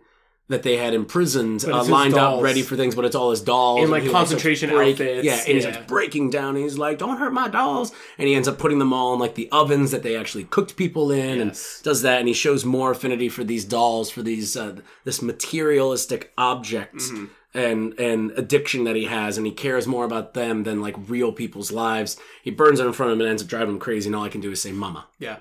that 0.49 0.63
they 0.63 0.77
had 0.77 0.95
imprisoned, 0.95 1.63
uh, 1.63 1.83
lined 1.83 2.15
up 2.15 2.41
ready 2.41 2.63
for 2.63 2.75
things, 2.75 2.95
but 2.95 3.05
it's 3.05 3.15
all 3.15 3.29
his 3.29 3.39
dolls. 3.41 3.83
In, 3.83 3.91
like, 3.91 4.01
starts 4.01 4.13
concentration 4.31 4.71
break- 4.71 4.93
outfits, 4.93 5.23
Yeah, 5.23 5.39
and 5.47 5.55
yeah. 5.61 5.71
starts 5.71 5.87
breaking 5.87 6.31
down 6.31 6.55
and 6.55 6.63
he's 6.63 6.75
like, 6.77 6.97
Don't 6.97 7.17
hurt 7.17 7.31
my 7.33 7.47
dolls. 7.47 7.91
And 8.17 8.27
he 8.27 8.33
ends 8.33 8.47
up 8.47 8.57
putting 8.57 8.79
them 8.79 8.91
all 8.91 9.13
in 9.13 9.19
like 9.19 9.35
the 9.35 9.47
ovens 9.51 9.91
that 9.91 10.01
they 10.03 10.15
actually 10.17 10.45
cooked 10.45 10.75
people 10.75 11.11
in 11.11 11.37
Yes. 11.37 11.75
and 11.77 11.83
does 11.83 12.01
that. 12.01 12.17
And 12.19 12.27
he 12.27 12.33
shows 12.33 12.65
more 12.65 12.89
affinity 12.91 13.29
for 13.29 13.43
these 13.43 13.63
dolls, 13.63 14.09
for 14.09 14.23
these, 14.23 14.57
uh, 14.57 14.77
this 15.05 15.21
materialistic 15.21 16.33
object. 16.37 16.95
Mm-hmm. 16.97 17.25
And 17.51 17.99
and 17.99 18.29
addiction 18.31 18.83
that 18.83 18.95
he 18.95 19.05
has, 19.05 19.35
and 19.35 19.47
he 19.47 19.51
cares 19.51 19.87
more 19.87 20.05
about 20.05 20.35
them 20.35 20.63
than 20.63 20.81
like 20.81 20.95
real 21.09 21.31
people's 21.31 21.71
lives. 21.71 22.15
He 22.43 22.51
burns 22.51 22.79
it 22.79 22.85
in 22.85 22.93
front 22.93 23.11
of 23.11 23.17
him 23.17 23.21
and 23.21 23.29
ends 23.31 23.41
up 23.41 23.49
driving 23.49 23.73
him 23.73 23.79
crazy. 23.79 24.07
And 24.07 24.15
all 24.15 24.23
I 24.23 24.29
can 24.29 24.39
do 24.39 24.51
is 24.51 24.61
say, 24.61 24.71
"Mama." 24.71 25.07
Yeah, 25.17 25.37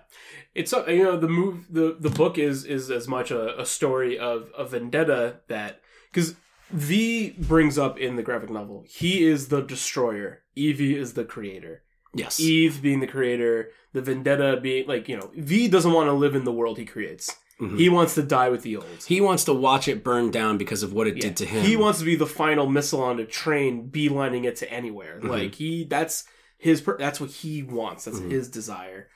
it's 0.54 0.72
uh, 0.72 0.84
you 0.88 1.04
know 1.04 1.16
the 1.16 1.28
move 1.28 1.66
the 1.70 1.96
the 1.98 2.10
book 2.10 2.36
is 2.36 2.64
is 2.64 2.90
as 2.90 3.06
much 3.06 3.30
a, 3.30 3.60
a 3.60 3.64
story 3.64 4.18
of 4.18 4.50
a 4.56 4.64
vendetta 4.64 5.36
that 5.48 5.80
because 6.12 6.34
V 6.70 7.30
brings 7.38 7.78
up 7.78 7.98
in 7.98 8.16
the 8.16 8.22
graphic 8.22 8.50
novel 8.50 8.84
he 8.88 9.24
is 9.24 9.48
the 9.48 9.60
destroyer, 9.60 10.42
Evie 10.56 10.98
is 10.98 11.14
the 11.14 11.24
creator. 11.24 11.82
Yes, 12.14 12.40
Eve 12.40 12.82
being 12.82 13.00
the 13.00 13.06
creator, 13.06 13.70
the 13.92 14.02
vendetta 14.02 14.58
being 14.60 14.88
like 14.88 15.08
you 15.08 15.16
know 15.16 15.30
V 15.36 15.68
doesn't 15.68 15.92
want 15.92 16.08
to 16.08 16.12
live 16.12 16.34
in 16.34 16.44
the 16.44 16.52
world 16.52 16.78
he 16.78 16.84
creates. 16.84 17.36
Mhm. 17.60 17.76
He 17.78 17.88
wants 17.88 18.14
to 18.14 18.22
die 18.22 18.48
with 18.50 18.62
the 18.62 18.76
old. 18.76 19.04
He 19.06 19.20
wants 19.20 19.44
to 19.44 19.52
watch 19.54 19.88
it 19.88 20.04
burn 20.04 20.30
down 20.30 20.58
because 20.58 20.82
of 20.84 20.92
what 20.92 21.06
it 21.08 21.16
Yeah. 21.16 21.22
did 21.22 21.36
to 21.38 21.46
him. 21.46 21.64
He 21.64 21.76
wants 21.76 21.98
to 21.98 22.04
be 22.04 22.14
the 22.14 22.26
final 22.26 22.68
missile 22.68 23.02
on 23.02 23.18
a 23.18 23.24
train, 23.26 23.90
beelining 23.90 24.44
it 24.44 24.56
to 24.56 24.72
anywhere. 24.72 25.18
Mhm. 25.20 25.28
Like 25.28 25.54
he, 25.56 25.84
that's 25.84 26.24
his. 26.56 26.82
That's 26.98 27.20
what 27.20 27.30
he 27.30 27.62
wants. 27.64 28.04
That's 28.04 28.20
Mhm. 28.20 28.30
his 28.30 28.48
desire. 28.48 29.08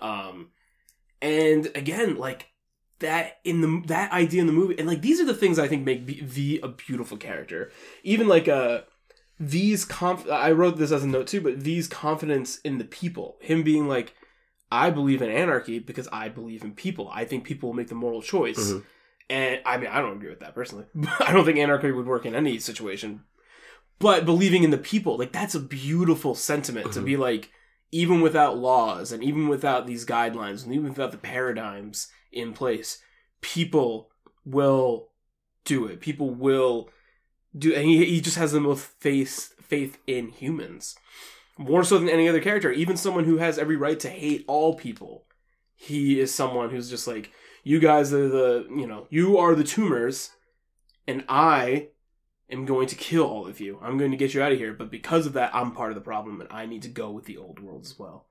Um, 0.00 0.50
and 1.22 1.70
again, 1.74 2.16
like 2.16 2.46
that 2.98 3.38
in 3.44 3.60
the 3.60 3.82
that 3.86 4.12
idea 4.12 4.40
in 4.40 4.46
the 4.46 4.52
movie, 4.52 4.76
and 4.78 4.88
like 4.88 5.02
these 5.02 5.20
are 5.20 5.24
the 5.24 5.34
things 5.34 5.58
I 5.58 5.68
think 5.68 5.84
make 5.84 6.00
V 6.02 6.58
a 6.62 6.68
beautiful 6.68 7.16
character. 7.16 7.70
Even 8.02 8.26
like 8.28 8.48
uh 8.48 8.82
V's 9.40 9.84
conf. 9.84 10.28
I 10.30 10.50
wrote 10.52 10.78
this 10.78 10.92
as 10.92 11.02
a 11.04 11.08
note 11.08 11.26
too, 11.28 11.40
but 11.40 11.54
V's 11.56 11.86
confidence 11.88 12.58
in 12.58 12.78
the 12.78 12.84
people, 12.84 13.36
him 13.40 13.62
being 13.62 13.86
like. 13.88 14.14
I 14.74 14.90
believe 14.90 15.22
in 15.22 15.30
anarchy 15.30 15.78
because 15.78 16.08
I 16.12 16.28
believe 16.28 16.64
in 16.64 16.72
people. 16.72 17.08
I 17.12 17.24
think 17.24 17.44
people 17.44 17.68
will 17.68 17.76
make 17.76 17.88
the 17.88 17.94
moral 17.94 18.22
choice. 18.22 18.72
Mhm. 18.72 18.84
And 19.30 19.60
I 19.64 19.78
mean, 19.78 19.88
I 19.88 20.00
don't 20.00 20.16
agree 20.16 20.30
with 20.30 20.40
that 20.40 20.54
personally. 20.54 20.86
I 21.20 21.32
don't 21.32 21.44
think 21.44 21.58
anarchy 21.58 21.90
would 21.92 22.06
work 22.06 22.26
in 22.26 22.34
any 22.34 22.58
situation. 22.58 23.22
But 23.98 24.24
believing 24.26 24.64
in 24.64 24.70
the 24.70 24.78
people, 24.92 25.16
like 25.16 25.32
that's 25.32 25.54
a 25.54 25.60
beautiful 25.60 26.34
sentiment 26.34 26.92
to 26.92 27.00
Mhm. 27.00 27.04
be 27.04 27.16
like, 27.16 27.50
even 27.92 28.20
without 28.20 28.58
laws 28.58 29.12
and 29.12 29.22
even 29.22 29.46
without 29.48 29.86
these 29.86 30.04
guidelines 30.04 30.64
and 30.64 30.72
even 30.74 30.88
without 30.88 31.12
the 31.12 31.18
paradigms 31.18 32.08
in 32.32 32.52
place, 32.52 32.98
people 33.40 34.10
will 34.44 35.10
do 35.64 35.86
it. 35.86 36.00
People 36.00 36.30
will 36.30 36.90
do, 37.56 37.72
and 37.72 37.84
he, 37.86 38.04
he 38.04 38.20
just 38.20 38.36
has 38.36 38.50
the 38.52 38.60
most 38.60 38.84
faith 38.98 39.54
faith 39.62 39.98
in 40.06 40.28
humans, 40.28 40.96
more 41.56 41.84
so 41.84 41.98
than 41.98 42.08
any 42.08 42.28
other 42.28 42.40
character. 42.40 42.70
Even 42.72 42.96
someone 42.96 43.24
who 43.24 43.38
has 43.38 43.58
every 43.58 43.76
right 43.76 44.00
to 44.00 44.08
hate 44.08 44.44
all 44.48 44.74
people, 44.74 45.26
he 45.74 46.20
is 46.20 46.34
someone 46.34 46.70
who's 46.70 46.90
just 46.90 47.06
like, 47.06 47.30
you 47.62 47.80
guys 47.80 48.12
are 48.12 48.28
the, 48.28 48.66
you 48.70 48.86
know, 48.86 49.06
you 49.10 49.38
are 49.38 49.54
the 49.54 49.64
tumors, 49.64 50.30
and 51.06 51.24
I 51.28 51.88
am 52.50 52.66
going 52.66 52.88
to 52.88 52.96
kill 52.96 53.24
all 53.24 53.46
of 53.46 53.60
you. 53.60 53.78
I'm 53.82 53.98
going 53.98 54.10
to 54.10 54.16
get 54.16 54.34
you 54.34 54.42
out 54.42 54.52
of 54.52 54.58
here. 54.58 54.74
But 54.74 54.90
because 54.90 55.26
of 55.26 55.32
that, 55.34 55.54
I'm 55.54 55.72
part 55.72 55.90
of 55.90 55.94
the 55.94 56.00
problem, 56.00 56.40
and 56.40 56.50
I 56.52 56.66
need 56.66 56.82
to 56.82 56.88
go 56.88 57.10
with 57.10 57.24
the 57.24 57.38
old 57.38 57.60
world 57.60 57.84
as 57.84 57.98
well. 57.98 58.26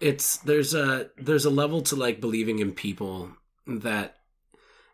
it's 0.00 0.38
there's 0.38 0.74
a 0.74 1.10
there's 1.18 1.44
a 1.44 1.50
level 1.50 1.82
to 1.82 1.96
like 1.96 2.20
believing 2.20 2.58
in 2.58 2.72
people 2.72 3.30
that 3.66 4.16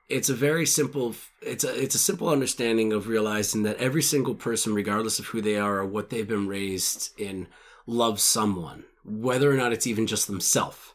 it's 0.09 0.29
a 0.29 0.35
very 0.35 0.67
simple 0.67 1.15
it's 1.43 1.65
a 1.65 1.83
it's 1.83 1.95
a 1.95 1.99
simple 1.99 2.29
understanding 2.29 2.93
of 2.93 3.09
realizing 3.09 3.63
that 3.65 3.77
every 3.79 4.03
single 4.03 4.35
person 4.35 4.75
regardless 4.75 5.19
of 5.19 5.27
who 5.27 5.41
they 5.41 5.57
are 5.57 5.79
or 5.79 5.87
what 5.87 6.11
they've 6.11 6.29
been 6.29 6.47
raised 6.49 7.11
in 7.19 7.47
loves 7.87 8.23
someone 8.23 8.85
whether 9.05 9.51
or 9.51 9.57
not 9.57 9.73
it's 9.73 9.87
even 9.87 10.07
just 10.07 10.27
themselves 10.27 10.95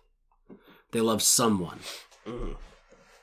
they 0.91 1.01
love 1.01 1.22
someone 1.22 1.80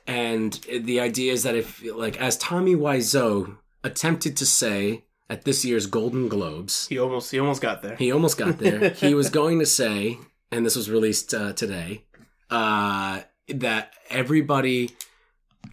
and 0.07 0.53
the 0.81 0.99
idea 0.99 1.31
is 1.31 1.43
that 1.43 1.55
if 1.55 1.83
like 1.95 2.19
as 2.19 2.37
tommy 2.37 2.75
wiseau 2.75 3.57
attempted 3.83 4.35
to 4.37 4.45
say 4.45 5.03
at 5.29 5.45
this 5.45 5.63
year's 5.63 5.85
golden 5.85 6.27
globes 6.27 6.87
He 6.87 6.97
almost, 6.99 7.31
he 7.31 7.39
almost 7.39 7.61
got 7.61 7.81
there. 7.81 7.95
he 7.95 8.11
almost 8.11 8.37
got 8.37 8.57
there. 8.57 8.89
he 9.05 9.13
was 9.13 9.29
going 9.29 9.59
to 9.59 9.65
say, 9.65 10.17
and 10.51 10.65
this 10.65 10.75
was 10.75 10.89
released 10.89 11.33
uh, 11.35 11.53
today, 11.53 12.05
uh, 12.49 13.21
that 13.47 13.93
everybody 14.09 14.89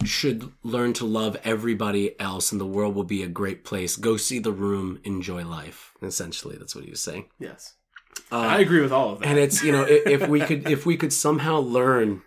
should 0.03 0.51
learn 0.63 0.93
to 0.93 1.05
love 1.05 1.37
everybody 1.43 2.19
else, 2.19 2.51
and 2.51 2.61
the 2.61 2.65
world 2.65 2.95
will 2.95 3.03
be 3.03 3.23
a 3.23 3.27
great 3.27 3.63
place. 3.63 3.95
Go 3.95 4.17
see 4.17 4.39
the 4.39 4.51
room, 4.51 4.99
enjoy 5.03 5.45
life. 5.45 5.93
Essentially, 6.01 6.55
that's 6.57 6.75
what 6.75 6.83
he 6.83 6.89
was 6.91 7.01
saying. 7.01 7.25
yes, 7.39 7.73
Uh, 8.31 8.37
I 8.39 8.59
agree 8.59 8.81
with 8.81 8.91
all 8.91 9.11
of 9.13 9.19
that. 9.19 9.27
and 9.27 9.37
it's 9.39 9.63
you 9.63 9.71
know 9.71 9.85
if 9.87 10.27
we 10.27 10.39
could 10.41 10.69
if 10.69 10.85
we 10.85 10.97
could 10.97 11.13
somehow 11.13 11.59
learn 11.59 12.21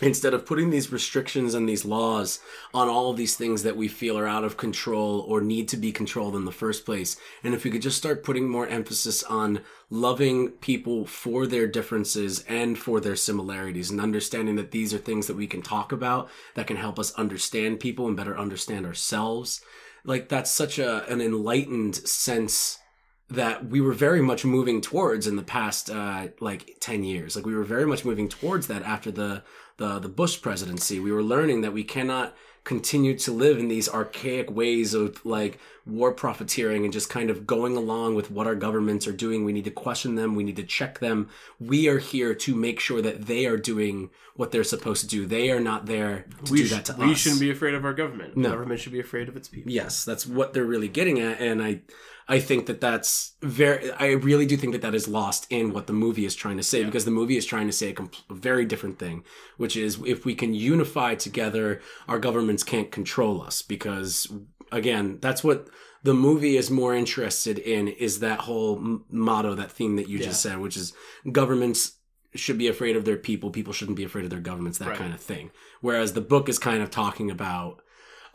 instead 0.00 0.34
of 0.34 0.46
putting 0.46 0.70
these 0.70 0.92
restrictions 0.92 1.54
and 1.54 1.68
these 1.68 1.84
laws 1.84 2.40
on 2.72 2.88
all 2.88 3.10
of 3.10 3.16
these 3.16 3.36
things 3.36 3.62
that 3.62 3.76
we 3.76 3.88
feel 3.88 4.18
are 4.18 4.26
out 4.26 4.44
of 4.44 4.56
control 4.56 5.20
or 5.28 5.40
need 5.40 5.68
to 5.68 5.76
be 5.76 5.90
controlled 5.90 6.36
in 6.36 6.44
the 6.44 6.52
first 6.52 6.84
place. 6.84 7.16
And 7.42 7.54
if 7.54 7.64
we 7.64 7.70
could 7.70 7.82
just 7.82 7.98
start 7.98 8.24
putting 8.24 8.48
more 8.48 8.66
emphasis 8.66 9.22
on 9.24 9.60
loving 9.90 10.50
people 10.50 11.06
for 11.06 11.46
their 11.46 11.66
differences 11.66 12.44
and 12.48 12.78
for 12.78 13.00
their 13.00 13.16
similarities 13.16 13.90
and 13.90 14.00
understanding 14.00 14.56
that 14.56 14.70
these 14.70 14.94
are 14.94 14.98
things 14.98 15.26
that 15.26 15.36
we 15.36 15.46
can 15.46 15.62
talk 15.62 15.92
about 15.92 16.28
that 16.54 16.66
can 16.66 16.76
help 16.76 16.98
us 16.98 17.12
understand 17.14 17.80
people 17.80 18.06
and 18.06 18.16
better 18.16 18.38
understand 18.38 18.86
ourselves. 18.86 19.60
Like 20.04 20.28
that's 20.28 20.50
such 20.50 20.78
a 20.78 21.06
an 21.10 21.20
enlightened 21.20 21.96
sense 21.96 22.78
that 23.30 23.66
we 23.66 23.80
were 23.80 23.92
very 23.92 24.22
much 24.22 24.44
moving 24.44 24.80
towards 24.80 25.26
in 25.26 25.36
the 25.36 25.42
past 25.42 25.90
uh, 25.90 26.28
like 26.40 26.76
10 26.80 27.04
years. 27.04 27.36
Like 27.36 27.44
we 27.44 27.54
were 27.54 27.64
very 27.64 27.84
much 27.84 28.04
moving 28.04 28.28
towards 28.28 28.68
that 28.68 28.82
after 28.82 29.10
the 29.10 29.42
the 29.78 29.98
the 29.98 30.08
Bush 30.08 30.40
presidency 30.42 31.00
we 31.00 31.10
were 31.10 31.22
learning 31.22 31.62
that 31.62 31.72
we 31.72 31.82
cannot 31.84 32.36
continue 32.64 33.16
to 33.16 33.32
live 33.32 33.58
in 33.58 33.68
these 33.68 33.88
archaic 33.88 34.50
ways 34.50 34.92
of 34.92 35.24
like 35.24 35.58
war 35.86 36.12
profiteering 36.12 36.84
and 36.84 36.92
just 36.92 37.08
kind 37.08 37.30
of 37.30 37.46
going 37.46 37.74
along 37.78 38.14
with 38.14 38.30
what 38.30 38.46
our 38.46 38.54
governments 38.54 39.06
are 39.06 39.12
doing. 39.12 39.42
We 39.42 39.54
need 39.54 39.64
to 39.64 39.70
question 39.70 40.16
them. 40.16 40.34
We 40.34 40.44
need 40.44 40.56
to 40.56 40.64
check 40.64 40.98
them. 40.98 41.30
We 41.58 41.88
are 41.88 41.96
here 41.98 42.34
to 42.34 42.54
make 42.54 42.78
sure 42.78 43.00
that 43.00 43.24
they 43.26 43.46
are 43.46 43.56
doing 43.56 44.10
what 44.36 44.50
they're 44.50 44.64
supposed 44.64 45.00
to 45.00 45.08
do. 45.08 45.24
They 45.24 45.50
are 45.50 45.60
not 45.60 45.86
there 45.86 46.26
to 46.44 46.52
we 46.52 46.58
do 46.58 46.66
sh- 46.66 46.70
that 46.72 46.84
to 46.86 46.96
we 46.98 47.12
us. 47.12 47.18
shouldn't 47.18 47.40
be 47.40 47.50
afraid 47.50 47.72
of 47.72 47.86
our 47.86 47.94
government. 47.94 48.36
No. 48.36 48.50
The 48.50 48.54
government 48.56 48.80
should 48.80 48.92
be 48.92 49.00
afraid 49.00 49.30
of 49.30 49.36
its 49.36 49.48
people. 49.48 49.72
Yes, 49.72 50.04
that's 50.04 50.26
what 50.26 50.52
they're 50.52 50.64
really 50.66 50.88
getting 50.88 51.20
at, 51.20 51.40
and 51.40 51.62
I, 51.62 51.80
I 52.30 52.40
think 52.40 52.66
that 52.66 52.80
that's 52.80 53.32
very. 53.40 53.90
I 53.92 54.10
really 54.10 54.44
do 54.44 54.56
think 54.56 54.72
that 54.72 54.82
that 54.82 54.94
is 54.94 55.08
lost 55.08 55.46
in 55.50 55.72
what 55.72 55.86
the 55.86 55.92
movie 55.94 56.26
is 56.26 56.34
trying 56.34 56.58
to 56.58 56.62
say 56.62 56.84
because 56.84 57.04
the 57.06 57.10
movie 57.10 57.36
is 57.38 57.46
trying 57.46 57.66
to 57.66 57.72
say 57.72 57.90
a, 57.90 57.94
compl- 57.94 58.22
a 58.30 58.34
very 58.34 58.64
different 58.66 58.98
thing, 58.98 59.24
which 59.56 59.76
is 59.76 59.98
if 60.06 60.24
we 60.26 60.34
can 60.34 60.52
unify 60.52 61.14
together, 61.14 61.80
our 62.06 62.18
governments 62.18 62.62
can't 62.62 62.90
control 62.90 63.40
us 63.40 63.62
because 63.62 64.30
again, 64.70 65.18
that's 65.22 65.42
what 65.42 65.68
the 66.02 66.12
movie 66.14 66.56
is 66.58 66.70
more 66.70 66.94
interested 66.94 67.58
in 67.58 67.88
is 67.88 68.20
that 68.20 68.40
whole 68.40 68.76
m- 68.76 69.04
motto, 69.10 69.54
that 69.54 69.72
theme 69.72 69.96
that 69.96 70.08
you 70.08 70.18
just 70.18 70.42
said, 70.42 70.58
which 70.58 70.76
is 70.76 70.92
governments 71.32 71.92
should 72.34 72.58
be 72.58 72.68
afraid 72.68 72.94
of 72.94 73.04
their 73.06 73.16
people, 73.16 73.50
people 73.50 73.72
shouldn't 73.72 73.96
be 73.96 74.04
afraid 74.04 74.24
of 74.24 74.30
their 74.30 74.38
governments, 74.40 74.78
that 74.78 74.88
Right. 74.88 74.98
kind 74.98 75.14
of 75.14 75.20
thing. 75.20 75.50
Whereas 75.80 76.12
the 76.12 76.20
book 76.20 76.48
is 76.48 76.58
kind 76.58 76.82
of 76.82 76.90
talking 76.90 77.30
about 77.30 77.80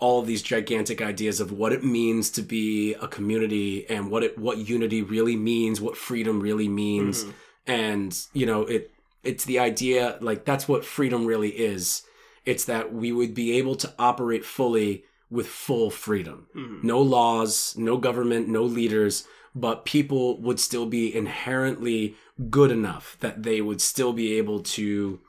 all 0.04 0.20
of 0.20 0.28
these 0.28 0.42
gigantic 0.56 1.00
ideas 1.02 1.38
of 1.40 1.50
what 1.60 1.72
it 1.72 1.84
means 2.00 2.30
to 2.38 2.42
be 2.42 2.94
a 2.96 3.08
community 3.18 3.72
and 3.90 4.02
what 4.12 4.22
it 4.28 4.34
what 4.38 4.58
unity 4.76 5.02
really 5.16 5.38
means, 5.38 5.80
what 5.80 5.96
freedom 6.10 6.36
really 6.42 6.68
means. 6.68 7.26
And, 7.66 8.12
you 8.40 8.46
know, 8.50 8.62
it 8.76 8.92
it's 9.24 9.46
the 9.46 9.60
idea 9.60 10.18
like 10.30 10.44
that's 10.50 10.68
what 10.68 10.84
freedom 10.98 11.22
really 11.26 11.52
is. 11.72 12.04
It's 12.52 12.66
that 12.66 12.86
we 13.02 13.10
would 13.14 13.34
be 13.34 13.48
able 13.60 13.76
to 13.84 13.94
operate 13.98 14.44
fully 14.58 14.92
with 15.30 15.48
full 15.48 15.90
freedom. 15.90 16.48
Mhm. 16.54 16.84
No 16.84 17.00
laws, 17.02 17.74
no 17.78 17.96
government, 18.08 18.50
no 18.50 18.64
leaders, 18.80 19.16
but 19.56 19.86
people 19.86 20.26
would 20.46 20.60
still 20.60 20.86
be 20.86 21.04
inherently 21.16 22.16
good 22.50 22.72
enough 22.72 23.06
that 23.22 23.44
they 23.44 23.62
would 23.62 23.82
still 23.92 24.12
be 24.12 24.28
able 24.40 24.60
to 24.78 25.20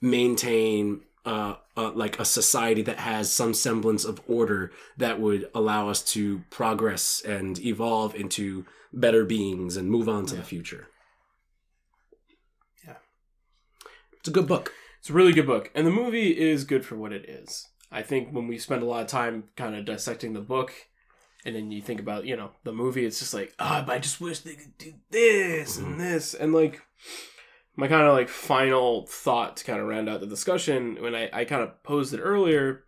maintain 0.00 1.00
uh, 1.24 1.54
uh, 1.78 1.92
like 1.92 2.18
a 2.18 2.24
society 2.24 2.82
that 2.82 2.98
has 2.98 3.30
some 3.30 3.54
semblance 3.54 4.04
of 4.04 4.20
order 4.26 4.72
that 4.96 5.20
would 5.20 5.48
allow 5.54 5.88
us 5.88 6.02
to 6.02 6.42
progress 6.50 7.22
and 7.24 7.60
evolve 7.60 8.16
into 8.16 8.66
better 8.92 9.24
beings 9.24 9.76
and 9.76 9.88
move 9.88 10.08
on 10.08 10.26
to 10.26 10.34
the 10.34 10.42
future. 10.42 10.88
Yeah. 12.84 12.96
It's 14.18 14.28
a 14.28 14.32
good 14.32 14.48
book. 14.48 14.72
It's 14.98 15.08
a 15.08 15.12
really 15.12 15.32
good 15.32 15.46
book, 15.46 15.70
and 15.72 15.86
the 15.86 15.92
movie 15.92 16.36
is 16.36 16.64
good 16.64 16.84
for 16.84 16.96
what 16.96 17.12
it 17.12 17.28
is. 17.28 17.68
I 17.92 18.02
think 18.02 18.30
when 18.32 18.48
we 18.48 18.58
spend 18.58 18.82
a 18.82 18.86
lot 18.86 19.02
of 19.02 19.06
time 19.06 19.44
kind 19.54 19.76
of 19.76 19.84
dissecting 19.84 20.32
the 20.32 20.40
book, 20.40 20.72
and 21.44 21.54
then 21.54 21.70
you 21.70 21.80
think 21.80 22.00
about 22.00 22.26
you 22.26 22.36
know 22.36 22.50
the 22.64 22.72
movie, 22.72 23.06
it's 23.06 23.20
just 23.20 23.32
like 23.32 23.54
ah, 23.60 23.84
but 23.86 23.92
I 23.94 23.98
just 24.00 24.20
wish 24.20 24.40
they 24.40 24.54
could 24.54 24.76
do 24.76 24.94
this 25.12 25.78
and 25.78 26.00
this, 26.00 26.34
and 26.34 26.52
like 26.52 26.82
my 27.78 27.86
kind 27.86 28.08
of 28.08 28.12
like 28.12 28.28
final 28.28 29.06
thought 29.06 29.56
to 29.56 29.64
kind 29.64 29.78
of 29.80 29.86
round 29.86 30.08
out 30.08 30.18
the 30.18 30.26
discussion 30.26 30.96
when 31.00 31.14
I 31.14 31.30
I 31.32 31.44
kind 31.44 31.62
of 31.62 31.80
posed 31.84 32.12
it 32.12 32.18
earlier. 32.18 32.84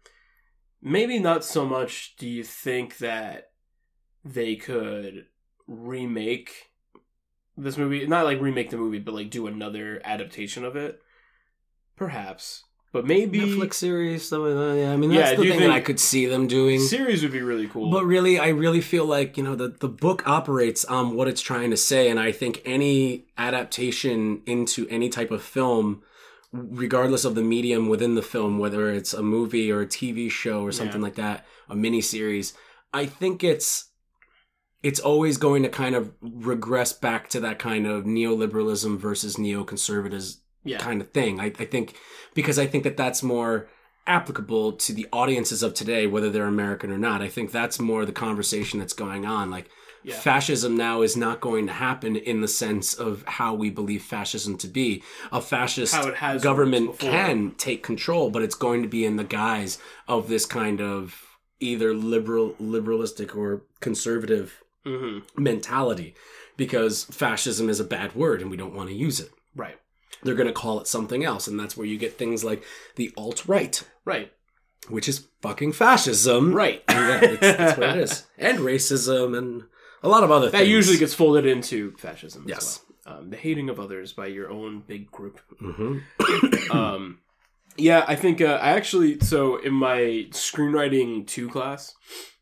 Maybe 0.82 1.20
not 1.20 1.45
so 1.45 1.64
much. 1.64 2.16
Do 2.18 2.28
you 2.28 2.43
think 2.43 2.99
that 2.99 3.53
they 4.24 4.57
could 4.57 5.26
remake 5.68 6.72
this 7.57 7.78
movie? 7.78 8.05
Not 8.09 8.24
like 8.24 8.41
remake 8.41 8.70
the 8.70 8.78
movie, 8.78 8.99
but 8.99 9.14
like 9.14 9.30
do 9.30 9.47
another 9.47 10.01
adaptation 10.05 10.64
of 10.64 10.74
it. 10.74 11.01
Perhaps, 11.95 12.64
but 12.93 13.07
maybe 13.07 13.41
Netflix 13.41 13.74
series, 13.74 14.26
stuff 14.26 14.41
like 14.41 14.55
that. 14.55 14.76
Yeah, 14.78 14.93
I 14.93 14.97
mean 14.97 15.11
that's 15.12 15.36
do 15.36 15.45
the 15.45 15.51
thing 15.51 15.61
that 15.61 15.70
I 15.70 15.80
could 15.80 16.01
see 16.01 16.26
them 16.26 16.47
doing. 16.49 16.80
series 16.80 17.22
would 17.22 17.32
be 17.32 17.43
really 17.43 17.68
cool. 17.68 17.91
But 17.91 18.05
really, 18.05 18.38
I 18.38 18.49
really 18.49 18.80
feel 18.80 19.05
like 19.07 19.36
you 19.36 19.43
know 19.45 19.55
the 19.55 19.68
the 19.68 19.88
book 19.88 20.26
operates 20.26 20.84
on 20.84 21.14
what 21.14 21.28
it's 21.28 21.41
trying 21.41 21.70
to 21.70 21.76
say, 21.76 22.09
and 22.11 22.18
I 22.18 22.32
think 22.32 22.62
any 22.64 23.26
adaptation 23.38 24.43
into 24.47 24.88
any 24.88 25.09
type 25.09 25.30
of 25.30 25.43
film, 25.43 26.03
regardless 26.53 27.24
of 27.24 27.34
the 27.34 27.43
medium 27.43 27.88
within 27.88 28.14
the 28.16 28.22
film, 28.22 28.59
whether 28.59 28.91
it's 28.91 29.14
a 29.14 29.22
movie 29.22 29.70
or 29.70 29.82
a 29.82 29.86
TV 29.86 30.30
show 30.30 30.62
or 30.62 30.72
something 30.72 31.01
Yeah. 31.01 31.05
like 31.07 31.14
that, 31.16 31.47
a 31.68 31.74
miniseries, 31.76 32.55
I 32.93 33.07
think 33.07 33.45
it's 33.45 33.86
it's 34.82 34.99
always 34.99 35.36
going 35.36 35.62
to 35.62 35.68
kind 35.68 35.95
of 35.95 36.11
regress 36.22 36.93
back 36.93 37.28
to 37.28 37.38
that 37.41 37.59
kind 37.59 37.86
of 37.86 38.05
neoliberalism 38.05 38.99
versus 38.99 39.36
neoconservatism 39.36 40.38
yeah, 40.65 40.79
kind 40.79 41.01
of 41.01 41.11
thing. 41.11 41.41
I, 41.41 41.47
I 41.47 41.65
think 41.65 41.97
because 42.35 42.59
I 42.59 42.67
think 42.67 42.85
that 42.85 42.97
that's 42.97 43.23
more 43.23 43.69
applicable 44.07 44.73
to 44.73 44.93
the 44.93 45.07
audiences 45.13 45.63
of 45.63 45.75
today, 45.75 46.07
whether 46.07 46.31
they're 46.31 46.47
American 46.47 46.91
or 46.91 46.99
not. 46.99 47.23
I 47.23 47.29
think 47.29 47.53
that's 47.53 47.79
more 47.79 48.05
the 48.05 48.13
conversation 48.13 48.79
that's 48.79 48.93
going 48.95 49.25
on. 49.27 49.51
Like 49.51 49.69
Yeah. 50.03 50.15
fascism 50.15 50.77
now 50.77 51.03
is 51.03 51.17
not 51.17 51.41
going 51.41 51.67
to 51.67 51.73
happen 51.75 52.17
in 52.17 52.41
the 52.41 52.49
sense 52.49 52.95
of 52.95 53.23
how 53.27 53.55
we 53.55 53.71
believe 53.71 54.03
fascism 54.03 54.57
to 54.59 54.67
be. 54.69 55.03
A 55.31 55.41
fascist 55.41 55.95
How 55.95 56.09
it 56.09 56.17
has 56.17 56.43
government 56.43 56.99
can 56.99 57.53
take 57.53 57.83
control, 57.83 58.31
but 58.31 58.43
it's 58.43 58.55
going 58.55 58.83
to 58.83 58.89
be 58.89 59.05
in 59.05 59.17
the 59.17 59.25
guise 59.25 59.79
of 60.09 60.29
this 60.29 60.47
kind 60.47 60.81
of 60.81 61.23
either 61.61 61.93
liberal 61.95 62.55
liberalistic 62.61 63.37
or 63.37 63.63
conservative 63.81 64.63
hmm 64.85 65.19
mentality 65.37 66.15
because 66.57 67.05
fascism 67.05 67.69
is 67.69 67.81
a 67.81 67.85
bad 67.85 68.15
word 68.15 68.41
and 68.41 68.51
we 68.51 68.57
don't 68.57 68.75
want 68.75 68.89
to 68.89 68.95
use 68.95 69.21
it 69.21 69.31
right, 69.55 69.79
they're 70.23 70.35
going 70.35 70.47
to 70.47 70.53
call 70.53 70.81
it 70.81 70.87
something 70.87 71.25
else 71.25 71.47
and 71.47 71.59
that's 71.59 71.77
where 71.77 71.87
you 71.87 71.99
get 71.99 72.18
things 72.18 72.45
like 72.45 72.62
the 72.97 73.12
alt-right 73.16 73.85
right, 74.05 74.33
which 74.89 75.09
is 75.09 75.27
fucking 75.43 75.73
fascism 75.73 76.53
right. 76.55 76.83
yeah 76.89 77.21
it's, 77.23 77.41
that's 77.41 77.79
what 77.79 77.91
it 77.91 77.99
is 78.05 78.27
and 78.39 78.59
racism 78.59 79.37
and 79.37 79.64
a 80.03 80.09
lot 80.09 80.25
of 80.25 80.31
other 80.31 80.47
That 80.47 80.53
things 80.53 80.68
That 80.68 80.71
usually 80.71 80.99
gets 80.99 81.14
folded 81.14 81.47
into 81.47 81.97
fascism. 81.97 82.45
Yes. 82.47 82.59
As 82.59 82.81
well. 83.07 83.18
Um, 83.18 83.31
the 83.31 83.37
hating 83.37 83.68
of 83.68 83.81
others 83.81 84.12
by 84.12 84.27
your 84.27 84.51
own 84.51 84.81
big 84.87 85.11
group. 85.11 85.41
hmm 85.59 85.99
um, 86.71 87.18
yeah, 87.77 88.05
I 88.07 88.14
think 88.14 88.41
uh, 88.41 88.59
I 88.61 88.71
actually 88.71 89.21
so 89.21 89.57
in 89.57 89.73
my 89.73 90.27
screenwriting 90.31 91.27
two 91.27 91.49
class, 91.49 91.95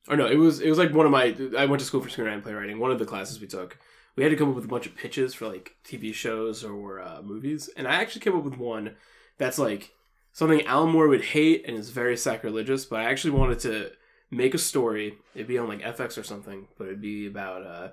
or 0.08 0.16
no, 0.16 0.26
it 0.26 0.36
was 0.36 0.60
it 0.60 0.68
was 0.68 0.78
like 0.78 0.92
one 0.92 1.06
of 1.06 1.12
my 1.12 1.36
I 1.56 1.66
went 1.66 1.80
to 1.80 1.86
school 1.86 2.00
for 2.00 2.08
screenwriting 2.08 2.34
and 2.34 2.42
playwriting. 2.42 2.78
One 2.78 2.90
of 2.90 2.98
the 2.98 3.06
classes 3.06 3.40
we 3.40 3.46
took, 3.46 3.78
we 4.18 4.24
had 4.24 4.30
to 4.30 4.36
come 4.36 4.48
up 4.48 4.56
with 4.56 4.64
a 4.64 4.68
bunch 4.68 4.84
of 4.84 4.96
pitches 4.96 5.32
for 5.32 5.46
like 5.46 5.76
TV 5.84 6.12
shows 6.12 6.64
or 6.64 7.00
uh, 7.00 7.22
movies, 7.22 7.70
and 7.76 7.86
I 7.86 7.94
actually 7.94 8.22
came 8.22 8.36
up 8.36 8.42
with 8.42 8.56
one 8.56 8.96
that's 9.38 9.60
like 9.60 9.92
something 10.32 10.66
Alan 10.66 10.90
Moore 10.90 11.06
would 11.06 11.22
hate 11.22 11.64
and 11.68 11.76
is 11.76 11.90
very 11.90 12.16
sacrilegious. 12.16 12.84
But 12.84 12.98
I 12.98 13.04
actually 13.04 13.30
wanted 13.30 13.60
to 13.60 13.92
make 14.28 14.54
a 14.54 14.58
story. 14.58 15.14
It'd 15.36 15.46
be 15.46 15.56
on 15.56 15.68
like 15.68 15.82
FX 15.82 16.18
or 16.18 16.24
something, 16.24 16.66
but 16.76 16.88
it'd 16.88 17.00
be 17.00 17.28
about 17.28 17.64
uh, 17.64 17.88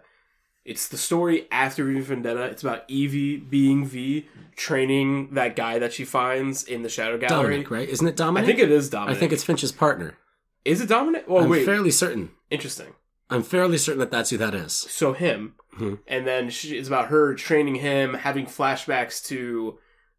it's 0.66 0.88
the 0.88 0.98
story 0.98 1.48
after 1.52 1.84
V 1.84 2.00
Vendetta. 2.00 2.46
It's 2.46 2.64
about 2.64 2.86
Evie 2.88 3.38
being 3.38 3.86
V, 3.86 4.28
training 4.56 5.36
that 5.36 5.56
guy 5.56 5.78
that 5.78 5.94
she 5.94 6.06
finds 6.06 6.64
in 6.64 6.82
the 6.82 6.90
Shadow 6.90 7.20
Gallery. 7.20 7.58
dominic 7.58 7.70
right 7.70 7.88
isn't 7.88 8.08
it 8.08 8.16
Dominic? 8.16 8.46
I 8.46 8.48
think 8.48 8.60
it 8.60 8.72
is 8.72 8.90
Dominic. 8.90 9.16
I 9.16 9.20
think 9.20 9.32
it's 9.32 9.44
finch's 9.44 9.72
partner 9.72 10.18
is 10.66 10.82
it 10.82 10.90
Dominic? 10.90 11.26
Well, 11.28 11.44
i'm 11.44 11.50
wait, 11.50 11.66
fairly 11.66 11.92
certain 11.92 12.32
interesting. 12.50 12.96
I'm 13.30 13.44
fairly 13.44 13.78
certain 13.78 14.00
that 14.00 14.12
that's 14.12 14.30
who 14.30 14.38
that 14.38 14.54
is 14.56 14.74
So 14.74 15.14
him, 15.14 15.56
Mhm. 15.78 16.00
and 16.08 16.26
then 16.28 16.50
she, 16.50 16.78
it's 16.78 16.88
about 16.88 17.08
her 17.10 17.34
training 17.36 17.76
him, 17.76 18.14
having 18.14 18.46
flashbacks 18.46 19.26
to 19.28 19.78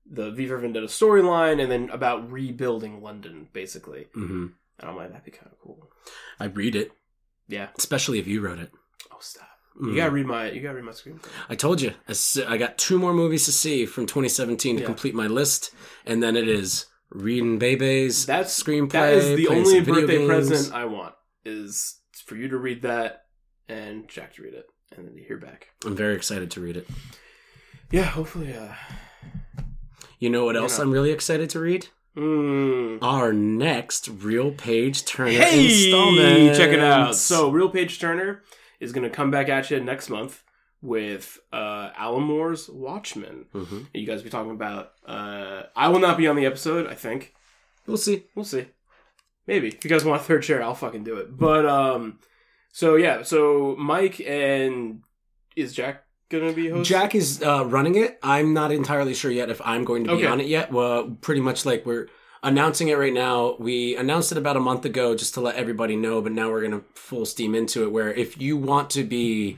the 0.09 0.31
V 0.31 0.47
for 0.47 0.59
Vendetta 0.59 0.87
storyline, 0.87 1.61
and 1.63 1.71
then 1.73 1.89
about 1.91 2.31
rebuilding 2.31 3.03
London, 3.03 3.49
basically. 3.53 4.07
hmm 4.15 4.49
And 4.79 4.91
I'm 4.91 4.97
like, 4.97 5.09
that'd 5.11 5.25
be 5.25 5.31
kind 5.31 5.51
of 5.51 5.59
cool. 5.61 5.91
i 6.39 6.45
read 6.47 6.77
it 6.77 6.93
Yeah. 7.49 7.69
especially 7.79 8.19
if 8.19 8.27
you 8.27 8.41
wrote 8.41 8.59
it 8.59 8.71
Oh, 9.11 9.17
stop. 9.21 9.49
Mm. 9.81 9.91
You 9.91 9.97
gotta 9.97 10.11
read 10.11 10.27
my. 10.27 10.51
You 10.51 10.61
gotta 10.63 10.75
read 10.77 10.85
my 10.85 10.93
screenplay. 10.93 11.29
I 11.49 11.55
told 11.55 11.81
you, 11.83 11.93
I 12.47 12.57
got 12.57 12.77
two 12.79 12.99
more 12.99 13.13
movies 13.15 13.45
to 13.47 13.53
see 13.53 13.85
from 13.87 14.07
2017 14.07 14.77
to 14.77 14.81
Yeah. 14.83 14.87
complete 14.87 15.15
my 15.15 15.27
list, 15.27 15.71
and 16.07 16.23
then 16.23 16.35
it 16.37 16.49
is 16.49 16.87
reading 17.11 17.59
babies. 17.59 18.25
That's 18.27 18.53
screenplay. 18.63 18.91
That 18.93 19.13
is 19.15 19.37
the 19.37 19.49
only 19.49 19.81
birthday 19.81 20.19
games. 20.19 20.27
present 20.29 20.75
I 20.75 20.85
want 20.87 21.15
is 21.45 21.96
for 22.27 22.37
you 22.37 22.49
to 22.49 22.57
read 22.59 22.83
that 22.83 23.24
and 23.68 24.07
Jack 24.09 24.35
to 24.35 24.43
read 24.43 24.55
it, 24.55 24.66
and 24.95 25.07
then 25.09 25.14
to 25.16 25.22
hear 25.22 25.39
back. 25.39 25.68
I'm 25.85 25.97
very 25.97 26.14
excited 26.14 26.51
to 26.53 26.61
read 26.61 26.77
it. 26.77 26.87
Yeah, 27.91 28.03
hopefully. 28.05 28.55
Uh, 28.55 28.74
You 30.18 30.31
know 30.31 30.45
what 30.45 30.57
else 30.57 30.79
know. 30.79 30.85
I'm 30.85 30.91
really 30.93 31.11
excited 31.11 31.51
to 31.51 31.61
read? 31.61 31.89
mm. 32.16 32.99
Our 33.03 33.33
next 33.33 34.09
Real 34.09 34.51
Page 34.53 35.05
Turner 35.05 35.31
Hey, 35.33 35.64
installment. 35.66 36.57
check 36.57 36.70
it 36.70 36.81
out. 36.81 37.14
So, 37.16 37.51
Real 37.51 37.68
Page 37.68 37.99
Turner 38.01 38.43
is 38.81 38.93
going 38.93 39.05
to 39.05 39.14
come 39.14 39.31
back 39.31 39.49
at 39.49 39.70
you 39.70 39.81
next 39.81 40.09
month 40.09 40.43
with 40.83 41.39
uh, 41.53 41.91
Alan 41.97 42.22
Moore's 42.22 42.68
Watchmen. 42.68 43.47
Mhm. 43.55 43.87
You 43.93 44.07
guys 44.07 44.18
will 44.18 44.24
be 44.24 44.31
talking 44.31 44.53
about. 44.53 44.93
Uh, 45.07 45.64
I 45.74 45.89
will 45.89 45.99
not 46.01 46.16
be 46.16 46.27
on 46.29 46.37
the 46.37 46.47
episode. 46.47 46.87
I 46.87 46.95
think 46.95 47.35
we'll 47.87 47.97
see. 47.97 48.24
we'll 48.35 48.45
see. 48.45 48.66
Maybe 49.47 49.69
if 49.69 49.85
you 49.85 49.91
guys 49.91 50.05
want 50.05 50.21
a 50.21 50.25
third 50.25 50.43
chair, 50.43 50.63
I'll 50.63 50.75
fucking 50.75 51.05
do 51.05 51.17
it. 51.17 51.37
But 51.37 51.67
um, 51.67 52.19
so 52.73 52.97
yeah, 52.97 53.23
so 53.23 53.77
Mike 53.79 54.21
and 54.21 55.03
is 55.55 55.73
Jack 55.73 56.05
gonna 56.29 56.53
be 56.53 56.69
host? 56.69 56.89
Jack 56.89 57.15
is 57.15 57.43
uh, 57.43 57.65
running 57.67 57.95
it. 57.95 58.19
I'm 58.23 58.53
not 58.55 58.73
entirely 58.73 59.15
sure 59.15 59.31
yet 59.31 59.49
if 59.51 59.61
I'm 59.65 59.85
going 59.85 60.05
to 60.05 60.11
be 60.11 60.17
Okay. 60.25 60.27
on 60.27 60.41
it 60.41 60.47
yet. 60.47 60.73
Well, 60.73 61.17
pretty 61.21 61.41
much 61.41 61.65
like 61.65 61.87
we're. 61.87 62.09
announcing 62.43 62.89
it 62.89 62.99
right 62.99 63.13
now. 63.15 63.57
We 63.59 63.97
announced 63.97 64.31
it 64.31 64.39
about 64.39 64.57
a 64.57 64.61
month 64.61 64.85
ago 64.85 65.17
just 65.17 65.35
to 65.35 65.41
let 65.41 65.57
everybody 65.57 65.97
know, 65.97 66.21
but 66.23 66.31
now 66.33 66.51
we're 66.51 66.61
to 66.69 66.85
full 66.95 67.25
steam 67.27 67.55
into 67.57 67.83
it. 67.85 67.91
Where 67.91 68.13
if 68.13 68.41
you 68.41 68.57
want 68.57 68.91
to 68.91 69.03
be 69.03 69.57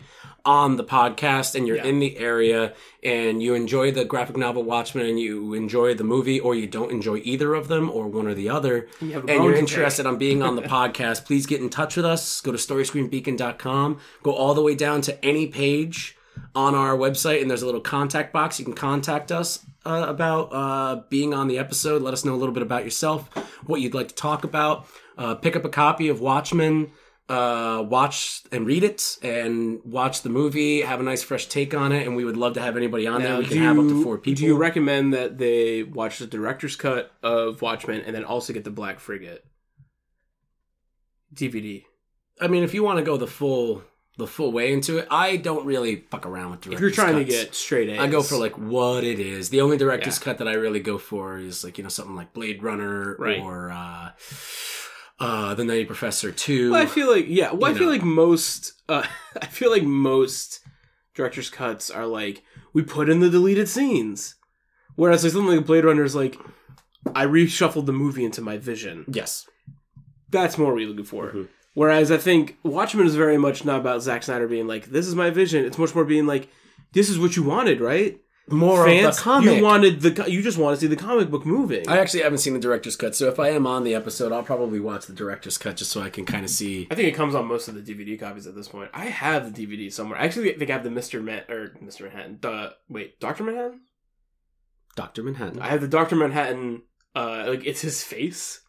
on 0.49 0.77
the 0.77 0.85
podcast 0.85 1.55
and 1.55 1.67
you're 1.67 1.77
Yeah. 1.77 1.85
in 1.91 1.99
the 1.99 2.17
area 2.17 2.73
and 3.03 3.43
you 3.43 3.53
enjoy 3.55 3.91
the 3.93 4.05
graphic 4.07 4.37
novel 4.39 4.63
Watchmen 4.63 5.05
and 5.05 5.21
you 5.21 5.53
enjoy 5.53 5.93
the 5.95 6.05
movie 6.05 6.41
or 6.41 6.55
you 6.55 6.67
don't 6.67 6.91
enjoy 6.91 7.21
either 7.23 7.55
of 7.55 7.69
them 7.69 7.91
or 7.91 8.09
one 8.09 8.27
or 8.27 8.33
the 8.33 8.49
other 8.49 8.89
You 9.01 9.19
and 9.29 9.45
you're 9.45 9.55
interested 9.55 10.07
on 10.07 10.17
being 10.17 10.43
on 10.43 10.57
the 10.57 10.63
podcast, 10.79 11.27
please 11.27 11.45
get 11.47 11.61
in 11.61 11.69
touch 11.69 11.97
with 11.97 12.07
us. 12.07 12.41
Go 12.41 12.51
to 12.53 12.57
storyscreenbeacon.com. 12.59 13.99
Go 14.23 14.33
all 14.33 14.55
the 14.55 14.63
way 14.63 14.75
down 14.75 15.01
to 15.03 15.25
any 15.25 15.47
page 15.49 16.17
on 16.55 16.75
our 16.75 16.97
website 16.97 17.41
and 17.43 17.51
there's 17.51 17.63
a 17.63 17.67
little 17.67 17.81
contact 17.81 18.33
box. 18.33 18.59
You 18.59 18.65
can 18.65 18.75
contact 18.75 19.31
us 19.31 19.61
uh, 19.85 20.07
about 20.09 20.45
uh, 20.53 21.03
being 21.11 21.35
on 21.35 21.49
the 21.49 21.59
episode. 21.59 22.01
Let 22.03 22.15
us 22.15 22.25
know 22.25 22.35
a 22.35 22.37
little 22.43 22.55
bit 22.55 22.63
about 22.63 22.85
yourself, 22.85 23.29
what 23.67 23.81
you'd 23.81 23.95
like 23.95 24.09
to 24.09 24.15
talk 24.15 24.45
about. 24.45 24.87
Uh, 25.17 25.35
pick 25.35 25.57
up 25.57 25.65
a 25.65 25.69
copy 25.69 26.09
of 26.09 26.21
Watchmen. 26.21 26.91
Uh, 27.29 27.83
watch 27.87 28.41
and 28.51 28.67
read 28.67 28.83
it, 28.83 29.19
and 29.23 29.81
watch 29.85 30.23
the 30.23 30.31
movie. 30.31 30.81
Have 30.81 30.99
a 30.99 31.03
nice 31.03 31.23
fresh 31.23 31.45
take 31.47 31.75
on 31.75 31.93
it, 31.93 32.07
and 32.07 32.17
we 32.17 32.25
would 32.25 32.39
love 32.39 32.55
to 32.55 32.61
have 32.63 32.75
anybody 32.77 33.07
on 33.07 33.23
there. 33.23 33.37
We 33.37 33.45
can 33.45 33.59
have 33.59 33.79
up 33.79 33.87
to 33.89 34.03
four 34.03 34.17
people. 34.17 34.39
Do 34.39 34.47
you 34.47 34.57
recommend 34.57 35.13
that 35.13 35.37
they 35.37 35.83
watch 35.83 36.19
the 36.21 36.27
director's 36.27 36.75
cut 36.75 37.13
of 37.23 37.61
Watchmen 37.61 38.01
and 38.07 38.17
then 38.17 38.25
also 38.25 38.55
get 38.55 38.65
the 38.65 38.71
Black 38.71 38.99
Freighter 38.99 39.41
DVD? 41.35 41.85
I 42.41 42.47
mean, 42.49 42.63
if 42.63 42.73
you 42.73 42.83
want 42.83 42.99
to 42.99 43.05
go 43.05 43.17
the 43.17 43.27
full 43.27 43.83
the 44.17 44.27
full 44.27 44.51
way 44.51 44.73
into 44.73 44.99
it, 44.99 45.07
I 45.11 45.37
don't 45.37 45.65
really 45.65 45.97
fuck 46.11 46.27
around 46.27 46.51
with 46.51 46.67
If 46.73 46.81
you're 46.81 46.91
trying 46.91 47.15
cuts. 47.15 47.27
to 47.27 47.31
get 47.45 47.55
straight 47.55 47.89
A's, 47.89 48.01
I 48.01 48.09
go 48.09 48.21
for 48.23 48.37
like 48.37 48.59
what 48.59 49.05
it 49.05 49.21
is. 49.21 49.51
The 49.51 49.61
only 49.61 49.77
director's 49.77 50.19
Yeah. 50.19 50.25
cut 50.25 50.39
that 50.39 50.49
I 50.49 50.55
really 50.55 50.81
go 50.81 50.99
for 50.99 51.39
is 51.39 51.63
like 51.63 51.79
you 51.79 51.85
know 51.85 51.91
something 51.91 52.17
like 52.17 52.33
Blade 52.33 52.63
Runner 52.63 53.17
Right. 53.19 53.39
or 53.41 53.71
uh, 53.71 54.11
uh, 55.21 55.55
the 55.55 55.65
Nutty 55.65 55.85
Professor 55.85 56.31
Two. 56.33 56.73
Well, 56.73 56.83
I 56.83 56.87
feel 56.87 57.11
like 57.11 57.27
yeah. 57.29 57.53
Well, 57.53 57.71
I 57.71 57.73
You 57.75 57.79
feel 57.81 57.89
like 57.89 58.03
most. 58.05 58.73
Uh, 58.89 59.05
I 59.43 59.47
feel 59.47 59.71
like 59.71 59.83
most 59.83 60.61
director's 61.15 61.51
cuts 61.51 61.91
are 61.91 62.07
like 62.07 62.43
we 62.73 62.83
put 62.83 63.09
in 63.09 63.21
the 63.21 63.31
deleted 63.31 63.69
scenes, 63.69 64.37
whereas 64.97 65.25
like 65.25 65.33
something 65.33 65.57
like 65.57 65.67
Blade 65.67 65.85
Runner 65.85 66.05
is 66.05 66.15
like 66.15 66.39
I 67.15 67.25
reshuffled 67.27 67.87
the 67.87 67.93
movie 67.93 68.25
into 68.25 68.41
my 68.41 68.57
vision. 68.59 69.05
yes, 69.09 69.47
That's 70.31 70.59
more 70.59 70.73
what 70.73 70.81
you're 70.81 70.91
looking 70.91 71.05
for. 71.05 71.31
Mhm. 71.33 71.49
Whereas 71.75 72.11
I 72.11 72.17
think 72.17 72.59
Watchmen 72.65 73.07
is 73.07 73.15
very 73.15 73.39
much 73.39 73.65
not 73.65 73.81
about 73.81 74.03
Zack 74.03 74.23
Snyder 74.25 74.49
being 74.49 74.67
like 74.67 74.87
this 74.87 75.07
is 75.07 75.15
my 75.15 75.31
vision. 75.31 75.65
It's 75.65 75.79
much 75.79 75.95
more 75.95 76.05
being 76.05 76.27
like 76.27 76.49
this 76.93 77.09
is 77.09 77.19
what 77.19 77.37
you 77.37 77.43
wanted, 77.43 77.81
right? 77.81 78.21
More 78.51 78.87
Fans, 78.87 79.07
of 79.07 79.15
the 79.17 79.21
comic. 79.21 79.57
you 79.57 79.63
wanted 79.63 80.01
the 80.01 80.31
you 80.31 80.43
just 80.43 80.59
want 80.59 80.77
to 80.77 80.81
see 80.81 80.87
the 80.87 80.97
comic 80.97 81.31
book 81.31 81.45
moving. 81.45 81.89
I 81.89 81.99
actually 81.99 82.23
haven't 82.23 82.39
seen 82.39 82.55
the 82.55 82.61
director's 82.61 82.97
cut, 82.97 83.15
so 83.15 83.29
if 83.29 83.39
I 83.39 83.51
am 83.51 83.67
on 83.67 83.85
the 83.85 83.95
episode, 83.95 84.33
I'll 84.33 84.43
probably 84.43 84.81
watch 84.81 85.07
the 85.07 85.13
director's 85.13 85.59
cut 85.59 85.77
just 85.77 85.91
so 85.91 86.01
I 86.01 86.11
can 86.11 86.25
kind 86.25 86.45
of 86.45 86.51
see. 86.51 86.87
I 86.91 86.95
think 86.95 87.09
it 87.09 87.15
comes 87.15 87.35
on 87.35 87.47
most 87.47 87.69
of 87.69 87.75
the 87.75 87.83
DVD 87.83 88.19
copies 88.19 88.47
at 88.47 88.55
this 88.55 88.69
point. 88.69 88.91
I 88.95 89.07
have 89.07 89.55
the 89.55 89.67
DVD 89.67 89.93
somewhere. 89.93 90.19
I 90.19 90.25
actually 90.25 90.53
think 90.53 90.71
I 90.71 90.75
have 90.75 90.85
the 90.85 90.91
Mister 90.91 91.21
Man 91.21 91.43
or 91.49 91.73
Mister 91.81 92.05
Manhattan. 92.05 92.39
The 92.41 92.75
wait, 92.89 93.21
Doctor 93.21 93.45
Manhattan. 93.45 93.81
Doctor 94.97 95.23
Manhattan. 95.23 95.61
I 95.61 95.69
have 95.69 95.81
the 95.81 95.89
Doctor 95.89 96.17
Manhattan. 96.17 96.83
Uh, 97.15 97.45
like 97.49 97.67
it's 97.67 97.81
his 97.81 98.03
face. 98.03 98.61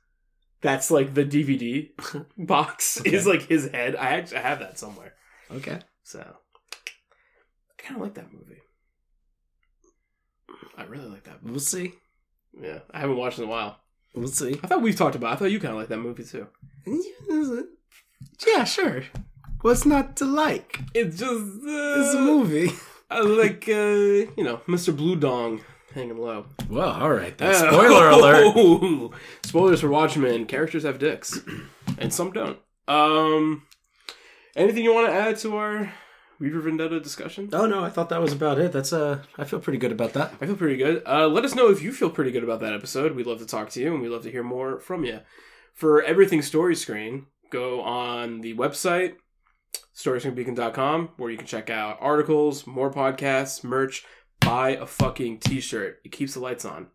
That's 0.62 0.92
like 0.92 1.14
the 1.14 1.26
DVD 1.26 1.90
box 2.38 3.02
is 3.06 3.26
like 3.26 3.44
his 3.48 3.70
head. 3.72 3.96
I 3.96 4.10
actually 4.12 4.38
I 4.38 4.42
have 4.42 4.60
that 4.60 4.78
somewhere. 4.78 5.14
Okay. 5.52 5.80
So 6.04 6.20
I 6.20 7.82
kind 7.82 7.96
of 7.96 8.02
like 8.02 8.16
that 8.16 8.34
movie. 8.34 8.62
I 10.78 10.84
really 10.84 11.08
like 11.08 11.24
that 11.26 11.42
movie. 11.44 11.52
We'll 11.52 11.60
see. 11.60 11.94
Yeah, 12.60 12.80
I 12.92 13.00
haven't 13.00 13.18
watched 13.18 13.38
in 13.40 13.46
a 13.46 13.48
while. 13.48 13.78
We'll 14.16 14.28
see. 14.28 14.60
I 14.64 14.68
thought 14.68 14.82
we've 14.82 14.96
talked 14.96 15.16
about. 15.16 15.34
I 15.34 15.36
thought 15.36 15.52
you 15.52 15.60
kind 15.60 15.74
of 15.74 15.80
like 15.80 15.90
that 15.90 15.98
movie 15.98 16.24
too. 16.24 16.48
Yeah, 18.46 18.64
sure. 18.64 19.04
What's 19.62 19.86
not 19.86 20.16
to 20.18 20.26
like? 20.26 20.80
It's 20.94 21.18
just 21.20 21.32
uh, 21.32 22.00
It's 22.00 22.14
a 22.16 22.22
movie. 22.22 22.72
I 23.12 23.22
like 23.22 23.68
uh, 23.68 24.32
you 24.38 24.44
know 24.44 24.62
Mr. 24.68 24.96
Blue 24.96 25.16
Dong 25.16 25.62
hanging 25.94 26.18
low. 26.18 26.46
Well, 26.70 26.90
all 26.90 27.12
right. 27.12 27.38
Then. 27.38 27.54
Spoiler 27.72 28.10
alert. 28.10 29.12
Spoilers 29.44 29.82
for 29.82 29.90
Watchmen. 29.90 30.46
Characters 30.46 30.84
have 30.84 31.00
dicks, 31.00 31.40
and 31.98 32.14
some 32.14 32.32
don't. 32.32 32.58
Um, 32.88 33.64
anything 34.56 34.84
you 34.84 34.94
want 34.94 35.08
to 35.08 35.14
add 35.14 35.38
to 35.40 35.58
our 35.58 35.92
V 36.40 36.50
for 36.50 36.60
Vendetta 36.60 37.00
discussion? 37.00 37.50
Oh 37.52 37.66
no, 37.66 37.84
I 37.84 37.90
thought 37.90 38.10
that 38.10 38.22
was 38.22 38.34
about 38.34 38.60
it. 38.60 38.72
That's 38.72 38.94
uh, 38.94 39.24
I 39.38 39.44
feel 39.44 39.60
pretty 39.60 39.80
good 39.80 39.92
about 39.92 40.14
that. 40.14 40.34
I 40.40 40.46
feel 40.46 40.56
pretty 40.56 40.78
good. 40.78 41.04
Uh, 41.06 41.28
let 41.28 41.46
us 41.46 41.56
know 41.56 41.70
if 41.70 41.82
you 41.82 41.92
feel 41.92 42.10
pretty 42.10 42.32
good 42.32 42.44
about 42.44 42.62
that 42.62 42.74
episode. 42.74 43.16
We'd 43.16 43.28
love 43.28 43.40
to 43.40 43.46
talk 43.46 43.70
to 43.72 43.82
you, 43.82 43.94
and 43.94 44.02
we'd 44.02 44.10
love 44.10 44.24
to 44.24 44.32
hear 44.32 44.44
more 44.44 44.80
from 44.80 45.04
you. 45.04 45.20
For 45.74 46.02
everything 46.02 46.42
Story 46.42 46.76
Screen, 46.76 47.26
go 47.52 47.82
on 47.82 48.42
the 48.42 48.56
website 48.56 49.16
storyscreenbeacon.com 50.00 51.10
where 51.18 51.30
you 51.30 51.38
can 51.38 51.48
check 51.48 51.70
out 51.70 51.98
articles, 52.00 52.66
more 52.66 52.92
podcasts, 52.92 53.64
merch. 53.64 54.06
Buy 54.40 54.70
a 54.70 54.86
fucking 54.86 55.40
t-shirt. 55.40 56.00
It 56.06 56.14
keeps 56.14 56.34
the 56.34 56.40
lights 56.40 56.64
on. 56.64 56.88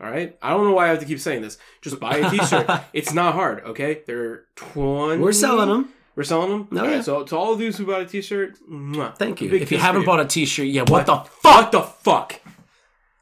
All 0.00 0.10
right. 0.10 0.38
I 0.40 0.50
don't 0.50 0.64
know 0.64 0.72
why 0.72 0.86
I 0.86 0.88
have 0.88 1.00
to 1.00 1.04
keep 1.04 1.20
saying 1.20 1.42
this. 1.42 1.58
Just 1.82 2.00
buy 2.00 2.16
a 2.16 2.30
t-shirt. 2.30 2.70
it's 2.94 3.12
not 3.12 3.34
hard. 3.34 3.62
Okay. 3.64 4.02
They're 4.06 4.44
twenty. 4.56 5.22
We're 5.22 5.32
selling 5.32 5.68
them. 5.68 5.92
We're 6.16 6.24
selling 6.24 6.50
them. 6.50 6.68
No, 6.70 6.80
All 6.80 6.86
right, 6.86 6.96
yeah. 6.96 7.02
So 7.02 7.22
to 7.24 7.36
all 7.36 7.52
of 7.52 7.60
you 7.60 7.72
who 7.72 7.86
bought 7.86 8.02
a 8.02 8.06
t-shirt, 8.06 8.58
mwah, 8.70 9.16
Thank 9.16 9.40
you. 9.40 9.52
If 9.54 9.70
you 9.72 9.78
haven't 9.78 10.02
for 10.02 10.06
bought 10.06 10.20
a 10.20 10.24
T-shirt 10.26 10.66
yet, 10.66 10.90
What 10.90 11.06
what, 11.06 11.24
the 11.24 11.30
fuck? 11.30 11.54
What 11.54 11.72
the 11.72 11.80
fuck? 11.82 12.40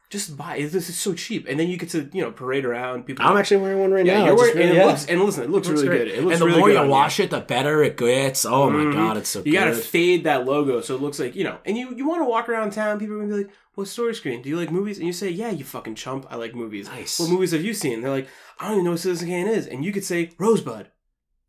Just 0.09 0.35
buy 0.35 0.55
it. 0.57 0.69
This 0.71 0.89
is 0.89 0.97
so 0.97 1.13
cheap, 1.13 1.45
and 1.47 1.59
then 1.59 1.69
you 1.69 1.77
get 1.77 1.89
to 1.89 2.09
you 2.11 2.23
know 2.23 2.31
parade 2.31 2.65
around. 2.65 3.03
People. 3.05 3.23
I'm 3.23 3.37
actually 3.37 3.57
wearing 3.57 3.79
one 3.79 3.91
right 3.91 4.03
yeah, 4.03 4.17
now. 4.21 4.25
you're 4.25 4.35
wearing, 4.37 4.51
and 4.53 4.59
really- 4.61 4.71
it 4.71 4.75
yeah. 4.77 4.85
looks 4.87 5.05
and 5.05 5.21
listen, 5.21 5.43
it 5.43 5.49
looks, 5.51 5.67
Looks 5.67 5.83
really 5.83 5.97
great. 5.97 6.07
good. 6.09 6.17
It 6.17 6.23
looks 6.23 6.33
and 6.33 6.41
the 6.41 6.45
really 6.47 6.59
more 6.61 6.67
good 6.69 6.83
you 6.85 6.89
wash 6.89 7.19
it, 7.19 7.29
the 7.29 7.41
better 7.41 7.83
it 7.83 7.95
gets. 7.95 8.43
Oh 8.43 8.71
my 8.71 8.85
Mhm. 8.85 8.93
god, 8.93 9.17
it's 9.17 9.29
so 9.29 9.43
You 9.45 9.53
gotta 9.53 9.75
fade 9.75 10.23
that 10.23 10.45
logo 10.47 10.81
so 10.81 10.95
it 10.95 11.01
looks 11.01 11.19
like 11.19 11.35
you 11.35 11.43
know, 11.43 11.59
and 11.63 11.77
you 11.77 11.93
you 11.95 12.07
want 12.07 12.21
to 12.21 12.25
walk 12.25 12.49
around 12.49 12.71
town. 12.71 12.97
People 12.97 13.17
are 13.17 13.19
gonna 13.19 13.31
be 13.31 13.43
like, 13.43 13.51
"What 13.75 13.87
story 13.87 14.15
screen? 14.15 14.41
Do 14.41 14.49
you 14.49 14.57
like 14.57 14.71
movies?" 14.71 14.97
And 14.97 15.05
you 15.05 15.13
say, 15.13 15.29
"Yeah, 15.29 15.51
you 15.51 15.63
fucking 15.63 15.93
chump. 15.93 16.25
I 16.31 16.37
like 16.37 16.55
movies." 16.55 16.87
Nice. 16.87 17.19
What 17.19 17.29
movies 17.29 17.51
have 17.51 17.61
you 17.63 17.75
seen? 17.75 18.01
They're 18.01 18.09
like, 18.09 18.27
"I 18.59 18.63
don't 18.63 18.73
even 18.77 18.85
know 18.85 18.91
what 18.91 19.01
Citizen 19.01 19.27
Kane 19.27 19.45
is," 19.47 19.67
and 19.67 19.85
you 19.85 19.91
could 19.91 20.03
say 20.03 20.31
Rosebud, 20.39 20.87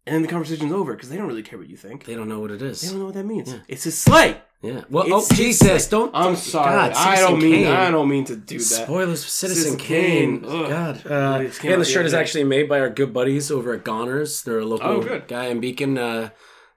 and 0.07 0.15
then 0.15 0.23
the 0.23 0.29
conversation's 0.29 0.73
over 0.73 0.95
because 0.95 1.09
they 1.09 1.17
don't 1.17 1.27
really 1.29 1.43
care 1.43 1.59
what 1.59 1.69
you 1.69 1.77
think. 1.77 2.05
They 2.05 2.15
don't 2.15 2.29
know 2.29 2.41
what 2.41 2.51
it 2.51 2.63
is. 2.63 2.81
They 2.81 2.89
don't 2.89 2.99
know 3.01 3.05
what 3.07 3.15
that 3.15 3.25
means. 3.27 3.53
Yeah. 3.53 3.59
It's 3.69 3.87
a 3.87 3.93
sleigh. 3.93 4.41
Yeah. 4.63 4.83
Well, 4.91 5.05
It's- 5.07 5.29
oh 5.31 5.35
Jesus! 5.35 5.89
Don't. 5.89 6.11
I'm 6.15 6.37
sorry. 6.37 6.71
God, 6.75 6.93
I 6.93 7.15
Citizen 7.15 7.31
don't 7.31 7.43
mean. 7.43 7.65
Kane. 7.65 7.67
I 7.73 7.91
don't 7.91 8.09
mean 8.11 8.25
to 8.27 8.37
do 8.37 8.59
that. 8.59 8.65
Spoilers 8.65 9.25
for 9.25 9.31
Citizen, 9.31 9.63
Citizen 9.73 9.79
Kane. 9.87 10.41
Kane. 10.43 10.69
God. 10.69 11.07
Uh, 11.07 11.39
It 11.43 11.47
just 11.49 11.61
came 11.61 11.71
yeah, 11.71 11.77
the 11.79 11.85
shirt 11.87 12.05
is 12.05 12.13
actually 12.13 12.45
made 12.45 12.69
by 12.69 12.79
our 12.81 12.91
good 12.91 13.13
buddies 13.15 13.51
over 13.51 13.73
at 13.73 13.85
Goners. 13.85 14.43
They're 14.45 14.59
a 14.59 14.65
local 14.67 14.87
Oh, 15.09 15.23
guy 15.27 15.47
in 15.47 15.61
Beacon. 15.61 15.97
Uh, 15.97 16.29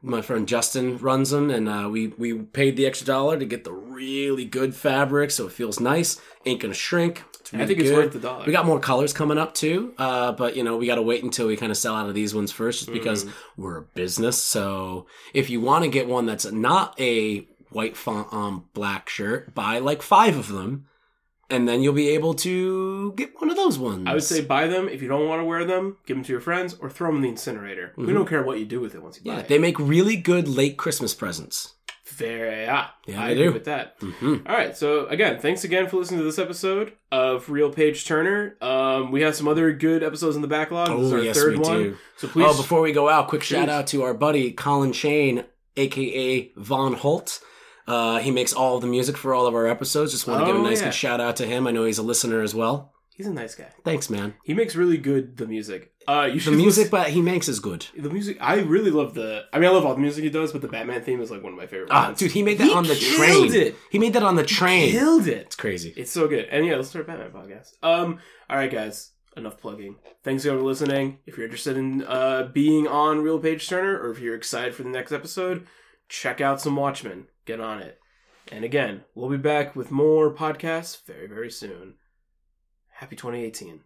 my 0.02 0.22
friend 0.22 0.48
Justin 0.48 0.98
runs 0.98 1.30
them, 1.32 1.50
and 1.50 1.68
uh, 1.68 1.90
we 1.92 2.08
we 2.18 2.34
paid 2.34 2.78
the 2.78 2.86
extra 2.86 3.06
dollar 3.08 3.38
to 3.38 3.46
get 3.46 3.66
the 3.66 3.72
really 4.08 4.46
good 4.46 4.76
fabric, 4.76 5.32
so 5.32 5.46
it 5.48 5.52
feels 5.54 5.80
nice. 5.80 6.20
Ain't 6.46 6.62
gonna 6.62 6.74
shrink. 6.74 7.24
It's 7.40 7.54
I 7.54 7.58
really 7.58 7.68
think 7.76 7.80
it's 7.88 7.92
worth 7.92 8.14
the 8.14 8.20
dollar. 8.20 8.46
We 8.46 8.52
got 8.54 8.66
more 8.66 8.80
colors 8.80 9.14
coming 9.14 9.38
up 9.38 9.54
too, 9.54 9.94
uh, 9.98 10.32
but 10.34 10.56
you 10.56 10.64
know 10.64 10.78
we 10.78 10.88
got 10.88 10.96
to 10.96 11.02
wait 11.02 11.24
until 11.24 11.48
we 11.48 11.58
kind 11.58 11.72
of 11.72 11.78
sell 11.78 11.96
out 11.96 12.08
of 12.10 12.16
these 12.16 12.34
ones 12.34 12.52
first, 12.52 12.80
just 12.80 12.90
Mm. 12.92 12.94
because 12.94 13.26
we're 13.58 13.78
a 13.78 13.82
business. 13.82 14.38
So 14.38 15.08
if 15.34 15.50
you 15.50 15.60
want 15.62 15.84
to 15.84 15.90
get 15.90 16.08
one 16.08 16.26
that's 16.26 16.50
not 16.52 17.00
a 17.00 17.48
white 17.70 17.98
font 17.98 18.28
on 18.32 18.64
black 18.74 19.10
shirt, 19.10 19.54
buy 19.54 19.80
like 19.80 20.02
five 20.02 20.38
of 20.38 20.48
them, 20.50 20.86
and 21.50 21.68
then 21.68 21.82
you'll 21.82 21.94
be 21.94 22.10
able 22.10 22.34
to 22.36 23.12
get 23.18 23.32
one 23.40 23.50
of 23.50 23.58
those 23.58 23.78
ones. 23.78 24.06
I 24.08 24.14
would 24.14 24.24
say 24.24 24.42
buy 24.42 24.68
them. 24.68 24.88
If 24.88 25.02
you 25.02 25.08
don't 25.10 25.28
want 25.28 25.42
to 25.42 25.46
wear 25.46 25.66
them, 25.66 25.98
give 26.06 26.16
them 26.18 26.24
to 26.24 26.32
your 26.32 26.42
friends 26.42 26.76
or 26.80 26.90
throw 26.90 27.08
them 27.10 27.18
in 27.18 27.22
the 27.24 27.30
incinerator. 27.30 27.92
We 27.98 28.14
don't 28.14 28.28
care 28.28 28.44
what 28.44 28.58
you 28.60 28.66
do 28.66 28.80
with 28.80 28.96
it 28.96 29.04
once 29.04 29.18
you 29.18 29.24
buy 29.24 29.30
Mm-hmm. 29.32 29.38
yeah, 29.40 29.44
it. 29.44 29.48
they 29.50 29.60
make 29.60 29.78
really 29.80 30.16
good 30.16 30.48
late 30.48 30.78
Christmas 30.78 31.14
presents. 31.14 31.74
Very, 32.18 32.64
yeah. 32.64 32.88
Yeah, 33.08 33.22
I 33.22 33.28
they 33.28 33.34
agree 33.34 33.46
do. 33.48 33.54
with 33.54 33.66
that. 33.66 33.96
hmm 34.00 34.38
All 34.46 34.56
right, 34.56 34.76
so 34.76 35.08
again, 35.08 35.40
thanks 35.40 35.64
again 35.64 35.88
for 35.88 35.98
listening 35.98 36.20
to 36.20 36.26
this 36.26 36.40
episode 36.40 36.94
of 37.12 37.50
Real 37.50 37.72
Page 37.72 38.06
Turner. 38.06 38.56
Um, 38.62 39.12
we 39.12 39.22
have 39.22 39.36
some 39.36 39.48
other 39.48 39.72
good 39.74 40.04
episodes 40.04 40.36
in 40.36 40.42
the 40.42 40.48
backlog. 40.48 40.90
this 40.90 41.00
is 41.08 41.14
Oh 41.14 41.18
our 41.18 41.22
yes, 41.24 41.38
third 41.38 41.54
we 41.54 41.60
one. 41.60 41.78
do. 41.84 41.98
So 42.18 42.28
please, 42.28 42.46
Oh, 42.50 42.58
before 42.58 42.82
we 42.82 42.92
go 42.92 43.10
out, 43.10 43.28
quick 43.28 43.44
shout 43.44 43.70
out 43.70 43.88
to 43.88 44.04
our 44.04 44.14
buddy 44.14 44.52
Colin 44.52 44.94
Shane, 44.94 45.44
aka 45.78 46.52
Von 46.58 46.94
Holt. 46.94 47.40
Uh, 47.88 48.20
he 48.20 48.32
makes 48.32 48.54
all 48.54 48.76
of 48.78 48.82
the 48.82 48.88
music 48.88 49.18
for 49.18 49.34
all 49.34 49.46
of 49.46 49.54
our 49.56 49.68
episodes. 49.68 50.12
Just 50.12 50.26
want 50.28 50.40
to 50.42 50.46
give 50.46 50.56
a 50.56 50.60
Oh, 50.60 50.64
nice 50.64 50.80
yeah. 50.80 50.86
good 50.88 50.94
shout 50.94 51.20
out 51.20 51.36
to 51.38 51.46
him. 51.46 51.68
I 51.68 51.72
know 51.72 51.84
he's 51.84 51.98
a 51.98 52.04
listener 52.04 52.42
as 52.42 52.56
well. 52.56 52.94
he's 53.16 53.28
a 53.28 53.34
nice 53.34 53.56
guy. 53.56 53.68
Thanks, 53.84 54.10
man. 54.10 54.36
He 54.44 54.54
makes 54.54 54.76
really 54.76 54.98
good 54.98 55.38
the 55.38 55.46
music. 55.48 55.93
Uh, 56.08 56.30
you 56.32 56.40
The 56.42 56.52
music, 56.52 56.66
listen- 56.86 56.92
but 56.92 57.10
he 57.10 57.22
makes 57.22 57.48
is 57.48 57.60
good. 57.60 57.86
the 57.98 58.10
music. 58.10 58.38
I 58.42 58.56
really 58.62 58.92
love 58.92 59.14
the. 59.14 59.46
I 59.54 59.60
mean, 59.60 59.70
I 59.70 59.74
love 59.74 59.86
all 59.86 59.94
the 59.96 60.02
music 60.02 60.24
he 60.24 60.30
does, 60.30 60.52
but 60.52 60.62
the 60.62 60.68
Batman 60.68 61.02
theme 61.02 61.22
is 61.22 61.32
like 61.32 61.42
one 61.44 61.54
of 61.54 61.58
my 61.58 61.66
favorite. 61.68 61.90
Ah, 61.92 62.08
ones. 62.08 62.20
dude, 62.20 62.32
he 62.32 62.44
made 62.44 62.58
that 62.58 62.66
He 62.68 62.74
on 62.74 62.84
the 62.86 62.96
train. 62.96 63.54
it. 63.54 63.76
He 63.90 64.00
made 64.00 64.14
that 64.14 64.24
on 64.24 64.36
the 64.36 64.44
train. 64.44 64.88
He 64.88 64.92
killed 64.92 65.28
it. 65.28 65.46
It's 65.48 65.56
crazy. 65.56 65.94
It's 65.96 66.12
so 66.12 66.28
good. 66.28 66.46
And 66.52 66.66
yeah, 66.66 66.76
let's 66.76 66.90
start 66.90 67.06
a 67.06 67.08
Batman 67.08 67.32
podcast. 67.32 67.74
Um, 67.82 68.20
all 68.50 68.58
right, 68.58 68.72
guys. 68.72 69.12
Enough 69.36 69.60
plugging. 69.60 69.96
Thanks 70.24 70.46
again 70.46 70.58
for 70.60 70.64
listening. 70.64 71.18
If 71.26 71.38
you're 71.38 71.46
interested 71.46 71.76
in 71.76 72.04
uh, 72.04 72.50
being 72.54 72.88
on 72.88 73.22
Real 73.24 73.40
Page 73.40 73.68
Turner, 73.68 73.98
or 74.00 74.12
if 74.12 74.20
you're 74.20 74.36
excited 74.36 74.76
for 74.76 74.84
the 74.84 74.90
next 74.90 75.12
episode, 75.12 75.66
check 76.08 76.40
out 76.42 76.62
some 76.62 76.76
Watchmen. 76.76 77.28
Get 77.46 77.60
on 77.60 77.80
it. 77.80 77.98
And 78.52 78.64
again, 78.64 79.06
we'll 79.16 79.30
be 79.32 79.38
back 79.38 79.76
with 79.76 79.90
more 79.90 80.32
podcasts 80.34 81.04
very, 81.08 81.28
very 81.28 81.50
soon. 81.50 81.96
Happy 83.00 83.16
2018. 83.16 83.80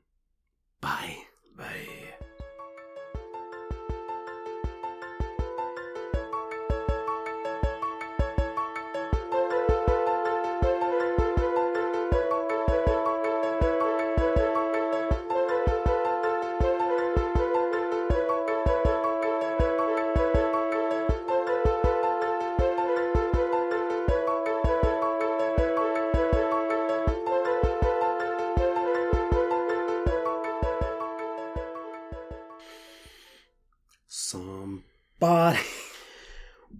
Bye. 0.82 1.18
Bye. 1.58 1.66
Somebody. 1.66 2.17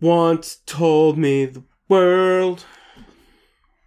Once 0.08 0.62
told 0.66 1.18
me 1.18 1.44
the 1.44 1.62
world 1.90 2.64